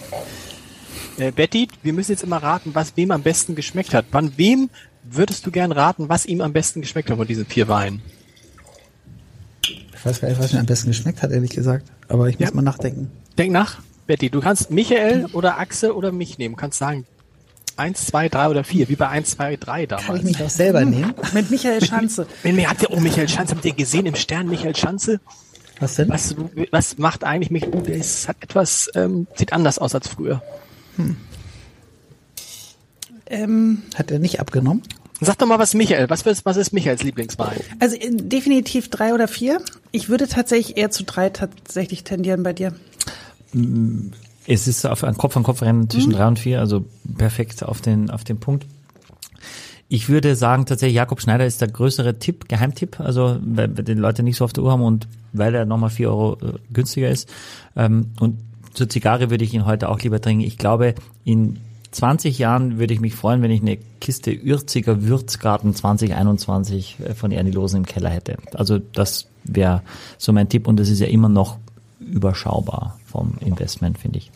Äh, 1.18 1.32
Betty, 1.32 1.68
wir 1.84 1.94
müssen 1.94 2.12
jetzt 2.12 2.24
immer 2.24 2.38
raten, 2.38 2.72
was 2.74 2.96
wem 2.98 3.12
am 3.12 3.22
besten 3.24 3.56
geschmeckt 3.56 3.94
hat. 3.94 4.06
Wann 4.12 4.38
wem 4.38 4.70
würdest 5.04 5.46
du 5.46 5.52
gern 5.52 5.72
raten, 5.72 6.10
was 6.10 6.26
ihm 6.26 6.42
am 6.42 6.54
besten 6.54 6.82
geschmeckt 6.82 7.10
hat 7.10 7.18
von 7.18 7.28
diesen 7.28 7.46
vier 7.46 7.68
Weinen? 7.68 8.02
Ich 9.96 10.06
weiß 10.06 10.20
gar 10.22 10.28
nicht, 10.30 10.40
was 10.40 10.54
mir 10.54 10.60
am 10.60 10.66
besten 10.66 10.88
geschmeckt 10.88 11.22
hat, 11.22 11.32
ehrlich 11.32 11.52
gesagt. 11.52 11.86
Aber 12.10 12.28
ich 12.28 12.40
muss 12.40 12.50
Ja. 12.50 12.56
mal 12.56 12.62
nachdenken. 12.62 13.10
Denk 13.38 13.52
nach, 13.52 13.80
Betty. 14.08 14.30
Du 14.30 14.42
kannst 14.42 14.70
Michael 14.72 15.28
oder 15.34 15.60
Axel 15.60 15.92
oder 15.92 16.12
mich 16.12 16.38
nehmen. 16.38 16.56
Du 16.56 16.60
kannst 16.62 16.78
sagen 16.78 17.06
eins, 17.78 18.06
zwei, 18.06 18.30
drei 18.30 18.50
oder 18.50 18.64
vier, 18.64 18.88
wie 18.90 18.96
bei 18.96 19.08
eins, 19.10 19.32
zwei, 19.32 19.56
drei 19.56 19.86
Kann 19.86 20.00
ich 20.00 20.06
damals. 20.06 20.24
mich 20.24 20.44
auch 20.44 20.50
selber 20.50 20.86
nehmen? 20.86 21.14
Mit 21.34 21.50
Michael 21.52 21.84
Schanze. 21.84 22.28
Wenn 22.44 22.56
mir 22.56 22.70
habt 22.70 22.82
ihr, 22.84 22.92
oh 22.92 23.00
Michael 23.00 23.28
Schanze, 23.30 23.56
habt 23.56 23.66
ihr 23.66 23.74
gesehen 23.74 24.06
im 24.06 24.16
Stern 24.16 24.48
Michael 24.48 24.76
Schanze? 24.76 25.20
Was 25.80 25.96
denn? 25.96 26.10
Was, 26.10 26.36
was 26.72 26.98
macht 26.98 27.24
eigentlich 27.24 27.50
mich, 27.52 27.66
oh, 27.68 27.82
der 27.82 27.96
ist, 27.96 28.28
hat 28.28 28.38
etwas, 28.42 28.90
ähm, 28.96 29.28
sieht 29.36 29.54
anders 29.54 29.80
aus 29.80 29.96
als 29.96 30.08
früher. 30.08 30.42
Ähm, 33.26 33.82
Hat 33.96 34.12
er 34.12 34.20
nicht 34.20 34.40
abgenommen? 34.40 34.84
Sag 35.22 35.38
doch 35.38 35.48
mal 35.48 35.58
was 35.60 35.74
Michael, 35.74 36.10
was, 36.10 36.22
ist- 36.24 36.46
was 36.46 36.58
ist 36.58 36.74
Michaels 36.74 37.02
Lieblingswein? 37.04 37.58
also 37.80 37.96
äh, 37.96 38.10
definitiv 38.12 38.90
drei 38.90 39.14
oder 39.14 39.28
vier. 39.28 39.62
Ich 39.92 40.10
würde 40.10 40.28
tatsächlich 40.28 40.78
eher 40.78 40.92
zu 40.92 41.04
drei 41.04 41.30
tatsächlich 41.30 42.04
tendieren 42.04 42.44
bei 42.44 42.52
dir. 42.54 42.74
Es 44.48 44.68
ist 44.68 44.86
auf 44.86 45.04
ein 45.04 45.18
Kopf 45.18 45.38
an 45.38 45.44
Kopf 45.44 45.62
Rennen 45.62 45.90
zwischen 45.90 46.10
Mhm. 46.10 46.16
drei 46.16 46.28
und 46.28 46.40
vier, 46.40 46.60
also 46.60 46.86
perfekt 47.18 47.64
auf 47.64 47.82
den, 47.82 48.10
auf 48.10 48.24
den 48.24 48.40
Punkt. 48.40 48.66
ich 49.90 50.10
würde 50.10 50.36
sagen, 50.36 50.66
tatsächlich 50.66 50.96
Jakob 50.96 51.22
Schneider 51.22 51.46
ist 51.46 51.62
der 51.62 51.68
größere 51.68 52.18
Tipp, 52.18 52.50
Geheimtipp, 52.50 53.00
also 53.00 53.38
weil 53.46 53.78
weil 53.78 53.84
die 53.84 53.94
Leute 53.94 54.24
nicht 54.24 54.38
so 54.38 54.46
auf 54.46 54.54
der 54.54 54.64
Uhr 54.64 54.72
haben 54.72 54.82
und 54.82 55.08
weil 55.34 55.54
er 55.54 55.66
nochmal 55.66 55.92
vier 55.92 56.10
Euro 56.10 56.38
äh, 56.42 56.54
günstiger 56.72 57.10
ist. 57.10 57.30
Ähm, 57.76 58.08
und 58.20 58.40
zur 58.74 58.90
Zigarre 58.90 59.30
würde 59.30 59.44
ich 59.44 59.54
ihn 59.54 59.66
heute 59.66 59.90
auch 59.90 60.00
lieber 60.00 60.20
trinken. 60.20 60.44
Ich 60.44 60.58
glaube, 60.58 60.96
in 61.26 61.60
20 61.92 62.40
Jahren 62.40 62.80
würde 62.80 62.94
ich 62.94 63.02
mich 63.02 63.14
freuen, 63.14 63.44
wenn 63.44 63.52
ich 63.52 63.62
eine 63.62 63.78
Kiste 64.02 64.32
Ürziger 64.32 65.04
Würzgarten 65.04 65.76
2021 65.76 66.98
äh, 67.00 67.14
von 67.14 67.32
Ernie 67.32 67.52
Losen 67.52 67.78
im 67.78 67.86
Keller 67.86 68.10
hätte. 68.10 68.38
Also 68.54 68.80
das 68.80 69.28
wäre 69.44 69.84
so 70.18 70.34
mein 70.34 70.50
Tipp 70.50 70.68
und 70.68 70.80
das 70.80 70.90
ist 70.90 71.00
ja 71.02 71.08
immer 71.08 71.30
noch 71.30 71.60
überschaubar 72.04 73.00
vom 73.06 73.38
Investment, 73.40 73.98
finde 73.98 74.20
ich. 74.20 74.32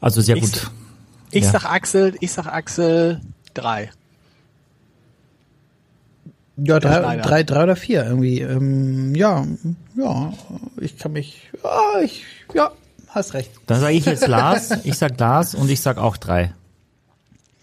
Also 0.00 0.20
sehr 0.20 0.36
Ich- 0.36 0.42
gut. 0.42 0.70
Ich 1.30 1.44
Ja. 1.44 1.50
sag 1.50 1.64
Axel, 1.64 2.14
ich 2.20 2.30
sag 2.32 2.46
Axel 2.46 3.20
drei. 3.54 3.90
Ja, 6.56 6.78
drei, 6.78 7.16
drei, 7.16 7.42
drei 7.42 7.62
oder 7.64 7.74
vier 7.76 8.04
irgendwie. 8.04 8.40
Ähm, 8.40 9.14
ja, 9.16 9.44
ja, 9.96 10.32
ich 10.80 10.96
kann 10.98 11.12
mich, 11.12 11.50
ja, 11.64 12.00
ich, 12.00 12.24
ja, 12.54 12.70
hast 13.08 13.34
recht. 13.34 13.50
Dann 13.66 13.80
sage 13.80 13.94
ich 13.94 14.04
jetzt 14.04 14.28
Lars, 14.28 14.70
ich 14.84 14.96
sag 14.96 15.18
Lars 15.18 15.56
und 15.56 15.68
ich 15.68 15.80
sag 15.80 15.98
auch 15.98 16.16
drei. 16.16 16.54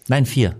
Nein, 0.08 0.26
vier. 0.26 0.56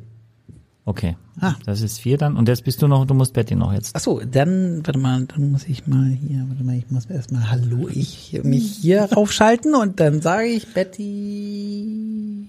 Okay. 0.87 1.17
Ah. 1.41 1.55
Das 1.65 1.81
ist 1.81 1.99
vier 1.99 2.19
dann. 2.19 2.37
Und 2.37 2.47
jetzt 2.49 2.63
bist 2.65 2.83
du 2.83 2.89
noch, 2.89 3.07
du 3.07 3.15
musst 3.15 3.33
Betty 3.33 3.55
noch 3.55 3.73
jetzt. 3.73 3.93
Ach 3.97 4.01
so, 4.01 4.21
dann, 4.21 4.87
warte 4.87 4.99
mal, 4.99 5.25
dann 5.25 5.51
muss 5.53 5.65
ich 5.65 5.87
mal 5.87 6.07
hier, 6.11 6.45
warte 6.49 6.63
mal, 6.63 6.77
ich 6.77 6.91
muss 6.91 7.07
erstmal, 7.07 7.51
hallo, 7.51 7.89
ich 7.89 8.39
mich 8.45 8.77
hier 8.83 9.03
raufschalten 9.17 9.75
und 9.75 9.99
dann 9.99 10.21
sage 10.21 10.49
ich 10.49 10.73
Betty 10.75 12.47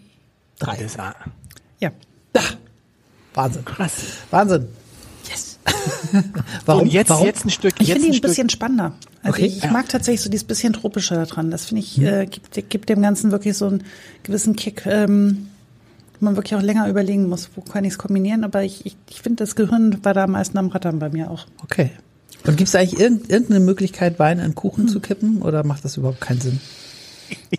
drei. 0.60 0.78
Das 0.78 0.98
war 0.98 1.16
Ja. 1.80 1.92
Wahnsinn. 3.34 3.66
krass. 3.66 3.94
Wahnsinn. 4.32 4.68
Yes. 5.30 5.60
warum? 6.66 6.84
Und 6.84 6.94
jetzt, 6.94 7.10
warum? 7.10 7.26
jetzt 7.26 7.46
ein 7.46 7.50
Stück. 7.50 7.74
Ich 7.80 7.88
finde 7.92 8.08
ihn 8.08 8.12
ein 8.14 8.18
Stück- 8.18 8.28
bisschen 8.30 8.50
spannender. 8.50 8.94
Also 9.24 9.38
Okay. 9.38 9.46
ich, 9.48 9.64
ich 9.64 9.72
mag 9.72 9.88
tatsächlich 9.90 10.22
so 10.22 10.30
dieses 10.30 10.44
bisschen 10.46 10.74
tropische 10.74 11.16
da 11.16 11.26
dran. 11.26 11.50
Das 11.50 11.66
finde 11.66 11.82
ich, 11.82 12.00
äh, 12.02 12.26
gibt, 12.26 12.70
gibt 12.70 12.90
dem 12.90 13.02
Ganzen 13.02 13.32
wirklich 13.32 13.58
so 13.58 13.68
einen 13.68 13.84
gewissen 14.24 14.56
Kick, 14.56 14.86
ähm, 14.86 15.48
man 16.24 16.36
wirklich 16.36 16.56
auch 16.56 16.62
länger 16.62 16.88
überlegen 16.88 17.28
muss, 17.28 17.50
wo 17.56 17.62
kann 17.62 17.84
ich 17.84 17.94
es 17.94 17.98
kombinieren. 17.98 18.44
Aber 18.44 18.64
ich, 18.64 18.86
ich, 18.86 18.96
ich 19.10 19.22
finde, 19.22 19.44
das 19.44 19.56
Gehirn 19.56 20.04
war 20.04 20.14
da 20.14 20.24
am 20.24 20.32
meisten 20.32 20.58
am 20.58 20.70
Rattern 20.70 21.00
bei 21.00 21.10
mir 21.10 21.30
auch. 21.30 21.46
Okay. 21.64 21.92
Und 22.46 22.58
gibt 22.58 22.68
es 22.68 22.76
eigentlich 22.76 23.00
irgend, 23.00 23.30
irgendeine 23.30 23.62
Möglichkeit, 23.62 24.20
Wein 24.20 24.40
in 24.40 24.56
Kuchen 24.56 24.88
zu 24.88 25.00
kippen 25.00 25.42
oder 25.42 25.64
macht 25.64 25.86
das 25.86 25.98
überhaupt 25.98 26.20
keinen 26.22 26.42
Sinn? 26.42 26.60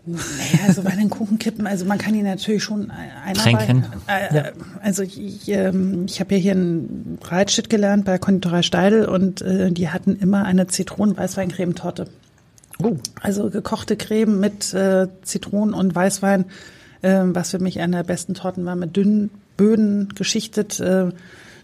Naja, 0.06 0.66
also 0.66 0.82
bei 0.82 0.94
den 0.94 1.08
Kuchen 1.10 1.38
kippen, 1.38 1.66
also 1.66 1.84
man 1.84 1.98
kann 1.98 2.14
ihn 2.14 2.24
natürlich 2.24 2.62
schon 2.62 2.90
einarbeiten. 2.90 3.84
Äh, 4.06 4.52
Also 4.82 5.02
ich, 5.02 5.18
ich, 5.18 5.48
ähm, 5.48 6.04
ich 6.06 6.20
habe 6.20 6.34
ja 6.34 6.40
hier 6.40 6.52
in 6.52 7.16
Breitstedt 7.18 7.70
gelernt 7.70 8.04
bei 8.04 8.18
Konditorei 8.18 8.62
Steidel 8.62 9.06
und 9.06 9.40
äh, 9.42 9.72
die 9.72 9.88
hatten 9.88 10.16
immer 10.16 10.44
eine 10.44 10.66
Zitronen-Weißweincremetorte. 10.66 12.08
Oh. 12.82 12.96
Also 13.20 13.50
gekochte 13.50 13.96
Creme 13.96 14.38
mit 14.38 14.74
äh, 14.74 15.08
Zitronen 15.22 15.74
und 15.74 15.94
Weißwein, 15.94 16.42
äh, 16.42 16.44
was 17.34 17.50
für 17.50 17.58
mich 17.58 17.80
eine 17.80 17.96
der 17.98 18.04
besten 18.04 18.34
Torten 18.34 18.64
war, 18.64 18.76
mit 18.76 18.96
dünnen 18.96 19.30
Böden 19.56 20.08
geschichtet. 20.14 20.80
Äh, 20.80 20.84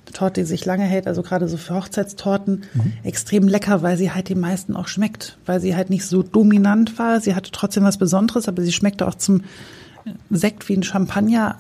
eine 0.07 0.13
Torte, 0.15 0.41
die 0.41 0.47
sich 0.47 0.65
lange 0.65 0.85
hält, 0.85 1.07
also 1.07 1.23
gerade 1.23 1.47
so 1.49 1.57
für 1.57 1.75
Hochzeitstorten, 1.75 2.63
extrem 3.05 3.47
lecker, 3.47 3.83
weil 3.83 3.97
sie 3.97 4.11
halt 4.11 4.29
den 4.29 4.41
meisten 4.41 4.75
auch 4.75 4.89
schmeckt, 4.89 5.37
weil 5.47 5.61
sie 5.61 5.77
halt 5.77 5.91
nicht 5.91 6.07
so 6.07 6.23
dominant 6.23 6.99
war. 6.99 7.21
Sie 7.21 7.35
hatte 7.35 7.51
trotzdem 7.53 7.85
was 7.85 7.99
Besonderes, 7.99 8.49
aber 8.49 8.63
sie 8.63 8.73
schmeckte 8.73 9.07
auch 9.07 9.15
zum 9.15 9.43
Sekt 10.31 10.69
wie 10.69 10.75
ein 10.77 10.83
Champagner. 10.83 11.57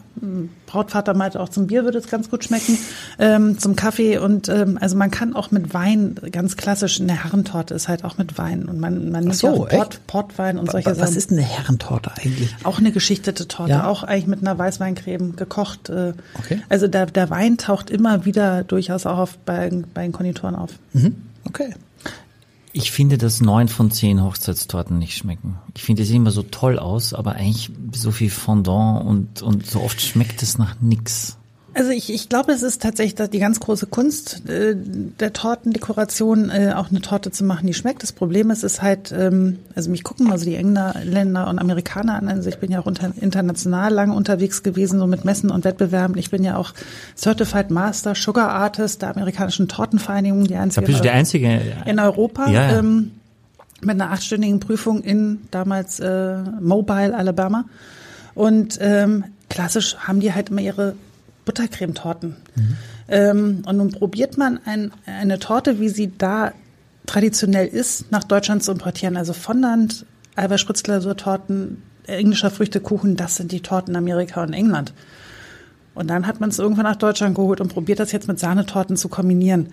Brautvater 0.66 1.14
meinte 1.14 1.40
auch 1.40 1.48
zum 1.48 1.66
Bier 1.68 1.84
würde 1.84 1.98
es 1.98 2.08
ganz 2.08 2.28
gut 2.30 2.44
schmecken, 2.44 2.76
ähm, 3.18 3.58
zum 3.58 3.74
Kaffee 3.74 4.18
und 4.18 4.48
ähm, 4.50 4.76
also 4.80 4.94
man 4.96 5.10
kann 5.10 5.34
auch 5.34 5.50
mit 5.50 5.72
Wein 5.72 6.16
ganz 6.30 6.56
klassisch 6.58 7.00
eine 7.00 7.12
Herrentorte 7.24 7.72
ist 7.74 7.88
halt 7.88 8.04
auch 8.04 8.18
mit 8.18 8.36
Wein 8.36 8.66
und 8.66 8.78
man 8.80 9.10
man 9.10 9.24
nimmt 9.24 9.36
so, 9.36 9.66
ja 9.66 9.76
Port? 9.76 10.00
Portwein 10.06 10.58
und 10.58 10.70
solche 10.70 10.90
Was 10.90 10.98
Sachen. 10.98 11.16
ist 11.16 11.30
eine 11.32 11.40
Herrentorte 11.42 12.10
eigentlich? 12.18 12.54
Auch 12.64 12.78
eine 12.78 12.92
geschichtete 12.92 13.48
Torte, 13.48 13.70
Ja. 13.72 13.86
auch 13.86 14.02
eigentlich 14.02 14.26
mit 14.26 14.40
einer 14.40 14.58
Weißweincreme 14.58 15.36
gekocht. 15.36 15.88
Äh, 15.88 16.12
Okay. 16.38 16.60
Also 16.68 16.86
der, 16.86 17.06
der 17.06 17.30
Wein 17.30 17.56
taucht 17.58 17.88
immer 17.90 18.24
wieder 18.24 18.62
durchaus 18.64 19.06
auch 19.06 19.18
auf, 19.18 19.38
bei, 19.38 19.70
bei 19.94 20.02
den 20.02 20.12
Konditoren 20.12 20.54
auf. 20.54 20.70
Okay. 21.44 21.74
Ich 22.72 22.92
finde, 22.92 23.18
dass 23.18 23.40
neun 23.40 23.68
von 23.68 23.90
zehn 23.90 24.22
Hochzeitstorten 24.22 24.98
nicht 24.98 25.16
schmecken. 25.16 25.58
Ich 25.76 25.82
finde, 25.82 26.02
die 26.02 26.08
sehen 26.08 26.18
immer 26.18 26.30
so 26.30 26.42
toll 26.42 26.78
aus, 26.78 27.14
aber 27.14 27.32
eigentlich 27.32 27.70
so 27.92 28.12
viel 28.12 28.30
Fondant 28.30 29.04
und, 29.04 29.42
und 29.42 29.66
so 29.66 29.80
oft 29.80 30.00
schmeckt 30.00 30.42
es 30.42 30.56
nach 30.56 30.80
nix. 30.80 31.36
Also 31.72 31.90
ich, 31.90 32.12
ich 32.12 32.28
glaube, 32.28 32.52
es 32.52 32.62
ist 32.62 32.82
tatsächlich 32.82 33.14
da 33.14 33.28
die 33.28 33.38
ganz 33.38 33.60
große 33.60 33.86
Kunst 33.86 34.48
äh, 34.48 34.74
der 34.76 35.32
Tortendekoration, 35.32 36.50
äh, 36.50 36.72
auch 36.74 36.90
eine 36.90 37.00
Torte 37.00 37.30
zu 37.30 37.44
machen, 37.44 37.66
die 37.66 37.74
schmeckt. 37.74 38.02
Das 38.02 38.12
Problem 38.12 38.50
ist, 38.50 38.64
ist 38.64 38.82
halt, 38.82 39.12
ähm, 39.12 39.60
also 39.76 39.88
mich 39.90 40.02
gucken 40.02 40.26
mal 40.26 40.38
so 40.38 40.46
die 40.46 40.56
Engländer 40.56 41.48
und 41.48 41.58
Amerikaner 41.60 42.14
an. 42.16 42.28
Also 42.28 42.48
ich 42.48 42.58
bin 42.58 42.72
ja 42.72 42.80
auch 42.80 42.86
unter, 42.86 43.12
international 43.20 43.92
lange 43.92 44.14
unterwegs 44.14 44.64
gewesen, 44.64 44.98
so 44.98 45.06
mit 45.06 45.24
Messen 45.24 45.50
und 45.50 45.64
Wettbewerben. 45.64 46.18
Ich 46.18 46.30
bin 46.30 46.42
ja 46.42 46.56
auch 46.56 46.72
Certified 47.16 47.70
Master 47.70 48.16
Sugar 48.16 48.50
Artist 48.50 49.02
der 49.02 49.14
amerikanischen 49.16 49.68
Tortenvereinigung, 49.68 50.44
die 50.44 50.54
Da 50.54 50.62
einzige 50.62 50.86
bist 50.86 50.98
du 50.98 51.02
der 51.04 51.14
Einzige. 51.14 51.60
in 51.86 52.00
Europa. 52.00 52.48
Ja, 52.50 52.72
ja. 52.72 52.78
Ähm, 52.78 53.12
mit 53.82 53.90
einer 53.90 54.10
achtstündigen 54.10 54.60
Prüfung 54.60 55.02
in 55.02 55.42
damals 55.50 56.00
äh, 56.00 56.38
Mobile, 56.60 57.16
Alabama. 57.16 57.64
Und 58.34 58.78
ähm, 58.80 59.24
klassisch 59.48 59.96
haben 59.98 60.20
die 60.20 60.34
halt 60.34 60.50
immer 60.50 60.60
ihre 60.60 60.94
Buttercremetorten. 61.50 62.36
Ähm, 63.08 63.62
und 63.66 63.76
nun 63.76 63.90
probiert 63.90 64.38
man 64.38 64.60
ein, 64.64 64.92
eine 65.04 65.40
Torte, 65.40 65.80
wie 65.80 65.88
sie 65.88 66.12
da 66.16 66.52
traditionell 67.06 67.66
ist, 67.66 68.12
nach 68.12 68.22
Deutschland 68.22 68.62
zu 68.62 68.70
importieren. 68.70 69.16
Also 69.16 69.32
Fondant, 69.32 70.06
Albert-Spritzglasur-Torten, 70.36 71.82
englischer 72.06 72.50
Früchtekuchen, 72.50 73.16
das 73.16 73.36
sind 73.36 73.50
die 73.50 73.62
Torten 73.62 73.96
Amerika 73.96 74.42
und 74.42 74.52
England. 74.52 74.92
Und 75.94 76.08
dann 76.08 76.26
hat 76.26 76.38
man 76.38 76.50
es 76.50 76.60
irgendwann 76.60 76.84
nach 76.84 76.96
Deutschland 76.96 77.34
geholt 77.34 77.60
und 77.60 77.72
probiert 77.72 77.98
das 77.98 78.12
jetzt 78.12 78.28
mit 78.28 78.38
Sahnetorten 78.38 78.96
zu 78.96 79.08
kombinieren. 79.08 79.70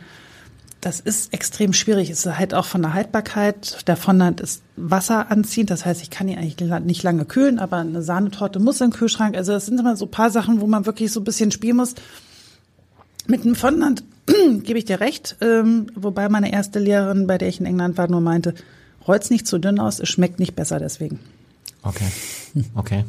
Das 0.88 1.02
ist 1.02 1.34
extrem 1.34 1.74
schwierig. 1.74 2.10
Es 2.10 2.26
ist 2.26 2.38
halt 2.38 2.54
auch 2.54 2.64
von 2.64 2.82
der 2.82 2.94
Haltbarkeit. 2.94 3.86
Der 3.88 3.98
Fondant 3.98 4.40
ist 4.40 4.62
wasseranziehend. 4.78 5.70
Das 5.70 5.86
heißt, 5.86 6.02
ich 6.02 6.10
kann 6.10 6.30
ihn 6.30 6.38
eigentlich 6.38 6.56
nicht 6.86 7.04
lange 7.04 7.26
kühlen, 7.26 7.60
aber 7.60 7.76
eine 7.76 8.02
Sahnetorte 8.02 8.60
muss 8.60 8.80
im 8.80 8.92
Kühlschrank. 8.92 9.36
Also 9.36 9.52
das 9.52 9.66
sind 9.66 9.78
immer 9.82 9.98
so 9.98 10.06
paar 10.06 10.32
Sachen, 10.32 10.62
wo 10.62 10.66
man 10.66 10.86
wirklich 10.86 11.12
so 11.12 11.20
ein 11.20 11.26
bisschen 11.26 11.52
spielen 11.52 11.76
muss. 11.76 11.96
Mit 13.28 13.44
dem 13.44 13.56
Fondant 13.56 14.06
gebe 14.64 14.80
ich 14.80 14.86
dir 14.86 15.02
recht. 15.02 15.36
Ähm, 15.42 15.88
wobei 15.94 16.30
meine 16.30 16.54
erste 16.54 16.80
Lehrerin, 16.80 17.28
bei 17.28 17.38
der 17.38 17.50
ich 17.50 17.60
in 17.60 17.66
England 17.66 17.98
war, 17.98 18.08
nur 18.08 18.22
meinte, 18.22 18.56
roll's 19.06 19.30
nicht 19.30 19.46
zu 19.46 19.58
dünn 19.58 19.82
aus, 19.82 20.00
es 20.00 20.08
schmeckt 20.08 20.40
nicht 20.40 20.56
besser 20.56 20.80
deswegen. 20.80 21.20
Okay. 21.84 22.08
Okay. 22.76 23.04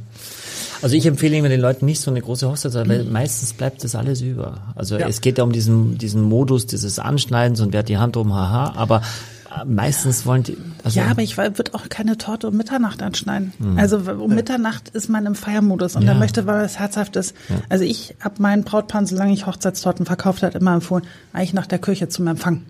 Also 0.82 0.94
ich 0.96 1.06
empfehle 1.06 1.36
immer 1.36 1.48
den 1.48 1.60
Leuten 1.60 1.86
nicht 1.86 2.00
so 2.00 2.10
eine 2.10 2.20
große 2.20 2.48
Hochzeit, 2.48 2.74
weil 2.88 3.04
meistens 3.04 3.52
bleibt 3.52 3.82
das 3.84 3.94
alles 3.94 4.20
über. 4.20 4.62
Also 4.74 4.96
es 4.96 5.20
geht 5.20 5.38
ja 5.38 5.44
um 5.44 5.52
diesen, 5.52 5.98
diesen 5.98 6.22
Modus 6.22 6.66
dieses 6.66 6.98
Anschneidens 6.98 7.60
und 7.60 7.72
wer 7.72 7.80
hat 7.80 7.88
die 7.88 7.98
Hand 7.98 8.16
oben, 8.16 8.32
haha, 8.34 8.74
aber 8.76 9.02
äh, 9.50 9.64
meistens 9.64 10.24
wollen 10.26 10.42
die, 10.44 10.56
also 10.84 11.00
ja, 11.00 11.06
aber 11.06 11.22
ich 11.22 11.36
würde 11.36 11.74
auch 11.74 11.88
keine 11.88 12.16
Torte 12.18 12.48
um 12.48 12.56
Mitternacht 12.56 13.02
anschneiden. 13.02 13.52
Also 13.76 13.98
um 13.98 14.34
Mitternacht 14.34 14.90
ist 14.90 15.08
man 15.08 15.26
im 15.26 15.34
Feiermodus 15.34 15.96
und 15.96 16.02
Ja. 16.02 16.08
dann 16.08 16.18
möchte 16.20 16.42
man 16.42 16.62
was 16.62 16.78
Herzhaftes. 16.78 17.34
Also 17.68 17.82
ich 17.84 18.14
habe 18.20 18.40
meinen 18.40 18.62
Brautpaaren, 18.62 19.06
solange 19.06 19.32
ich 19.32 19.46
Hochzeitstorten 19.46 20.06
verkauft 20.06 20.42
hat, 20.42 20.54
immer 20.54 20.74
empfohlen, 20.74 21.04
eigentlich 21.32 21.54
nach 21.54 21.66
der 21.66 21.78
Kirche 21.80 22.08
zum 22.08 22.26
Empfang. 22.28 22.62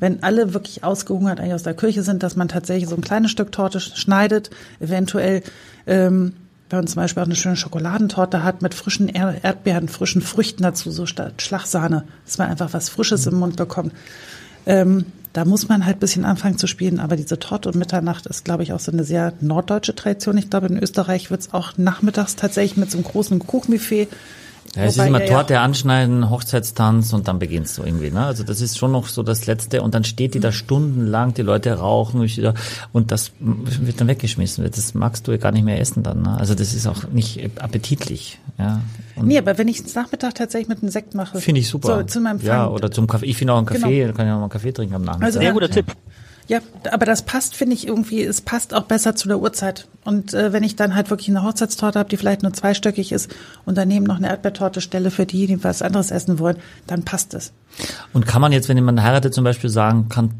Wenn 0.00 0.22
alle 0.22 0.52
wirklich 0.52 0.84
ausgehungert 0.84 1.40
eigentlich 1.40 1.54
aus 1.54 1.62
der 1.62 1.74
Kirche 1.74 2.02
sind, 2.02 2.22
dass 2.22 2.36
man 2.36 2.48
tatsächlich 2.48 2.88
so 2.90 2.96
ein 2.96 3.00
kleines 3.00 3.30
Stück 3.30 3.52
Torte 3.52 3.80
schneidet, 3.80 4.50
eventuell 4.80 5.42
ähm, 5.86 6.34
wenn 6.70 6.80
man 6.80 6.86
zum 6.86 7.02
Beispiel 7.02 7.22
auch 7.22 7.26
eine 7.26 7.36
schöne 7.36 7.56
Schokoladentorte 7.56 8.44
hat 8.44 8.62
mit 8.62 8.74
frischen 8.74 9.08
er 9.08 9.42
Erdbeeren, 9.42 9.88
frischen 9.88 10.22
Früchten 10.22 10.62
dazu, 10.62 10.90
so 10.90 11.06
statt 11.06 11.40
Schlagsahne, 11.40 12.04
dass 12.24 12.38
man 12.38 12.48
einfach 12.48 12.72
was 12.72 12.88
Frisches 12.88 13.26
im 13.26 13.36
Mund 13.36 13.56
bekommt. 13.56 13.92
Ähm, 14.66 15.06
da 15.32 15.44
muss 15.44 15.68
man 15.68 15.86
halt 15.86 15.96
ein 15.96 16.00
bisschen 16.00 16.24
anfangen 16.24 16.58
zu 16.58 16.66
spielen, 16.66 17.00
aber 17.00 17.16
diese 17.16 17.38
Torte 17.38 17.70
um 17.70 17.78
Mitternacht 17.78 18.26
ist, 18.26 18.44
glaube 18.44 18.62
ich, 18.62 18.72
auch 18.72 18.80
so 18.80 18.90
eine 18.92 19.04
sehr 19.04 19.32
norddeutsche 19.40 19.94
Tradition. 19.94 20.36
Ich 20.36 20.50
glaube, 20.50 20.66
in 20.66 20.78
Österreich 20.82 21.30
wird 21.30 21.40
es 21.42 21.54
auch 21.54 21.78
nachmittags 21.78 22.36
tatsächlich 22.36 22.76
mit 22.76 22.90
so 22.90 22.98
einem 22.98 23.06
großen 23.06 23.38
Kuchenbuffet. 23.38 24.08
Ja, 24.76 24.82
es 24.84 24.92
ist 24.92 24.98
Wobei 24.98 25.08
immer 25.08 25.20
ihr 25.20 25.26
ja- 25.26 25.32
Torte 25.32 25.60
anschneiden, 25.60 26.28
Hochzeitstanz 26.30 27.12
und 27.12 27.26
dann 27.26 27.38
beginnst 27.38 27.78
du 27.78 27.82
irgendwie. 27.84 28.10
Ne? 28.10 28.24
Also 28.26 28.44
das 28.44 28.60
ist 28.60 28.76
schon 28.78 28.92
noch 28.92 29.06
so 29.08 29.22
das 29.22 29.46
Letzte 29.46 29.82
und 29.82 29.94
dann 29.94 30.04
steht 30.04 30.34
die 30.34 30.40
da 30.40 30.52
stundenlang, 30.52 31.34
die 31.34 31.42
Leute 31.42 31.72
rauchen 31.72 32.28
und 32.92 33.10
das 33.10 33.32
wird 33.40 34.00
dann 34.00 34.08
weggeschmissen. 34.08 34.64
Das 34.70 34.94
magst 34.94 35.26
du 35.26 35.32
ja 35.32 35.38
gar 35.38 35.52
nicht 35.52 35.64
mehr 35.64 35.80
essen 35.80 36.02
dann. 36.02 36.22
Ne? 36.22 36.36
Also 36.38 36.54
das 36.54 36.74
ist 36.74 36.86
auch 36.86 37.08
nicht 37.10 37.40
appetitlich. 37.60 38.38
Ja. 38.58 38.80
Und 39.16 39.26
Nee, 39.26 39.38
aber 39.38 39.56
wenn 39.58 39.68
ich 39.68 39.80
es 39.80 39.94
Nachmittag 39.94 40.34
tatsächlich 40.34 40.68
mit 40.68 40.82
einem 40.82 40.90
Sekt 40.90 41.14
mache. 41.14 41.40
Finde 41.40 41.60
ich 41.60 41.68
super. 41.68 41.98
So, 41.98 42.02
zu 42.04 42.20
meinem 42.20 42.40
ja, 42.42 42.54
Empfang. 42.64 42.74
oder 42.74 42.90
zum 42.90 43.06
Kaffee. 43.06 43.26
Ich 43.26 43.36
finde 43.36 43.54
auch 43.54 43.58
einen 43.58 43.66
Kaffee, 43.66 44.00
Genau. 44.00 44.06
da 44.12 44.16
kann 44.16 44.26
ich 44.26 44.32
auch 44.32 44.36
mal 44.36 44.42
einen 44.42 44.50
Kaffee 44.50 44.72
trinken 44.72 44.94
am 44.94 45.02
Nachmittag. 45.02 45.26
Also 45.26 45.38
Sehr 45.38 45.48
Ja. 45.48 45.52
guter 45.54 45.70
Tipp. 45.70 45.86
Ja, 46.48 46.60
aber 46.90 47.04
das 47.04 47.22
passt, 47.22 47.54
finde 47.54 47.74
ich 47.74 47.86
irgendwie, 47.86 48.24
es 48.24 48.40
passt 48.40 48.72
auch 48.72 48.84
besser 48.84 49.14
zu 49.14 49.28
der 49.28 49.38
Uhrzeit. 49.38 49.86
Und 50.04 50.32
äh, 50.32 50.50
wenn 50.52 50.62
ich 50.62 50.76
dann 50.76 50.94
halt 50.94 51.10
wirklich 51.10 51.28
eine 51.28 51.42
Hochzeitstorte 51.42 51.98
habe, 51.98 52.08
die 52.08 52.16
vielleicht 52.16 52.42
nur 52.42 52.54
zweistöckig 52.54 53.12
ist 53.12 53.30
und 53.66 53.76
daneben 53.76 54.06
noch 54.06 54.16
eine 54.16 54.28
Erdbeertorte 54.28 54.80
stelle 54.80 55.10
für 55.10 55.26
die, 55.26 55.46
die 55.46 55.62
was 55.62 55.82
anderes 55.82 56.10
essen 56.10 56.38
wollen, 56.38 56.56
dann 56.86 57.04
passt 57.04 57.34
es. 57.34 57.52
Und 58.14 58.26
kann 58.26 58.40
man 58.40 58.52
jetzt, 58.52 58.70
wenn 58.70 58.78
jemand 58.78 59.02
heiratet, 59.02 59.34
zum 59.34 59.44
Beispiel 59.44 59.68
sagen, 59.68 60.08
kann, 60.08 60.30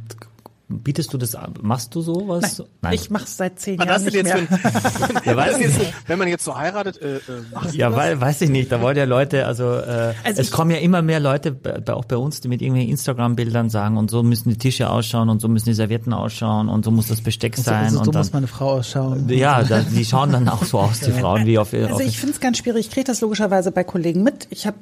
Bietest 0.71 1.15
du 1.15 1.17
das 1.17 1.35
an? 1.35 1.55
Machst 1.63 1.95
du 1.95 2.03
sowas? 2.03 2.59
Nein, 2.59 2.67
Nein. 2.83 2.93
ich 2.93 3.09
mache 3.09 3.25
es 3.25 3.39
seit 3.39 3.59
zehn 3.59 3.79
Was 3.79 3.87
Jahren 3.87 3.95
hast 3.97 4.05
nicht 4.05 4.17
du 4.19 4.23
mehr. 4.23 4.37
für, 4.37 5.25
ja, 5.31 5.35
weiß 5.37 5.59
jetzt, 5.61 5.81
wenn 6.07 6.19
man 6.19 6.29
jetzt 6.29 6.45
so 6.45 6.59
heiratet, 6.59 7.01
äh, 7.01 7.17
äh, 7.17 7.21
machst 7.55 7.73
du 7.75 7.79
Ja, 7.79 7.89
das? 7.89 7.99
weil, 7.99 8.21
weiß 8.21 8.43
ich 8.43 8.51
nicht. 8.51 8.71
Da 8.71 8.83
wollen 8.83 8.95
ja 8.99 9.05
Leute, 9.05 9.47
also, 9.47 9.65
äh, 9.65 10.13
Also 10.25 10.41
es 10.43 10.49
ich- 10.49 10.51
kommen 10.51 10.71
ja 10.71 10.77
immer 10.77 11.01
mehr 11.01 11.21
Leute, 11.21 11.53
bei, 11.53 11.91
auch 11.95 12.05
bei 12.05 12.19
uns, 12.19 12.43
die 12.43 12.49
mit 12.49 12.61
irgendwelchen 12.61 12.91
Instagram-Bildern 12.91 13.71
sagen, 13.71 13.97
und 13.97 14.11
so 14.11 14.23
müssen 14.23 14.51
die 14.51 14.59
Tische 14.59 14.91
ausschauen 14.91 15.31
und 15.31 15.41
so 15.41 15.49
müssen 15.49 15.71
die 15.71 15.75
Servietten 15.75 16.13
ausschauen 16.13 16.69
und 16.69 16.85
so 16.85 16.91
muss 16.91 17.09
das 17.09 17.23
Besteck 17.23 17.57
So, 17.57 17.63
sein. 17.63 17.89
so, 17.89 17.97
so 17.97 18.01
und 18.03 18.15
dann, 18.15 18.21
muss 18.21 18.33
meine 18.35 18.47
Frau 18.47 18.73
ausschauen. 18.73 19.27
ja, 19.31 19.63
da, 19.63 19.81
die 19.81 20.05
schauen 20.05 20.33
dann 20.33 20.49
auch 20.51 20.65
so 20.65 20.81
aus, 20.81 21.01
die 21.01 21.13
Frauen, 21.19 21.47
wie 21.47 21.57
auf, 21.59 21.73
Also 21.73 21.95
auf 21.95 22.01
ich 22.03 22.19
finde 22.19 22.35
es 22.35 22.41
ganz 22.41 22.59
schwierig. 22.59 22.89
Ich 22.89 22.93
kriege 22.93 23.05
das 23.05 23.23
logischerweise 23.23 23.73
bei 23.73 23.85
Kollegen 23.85 24.23
mit. 24.23 24.47
Ich 24.51 24.67
habe 24.67 24.77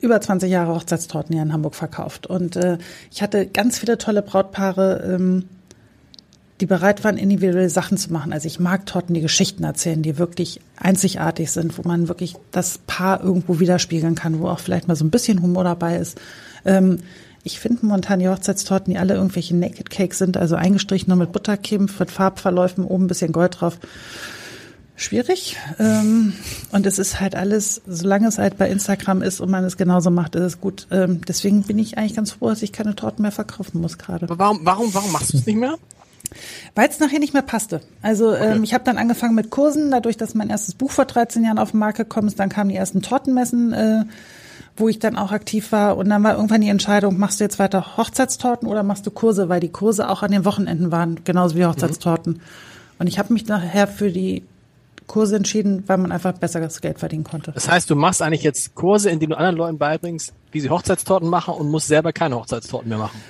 über 0.00 0.20
20 0.20 0.50
Jahre 0.50 0.74
Hochzeitstorten 0.74 1.34
hier 1.34 1.42
in 1.42 1.52
Hamburg 1.52 1.74
verkauft. 1.74 2.26
Und 2.26 2.56
äh, 2.56 2.78
ich 3.10 3.22
hatte 3.22 3.46
ganz 3.46 3.78
viele 3.78 3.98
tolle 3.98 4.22
Brautpaare, 4.22 5.14
ähm, 5.14 5.44
die 6.60 6.66
bereit 6.66 7.04
waren, 7.04 7.16
individuelle 7.16 7.70
Sachen 7.70 7.96
zu 7.96 8.12
machen. 8.12 8.32
Also 8.32 8.46
ich 8.46 8.60
mag 8.60 8.84
Torten, 8.84 9.14
die 9.14 9.22
Geschichten 9.22 9.64
erzählen, 9.64 10.02
die 10.02 10.18
wirklich 10.18 10.60
einzigartig 10.76 11.50
sind, 11.50 11.78
wo 11.78 11.88
man 11.88 12.08
wirklich 12.08 12.36
das 12.50 12.78
Paar 12.86 13.22
irgendwo 13.22 13.60
widerspiegeln 13.60 14.14
kann, 14.14 14.40
wo 14.40 14.48
auch 14.48 14.58
vielleicht 14.58 14.86
mal 14.86 14.96
so 14.96 15.04
ein 15.04 15.10
bisschen 15.10 15.42
Humor 15.42 15.64
dabei 15.64 15.96
ist. 15.96 16.20
Ähm, 16.64 16.98
ich 17.42 17.58
finde 17.58 17.86
momentan 17.86 18.18
die 18.18 18.28
Hochzeitstorten, 18.28 18.92
die 18.92 18.98
alle 18.98 19.14
irgendwelche 19.14 19.56
Naked 19.56 19.88
Cakes 19.88 20.18
sind, 20.18 20.36
also 20.36 20.56
eingestrichen 20.56 21.08
nur 21.08 21.16
mit 21.16 21.32
Buttercreme, 21.32 21.88
mit 21.98 22.10
Farbverläufen, 22.10 22.84
oben 22.84 23.04
ein 23.04 23.08
bisschen 23.08 23.32
Gold 23.32 23.60
drauf 23.60 23.78
schwierig. 25.00 25.56
Ähm, 25.78 26.34
und 26.72 26.86
es 26.86 26.98
ist 26.98 27.20
halt 27.20 27.34
alles, 27.34 27.80
solange 27.86 28.28
es 28.28 28.38
halt 28.38 28.58
bei 28.58 28.68
Instagram 28.68 29.22
ist 29.22 29.40
und 29.40 29.50
man 29.50 29.64
es 29.64 29.76
genauso 29.76 30.10
macht, 30.10 30.34
ist 30.34 30.42
es 30.42 30.60
gut. 30.60 30.86
Ähm, 30.90 31.22
deswegen 31.26 31.62
bin 31.62 31.78
ich 31.78 31.98
eigentlich 31.98 32.14
ganz 32.14 32.32
froh, 32.32 32.50
dass 32.50 32.62
ich 32.62 32.72
keine 32.72 32.94
Torten 32.94 33.22
mehr 33.22 33.32
verkaufen 33.32 33.80
muss 33.80 33.98
gerade. 33.98 34.28
Warum, 34.28 34.60
warum, 34.62 34.92
warum 34.94 35.12
machst 35.12 35.32
du 35.32 35.38
es 35.38 35.46
nicht 35.46 35.56
mehr? 35.56 35.76
Weil 36.74 36.88
es 36.88 37.00
nachher 37.00 37.18
nicht 37.18 37.32
mehr 37.32 37.42
passte. 37.42 37.80
Also 38.02 38.34
ähm, 38.34 38.62
ich 38.62 38.74
habe 38.74 38.84
dann 38.84 38.98
angefangen 38.98 39.34
mit 39.34 39.50
Kursen, 39.50 39.90
dadurch, 39.90 40.16
dass 40.16 40.34
mein 40.34 40.50
erstes 40.50 40.74
Buch 40.74 40.90
vor 40.90 41.06
13 41.06 41.42
Jahren 41.44 41.58
auf 41.58 41.72
den 41.72 41.80
Markt 41.80 41.98
gekommen 41.98 42.28
ist, 42.28 42.38
dann 42.38 42.50
kamen 42.50 42.70
die 42.70 42.76
ersten 42.76 43.02
Tortenmessen, 43.02 43.72
äh, 43.72 44.04
wo 44.76 44.88
ich 44.88 44.98
dann 44.98 45.16
auch 45.16 45.32
aktiv 45.32 45.72
war. 45.72 45.96
Und 45.96 46.10
dann 46.10 46.22
war 46.22 46.36
irgendwann 46.36 46.60
die 46.60 46.68
Entscheidung, 46.68 47.18
machst 47.18 47.40
du 47.40 47.44
jetzt 47.44 47.58
weiter 47.58 47.96
Hochzeitstorten 47.96 48.68
oder 48.68 48.82
machst 48.82 49.06
du 49.06 49.10
Kurse, 49.10 49.48
weil 49.48 49.60
die 49.60 49.70
Kurse 49.70 50.08
auch 50.08 50.22
an 50.22 50.30
den 50.30 50.44
Wochenenden 50.44 50.92
waren, 50.92 51.24
genauso 51.24 51.56
wie 51.56 51.64
Hochzeitstorten. 51.64 52.40
Und 52.98 53.06
ich 53.06 53.18
habe 53.18 53.32
mich 53.32 53.46
nachher 53.46 53.88
für 53.88 54.12
die 54.12 54.44
Kurse 55.10 55.34
entschieden, 55.34 55.82
weil 55.88 55.98
man 55.98 56.12
einfach 56.12 56.32
besseres 56.34 56.80
Geld 56.80 57.00
verdienen 57.00 57.24
konnte. 57.24 57.50
Das 57.50 57.68
heißt, 57.68 57.90
du 57.90 57.96
machst 57.96 58.22
eigentlich 58.22 58.44
jetzt 58.44 58.76
Kurse, 58.76 59.10
in 59.10 59.18
denen 59.18 59.30
du 59.30 59.36
anderen 59.36 59.56
Leuten 59.56 59.76
beibringst, 59.76 60.32
wie 60.52 60.60
sie 60.60 60.70
Hochzeitstorten 60.70 61.28
machen 61.28 61.54
und 61.54 61.68
musst 61.68 61.88
selber 61.88 62.12
keine 62.12 62.36
Hochzeitstorten 62.36 62.88
mehr 62.88 62.98
machen. 62.98 63.20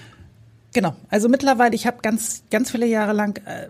Genau. 0.75 0.95
Also 1.09 1.31
mittlerweile, 1.31 1.75
ich 1.75 1.87
habe 1.87 1.97
ganz, 2.03 2.43
ganz 2.51 2.71
viele 2.71 2.85
Jahre 2.85 3.15
lang 3.15 3.41
äh, 3.47 3.69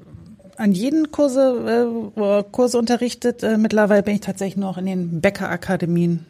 an 0.57 0.73
jeden 0.73 1.13
Kurse, 1.13 2.11
äh, 2.17 2.43
Kurse 2.51 2.79
unterrichtet. 2.79 3.45
Äh, 3.45 3.59
mittlerweile 3.59 4.03
bin 4.03 4.17
ich 4.17 4.23
tatsächlich 4.23 4.57
noch 4.57 4.77
in 4.77 4.87
den 4.87 5.21
Bäckerakademien 5.21 6.27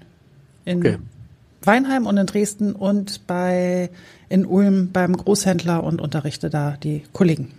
in 0.66 0.78
Okay. 0.80 0.98
Weinheim 1.62 2.06
und 2.06 2.18
in 2.18 2.26
Dresden 2.26 2.74
und 2.74 3.26
bei 3.26 3.88
in 4.28 4.44
Ulm 4.44 4.92
beim 4.92 5.16
Großhändler 5.16 5.82
und 5.82 6.02
unterrichte 6.02 6.50
da 6.50 6.76
die 6.82 7.04
Kollegen. 7.14 7.52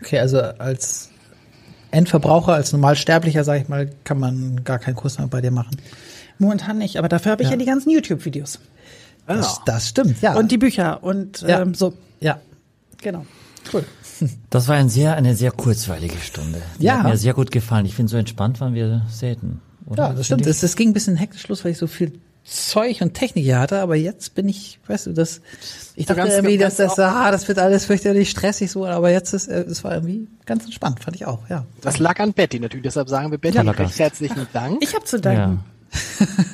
Okay, 0.00 0.18
also 0.18 0.38
als 0.40 1.10
Endverbraucher, 1.96 2.52
als 2.54 2.72
Normalsterblicher, 2.72 3.42
sage 3.44 3.62
ich 3.62 3.68
mal, 3.68 3.90
kann 4.04 4.18
man 4.18 4.62
gar 4.64 4.78
keinen 4.78 4.94
Kurs 4.96 5.18
mehr 5.18 5.26
bei 5.28 5.40
dir 5.40 5.50
machen. 5.50 5.76
Momentan 6.38 6.78
nicht, 6.78 6.98
aber 6.98 7.08
dafür 7.08 7.32
habe 7.32 7.42
ich 7.42 7.48
ja. 7.48 7.52
Ja. 7.54 7.58
die 7.58 7.64
ganzen 7.64 7.90
YouTube-Videos 7.90 8.58
Das, 9.26 9.60
das 9.64 9.88
stimmt, 9.88 10.20
ja. 10.20 10.34
und 10.36 10.50
die 10.52 10.58
Bücher 10.58 11.02
und 11.02 11.40
Ja. 11.42 11.62
ähm, 11.62 11.74
so. 11.74 11.94
ja, 12.20 12.40
Genau. 13.02 13.24
cool. 13.72 13.84
Das 14.48 14.66
war 14.68 14.76
ein 14.76 14.88
sehr, 14.88 15.14
eine 15.16 15.34
sehr 15.34 15.50
kurzweilige 15.50 16.16
Stunde. 16.18 16.62
Die 16.80 16.84
Ja. 16.84 16.98
Hat 17.02 17.04
mir 17.10 17.16
sehr 17.18 17.34
gut 17.34 17.50
gefallen. 17.50 17.84
Ich 17.84 17.94
finde, 17.94 18.10
so 18.10 18.16
entspannt 18.16 18.60
waren 18.62 18.72
wir 18.72 19.02
selten. 19.10 19.60
Oder? 19.84 20.04
Ja, 20.08 20.12
das 20.14 20.24
stimmt. 20.26 20.46
Es 20.46 20.74
ging 20.76 20.88
ein 20.90 20.92
bisschen 20.94 21.16
hektisch 21.16 21.46
los, 21.48 21.64
weil 21.64 21.72
ich 21.72 21.78
so 21.78 21.86
viel 21.86 22.18
Zeug 22.48 23.00
und 23.00 23.14
Technik 23.14 23.44
hier 23.44 23.58
hatte, 23.58 23.80
aber 23.80 23.96
jetzt 23.96 24.34
bin 24.34 24.48
ich, 24.48 24.78
weißt 24.86 25.06
du, 25.06 25.12
das, 25.12 25.40
ich 25.96 26.06
dachte 26.06 26.20
ganz- 26.22 26.34
irgendwie, 26.34 26.58
dass 26.58 26.76
das, 26.76 26.98
ah, 26.98 27.30
das 27.30 27.48
wird 27.48 27.58
alles 27.58 27.86
fürchterlich 27.86 28.30
stressig 28.30 28.70
so, 28.70 28.86
aber 28.86 29.10
jetzt 29.10 29.32
ist, 29.34 29.48
äh, 29.48 29.62
es 29.62 29.82
war 29.82 29.94
irgendwie 29.94 30.28
ganz 30.46 30.64
entspannt, 30.64 31.00
fand 31.00 31.16
ich 31.16 31.26
auch, 31.26 31.40
ja. 31.50 31.64
Das 31.80 31.98
lag 31.98 32.20
an 32.20 32.32
Betty 32.32 32.60
natürlich, 32.60 32.84
deshalb 32.84 33.08
sagen 33.08 33.30
wir 33.32 33.38
Betty 33.38 33.56
Ja, 33.56 33.62
recht 33.70 33.98
herzlichen 33.98 34.46
Dank. 34.52 34.78
Ich 34.80 34.94
habe 34.94 35.04
zu 35.04 35.18
danken. 35.20 35.60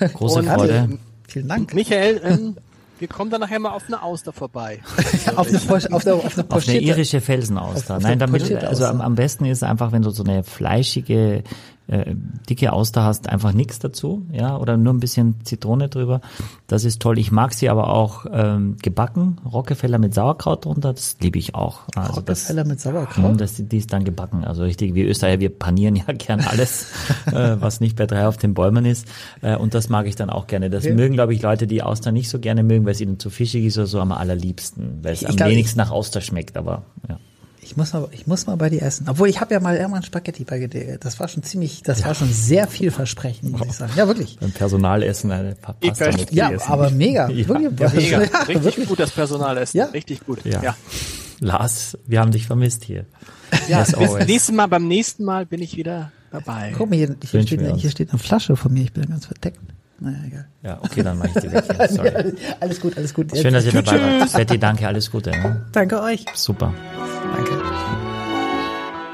Ja. 0.00 0.08
Große 0.14 0.38
Und, 0.40 0.46
Freude. 0.48 0.88
äh, 0.92 0.96
Vielen 1.28 1.48
Dank. 1.48 1.74
Michael, 1.74 2.20
ähm, 2.24 2.56
wir 2.98 3.08
kommen 3.08 3.30
dann 3.30 3.40
nachher 3.40 3.58
mal 3.58 3.70
auf 3.72 3.84
eine 3.88 4.00
Auster 4.02 4.32
vorbei. 4.32 4.80
auf 5.36 5.48
eine, 5.48 5.58
auf 5.58 5.72
eine, 6.06 6.14
auf 6.14 6.38
eine 6.38 6.46
Auf 6.50 6.68
eine 6.68 6.78
irische 6.78 7.20
Felsenauster. 7.20 7.96
Auf- 7.96 8.02
Nein, 8.02 8.18
damit, 8.18 8.50
also 8.64 8.84
am 8.86 9.14
besten 9.14 9.44
ist 9.46 9.62
einfach, 9.64 9.92
wenn 9.92 10.02
du 10.02 10.10
so 10.10 10.22
eine 10.24 10.44
fleischige, 10.44 11.42
äh, 11.88 12.14
dicke 12.48 12.72
Auster 12.72 13.02
hast, 13.04 13.28
einfach 13.28 13.52
nichts 13.52 13.78
dazu, 13.78 14.26
ja, 14.32 14.56
oder 14.56 14.76
nur 14.76 14.92
ein 14.94 15.00
bisschen 15.00 15.36
Zitrone 15.44 15.88
drüber. 15.88 16.20
Das 16.66 16.84
ist 16.84 17.02
toll. 17.02 17.18
Ich 17.18 17.32
mag 17.32 17.52
sie 17.52 17.68
aber 17.68 17.88
auch 17.92 18.26
ähm, 18.32 18.76
gebacken, 18.82 19.38
Rockefeller 19.44 19.98
mit 19.98 20.14
Sauerkraut 20.14 20.64
drunter, 20.64 20.92
das 20.92 21.16
liebe 21.20 21.38
ich 21.38 21.54
auch. 21.54 21.80
Also 21.96 22.20
das, 22.20 22.42
Rockefeller 22.48 22.64
mit 22.64 22.78
Mm, 22.78 22.82
Sauerkraut. 22.82 23.40
Das, 23.40 23.54
die 23.56 23.76
ist 23.76 23.92
dann 23.92 24.04
gebacken. 24.04 24.44
Also 24.44 24.62
richtig, 24.62 24.94
wie 24.94 25.02
Österreicher, 25.02 25.40
wir 25.40 25.50
panieren 25.50 25.96
ja 26.06 26.12
gern 26.12 26.40
alles, 26.40 26.86
äh, 27.26 27.56
was 27.60 27.80
nicht 27.80 27.96
bei 27.96 28.06
drei 28.06 28.26
auf 28.26 28.36
den 28.36 28.54
Bäumen 28.54 28.84
ist. 28.84 29.06
Äh, 29.40 29.56
und 29.56 29.74
das 29.74 29.88
mag 29.88 30.06
ich 30.06 30.16
dann 30.16 30.30
auch 30.30 30.46
gerne. 30.46 30.70
Das 30.70 30.84
Okay. 30.84 30.94
mögen, 30.94 31.14
glaube 31.14 31.34
ich, 31.34 31.42
Leute, 31.42 31.66
die 31.66 31.82
Austern 31.82 32.14
nicht 32.14 32.28
so 32.28 32.38
gerne 32.38 32.62
mögen, 32.62 32.84
weil 32.84 32.92
es 32.92 33.00
ihnen 33.00 33.18
zu 33.18 33.30
fischig 33.30 33.64
ist 33.64 33.78
oder 33.78 33.86
so 33.86 34.00
am 34.00 34.12
allerliebsten, 34.12 34.98
weil 35.02 35.12
es 35.12 35.22
Ich 35.22 35.28
am 35.28 35.36
glaub, 35.36 35.48
wenigsten 35.50 35.78
nach 35.78 35.90
Auster 35.90 36.20
schmeckt. 36.20 36.56
Aber 36.56 36.82
ja. 37.08 37.18
Ich 37.64 37.76
muss 37.76 37.92
mal, 37.92 38.08
ich 38.10 38.26
muss 38.26 38.46
mal 38.46 38.56
bei 38.56 38.68
dir 38.70 38.82
essen. 38.82 39.08
Obwohl 39.08 39.28
ich 39.28 39.40
habe 39.40 39.54
ja 39.54 39.60
mal 39.60 39.76
irgendwann 39.76 40.02
Spaghetti 40.02 40.42
bei 40.42 40.66
dir. 40.66 40.98
Das 40.98 41.20
war 41.20 41.28
schon 41.28 41.44
ziemlich, 41.44 41.82
das 41.84 42.04
war 42.04 42.14
schon 42.14 42.30
sehr 42.32 42.66
vielversprechend, 42.66 43.52
muss 43.52 43.64
ich 43.64 43.72
sagen. 43.72 43.92
Ja, 43.96 44.08
wirklich. 44.08 44.36
beim 44.40 44.50
Personalessen 44.50 45.30
eine 45.30 45.54
Pa- 45.54 45.74
Pasta 45.74 46.10
mit 46.10 46.32
Ja, 46.32 46.48
gegessen. 46.48 46.70
aber 46.72 46.90
mega. 46.90 47.28
Ja. 47.30 47.48
Wirklich. 47.48 48.10
Mega. 48.10 48.22
Ja, 48.24 48.38
Richtig 48.40 48.64
wirklich. 48.64 48.88
gut, 48.88 48.98
das 48.98 49.12
Personal 49.12 49.56
ist. 49.58 49.74
Ja. 49.74 49.84
Richtig 49.86 50.26
gut. 50.26 50.44
Ja. 50.44 50.60
ja. 50.62 50.76
Lars, 51.38 51.96
wir 52.06 52.20
haben 52.20 52.32
dich 52.32 52.46
vermisst 52.46 52.84
hier. 52.84 53.06
Ja, 53.68 53.82
bis 53.84 54.26
nächsten 54.26 54.56
Mal, 54.56 54.66
beim 54.66 54.88
nächsten 54.88 55.24
Mal 55.24 55.46
bin 55.46 55.62
ich 55.62 55.76
wieder 55.76 56.10
dabei. 56.30 56.72
Guck 56.76 56.90
mal, 56.90 56.96
hier, 56.96 57.14
hier, 57.30 57.42
steht, 57.42 57.60
eine, 57.60 57.76
hier 57.76 57.90
steht 57.90 58.10
eine 58.10 58.18
Flasche 58.18 58.56
von 58.56 58.72
mir. 58.72 58.82
Ich 58.82 58.92
bin 58.92 59.06
ganz 59.06 59.26
verdeckt. 59.26 59.60
Naja, 60.02 60.18
egal. 60.26 60.46
Ja, 60.64 60.78
okay, 60.82 61.04
dann 61.04 61.16
mache 61.16 61.28
ich 61.28 61.34
die 61.42 61.52
weg. 61.52 61.64
Sorry. 61.90 62.34
Alles 62.58 62.80
gut, 62.80 62.96
alles 62.96 63.14
gut. 63.14 63.30
Schön, 63.36 63.54
dass 63.54 63.64
ihr 63.64 63.70
dabei 63.70 64.20
wart. 64.20 64.32
Betty, 64.32 64.58
danke, 64.58 64.88
alles 64.88 65.12
Gute. 65.12 65.30
Ne? 65.30 65.64
Danke 65.70 66.02
euch. 66.02 66.24
Super. 66.34 66.74
Danke. 67.32 67.52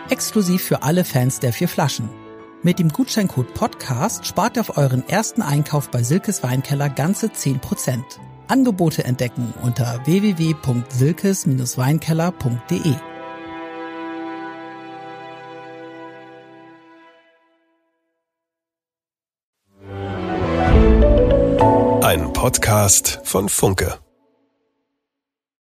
Exklusiv 0.08 0.62
für 0.62 0.82
alle 0.82 1.04
Fans 1.04 1.40
der 1.40 1.52
vier 1.52 1.68
Flaschen. 1.68 2.08
Mit 2.62 2.78
dem 2.78 2.88
Gutscheincode 2.88 3.52
Podcast 3.52 4.26
spart 4.26 4.56
ihr 4.56 4.62
auf 4.62 4.78
euren 4.78 5.06
ersten 5.06 5.42
Einkauf 5.42 5.90
bei 5.90 6.02
Silkes 6.02 6.42
Weinkeller 6.42 6.88
ganze 6.88 7.26
10%. 7.26 7.98
Angebote 8.48 9.04
entdecken 9.04 9.52
unter 9.62 10.00
www.silkes-weinkeller.de. 10.06 12.94
Podcast 22.38 23.18
von 23.24 23.48
Funke. 23.48 23.98